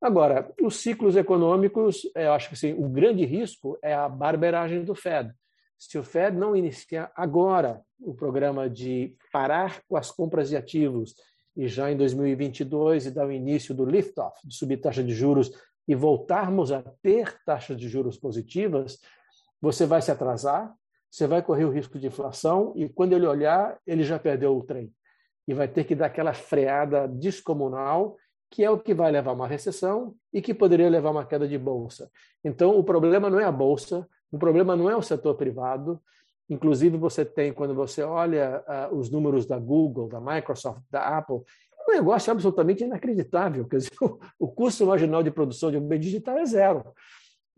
Agora, 0.00 0.50
os 0.62 0.76
ciclos 0.76 1.14
econômicos, 1.16 2.10
eu 2.14 2.32
acho 2.32 2.48
que 2.48 2.56
sim, 2.56 2.72
o 2.72 2.88
grande 2.88 3.26
risco 3.26 3.78
é 3.82 3.92
a 3.92 4.08
barberagem 4.08 4.82
do 4.82 4.94
Fed. 4.94 5.30
Se 5.78 5.98
o 5.98 6.02
Fed 6.02 6.34
não 6.34 6.56
iniciar 6.56 7.12
agora 7.14 7.82
o 8.00 8.14
programa 8.14 8.70
de 8.70 9.14
parar 9.30 9.82
com 9.86 9.98
as 9.98 10.10
compras 10.10 10.48
de 10.48 10.56
ativos 10.56 11.14
e 11.54 11.68
já 11.68 11.92
em 11.92 11.98
2022 11.98 13.04
e 13.04 13.10
dar 13.10 13.26
o 13.26 13.32
início 13.32 13.74
do 13.74 13.84
lift-off, 13.84 14.40
de 14.42 14.54
subir 14.54 14.78
taxa 14.78 15.04
de 15.04 15.12
juros 15.12 15.52
e 15.86 15.94
voltarmos 15.94 16.72
a 16.72 16.82
ter 17.02 17.36
taxas 17.44 17.76
de 17.76 17.86
juros 17.86 18.16
positivas, 18.16 18.98
você 19.60 19.84
vai 19.84 20.00
se 20.00 20.10
atrasar, 20.10 20.74
você 21.10 21.26
vai 21.26 21.42
correr 21.42 21.64
o 21.64 21.70
risco 21.70 21.98
de 21.98 22.06
inflação 22.06 22.72
e 22.76 22.88
quando 22.88 23.14
ele 23.14 23.26
olhar, 23.26 23.78
ele 23.86 24.04
já 24.04 24.18
perdeu 24.18 24.56
o 24.56 24.62
trem. 24.62 24.92
E 25.48 25.52
vai 25.52 25.66
ter 25.66 25.84
que 25.84 25.94
dar 25.94 26.06
aquela 26.06 26.32
freada 26.32 27.08
descomunal, 27.08 28.16
que 28.48 28.62
é 28.62 28.70
o 28.70 28.78
que 28.78 28.94
vai 28.94 29.10
levar 29.10 29.32
a 29.32 29.34
uma 29.34 29.48
recessão 29.48 30.14
e 30.32 30.40
que 30.40 30.54
poderia 30.54 30.88
levar 30.88 31.08
a 31.08 31.12
uma 31.12 31.26
queda 31.26 31.48
de 31.48 31.58
bolsa. 31.58 32.08
Então, 32.44 32.78
o 32.78 32.84
problema 32.84 33.28
não 33.28 33.40
é 33.40 33.44
a 33.44 33.50
bolsa, 33.50 34.06
o 34.30 34.38
problema 34.38 34.76
não 34.76 34.88
é 34.88 34.94
o 34.94 35.02
setor 35.02 35.34
privado. 35.34 36.00
Inclusive, 36.48 36.96
você 36.96 37.24
tem, 37.24 37.52
quando 37.52 37.74
você 37.74 38.02
olha 38.02 38.62
uh, 38.68 38.96
os 38.96 39.10
números 39.10 39.46
da 39.46 39.58
Google, 39.58 40.08
da 40.08 40.20
Microsoft, 40.20 40.82
da 40.90 41.18
Apple, 41.18 41.42
é 41.78 41.90
um 41.90 41.94
negócio 41.94 42.30
absolutamente 42.30 42.84
inacreditável. 42.84 43.66
Quer 43.66 43.78
dizer, 43.78 43.90
o, 44.00 44.18
o 44.38 44.48
custo 44.48 44.86
marginal 44.86 45.22
de 45.22 45.30
produção 45.30 45.70
de 45.70 45.76
um 45.76 45.86
bem 45.86 45.98
digital 45.98 46.38
é 46.38 46.44
zero. 46.44 46.84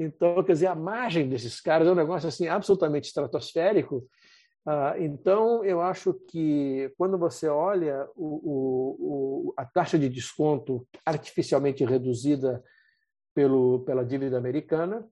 Então, 0.02 0.42
quer 0.42 0.52
dizer, 0.52 0.66
a 0.66 0.74
margem 0.74 1.28
desses 1.28 1.60
caras 1.60 1.86
é 1.86 1.92
um 1.92 1.96
negócio 1.96 2.28
assim 2.28 2.48
absolutamente 2.48 3.06
estratosférico. 3.06 4.06
Ah, 4.64 4.94
então, 4.98 5.64
eu 5.64 5.80
acho 5.80 6.14
que 6.28 6.92
quando 6.96 7.18
você 7.18 7.48
olha 7.48 8.08
o, 8.14 9.48
o, 9.48 9.54
a 9.56 9.64
taxa 9.64 9.98
de 9.98 10.08
desconto 10.08 10.86
artificialmente 11.04 11.84
reduzida 11.84 12.62
pelo, 13.34 13.80
pela 13.80 14.04
dívida 14.04 14.38
americana, 14.38 15.06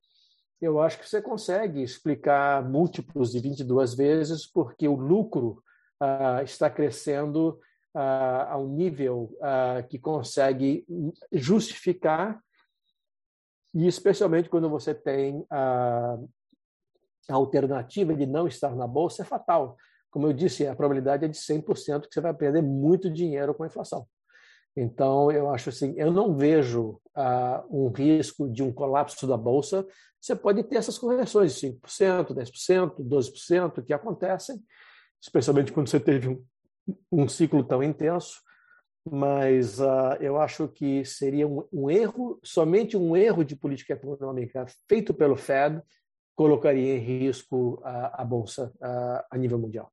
eu 0.61 0.81
acho 0.81 0.99
que 0.99 1.09
você 1.09 1.23
consegue 1.23 1.83
explicar 1.83 2.63
múltiplos 2.69 3.33
de 3.33 3.41
22 3.41 3.95
vezes, 3.95 4.47
porque 4.47 4.87
o 4.87 4.95
lucro 4.95 5.63
ah, 5.99 6.43
está 6.43 6.69
crescendo 6.69 7.59
ah, 7.95 8.53
a 8.53 8.59
um 8.59 8.69
nível 8.69 9.37
que 9.89 9.99
consegue 9.99 10.85
justificar 11.33 12.41
e 13.75 13.87
especialmente 13.87 14.49
quando 14.49 14.69
você 14.69 14.95
tem 14.95 15.45
a, 15.51 16.19
a 17.29 17.35
alternativa 17.35 18.15
de 18.15 18.27
não 18.27 18.47
estar 18.47 18.75
na 18.75 18.87
bolsa, 18.87 19.23
é 19.23 19.25
fatal. 19.25 19.77
Como 20.11 20.27
eu 20.27 20.33
disse, 20.33 20.67
a 20.67 20.75
probabilidade 20.75 21.25
é 21.25 21.29
de 21.29 21.37
100% 21.37 22.09
que 22.09 22.15
você 22.15 22.21
vai 22.21 22.35
perder 22.35 22.63
muito 22.63 23.11
dinheiro 23.11 23.55
com 23.55 23.63
a 23.63 23.67
inflação. 23.67 24.07
Então, 24.77 25.31
eu 25.31 25.51
acho 25.51 25.69
assim, 25.69 25.95
eu 25.97 26.13
não 26.13 26.37
vejo 26.37 27.01
uh, 27.17 27.65
um 27.71 27.89
risco 27.91 28.49
de 28.49 28.63
um 28.63 28.73
colapso 28.73 29.27
da 29.27 29.37
bolsa. 29.37 29.87
Você 30.21 30.35
pode 30.35 30.63
ter 30.65 30.77
essas 30.77 30.99
correções 30.99 31.55
de 31.55 31.69
5%, 31.69 32.35
10%, 32.35 32.97
12% 33.01 33.85
que 33.85 33.93
acontecem, 33.93 34.61
especialmente 35.21 35.73
quando 35.73 35.89
você 35.89 36.01
teve 36.01 36.29
um, 36.29 36.45
um 37.11 37.29
ciclo 37.29 37.65
tão 37.65 37.83
intenso 37.83 38.41
mas 39.05 39.81
uh, 39.81 40.17
eu 40.21 40.41
acho 40.41 40.69
que 40.69 41.05
seria 41.05 41.47
um, 41.47 41.67
um, 41.73 41.91
erro, 41.91 42.39
somente 42.43 42.97
um 42.97 43.17
erro 43.17 43.45
de 43.45 43.57
política 43.57 43.95
econômica 43.95 44.67
feito 44.89 45.15
pelo 45.15 45.37
Fed 45.37 45.83
colocaria 46.35 46.97
em 46.97 46.99
risco 46.99 47.81
a, 47.85 48.23
a 48.23 48.25
bolsa 48.25 48.73
uh, 48.77 49.25
a 49.31 49.37
nível 49.37 49.59
mundial. 49.59 49.93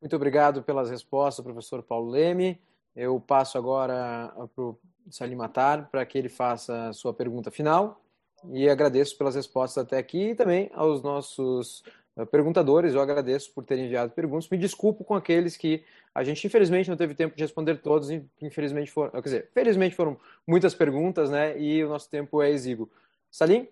Muito 0.00 0.16
obrigado 0.16 0.62
pelas 0.62 0.90
respostas, 0.90 1.44
professor 1.44 1.82
Paulo 1.82 2.10
Leme. 2.10 2.60
Eu 2.94 3.20
passo 3.20 3.56
agora 3.56 4.34
para 4.54 4.64
o 4.64 4.78
Salim 5.10 5.36
Matar 5.36 5.90
para 5.90 6.04
que 6.04 6.18
ele 6.18 6.28
faça 6.28 6.88
a 6.88 6.92
sua 6.92 7.14
pergunta 7.14 7.50
final 7.50 8.02
e 8.50 8.68
agradeço 8.68 9.16
pelas 9.16 9.34
respostas 9.34 9.84
até 9.84 9.98
aqui 9.98 10.30
e 10.30 10.34
também 10.34 10.70
aos 10.74 11.02
nossos 11.02 11.82
perguntadores. 12.30 12.94
Eu 12.94 13.00
agradeço 13.00 13.52
por 13.52 13.64
terem 13.64 13.86
enviado 13.86 14.12
perguntas. 14.12 14.48
Me 14.48 14.58
desculpo 14.58 15.04
com 15.04 15.14
aqueles 15.14 15.56
que 15.56 15.84
a 16.14 16.22
gente, 16.22 16.46
infelizmente, 16.46 16.90
não 16.90 16.96
teve 16.96 17.14
tempo 17.14 17.34
de 17.34 17.42
responder 17.42 17.76
todos. 17.80 18.10
Infelizmente 18.40 18.90
foram, 18.90 19.10
quer 19.10 19.22
dizer, 19.22 19.50
felizmente 19.52 19.94
foram 19.94 20.20
muitas 20.46 20.74
perguntas, 20.74 21.30
né? 21.30 21.58
E 21.60 21.82
o 21.84 21.88
nosso 21.88 22.10
tempo 22.10 22.42
é 22.42 22.50
exíguo. 22.50 22.90
Salim? 23.30 23.68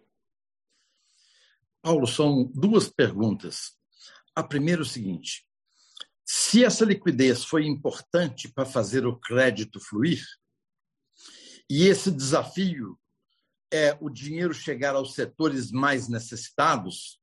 Paulo, 1.83 2.07
são 2.07 2.45
duas 2.55 2.89
perguntas. 2.89 3.73
A 4.35 4.43
primeira 4.43 4.81
é 4.81 4.85
o 4.85 4.87
seguinte: 4.87 5.47
se 6.25 6.65
essa 6.65 6.85
liquidez 6.85 7.45
foi 7.45 7.67
importante 7.67 8.51
para 8.53 8.65
fazer 8.65 9.07
o 9.07 9.17
crédito 9.17 9.81
fluir, 9.81 10.25
e 11.69 11.87
esse 11.87 12.11
desafio 12.11 12.99
é 13.73 13.97
o 14.01 14.11
dinheiro 14.11 14.53
chegar 14.53 14.95
aos 14.97 15.15
setores 15.15 15.71
mais 15.71 16.09
necessitados, 16.09 17.20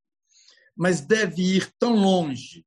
mas 0.77 1.01
deve 1.01 1.41
ir 1.41 1.73
tão 1.79 1.95
longe 1.95 2.65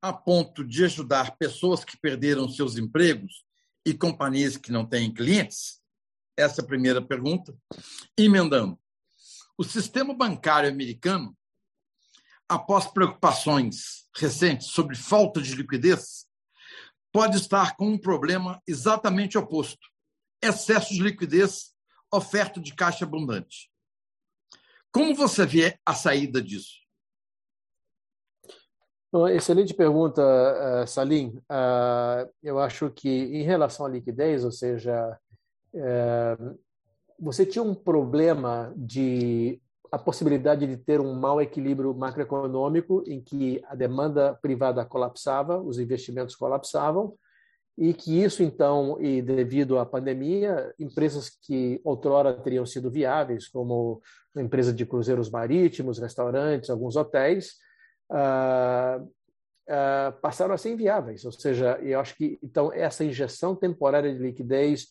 a 0.00 0.12
ponto 0.12 0.64
de 0.64 0.84
ajudar 0.84 1.36
pessoas 1.36 1.84
que 1.84 1.96
perderam 1.96 2.48
seus 2.48 2.76
empregos 2.76 3.44
e 3.84 3.92
companhias 3.92 4.56
que 4.56 4.70
não 4.70 4.86
têm 4.86 5.12
clientes? 5.12 5.80
Essa 6.36 6.60
é 6.60 6.64
a 6.64 6.66
primeira 6.66 7.02
pergunta. 7.02 7.54
Emendando, 8.16 8.78
o 9.58 9.64
sistema 9.64 10.14
bancário 10.14 10.70
americano, 10.70 11.36
após 12.48 12.86
preocupações 12.86 14.06
recentes 14.16 14.68
sobre 14.68 14.96
falta 14.96 15.42
de 15.42 15.54
liquidez, 15.54 16.26
pode 17.12 17.36
estar 17.36 17.76
com 17.76 17.88
um 17.88 17.98
problema 17.98 18.62
exatamente 18.66 19.36
oposto: 19.36 19.88
excesso 20.40 20.94
de 20.94 21.02
liquidez, 21.02 21.74
oferta 22.12 22.60
de 22.60 22.74
caixa 22.74 23.04
abundante. 23.04 23.70
Como 24.92 25.14
você 25.14 25.46
vê 25.46 25.78
a 25.84 25.94
saída 25.94 26.42
disso? 26.42 26.81
Excelente 29.30 29.74
pergunta, 29.74 30.22
eh, 30.22 30.86
Salim. 30.86 31.38
Ah, 31.46 32.26
eu 32.42 32.58
acho 32.58 32.90
que, 32.90 33.08
em 33.10 33.42
relação 33.42 33.84
à 33.84 33.88
liquidez, 33.88 34.42
ou 34.42 34.50
seja, 34.50 35.18
eh, 35.74 36.36
você 37.20 37.44
tinha 37.44 37.62
um 37.62 37.74
problema 37.74 38.72
de 38.74 39.60
a 39.90 39.98
possibilidade 39.98 40.66
de 40.66 40.78
ter 40.78 40.98
um 40.98 41.12
mau 41.12 41.42
equilíbrio 41.42 41.94
macroeconômico 41.94 43.04
em 43.06 43.20
que 43.20 43.62
a 43.68 43.74
demanda 43.74 44.38
privada 44.40 44.82
colapsava, 44.86 45.60
os 45.60 45.78
investimentos 45.78 46.34
colapsavam, 46.34 47.14
e 47.76 47.92
que 47.92 48.22
isso 48.22 48.42
então, 48.42 48.98
e 48.98 49.20
devido 49.20 49.78
à 49.78 49.84
pandemia, 49.84 50.74
empresas 50.78 51.28
que 51.28 51.78
outrora 51.84 52.32
teriam 52.32 52.64
sido 52.64 52.90
viáveis, 52.90 53.46
como 53.48 54.00
a 54.34 54.40
empresa 54.40 54.72
de 54.72 54.86
cruzeiros 54.86 55.30
marítimos, 55.30 55.98
restaurantes, 55.98 56.70
alguns 56.70 56.96
hotéis, 56.96 57.56
uh, 58.12 59.02
uh, 59.02 60.12
passaram 60.20 60.54
a 60.54 60.58
ser 60.58 60.70
inviáveis. 60.70 61.24
Ou 61.24 61.32
seja, 61.32 61.78
eu 61.82 61.98
acho 61.98 62.14
que 62.16 62.38
então 62.42 62.72
essa 62.72 63.04
injeção 63.04 63.56
temporária 63.56 64.12
de 64.12 64.22
liquidez 64.22 64.88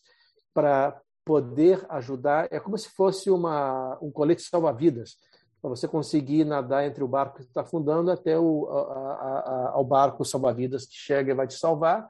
para 0.52 1.00
poder 1.24 1.84
ajudar 1.88 2.48
é 2.50 2.58
como 2.58 2.76
se 2.76 2.88
fosse 2.90 3.30
uma, 3.30 3.96
um 4.02 4.10
colete 4.10 4.42
salva-vidas 4.42 5.16
para 5.60 5.70
você 5.70 5.86
conseguir 5.86 6.44
nadar 6.44 6.84
entre 6.84 7.04
o 7.04 7.08
barco 7.08 7.36
que 7.36 7.42
está 7.42 7.60
afundando 7.60 8.10
até 8.10 8.36
o 8.36 8.68
a, 8.68 9.12
a, 9.12 9.70
ao 9.74 9.84
barco 9.84 10.24
salva-vidas 10.24 10.84
que 10.84 10.96
chega 10.96 11.30
e 11.30 11.36
vai 11.36 11.46
te 11.46 11.54
salvar. 11.54 12.08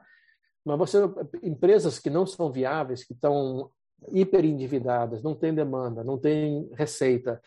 Mas 0.65 0.77
você 0.79 0.97
empresas 1.43 1.99
que 1.99 2.09
não 2.09 2.25
são 2.25 2.51
viáveis, 2.51 3.03
que 3.03 3.13
estão 3.13 3.69
hiper 4.11 4.43
endividadas, 4.43 5.21
não 5.21 5.35
têm 5.35 5.53
demanda, 5.53 6.03
não 6.03 6.17
têm 6.17 6.67
receita, 6.73 7.39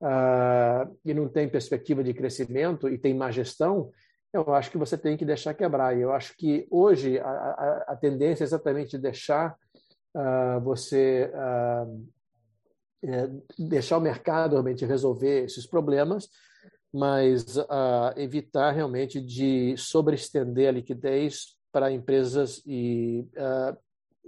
uh, 0.00 0.96
e 1.04 1.12
não 1.14 1.28
tem 1.28 1.48
perspectiva 1.48 2.02
de 2.02 2.14
crescimento 2.14 2.88
e 2.88 2.98
tem 2.98 3.14
má 3.14 3.30
gestão, 3.30 3.90
eu 4.32 4.54
acho 4.54 4.70
que 4.70 4.78
você 4.78 4.96
tem 4.96 5.16
que 5.16 5.24
deixar 5.24 5.54
quebrar. 5.54 5.96
E 5.96 6.02
eu 6.02 6.12
acho 6.12 6.36
que 6.36 6.66
hoje 6.70 7.18
a, 7.18 7.28
a, 7.28 7.84
a 7.88 7.96
tendência 7.96 8.44
é 8.44 8.46
exatamente 8.46 8.96
deixar 8.96 9.56
uh, 10.14 10.60
você 10.62 11.30
uh, 11.34 12.08
é, 13.02 13.30
deixar 13.58 13.96
o 13.96 14.00
mercado 14.00 14.52
realmente 14.52 14.84
resolver 14.84 15.44
esses 15.44 15.66
problemas, 15.66 16.28
mas 16.92 17.56
uh, 17.56 18.12
evitar 18.16 18.72
realmente 18.72 19.20
de 19.20 19.74
sobreestender 19.76 20.68
a 20.68 20.72
liquidez 20.72 21.56
para 21.72 21.90
empresas 21.90 22.62
e 22.66 23.24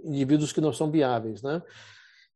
indivíduos 0.01 0.53
que 0.53 0.61
não 0.61 0.71
são 0.71 0.89
viáveis, 0.89 1.41
né? 1.43 1.61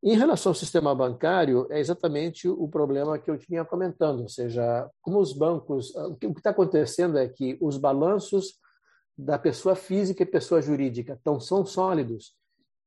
Em 0.03 0.15
relação 0.15 0.51
ao 0.51 0.55
sistema 0.55 0.93
bancário, 0.93 1.67
é 1.71 1.79
exatamente 1.79 2.47
o 2.47 2.67
problema 2.67 3.17
que 3.17 3.29
eu 3.29 3.37
tinha 3.37 3.65
comentando, 3.65 4.21
ou 4.21 4.29
seja, 4.29 4.89
como 5.01 5.19
os 5.19 5.33
bancos, 5.33 5.93
o 5.95 6.15
que 6.15 6.27
está 6.27 6.51
acontecendo 6.51 7.17
é 7.17 7.27
que 7.27 7.57
os 7.59 7.77
balanços 7.77 8.59
da 9.17 9.39
pessoa 9.39 9.75
física 9.75 10.21
e 10.21 10.25
pessoa 10.25 10.61
jurídica 10.61 11.19
tão, 11.23 11.39
são 11.39 11.65
sólidos, 11.65 12.35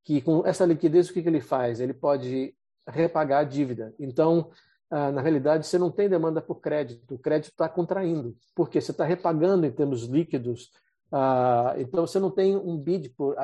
que 0.05 0.21
com 0.21 0.47
essa 0.47 0.65
liquidez 0.65 1.11
o 1.11 1.13
que, 1.13 1.23
que 1.23 1.29
ele 1.29 1.41
faz? 1.41 1.81
Ele 1.81 1.93
pode 1.93 2.55
repagar 2.87 3.41
a 3.41 3.45
dívida. 3.45 3.93
Então, 3.99 4.51
ah, 4.91 5.13
na 5.13 5.21
realidade, 5.21 5.67
você 5.67 5.79
não 5.79 5.91
tem 5.91 6.09
demanda 6.09 6.41
por 6.41 6.57
crédito. 6.57 7.15
O 7.15 7.19
crédito 7.19 7.51
está 7.51 7.69
contraindo, 7.69 8.37
porque 8.55 8.81
você 8.81 8.91
está 8.91 9.05
repagando 9.05 9.67
em 9.67 9.71
termos 9.71 10.05
líquidos. 10.05 10.71
Ah, 11.13 11.75
então, 11.79 12.07
você 12.07 12.19
não 12.19 12.31
tem 12.31 12.57
um 12.57 12.77
bid 12.77 13.11
por. 13.11 13.37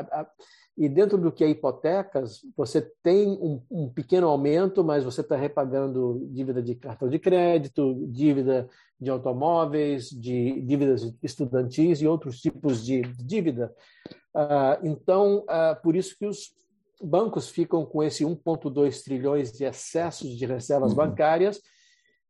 E 0.76 0.88
dentro 0.88 1.16
do 1.16 1.32
que 1.32 1.42
é 1.42 1.48
hipotecas, 1.48 2.40
você 2.54 2.82
tem 3.02 3.28
um, 3.28 3.62
um 3.70 3.88
pequeno 3.88 4.28
aumento, 4.28 4.84
mas 4.84 5.04
você 5.04 5.22
está 5.22 5.34
repagando 5.34 6.26
dívida 6.30 6.62
de 6.62 6.74
cartão 6.74 7.08
de 7.08 7.18
crédito, 7.18 8.06
dívida 8.08 8.68
de 9.00 9.08
automóveis, 9.08 10.10
de 10.10 10.60
dívidas 10.60 11.14
estudantis 11.22 12.02
e 12.02 12.06
outros 12.06 12.40
tipos 12.40 12.84
de 12.84 13.00
dívida. 13.02 13.74
Uh, 14.34 14.86
então, 14.86 15.44
uh, 15.44 15.80
por 15.82 15.96
isso 15.96 16.14
que 16.18 16.26
os 16.26 16.54
bancos 17.02 17.48
ficam 17.48 17.84
com 17.84 18.02
esse 18.02 18.24
1,2 18.24 19.02
trilhões 19.02 19.52
de 19.52 19.64
excessos 19.64 20.36
de 20.36 20.44
reservas 20.44 20.90
uhum. 20.90 20.96
bancárias, 20.96 21.60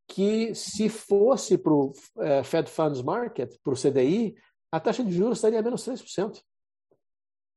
que 0.08 0.54
se 0.54 0.88
fosse 0.88 1.58
para 1.58 1.72
o 1.72 1.92
eh, 2.18 2.42
Fed 2.44 2.70
Funds 2.70 3.02
Market, 3.02 3.56
para 3.62 3.72
o 3.72 3.76
CDI, 3.76 4.36
a 4.70 4.78
taxa 4.78 5.02
de 5.02 5.12
juros 5.12 5.38
estaria 5.38 5.58
a 5.58 5.62
menos 5.62 5.84
3%. 5.84 6.40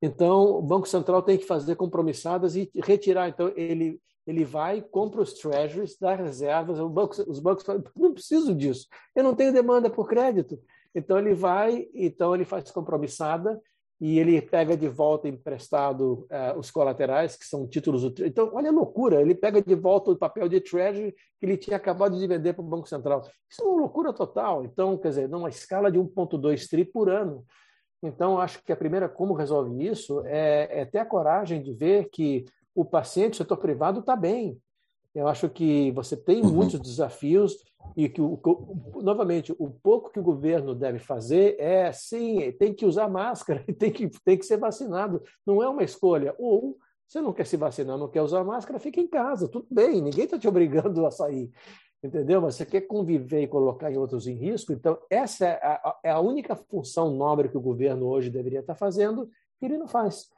Então, 0.02 0.58
o 0.58 0.62
Banco 0.62 0.88
Central 0.88 1.22
tem 1.22 1.38
que 1.38 1.46
fazer 1.46 1.76
compromissadas 1.76 2.56
e 2.56 2.70
retirar. 2.84 3.28
Então, 3.28 3.52
ele, 3.56 4.00
ele 4.26 4.46
vai, 4.46 4.82
compra 4.82 5.22
os 5.22 5.34
treasuries, 5.34 5.98
dá 6.00 6.16
reservas. 6.16 6.80
Banco, 6.90 7.16
os 7.28 7.40
bancos 7.40 7.66
falam, 7.66 7.84
não 7.96 8.14
preciso 8.14 8.56
disso, 8.56 8.88
eu 9.16 9.24
não 9.24 9.36
tenho 9.36 9.54
demanda 9.54 9.90
por 9.90 10.08
crédito. 10.08 10.60
Então, 10.96 11.20
ele 11.20 11.34
vai, 11.34 11.88
então 11.94 12.34
ele 12.34 12.46
faz 12.46 12.72
compromissada 12.72 13.62
e 14.02 14.18
ele 14.18 14.42
pega 14.42 14.78
de 14.78 14.88
volta 14.88 15.28
emprestado 15.28 16.26
uh, 16.32 16.58
os 16.58 16.72
colaterais, 16.72 17.36
que 17.36 17.46
são 17.46 17.68
títulos. 17.68 18.02
Do... 18.04 18.26
Então, 18.26 18.52
olha 18.54 18.70
a 18.70 18.74
loucura, 18.74 19.22
ele 19.22 19.36
pega 19.36 19.62
de 19.62 19.76
volta 19.76 20.12
o 20.12 20.18
papel 20.18 20.48
de 20.48 20.62
treasury 20.62 21.12
que 21.12 21.46
ele 21.46 21.58
tinha 21.58 21.76
acabado 21.76 22.18
de 22.18 22.26
vender 22.26 22.54
para 22.54 22.64
o 22.64 22.68
Banco 22.68 22.88
Central. 22.88 23.22
Isso 23.50 23.62
é 23.62 23.66
uma 23.66 23.82
loucura 23.82 24.14
total. 24.14 24.64
Então, 24.64 24.98
quer 24.98 25.10
dizer, 25.10 25.28
numa 25.28 25.50
escala 25.50 25.92
de 25.92 26.00
1,2 26.00 26.70
tri 26.70 26.86
por 26.86 27.10
ano. 27.10 27.46
Então, 28.02 28.40
acho 28.40 28.64
que 28.64 28.72
a 28.72 28.78
primeira 28.78 29.10
como 29.10 29.34
resolve 29.34 29.86
isso 29.86 30.22
é, 30.26 30.82
é 30.82 30.86
ter 30.86 31.00
a 31.00 31.06
coragem 31.06 31.62
de 31.62 31.74
ver 31.74 32.10
que 32.10 32.46
o 32.74 32.86
paciente, 32.86 33.34
o 33.34 33.38
setor 33.38 33.58
privado, 33.58 34.00
está 34.00 34.16
bem. 34.16 34.58
Eu 35.14 35.28
acho 35.28 35.50
que 35.50 35.92
você 35.92 36.16
tem 36.16 36.42
uhum. 36.42 36.52
muitos 36.52 36.80
desafios 36.80 37.58
e 37.98 38.08
que, 38.08 38.22
o, 38.22 38.40
novamente, 39.02 39.54
o 39.58 39.70
pouco 39.70 40.12
que 40.12 40.20
o 40.20 40.24
governo 40.24 40.76
deve 40.76 41.00
fazer 41.00 41.60
é, 41.60 41.92
sim, 41.92 42.52
tem 42.54 42.74
que 42.74 42.86
usar 42.86 43.10
máscara, 43.10 43.66
tem 43.78 43.92
que, 43.92 44.08
tem 44.24 44.38
que 44.38 44.46
ser 44.46 44.58
vacinado. 44.58 45.22
Não 45.46 45.62
é 45.62 45.68
uma 45.68 45.84
escolha. 45.84 46.34
Ou 46.38 46.78
você 47.08 47.20
não 47.20 47.34
quer 47.34 47.48
se 47.48 47.58
vacinar, 47.58 47.98
não 47.98 48.08
quer 48.08 48.22
usar 48.22 48.44
máscara, 48.44 48.80
fica 48.80 49.02
em 49.02 49.08
casa, 49.08 49.48
tudo 49.48 49.66
bem, 49.72 50.00
ninguém 50.00 50.26
está 50.26 50.38
te 50.38 50.48
obrigando 50.48 51.04
a 51.08 51.12
sair 51.12 51.50
entendeu? 52.04 52.42
Você 52.42 52.66
quer 52.66 52.82
conviver 52.82 53.44
e 53.44 53.48
colocar 53.48 53.92
outros 53.98 54.28
em 54.28 54.36
risco, 54.36 54.72
então 54.72 54.98
essa 55.10 55.46
é 55.46 55.60
a, 55.64 56.00
é 56.06 56.12
a 56.12 56.20
única 56.20 56.56
função 56.56 57.12
nobre 57.12 57.50
que 57.50 57.58
o 57.58 57.62
governo 57.62 58.08
hoje 58.08 58.30
deveria 58.30 58.62
estar 58.62 58.76
fazendo 58.76 59.30
e 59.62 59.66
ele 59.66 59.78
não 59.78 59.88
faz. 59.88 60.30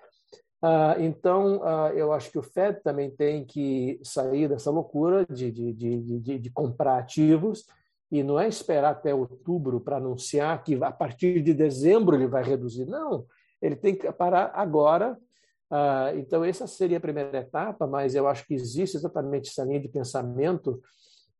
Ah, 0.63 0.95
então, 0.99 1.61
ah, 1.63 1.91
eu 1.95 2.13
acho 2.13 2.31
que 2.31 2.37
o 2.37 2.43
Fed 2.43 2.81
também 2.83 3.09
tem 3.09 3.43
que 3.43 3.99
sair 4.03 4.47
dessa 4.47 4.69
loucura 4.69 5.25
de, 5.25 5.51
de, 5.51 5.73
de, 5.73 6.19
de, 6.19 6.39
de 6.39 6.49
comprar 6.51 6.99
ativos 6.99 7.65
e 8.11 8.21
não 8.21 8.39
é 8.39 8.47
esperar 8.47 8.91
até 8.91 9.13
outubro 9.15 9.79
para 9.79 9.97
anunciar 9.97 10.63
que 10.63 10.75
a 10.83 10.91
partir 10.91 11.41
de 11.41 11.53
dezembro 11.53 12.15
ele 12.15 12.27
vai 12.27 12.43
reduzir. 12.43 12.85
Não, 12.85 13.25
ele 13.61 13.75
tem 13.75 13.95
que 13.95 14.11
parar 14.11 14.51
agora. 14.53 15.17
Ah, 15.69 16.11
então, 16.15 16.43
essa 16.43 16.67
seria 16.67 16.97
a 16.97 17.01
primeira 17.01 17.39
etapa, 17.39 17.87
mas 17.87 18.13
eu 18.13 18.27
acho 18.27 18.45
que 18.45 18.53
existe 18.53 18.97
exatamente 18.97 19.49
essa 19.49 19.63
linha 19.63 19.79
de 19.79 19.87
pensamento 19.87 20.81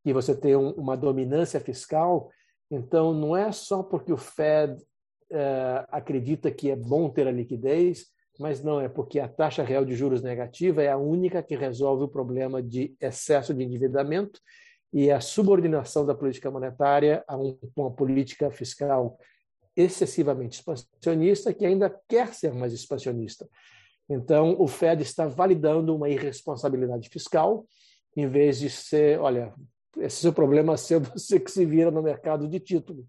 que 0.04 0.14
você 0.14 0.36
tem 0.36 0.56
um, 0.56 0.72
uma 0.72 0.96
dominância 0.96 1.60
fiscal. 1.60 2.30
Então, 2.70 3.14
não 3.14 3.36
é 3.36 3.52
só 3.52 3.84
porque 3.84 4.12
o 4.12 4.18
Fed 4.18 4.74
uh, 4.74 5.86
acredita 5.90 6.52
que 6.52 6.70
é 6.72 6.76
bom 6.76 7.10
ter 7.10 7.28
a 7.28 7.32
liquidez, 7.32 8.08
mas 8.40 8.64
não 8.64 8.82
é 8.82 8.90
porque 8.90 9.20
a 9.20 9.28
taxa 9.28 9.64
real 9.64 9.86
de 9.86 9.96
juros 9.96 10.22
negativa 10.22 10.82
é 10.82 10.90
a 10.90 10.98
única 10.98 11.44
que 11.44 11.56
resolve 11.56 12.04
o 12.04 12.08
problema 12.08 12.62
de 12.62 12.96
excesso 13.00 13.54
de 13.54 13.64
endividamento 13.64 14.40
e 14.94 15.12
a 15.12 15.22
subordinação 15.22 16.06
da 16.06 16.16
política 16.16 16.50
monetária 16.50 17.24
a 17.28 17.38
um, 17.38 17.58
uma 17.76 17.92
política 17.92 18.50
fiscal 18.52 19.18
excessivamente 19.76 20.60
expansionista 20.60 21.54
que 21.54 21.66
ainda 21.66 21.90
quer 22.08 22.34
ser 22.34 22.54
mais 22.54 22.74
expansionista. 22.74 23.48
Então, 24.10 24.56
o 24.60 24.68
Fed 24.68 25.02
está 25.02 25.28
validando 25.28 25.96
uma 25.96 26.10
irresponsabilidade 26.10 27.08
fiscal, 27.10 27.66
em 28.16 28.28
vez 28.28 28.60
de 28.60 28.70
ser, 28.70 29.20
olha, 29.20 29.54
esse 29.98 30.26
é 30.26 30.30
o 30.30 30.34
problema 30.34 30.76
seu, 30.78 31.00
você 31.00 31.40
que 31.40 31.52
se 31.52 31.66
vira 31.66 31.92
no 31.92 32.02
mercado 32.02 32.48
de 32.48 32.60
título. 32.60 33.06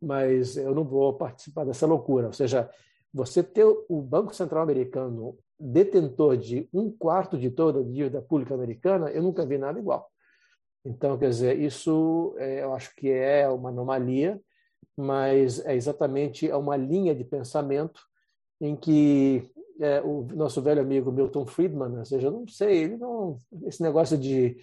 Mas 0.00 0.56
eu 0.56 0.74
não 0.74 0.84
vou 0.84 1.14
participar 1.14 1.64
dessa 1.64 1.86
loucura. 1.86 2.26
Ou 2.26 2.32
seja, 2.32 2.68
você 3.12 3.42
ter 3.42 3.64
o 3.64 4.00
Banco 4.00 4.34
Central 4.34 4.62
americano 4.62 5.36
detentor 5.58 6.36
de 6.36 6.68
um 6.72 6.90
quarto 6.90 7.38
de 7.38 7.50
toda 7.50 7.80
a 7.80 7.84
dívida 7.84 8.20
pública 8.20 8.54
americana, 8.54 9.10
eu 9.10 9.22
nunca 9.22 9.46
vi 9.46 9.58
nada 9.58 9.78
igual. 9.78 10.10
Então, 10.84 11.16
quer 11.16 11.28
dizer, 11.28 11.60
isso 11.60 12.34
é, 12.38 12.64
eu 12.64 12.74
acho 12.74 12.92
que 12.96 13.08
é 13.08 13.48
uma 13.48 13.68
anomalia, 13.68 14.40
mas 14.96 15.64
é 15.64 15.76
exatamente 15.76 16.50
uma 16.50 16.76
linha 16.76 17.14
de 17.14 17.22
pensamento 17.22 18.00
em 18.60 18.74
que 18.74 19.48
é, 19.80 20.00
o 20.00 20.22
nosso 20.34 20.60
velho 20.60 20.80
amigo 20.80 21.12
Milton 21.12 21.46
Friedman, 21.46 21.98
ou 21.98 22.04
seja, 22.04 22.26
eu 22.26 22.32
não 22.32 22.46
sei, 22.46 22.96
não, 22.96 23.40
esse 23.64 23.82
negócio 23.82 24.18
de 24.18 24.56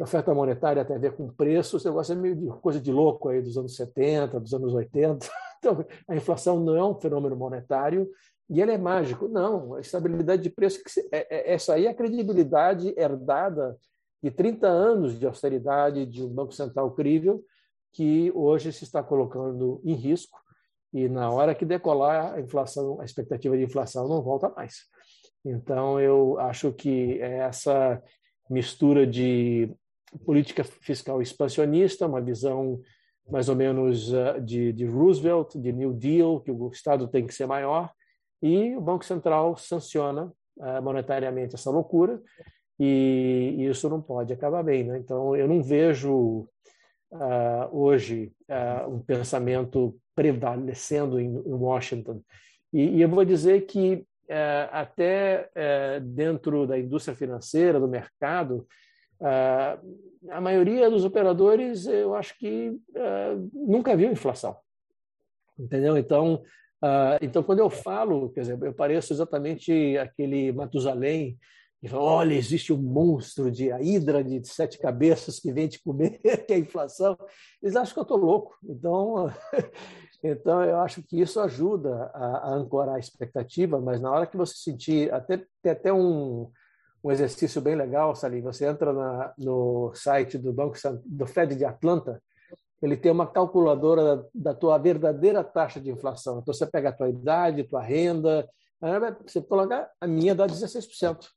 oferta 0.00 0.34
monetária 0.34 0.84
tem 0.84 0.96
a 0.96 0.98
ver 0.98 1.12
com 1.14 1.28
preço, 1.28 1.76
esse 1.76 1.86
negócio 1.86 2.12
é 2.12 2.16
meio 2.16 2.36
de 2.36 2.46
coisa 2.60 2.80
de 2.80 2.92
louco 2.92 3.28
aí 3.28 3.42
dos 3.42 3.56
anos 3.56 3.76
70, 3.76 4.40
dos 4.40 4.54
anos 4.54 4.74
80. 4.74 5.26
Então, 5.62 5.86
a 6.08 6.16
inflação 6.16 6.58
não 6.58 6.74
é 6.74 6.84
um 6.84 7.00
fenômeno 7.00 7.36
monetário 7.36 8.10
e 8.50 8.60
ele 8.60 8.72
é 8.72 8.76
mágico. 8.76 9.28
Não, 9.28 9.74
a 9.74 9.80
estabilidade 9.80 10.42
de 10.42 10.50
preço, 10.50 10.80
é, 11.12 11.18
é, 11.30 11.52
essa 11.52 11.74
aí 11.74 11.86
é 11.86 11.90
a 11.90 11.94
credibilidade 11.94 12.92
herdada 12.96 13.78
de 14.20 14.28
30 14.32 14.66
anos 14.66 15.20
de 15.20 15.24
austeridade 15.24 16.04
de 16.04 16.24
um 16.24 16.28
Banco 16.28 16.52
Central 16.52 16.90
crível 16.90 17.44
que 17.92 18.32
hoje 18.34 18.72
se 18.72 18.82
está 18.82 19.04
colocando 19.04 19.80
em 19.84 19.94
risco 19.94 20.36
e 20.92 21.08
na 21.08 21.30
hora 21.30 21.54
que 21.54 21.64
decolar 21.64 22.34
a 22.34 22.40
inflação, 22.40 23.00
a 23.00 23.04
expectativa 23.04 23.56
de 23.56 23.62
inflação 23.62 24.08
não 24.08 24.20
volta 24.20 24.48
mais. 24.50 24.86
Então, 25.44 26.00
eu 26.00 26.38
acho 26.40 26.72
que 26.72 27.20
essa 27.20 28.02
mistura 28.50 29.06
de 29.06 29.72
política 30.24 30.64
fiscal 30.64 31.20
expansionista, 31.22 32.06
uma 32.06 32.20
visão 32.20 32.80
mais 33.30 33.48
ou 33.48 33.56
menos 33.56 34.12
uh, 34.12 34.40
de, 34.40 34.72
de, 34.72 34.84
Roosevelt, 34.84 35.54
de 35.56 35.72
New 35.72 35.92
Deal, 35.92 36.40
que 36.40 36.50
o 36.50 36.68
Estado 36.68 37.06
tem 37.08 37.26
que 37.26 37.34
ser 37.34 37.46
maior, 37.46 37.90
e 38.42 38.74
o 38.76 38.80
Banco 38.80 39.04
Central 39.04 39.56
sanciona 39.56 40.32
uh, 40.56 40.82
monetariamente 40.82 41.54
essa 41.54 41.70
loucura, 41.70 42.20
e, 42.78 43.54
e, 43.58 43.66
isso 43.66 43.88
não 43.88 44.02
pode 44.02 44.32
acabar 44.32 44.62
bem. 44.62 44.84
Né? 44.84 44.98
Então, 44.98 45.36
eu 45.36 45.46
não 45.46 45.62
vejo 45.62 46.48
uh, 47.12 47.68
hoje 47.70 48.32
um 48.88 48.98
pensamento 48.98 49.96
prevalecendo 50.14 51.20
em, 51.20 51.26
em 51.26 51.52
Washington. 51.52 52.20
E, 52.72 52.96
e, 52.96 53.02
eu 53.02 53.08
vou 53.08 53.24
dizer 53.24 53.66
que 53.66 54.04
até 54.70 55.50
dentro 56.00 56.66
da 56.66 56.78
indústria 56.78 57.14
financeira, 57.14 57.78
do 57.78 57.86
mercado, 57.86 58.60
Uh, 58.60 58.66
a 60.30 60.40
maioria 60.40 60.90
dos 60.90 61.04
operadores, 61.04 61.86
eu 61.86 62.14
acho 62.14 62.36
que 62.38 62.70
uh, 62.70 63.50
nunca 63.52 63.96
viu 63.96 64.10
inflação. 64.10 64.56
Entendeu? 65.58 65.96
Então, 65.96 66.42
uh, 66.82 67.18
então, 67.20 67.42
quando 67.42 67.58
eu 67.58 67.70
falo, 67.70 68.30
quer 68.30 68.42
dizer, 68.42 68.62
eu 68.62 68.72
pareço 68.72 69.12
exatamente 69.12 69.96
aquele 69.98 70.52
Matusalém 70.52 71.38
que 71.80 71.88
fala, 71.88 72.04
olha, 72.04 72.34
existe 72.34 72.72
um 72.72 72.80
monstro 72.80 73.50
de 73.50 73.72
a 73.72 73.82
hidra 73.82 74.22
de 74.22 74.46
sete 74.46 74.78
cabeças 74.78 75.40
que 75.40 75.52
vem 75.52 75.66
te 75.66 75.82
comer, 75.82 76.20
que 76.46 76.52
é 76.52 76.56
a 76.56 76.58
inflação. 76.58 77.18
Eles 77.60 77.74
acham 77.74 77.92
que 77.92 77.98
eu 77.98 78.04
estou 78.04 78.18
louco. 78.18 78.56
Então, 78.64 79.32
então, 80.22 80.62
eu 80.62 80.78
acho 80.78 81.02
que 81.02 81.20
isso 81.20 81.40
ajuda 81.40 82.08
a, 82.14 82.50
a 82.50 82.54
ancorar 82.54 82.94
a 82.94 83.00
expectativa, 83.00 83.80
mas 83.80 84.00
na 84.00 84.12
hora 84.12 84.26
que 84.28 84.36
você 84.36 84.54
sentir, 84.54 85.12
até, 85.12 85.44
até 85.64 85.92
um, 85.92 86.48
um 87.02 87.10
exercício 87.10 87.60
bem 87.60 87.74
legal, 87.74 88.14
Salim. 88.14 88.40
Você 88.42 88.66
entra 88.66 88.92
na, 88.92 89.34
no 89.38 89.92
site 89.94 90.38
do 90.38 90.52
Banco 90.52 90.76
do 91.04 91.26
Fed 91.26 91.54
de 91.56 91.64
Atlanta, 91.64 92.22
ele 92.80 92.96
tem 92.96 93.12
uma 93.12 93.26
calculadora 93.26 94.16
da, 94.16 94.24
da 94.34 94.54
tua 94.54 94.76
verdadeira 94.78 95.44
taxa 95.44 95.80
de 95.80 95.90
inflação. 95.90 96.40
Então 96.40 96.52
você 96.52 96.66
pega 96.66 96.88
a 96.88 96.92
tua 96.92 97.08
idade, 97.08 97.64
tua 97.64 97.80
renda, 97.80 98.48
você 99.24 99.40
coloca 99.40 99.88
a 100.00 100.06
minha 100.06 100.34
dá 100.34 100.46
16%. 100.46 101.28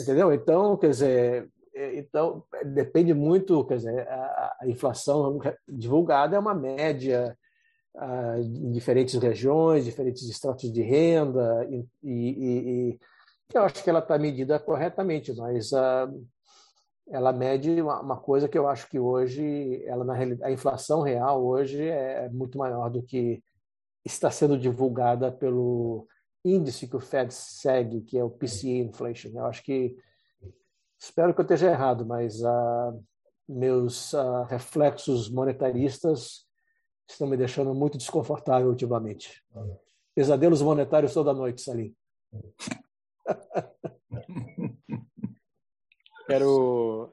Entendeu? 0.00 0.32
Então, 0.32 0.76
quer 0.76 0.90
dizer, 0.90 1.50
é, 1.74 1.98
então 1.98 2.44
depende 2.64 3.12
muito, 3.12 3.64
quer 3.64 3.76
dizer, 3.76 4.08
a, 4.08 4.56
a 4.60 4.68
inflação 4.68 5.38
divulgada 5.68 6.36
é 6.36 6.38
uma 6.38 6.54
média 6.54 7.36
uh, 7.94 8.40
em 8.40 8.72
diferentes 8.72 9.14
regiões, 9.14 9.84
diferentes 9.84 10.22
estratos 10.22 10.72
de 10.72 10.82
renda 10.82 11.66
e, 11.70 11.86
e, 12.02 12.90
e 12.90 13.00
eu 13.54 13.62
acho 13.62 13.82
que 13.82 13.90
ela 13.90 14.00
está 14.00 14.18
medida 14.18 14.58
corretamente, 14.58 15.34
mas 15.34 15.72
uh, 15.72 16.26
ela 17.08 17.32
mede 17.32 17.80
uma, 17.80 18.00
uma, 18.00 18.16
coisa 18.16 18.48
que 18.48 18.58
eu 18.58 18.68
acho 18.68 18.88
que 18.88 18.98
hoje, 18.98 19.82
ela 19.86 20.04
na 20.04 20.14
a 20.14 20.50
inflação 20.50 21.02
real 21.02 21.44
hoje 21.44 21.82
é 21.82 22.28
muito 22.28 22.58
maior 22.58 22.90
do 22.90 23.02
que 23.02 23.42
está 24.04 24.30
sendo 24.30 24.58
divulgada 24.58 25.30
pelo 25.30 26.06
índice 26.44 26.88
que 26.88 26.96
o 26.96 27.00
Fed 27.00 27.32
segue, 27.32 28.02
que 28.02 28.18
é 28.18 28.24
o 28.24 28.30
PCE 28.30 28.78
inflation. 28.78 29.30
Eu 29.34 29.46
acho 29.46 29.62
que 29.62 29.96
espero 30.98 31.34
que 31.34 31.40
eu 31.40 31.44
esteja 31.44 31.70
errado, 31.70 32.04
mas 32.06 32.40
uh, 32.40 33.04
meus 33.48 34.12
uh, 34.12 34.42
reflexos 34.48 35.28
monetaristas 35.28 36.46
estão 37.08 37.26
me 37.26 37.36
deixando 37.36 37.74
muito 37.74 37.98
desconfortável 37.98 38.68
ultimamente. 38.68 39.44
Pesadelos 40.14 40.62
monetários 40.62 41.14
toda 41.14 41.32
noite, 41.32 41.62
Salim. 41.62 41.94
Quero 46.26 47.12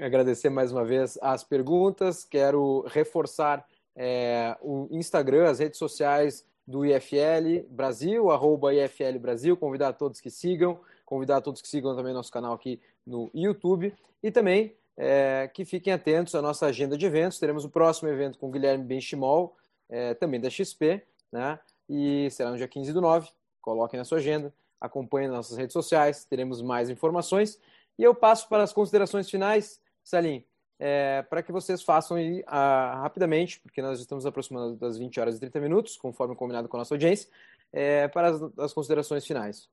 agradecer 0.00 0.50
mais 0.50 0.72
uma 0.72 0.84
vez 0.84 1.16
as 1.22 1.44
perguntas, 1.44 2.24
quero 2.24 2.84
reforçar 2.88 3.64
é, 3.94 4.56
o 4.60 4.88
Instagram, 4.90 5.48
as 5.48 5.60
redes 5.60 5.78
sociais 5.78 6.44
do 6.66 6.84
IFL 6.84 7.64
Brasil, 7.70 8.30
arroba 8.30 8.74
IFL 8.74 9.18
Brasil, 9.20 9.56
convidar 9.56 9.88
a 9.88 9.92
todos 9.92 10.20
que 10.20 10.30
sigam, 10.30 10.80
convidar 11.06 11.36
a 11.36 11.40
todos 11.40 11.62
que 11.62 11.68
sigam 11.68 11.96
também 11.96 12.12
nosso 12.12 12.32
canal 12.32 12.52
aqui 12.52 12.80
no 13.06 13.30
YouTube 13.32 13.94
e 14.22 14.30
também 14.30 14.76
é, 14.96 15.48
que 15.54 15.64
fiquem 15.64 15.92
atentos 15.92 16.34
à 16.34 16.42
nossa 16.42 16.66
agenda 16.66 16.98
de 16.98 17.06
eventos. 17.06 17.38
Teremos 17.38 17.64
o 17.64 17.70
próximo 17.70 18.08
evento 18.08 18.38
com 18.38 18.48
o 18.48 18.50
Guilherme 18.50 18.84
Benchimol, 18.84 19.56
é, 19.88 20.14
também 20.14 20.40
da 20.40 20.50
XP, 20.50 21.02
né? 21.32 21.58
e 21.88 22.28
será 22.30 22.50
no 22.50 22.56
dia 22.56 22.68
15 22.68 22.92
do 22.92 23.00
9. 23.00 23.28
Coloquem 23.62 23.98
na 23.98 24.04
sua 24.04 24.18
agenda, 24.18 24.52
acompanhem 24.80 25.28
nas 25.28 25.36
nossas 25.36 25.56
redes 25.56 25.72
sociais, 25.72 26.24
teremos 26.24 26.62
mais 26.62 26.90
informações. 26.90 27.58
E 27.98 28.02
eu 28.02 28.14
passo 28.14 28.48
para 28.48 28.62
as 28.62 28.72
considerações 28.72 29.28
finais, 29.28 29.80
Salim, 30.04 30.44
é, 30.78 31.22
para 31.22 31.42
que 31.42 31.50
vocês 31.50 31.82
façam 31.82 32.16
aí, 32.16 32.44
a, 32.46 33.00
rapidamente, 33.02 33.60
porque 33.60 33.82
nós 33.82 33.98
estamos 33.98 34.24
aproximando 34.24 34.76
das 34.76 34.96
20 34.96 35.18
horas 35.18 35.36
e 35.36 35.40
30 35.40 35.60
minutos, 35.60 35.96
conforme 35.96 36.36
combinado 36.36 36.68
com 36.68 36.76
a 36.76 36.80
nossa 36.80 36.94
audiência, 36.94 37.28
é, 37.72 38.06
para 38.08 38.28
as, 38.28 38.58
as 38.58 38.72
considerações 38.72 39.26
finais. 39.26 39.68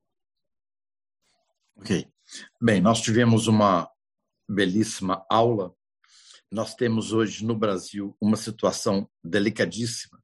Ok. 1.76 2.08
Bem, 2.60 2.80
nós 2.80 3.00
tivemos 3.00 3.46
uma 3.46 3.88
belíssima 4.48 5.24
aula. 5.30 5.74
Nós 6.50 6.74
temos 6.74 7.12
hoje 7.12 7.44
no 7.44 7.54
Brasil 7.54 8.16
uma 8.20 8.36
situação 8.36 9.08
delicadíssima, 9.22 10.20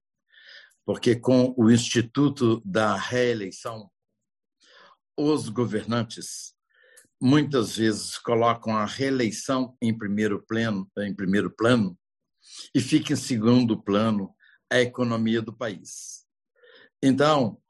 porque 0.84 1.14
com 1.14 1.54
o 1.56 1.70
Instituto 1.70 2.60
da 2.64 2.96
Reeleição, 2.96 3.90
os 5.16 5.48
governantes 5.48 6.54
muitas 7.20 7.76
vezes 7.76 8.18
colocam 8.18 8.76
a 8.76 8.84
reeleição 8.84 9.76
em 9.80 9.96
primeiro 9.96 10.44
plano, 10.44 10.90
em 10.98 11.14
primeiro 11.14 11.50
plano 11.50 11.96
e 12.74 12.80
fica 12.80 13.12
em 13.12 13.16
segundo 13.16 13.80
plano 13.80 14.34
a 14.70 14.80
economia 14.80 15.40
do 15.40 15.52
país. 15.52 16.26
Então, 17.02 17.60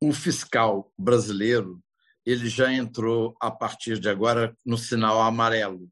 o 0.00 0.12
fiscal 0.12 0.92
brasileiro 0.98 1.82
ele 2.24 2.48
já 2.48 2.72
entrou 2.72 3.36
a 3.40 3.50
partir 3.50 3.98
de 3.98 4.08
agora 4.08 4.56
no 4.64 4.78
sinal 4.78 5.20
amarelo. 5.20 5.90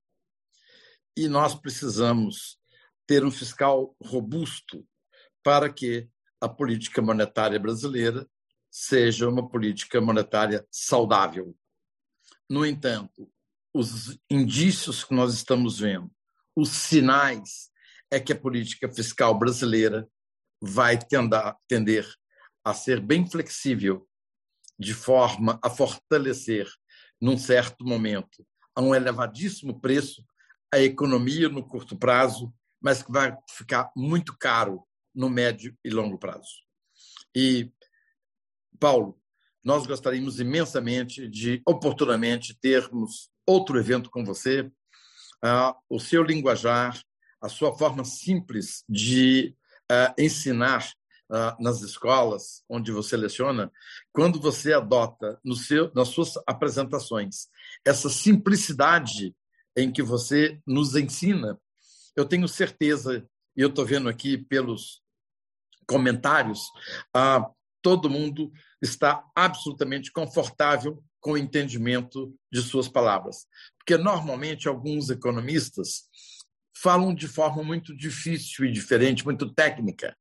E 1.16 1.28
nós 1.28 1.54
precisamos 1.54 2.58
ter 3.06 3.24
um 3.24 3.30
fiscal 3.30 3.94
robusto 4.00 4.86
para 5.42 5.72
que 5.72 6.08
a 6.40 6.48
política 6.48 7.02
monetária 7.02 7.58
brasileira 7.58 8.26
seja 8.70 9.28
uma 9.28 9.48
política 9.48 10.00
monetária 10.00 10.66
saudável. 10.70 11.56
No 12.48 12.64
entanto, 12.64 13.30
os 13.74 14.18
indícios 14.30 15.04
que 15.04 15.14
nós 15.14 15.34
estamos 15.34 15.78
vendo, 15.78 16.10
os 16.56 16.68
sinais, 16.70 17.70
é 18.10 18.18
que 18.18 18.32
a 18.32 18.38
política 18.38 18.88
fiscal 18.88 19.38
brasileira 19.38 20.08
vai 20.60 20.98
tender 21.68 22.06
a 22.64 22.74
ser 22.74 23.00
bem 23.00 23.28
flexível, 23.28 24.06
de 24.78 24.94
forma 24.94 25.58
a 25.62 25.70
fortalecer, 25.70 26.68
num 27.20 27.38
certo 27.38 27.84
momento, 27.84 28.46
a 28.74 28.80
um 28.80 28.94
elevadíssimo 28.94 29.80
preço, 29.80 30.24
a 30.72 30.78
economia 30.78 31.48
no 31.48 31.66
curto 31.66 31.96
prazo, 31.96 32.52
mas 32.80 33.02
que 33.02 33.12
vai 33.12 33.36
ficar 33.48 33.90
muito 33.96 34.36
caro 34.38 34.82
no 35.14 35.28
médio 35.28 35.76
e 35.84 35.90
longo 35.90 36.18
prazo. 36.18 36.48
E, 37.36 37.70
Paulo, 38.80 39.20
nós 39.62 39.86
gostaríamos 39.86 40.40
imensamente 40.40 41.28
de, 41.28 41.60
oportunamente, 41.66 42.58
termos 42.58 43.30
outro 43.46 43.78
evento 43.78 44.10
com 44.10 44.24
você. 44.24 44.70
Ah, 45.42 45.76
o 45.88 46.00
seu 46.00 46.22
linguajar, 46.22 46.98
a 47.42 47.48
sua 47.48 47.76
forma 47.76 48.04
simples 48.04 48.82
de 48.88 49.54
ah, 49.90 50.14
ensinar 50.18 50.90
ah, 51.30 51.56
nas 51.60 51.82
escolas 51.82 52.64
onde 52.68 52.90
você 52.90 53.16
leciona, 53.16 53.70
quando 54.12 54.40
você 54.40 54.72
adota 54.72 55.38
no 55.44 55.54
seu, 55.54 55.92
nas 55.94 56.08
suas 56.08 56.34
apresentações 56.46 57.48
essa 57.84 58.08
simplicidade 58.08 59.34
em 59.76 59.92
que 59.92 60.02
você 60.02 60.60
nos 60.66 60.96
ensina, 60.96 61.58
eu 62.16 62.24
tenho 62.24 62.48
certeza, 62.48 63.26
e 63.56 63.60
eu 63.60 63.68
estou 63.68 63.84
vendo 63.84 64.08
aqui 64.08 64.36
pelos 64.36 65.02
comentários, 65.86 66.60
ah, 67.14 67.48
todo 67.82 68.10
mundo 68.10 68.52
está 68.82 69.24
absolutamente 69.34 70.10
confortável 70.12 71.02
com 71.20 71.32
o 71.32 71.38
entendimento 71.38 72.34
de 72.50 72.62
suas 72.62 72.88
palavras. 72.88 73.46
Porque, 73.78 73.96
normalmente, 73.96 74.68
alguns 74.68 75.10
economistas 75.10 76.08
falam 76.74 77.14
de 77.14 77.28
forma 77.28 77.62
muito 77.62 77.94
difícil 77.94 78.64
e 78.64 78.72
diferente, 78.72 79.24
muito 79.24 79.52
técnica, 79.52 80.16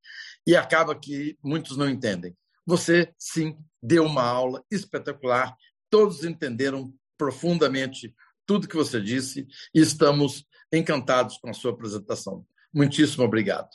e 0.46 0.56
acaba 0.56 0.94
que 0.94 1.38
muitos 1.42 1.78
não 1.78 1.90
entendem. 1.90 2.36
Você, 2.66 3.14
sim, 3.18 3.58
deu 3.82 4.06
uma 4.06 4.24
aula 4.24 4.64
espetacular, 4.70 5.56
todos 5.90 6.24
entenderam 6.24 6.94
profundamente 7.18 8.14
tudo 8.46 8.68
que 8.68 8.76
você 8.76 9.02
disse 9.02 9.48
e 9.74 9.80
estamos 9.80 10.46
encantados 10.72 11.38
com 11.38 11.50
a 11.50 11.54
sua 11.54 11.72
apresentação. 11.72 12.46
Muitíssimo 12.74 13.24
obrigado. 13.24 13.70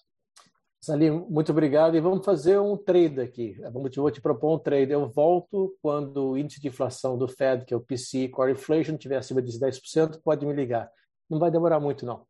Salim, 0.84 1.10
muito 1.30 1.50
obrigado. 1.50 1.96
E 1.96 2.00
vamos 2.00 2.22
fazer 2.22 2.58
um 2.58 2.76
trade 2.76 3.18
aqui. 3.18 3.56
Vamos, 3.72 3.96
vou 3.96 4.10
te 4.10 4.20
propor 4.20 4.56
um 4.56 4.58
trade. 4.58 4.92
Eu 4.92 5.08
volto 5.08 5.74
quando 5.80 6.30
o 6.30 6.38
índice 6.38 6.60
de 6.60 6.68
inflação 6.68 7.16
do 7.16 7.26
Fed, 7.26 7.64
que 7.64 7.72
é 7.72 7.76
o 7.76 7.80
PCE 7.80 8.28
Core 8.28 8.52
Inflation, 8.52 8.92
estiver 8.92 9.16
acima 9.16 9.40
de 9.40 9.58
10%, 9.58 10.20
pode 10.22 10.44
me 10.44 10.52
ligar. 10.52 10.90
Não 11.28 11.38
vai 11.38 11.50
demorar 11.50 11.80
muito, 11.80 12.04
não. 12.04 12.26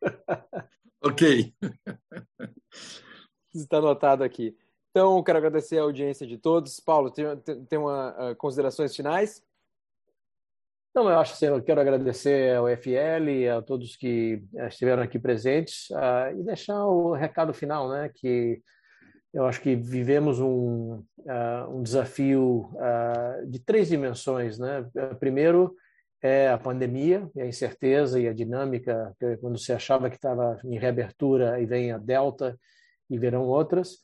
ok. 1.02 1.52
Está 3.52 3.78
anotado 3.78 4.22
aqui. 4.22 4.56
Então, 4.90 5.20
quero 5.24 5.38
agradecer 5.38 5.78
a 5.78 5.82
audiência 5.82 6.24
de 6.24 6.38
todos. 6.38 6.78
Paulo, 6.78 7.10
tem, 7.10 7.24
tem 7.68 7.76
uma, 7.76 8.30
uh, 8.30 8.36
considerações 8.36 8.94
finais? 8.94 9.42
Não, 10.94 11.10
eu 11.10 11.18
acho 11.18 11.32
assim, 11.32 11.46
eu 11.46 11.60
quero 11.60 11.80
agradecer 11.80 12.54
ao 12.54 12.68
FL, 12.68 13.48
a 13.58 13.60
todos 13.60 13.96
que 13.96 14.44
eh, 14.54 14.68
estiveram 14.68 15.02
aqui 15.02 15.18
presentes 15.18 15.90
uh, 15.90 16.38
e 16.38 16.44
deixar 16.44 16.86
o 16.86 17.12
recado 17.12 17.52
final, 17.52 17.88
né, 17.88 18.08
que 18.14 18.62
eu 19.32 19.44
acho 19.44 19.60
que 19.60 19.74
vivemos 19.74 20.38
um, 20.38 21.02
uh, 21.18 21.68
um 21.68 21.82
desafio 21.82 22.70
uh, 22.74 23.44
de 23.50 23.58
três 23.58 23.88
dimensões, 23.88 24.60
né? 24.60 24.88
Primeiro 25.18 25.74
é 26.22 26.48
a 26.48 26.56
pandemia, 26.56 27.28
e 27.34 27.40
a 27.40 27.46
incerteza 27.46 28.20
e 28.20 28.28
a 28.28 28.32
dinâmica, 28.32 29.12
quando 29.40 29.58
você 29.58 29.72
achava 29.72 30.08
que 30.08 30.14
estava 30.14 30.60
em 30.64 30.78
reabertura 30.78 31.60
e 31.60 31.66
vem 31.66 31.90
a 31.90 31.98
delta 31.98 32.56
e 33.10 33.18
virão 33.18 33.42
outras. 33.42 33.98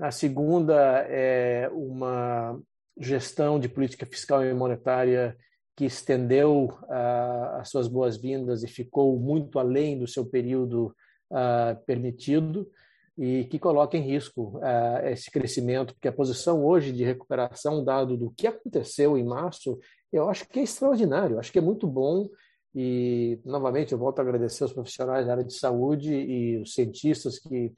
A 0.00 0.12
segunda 0.12 1.04
é 1.08 1.68
uma 1.72 2.58
gestão 2.96 3.58
de 3.58 3.68
política 3.68 4.06
fiscal 4.06 4.44
e 4.44 4.54
monetária 4.54 5.36
que 5.78 5.84
estendeu 5.84 6.64
uh, 6.64 7.60
as 7.60 7.68
suas 7.68 7.86
boas-vindas 7.86 8.64
e 8.64 8.66
ficou 8.66 9.16
muito 9.16 9.60
além 9.60 9.96
do 9.96 10.08
seu 10.08 10.26
período 10.26 10.92
uh, 11.30 11.80
permitido 11.86 12.68
e 13.16 13.44
que 13.44 13.60
coloca 13.60 13.96
em 13.96 14.00
risco 14.00 14.58
uh, 14.58 15.06
esse 15.06 15.30
crescimento, 15.30 15.94
porque 15.94 16.08
a 16.08 16.12
posição 16.12 16.64
hoje 16.64 16.90
de 16.90 17.04
recuperação, 17.04 17.84
dado 17.84 18.16
do 18.16 18.32
que 18.32 18.48
aconteceu 18.48 19.16
em 19.16 19.22
março, 19.22 19.78
eu 20.12 20.28
acho 20.28 20.48
que 20.48 20.58
é 20.58 20.64
extraordinário, 20.64 21.38
acho 21.38 21.52
que 21.52 21.60
é 21.60 21.62
muito 21.62 21.86
bom 21.86 22.28
e, 22.74 23.40
novamente, 23.44 23.92
eu 23.92 23.98
volto 23.98 24.18
a 24.18 24.22
agradecer 24.22 24.64
os 24.64 24.72
profissionais 24.72 25.26
da 25.26 25.32
área 25.34 25.44
de 25.44 25.54
saúde 25.54 26.12
e 26.12 26.58
os 26.58 26.74
cientistas 26.74 27.38
que 27.38 27.72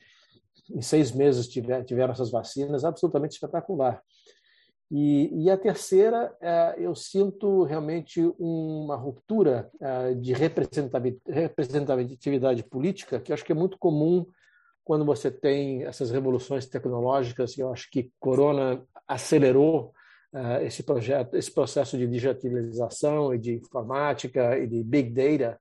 em 0.71 0.81
seis 0.81 1.13
meses 1.13 1.47
tiveram 1.47 2.15
essas 2.15 2.31
vacinas, 2.31 2.83
absolutamente 2.83 3.35
espetacular. 3.35 4.03
E, 4.91 5.45
e 5.45 5.51
a 5.51 5.57
terceira, 5.57 6.37
é, 6.41 6.75
eu 6.79 6.97
sinto 6.97 7.63
realmente 7.63 8.21
uma 8.39 8.97
ruptura 8.97 9.71
é, 9.81 10.15
de 10.15 10.33
representatividade 10.33 12.65
política, 12.65 13.21
que 13.21 13.33
acho 13.33 13.45
que 13.45 13.53
é 13.53 13.55
muito 13.55 13.79
comum 13.79 14.27
quando 14.83 15.05
você 15.05 15.31
tem 15.31 15.85
essas 15.85 16.11
revoluções 16.11 16.67
tecnológicas. 16.67 17.57
Eu 17.57 17.73
acho 17.73 17.89
que 17.89 18.11
Corona 18.19 18.83
acelerou 19.07 19.95
é, 20.33 20.67
esse 20.67 20.83
projeto, 20.83 21.37
esse 21.37 21.53
processo 21.53 21.97
de 21.97 22.09
digitalização 22.09 23.33
e 23.33 23.39
de 23.39 23.55
informática 23.55 24.59
e 24.59 24.67
de 24.67 24.83
big 24.83 25.11
data, 25.11 25.57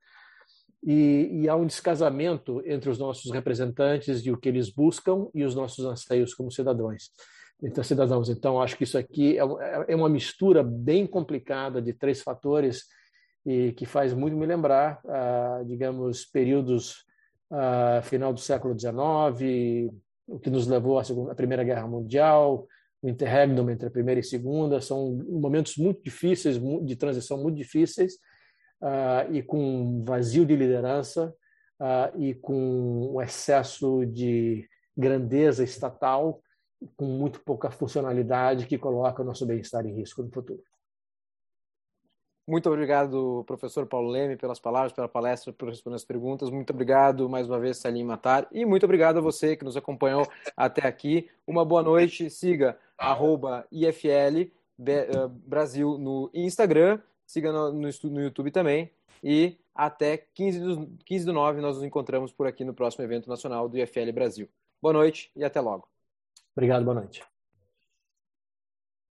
e, 0.82 1.42
e, 1.42 1.48
há 1.48 1.54
um 1.54 1.66
descasamento 1.66 2.62
entre 2.64 2.88
os 2.88 2.98
nossos 2.98 3.30
representantes 3.30 4.24
e 4.24 4.30
o 4.30 4.36
que 4.36 4.48
eles 4.48 4.70
buscam 4.70 5.28
e 5.34 5.44
os 5.44 5.54
nossos 5.54 5.84
anseios 5.84 6.32
como 6.32 6.50
cidadãos. 6.50 7.10
Então, 7.62 7.84
cidadãos. 7.84 8.28
Então, 8.28 8.60
acho 8.60 8.76
que 8.76 8.84
isso 8.84 8.96
aqui 8.96 9.38
é, 9.38 9.42
é 9.88 9.96
uma 9.96 10.08
mistura 10.08 10.62
bem 10.62 11.06
complicada 11.06 11.80
de 11.80 11.92
três 11.92 12.22
fatores 12.22 12.84
e 13.44 13.72
que 13.72 13.86
faz 13.86 14.12
muito 14.12 14.36
me 14.36 14.46
lembrar, 14.46 15.00
ah, 15.06 15.62
digamos, 15.66 16.24
períodos 16.24 17.04
ah, 17.50 18.00
final 18.02 18.32
do 18.32 18.40
século 18.40 18.78
XIX, 18.78 19.92
o 20.26 20.38
que 20.38 20.50
nos 20.50 20.66
levou 20.66 20.98
à, 20.98 21.04
segunda, 21.04 21.32
à 21.32 21.34
Primeira 21.34 21.64
Guerra 21.64 21.86
Mundial, 21.86 22.66
o 23.02 23.08
interregnum 23.08 23.68
entre 23.70 23.88
a 23.88 23.90
primeira 23.90 24.20
e 24.20 24.22
a 24.22 24.24
segunda, 24.24 24.80
são 24.80 25.18
momentos 25.28 25.76
muito 25.76 26.02
difíceis, 26.02 26.60
de 26.84 26.96
transição 26.96 27.42
muito 27.42 27.56
difíceis, 27.56 28.14
uh, 28.82 29.32
e 29.32 29.42
com 29.42 30.02
vazio 30.04 30.44
de 30.44 30.54
liderança 30.54 31.34
uh, 31.80 32.20
e 32.20 32.34
com 32.34 33.14
um 33.14 33.20
excesso 33.20 34.04
de 34.06 34.68
grandeza 34.96 35.64
estatal, 35.64 36.42
com 36.96 37.04
muito 37.04 37.40
pouca 37.40 37.70
funcionalidade 37.70 38.66
que 38.66 38.78
coloca 38.78 39.22
o 39.22 39.24
nosso 39.24 39.46
bem-estar 39.46 39.86
em 39.86 39.94
risco 39.94 40.22
no 40.22 40.30
futuro. 40.30 40.62
Muito 42.50 42.68
obrigado, 42.68 43.44
professor 43.46 43.86
Paulo 43.86 44.10
Leme, 44.10 44.36
pelas 44.36 44.58
palavras, 44.58 44.92
pela 44.92 45.08
palestra, 45.08 45.52
por 45.52 45.68
responder 45.68 45.94
as 45.94 46.04
perguntas. 46.04 46.50
Muito 46.50 46.72
obrigado 46.72 47.28
mais 47.28 47.46
uma 47.46 47.60
vez, 47.60 47.76
Salim 47.76 48.02
Matar. 48.02 48.48
E 48.50 48.64
muito 48.64 48.82
obrigado 48.82 49.18
a 49.18 49.20
você 49.20 49.54
que 49.54 49.64
nos 49.64 49.76
acompanhou 49.76 50.26
até 50.56 50.84
aqui. 50.84 51.30
Uma 51.46 51.64
boa 51.64 51.80
noite. 51.80 52.28
Siga 52.28 52.76
IFL 53.70 54.50
eh, 54.84 55.28
Brasil 55.46 55.96
no 55.96 56.28
Instagram. 56.34 56.98
Siga 57.24 57.52
no, 57.52 57.72
no, 57.72 57.88
no 57.88 58.20
YouTube 58.20 58.50
também. 58.50 58.90
E 59.22 59.56
até 59.72 60.16
15 60.16 60.60
do, 60.60 60.86
15 61.04 61.26
do 61.26 61.32
9 61.32 61.60
nós 61.60 61.76
nos 61.76 61.84
encontramos 61.84 62.32
por 62.32 62.48
aqui 62.48 62.64
no 62.64 62.74
próximo 62.74 63.04
evento 63.04 63.28
nacional 63.28 63.68
do 63.68 63.78
IFL 63.78 64.10
Brasil. 64.12 64.48
Boa 64.82 64.92
noite 64.92 65.30
e 65.36 65.44
até 65.44 65.60
logo. 65.60 65.86
Obrigado, 66.54 66.84
boa 66.84 66.94
noite. 66.94 67.29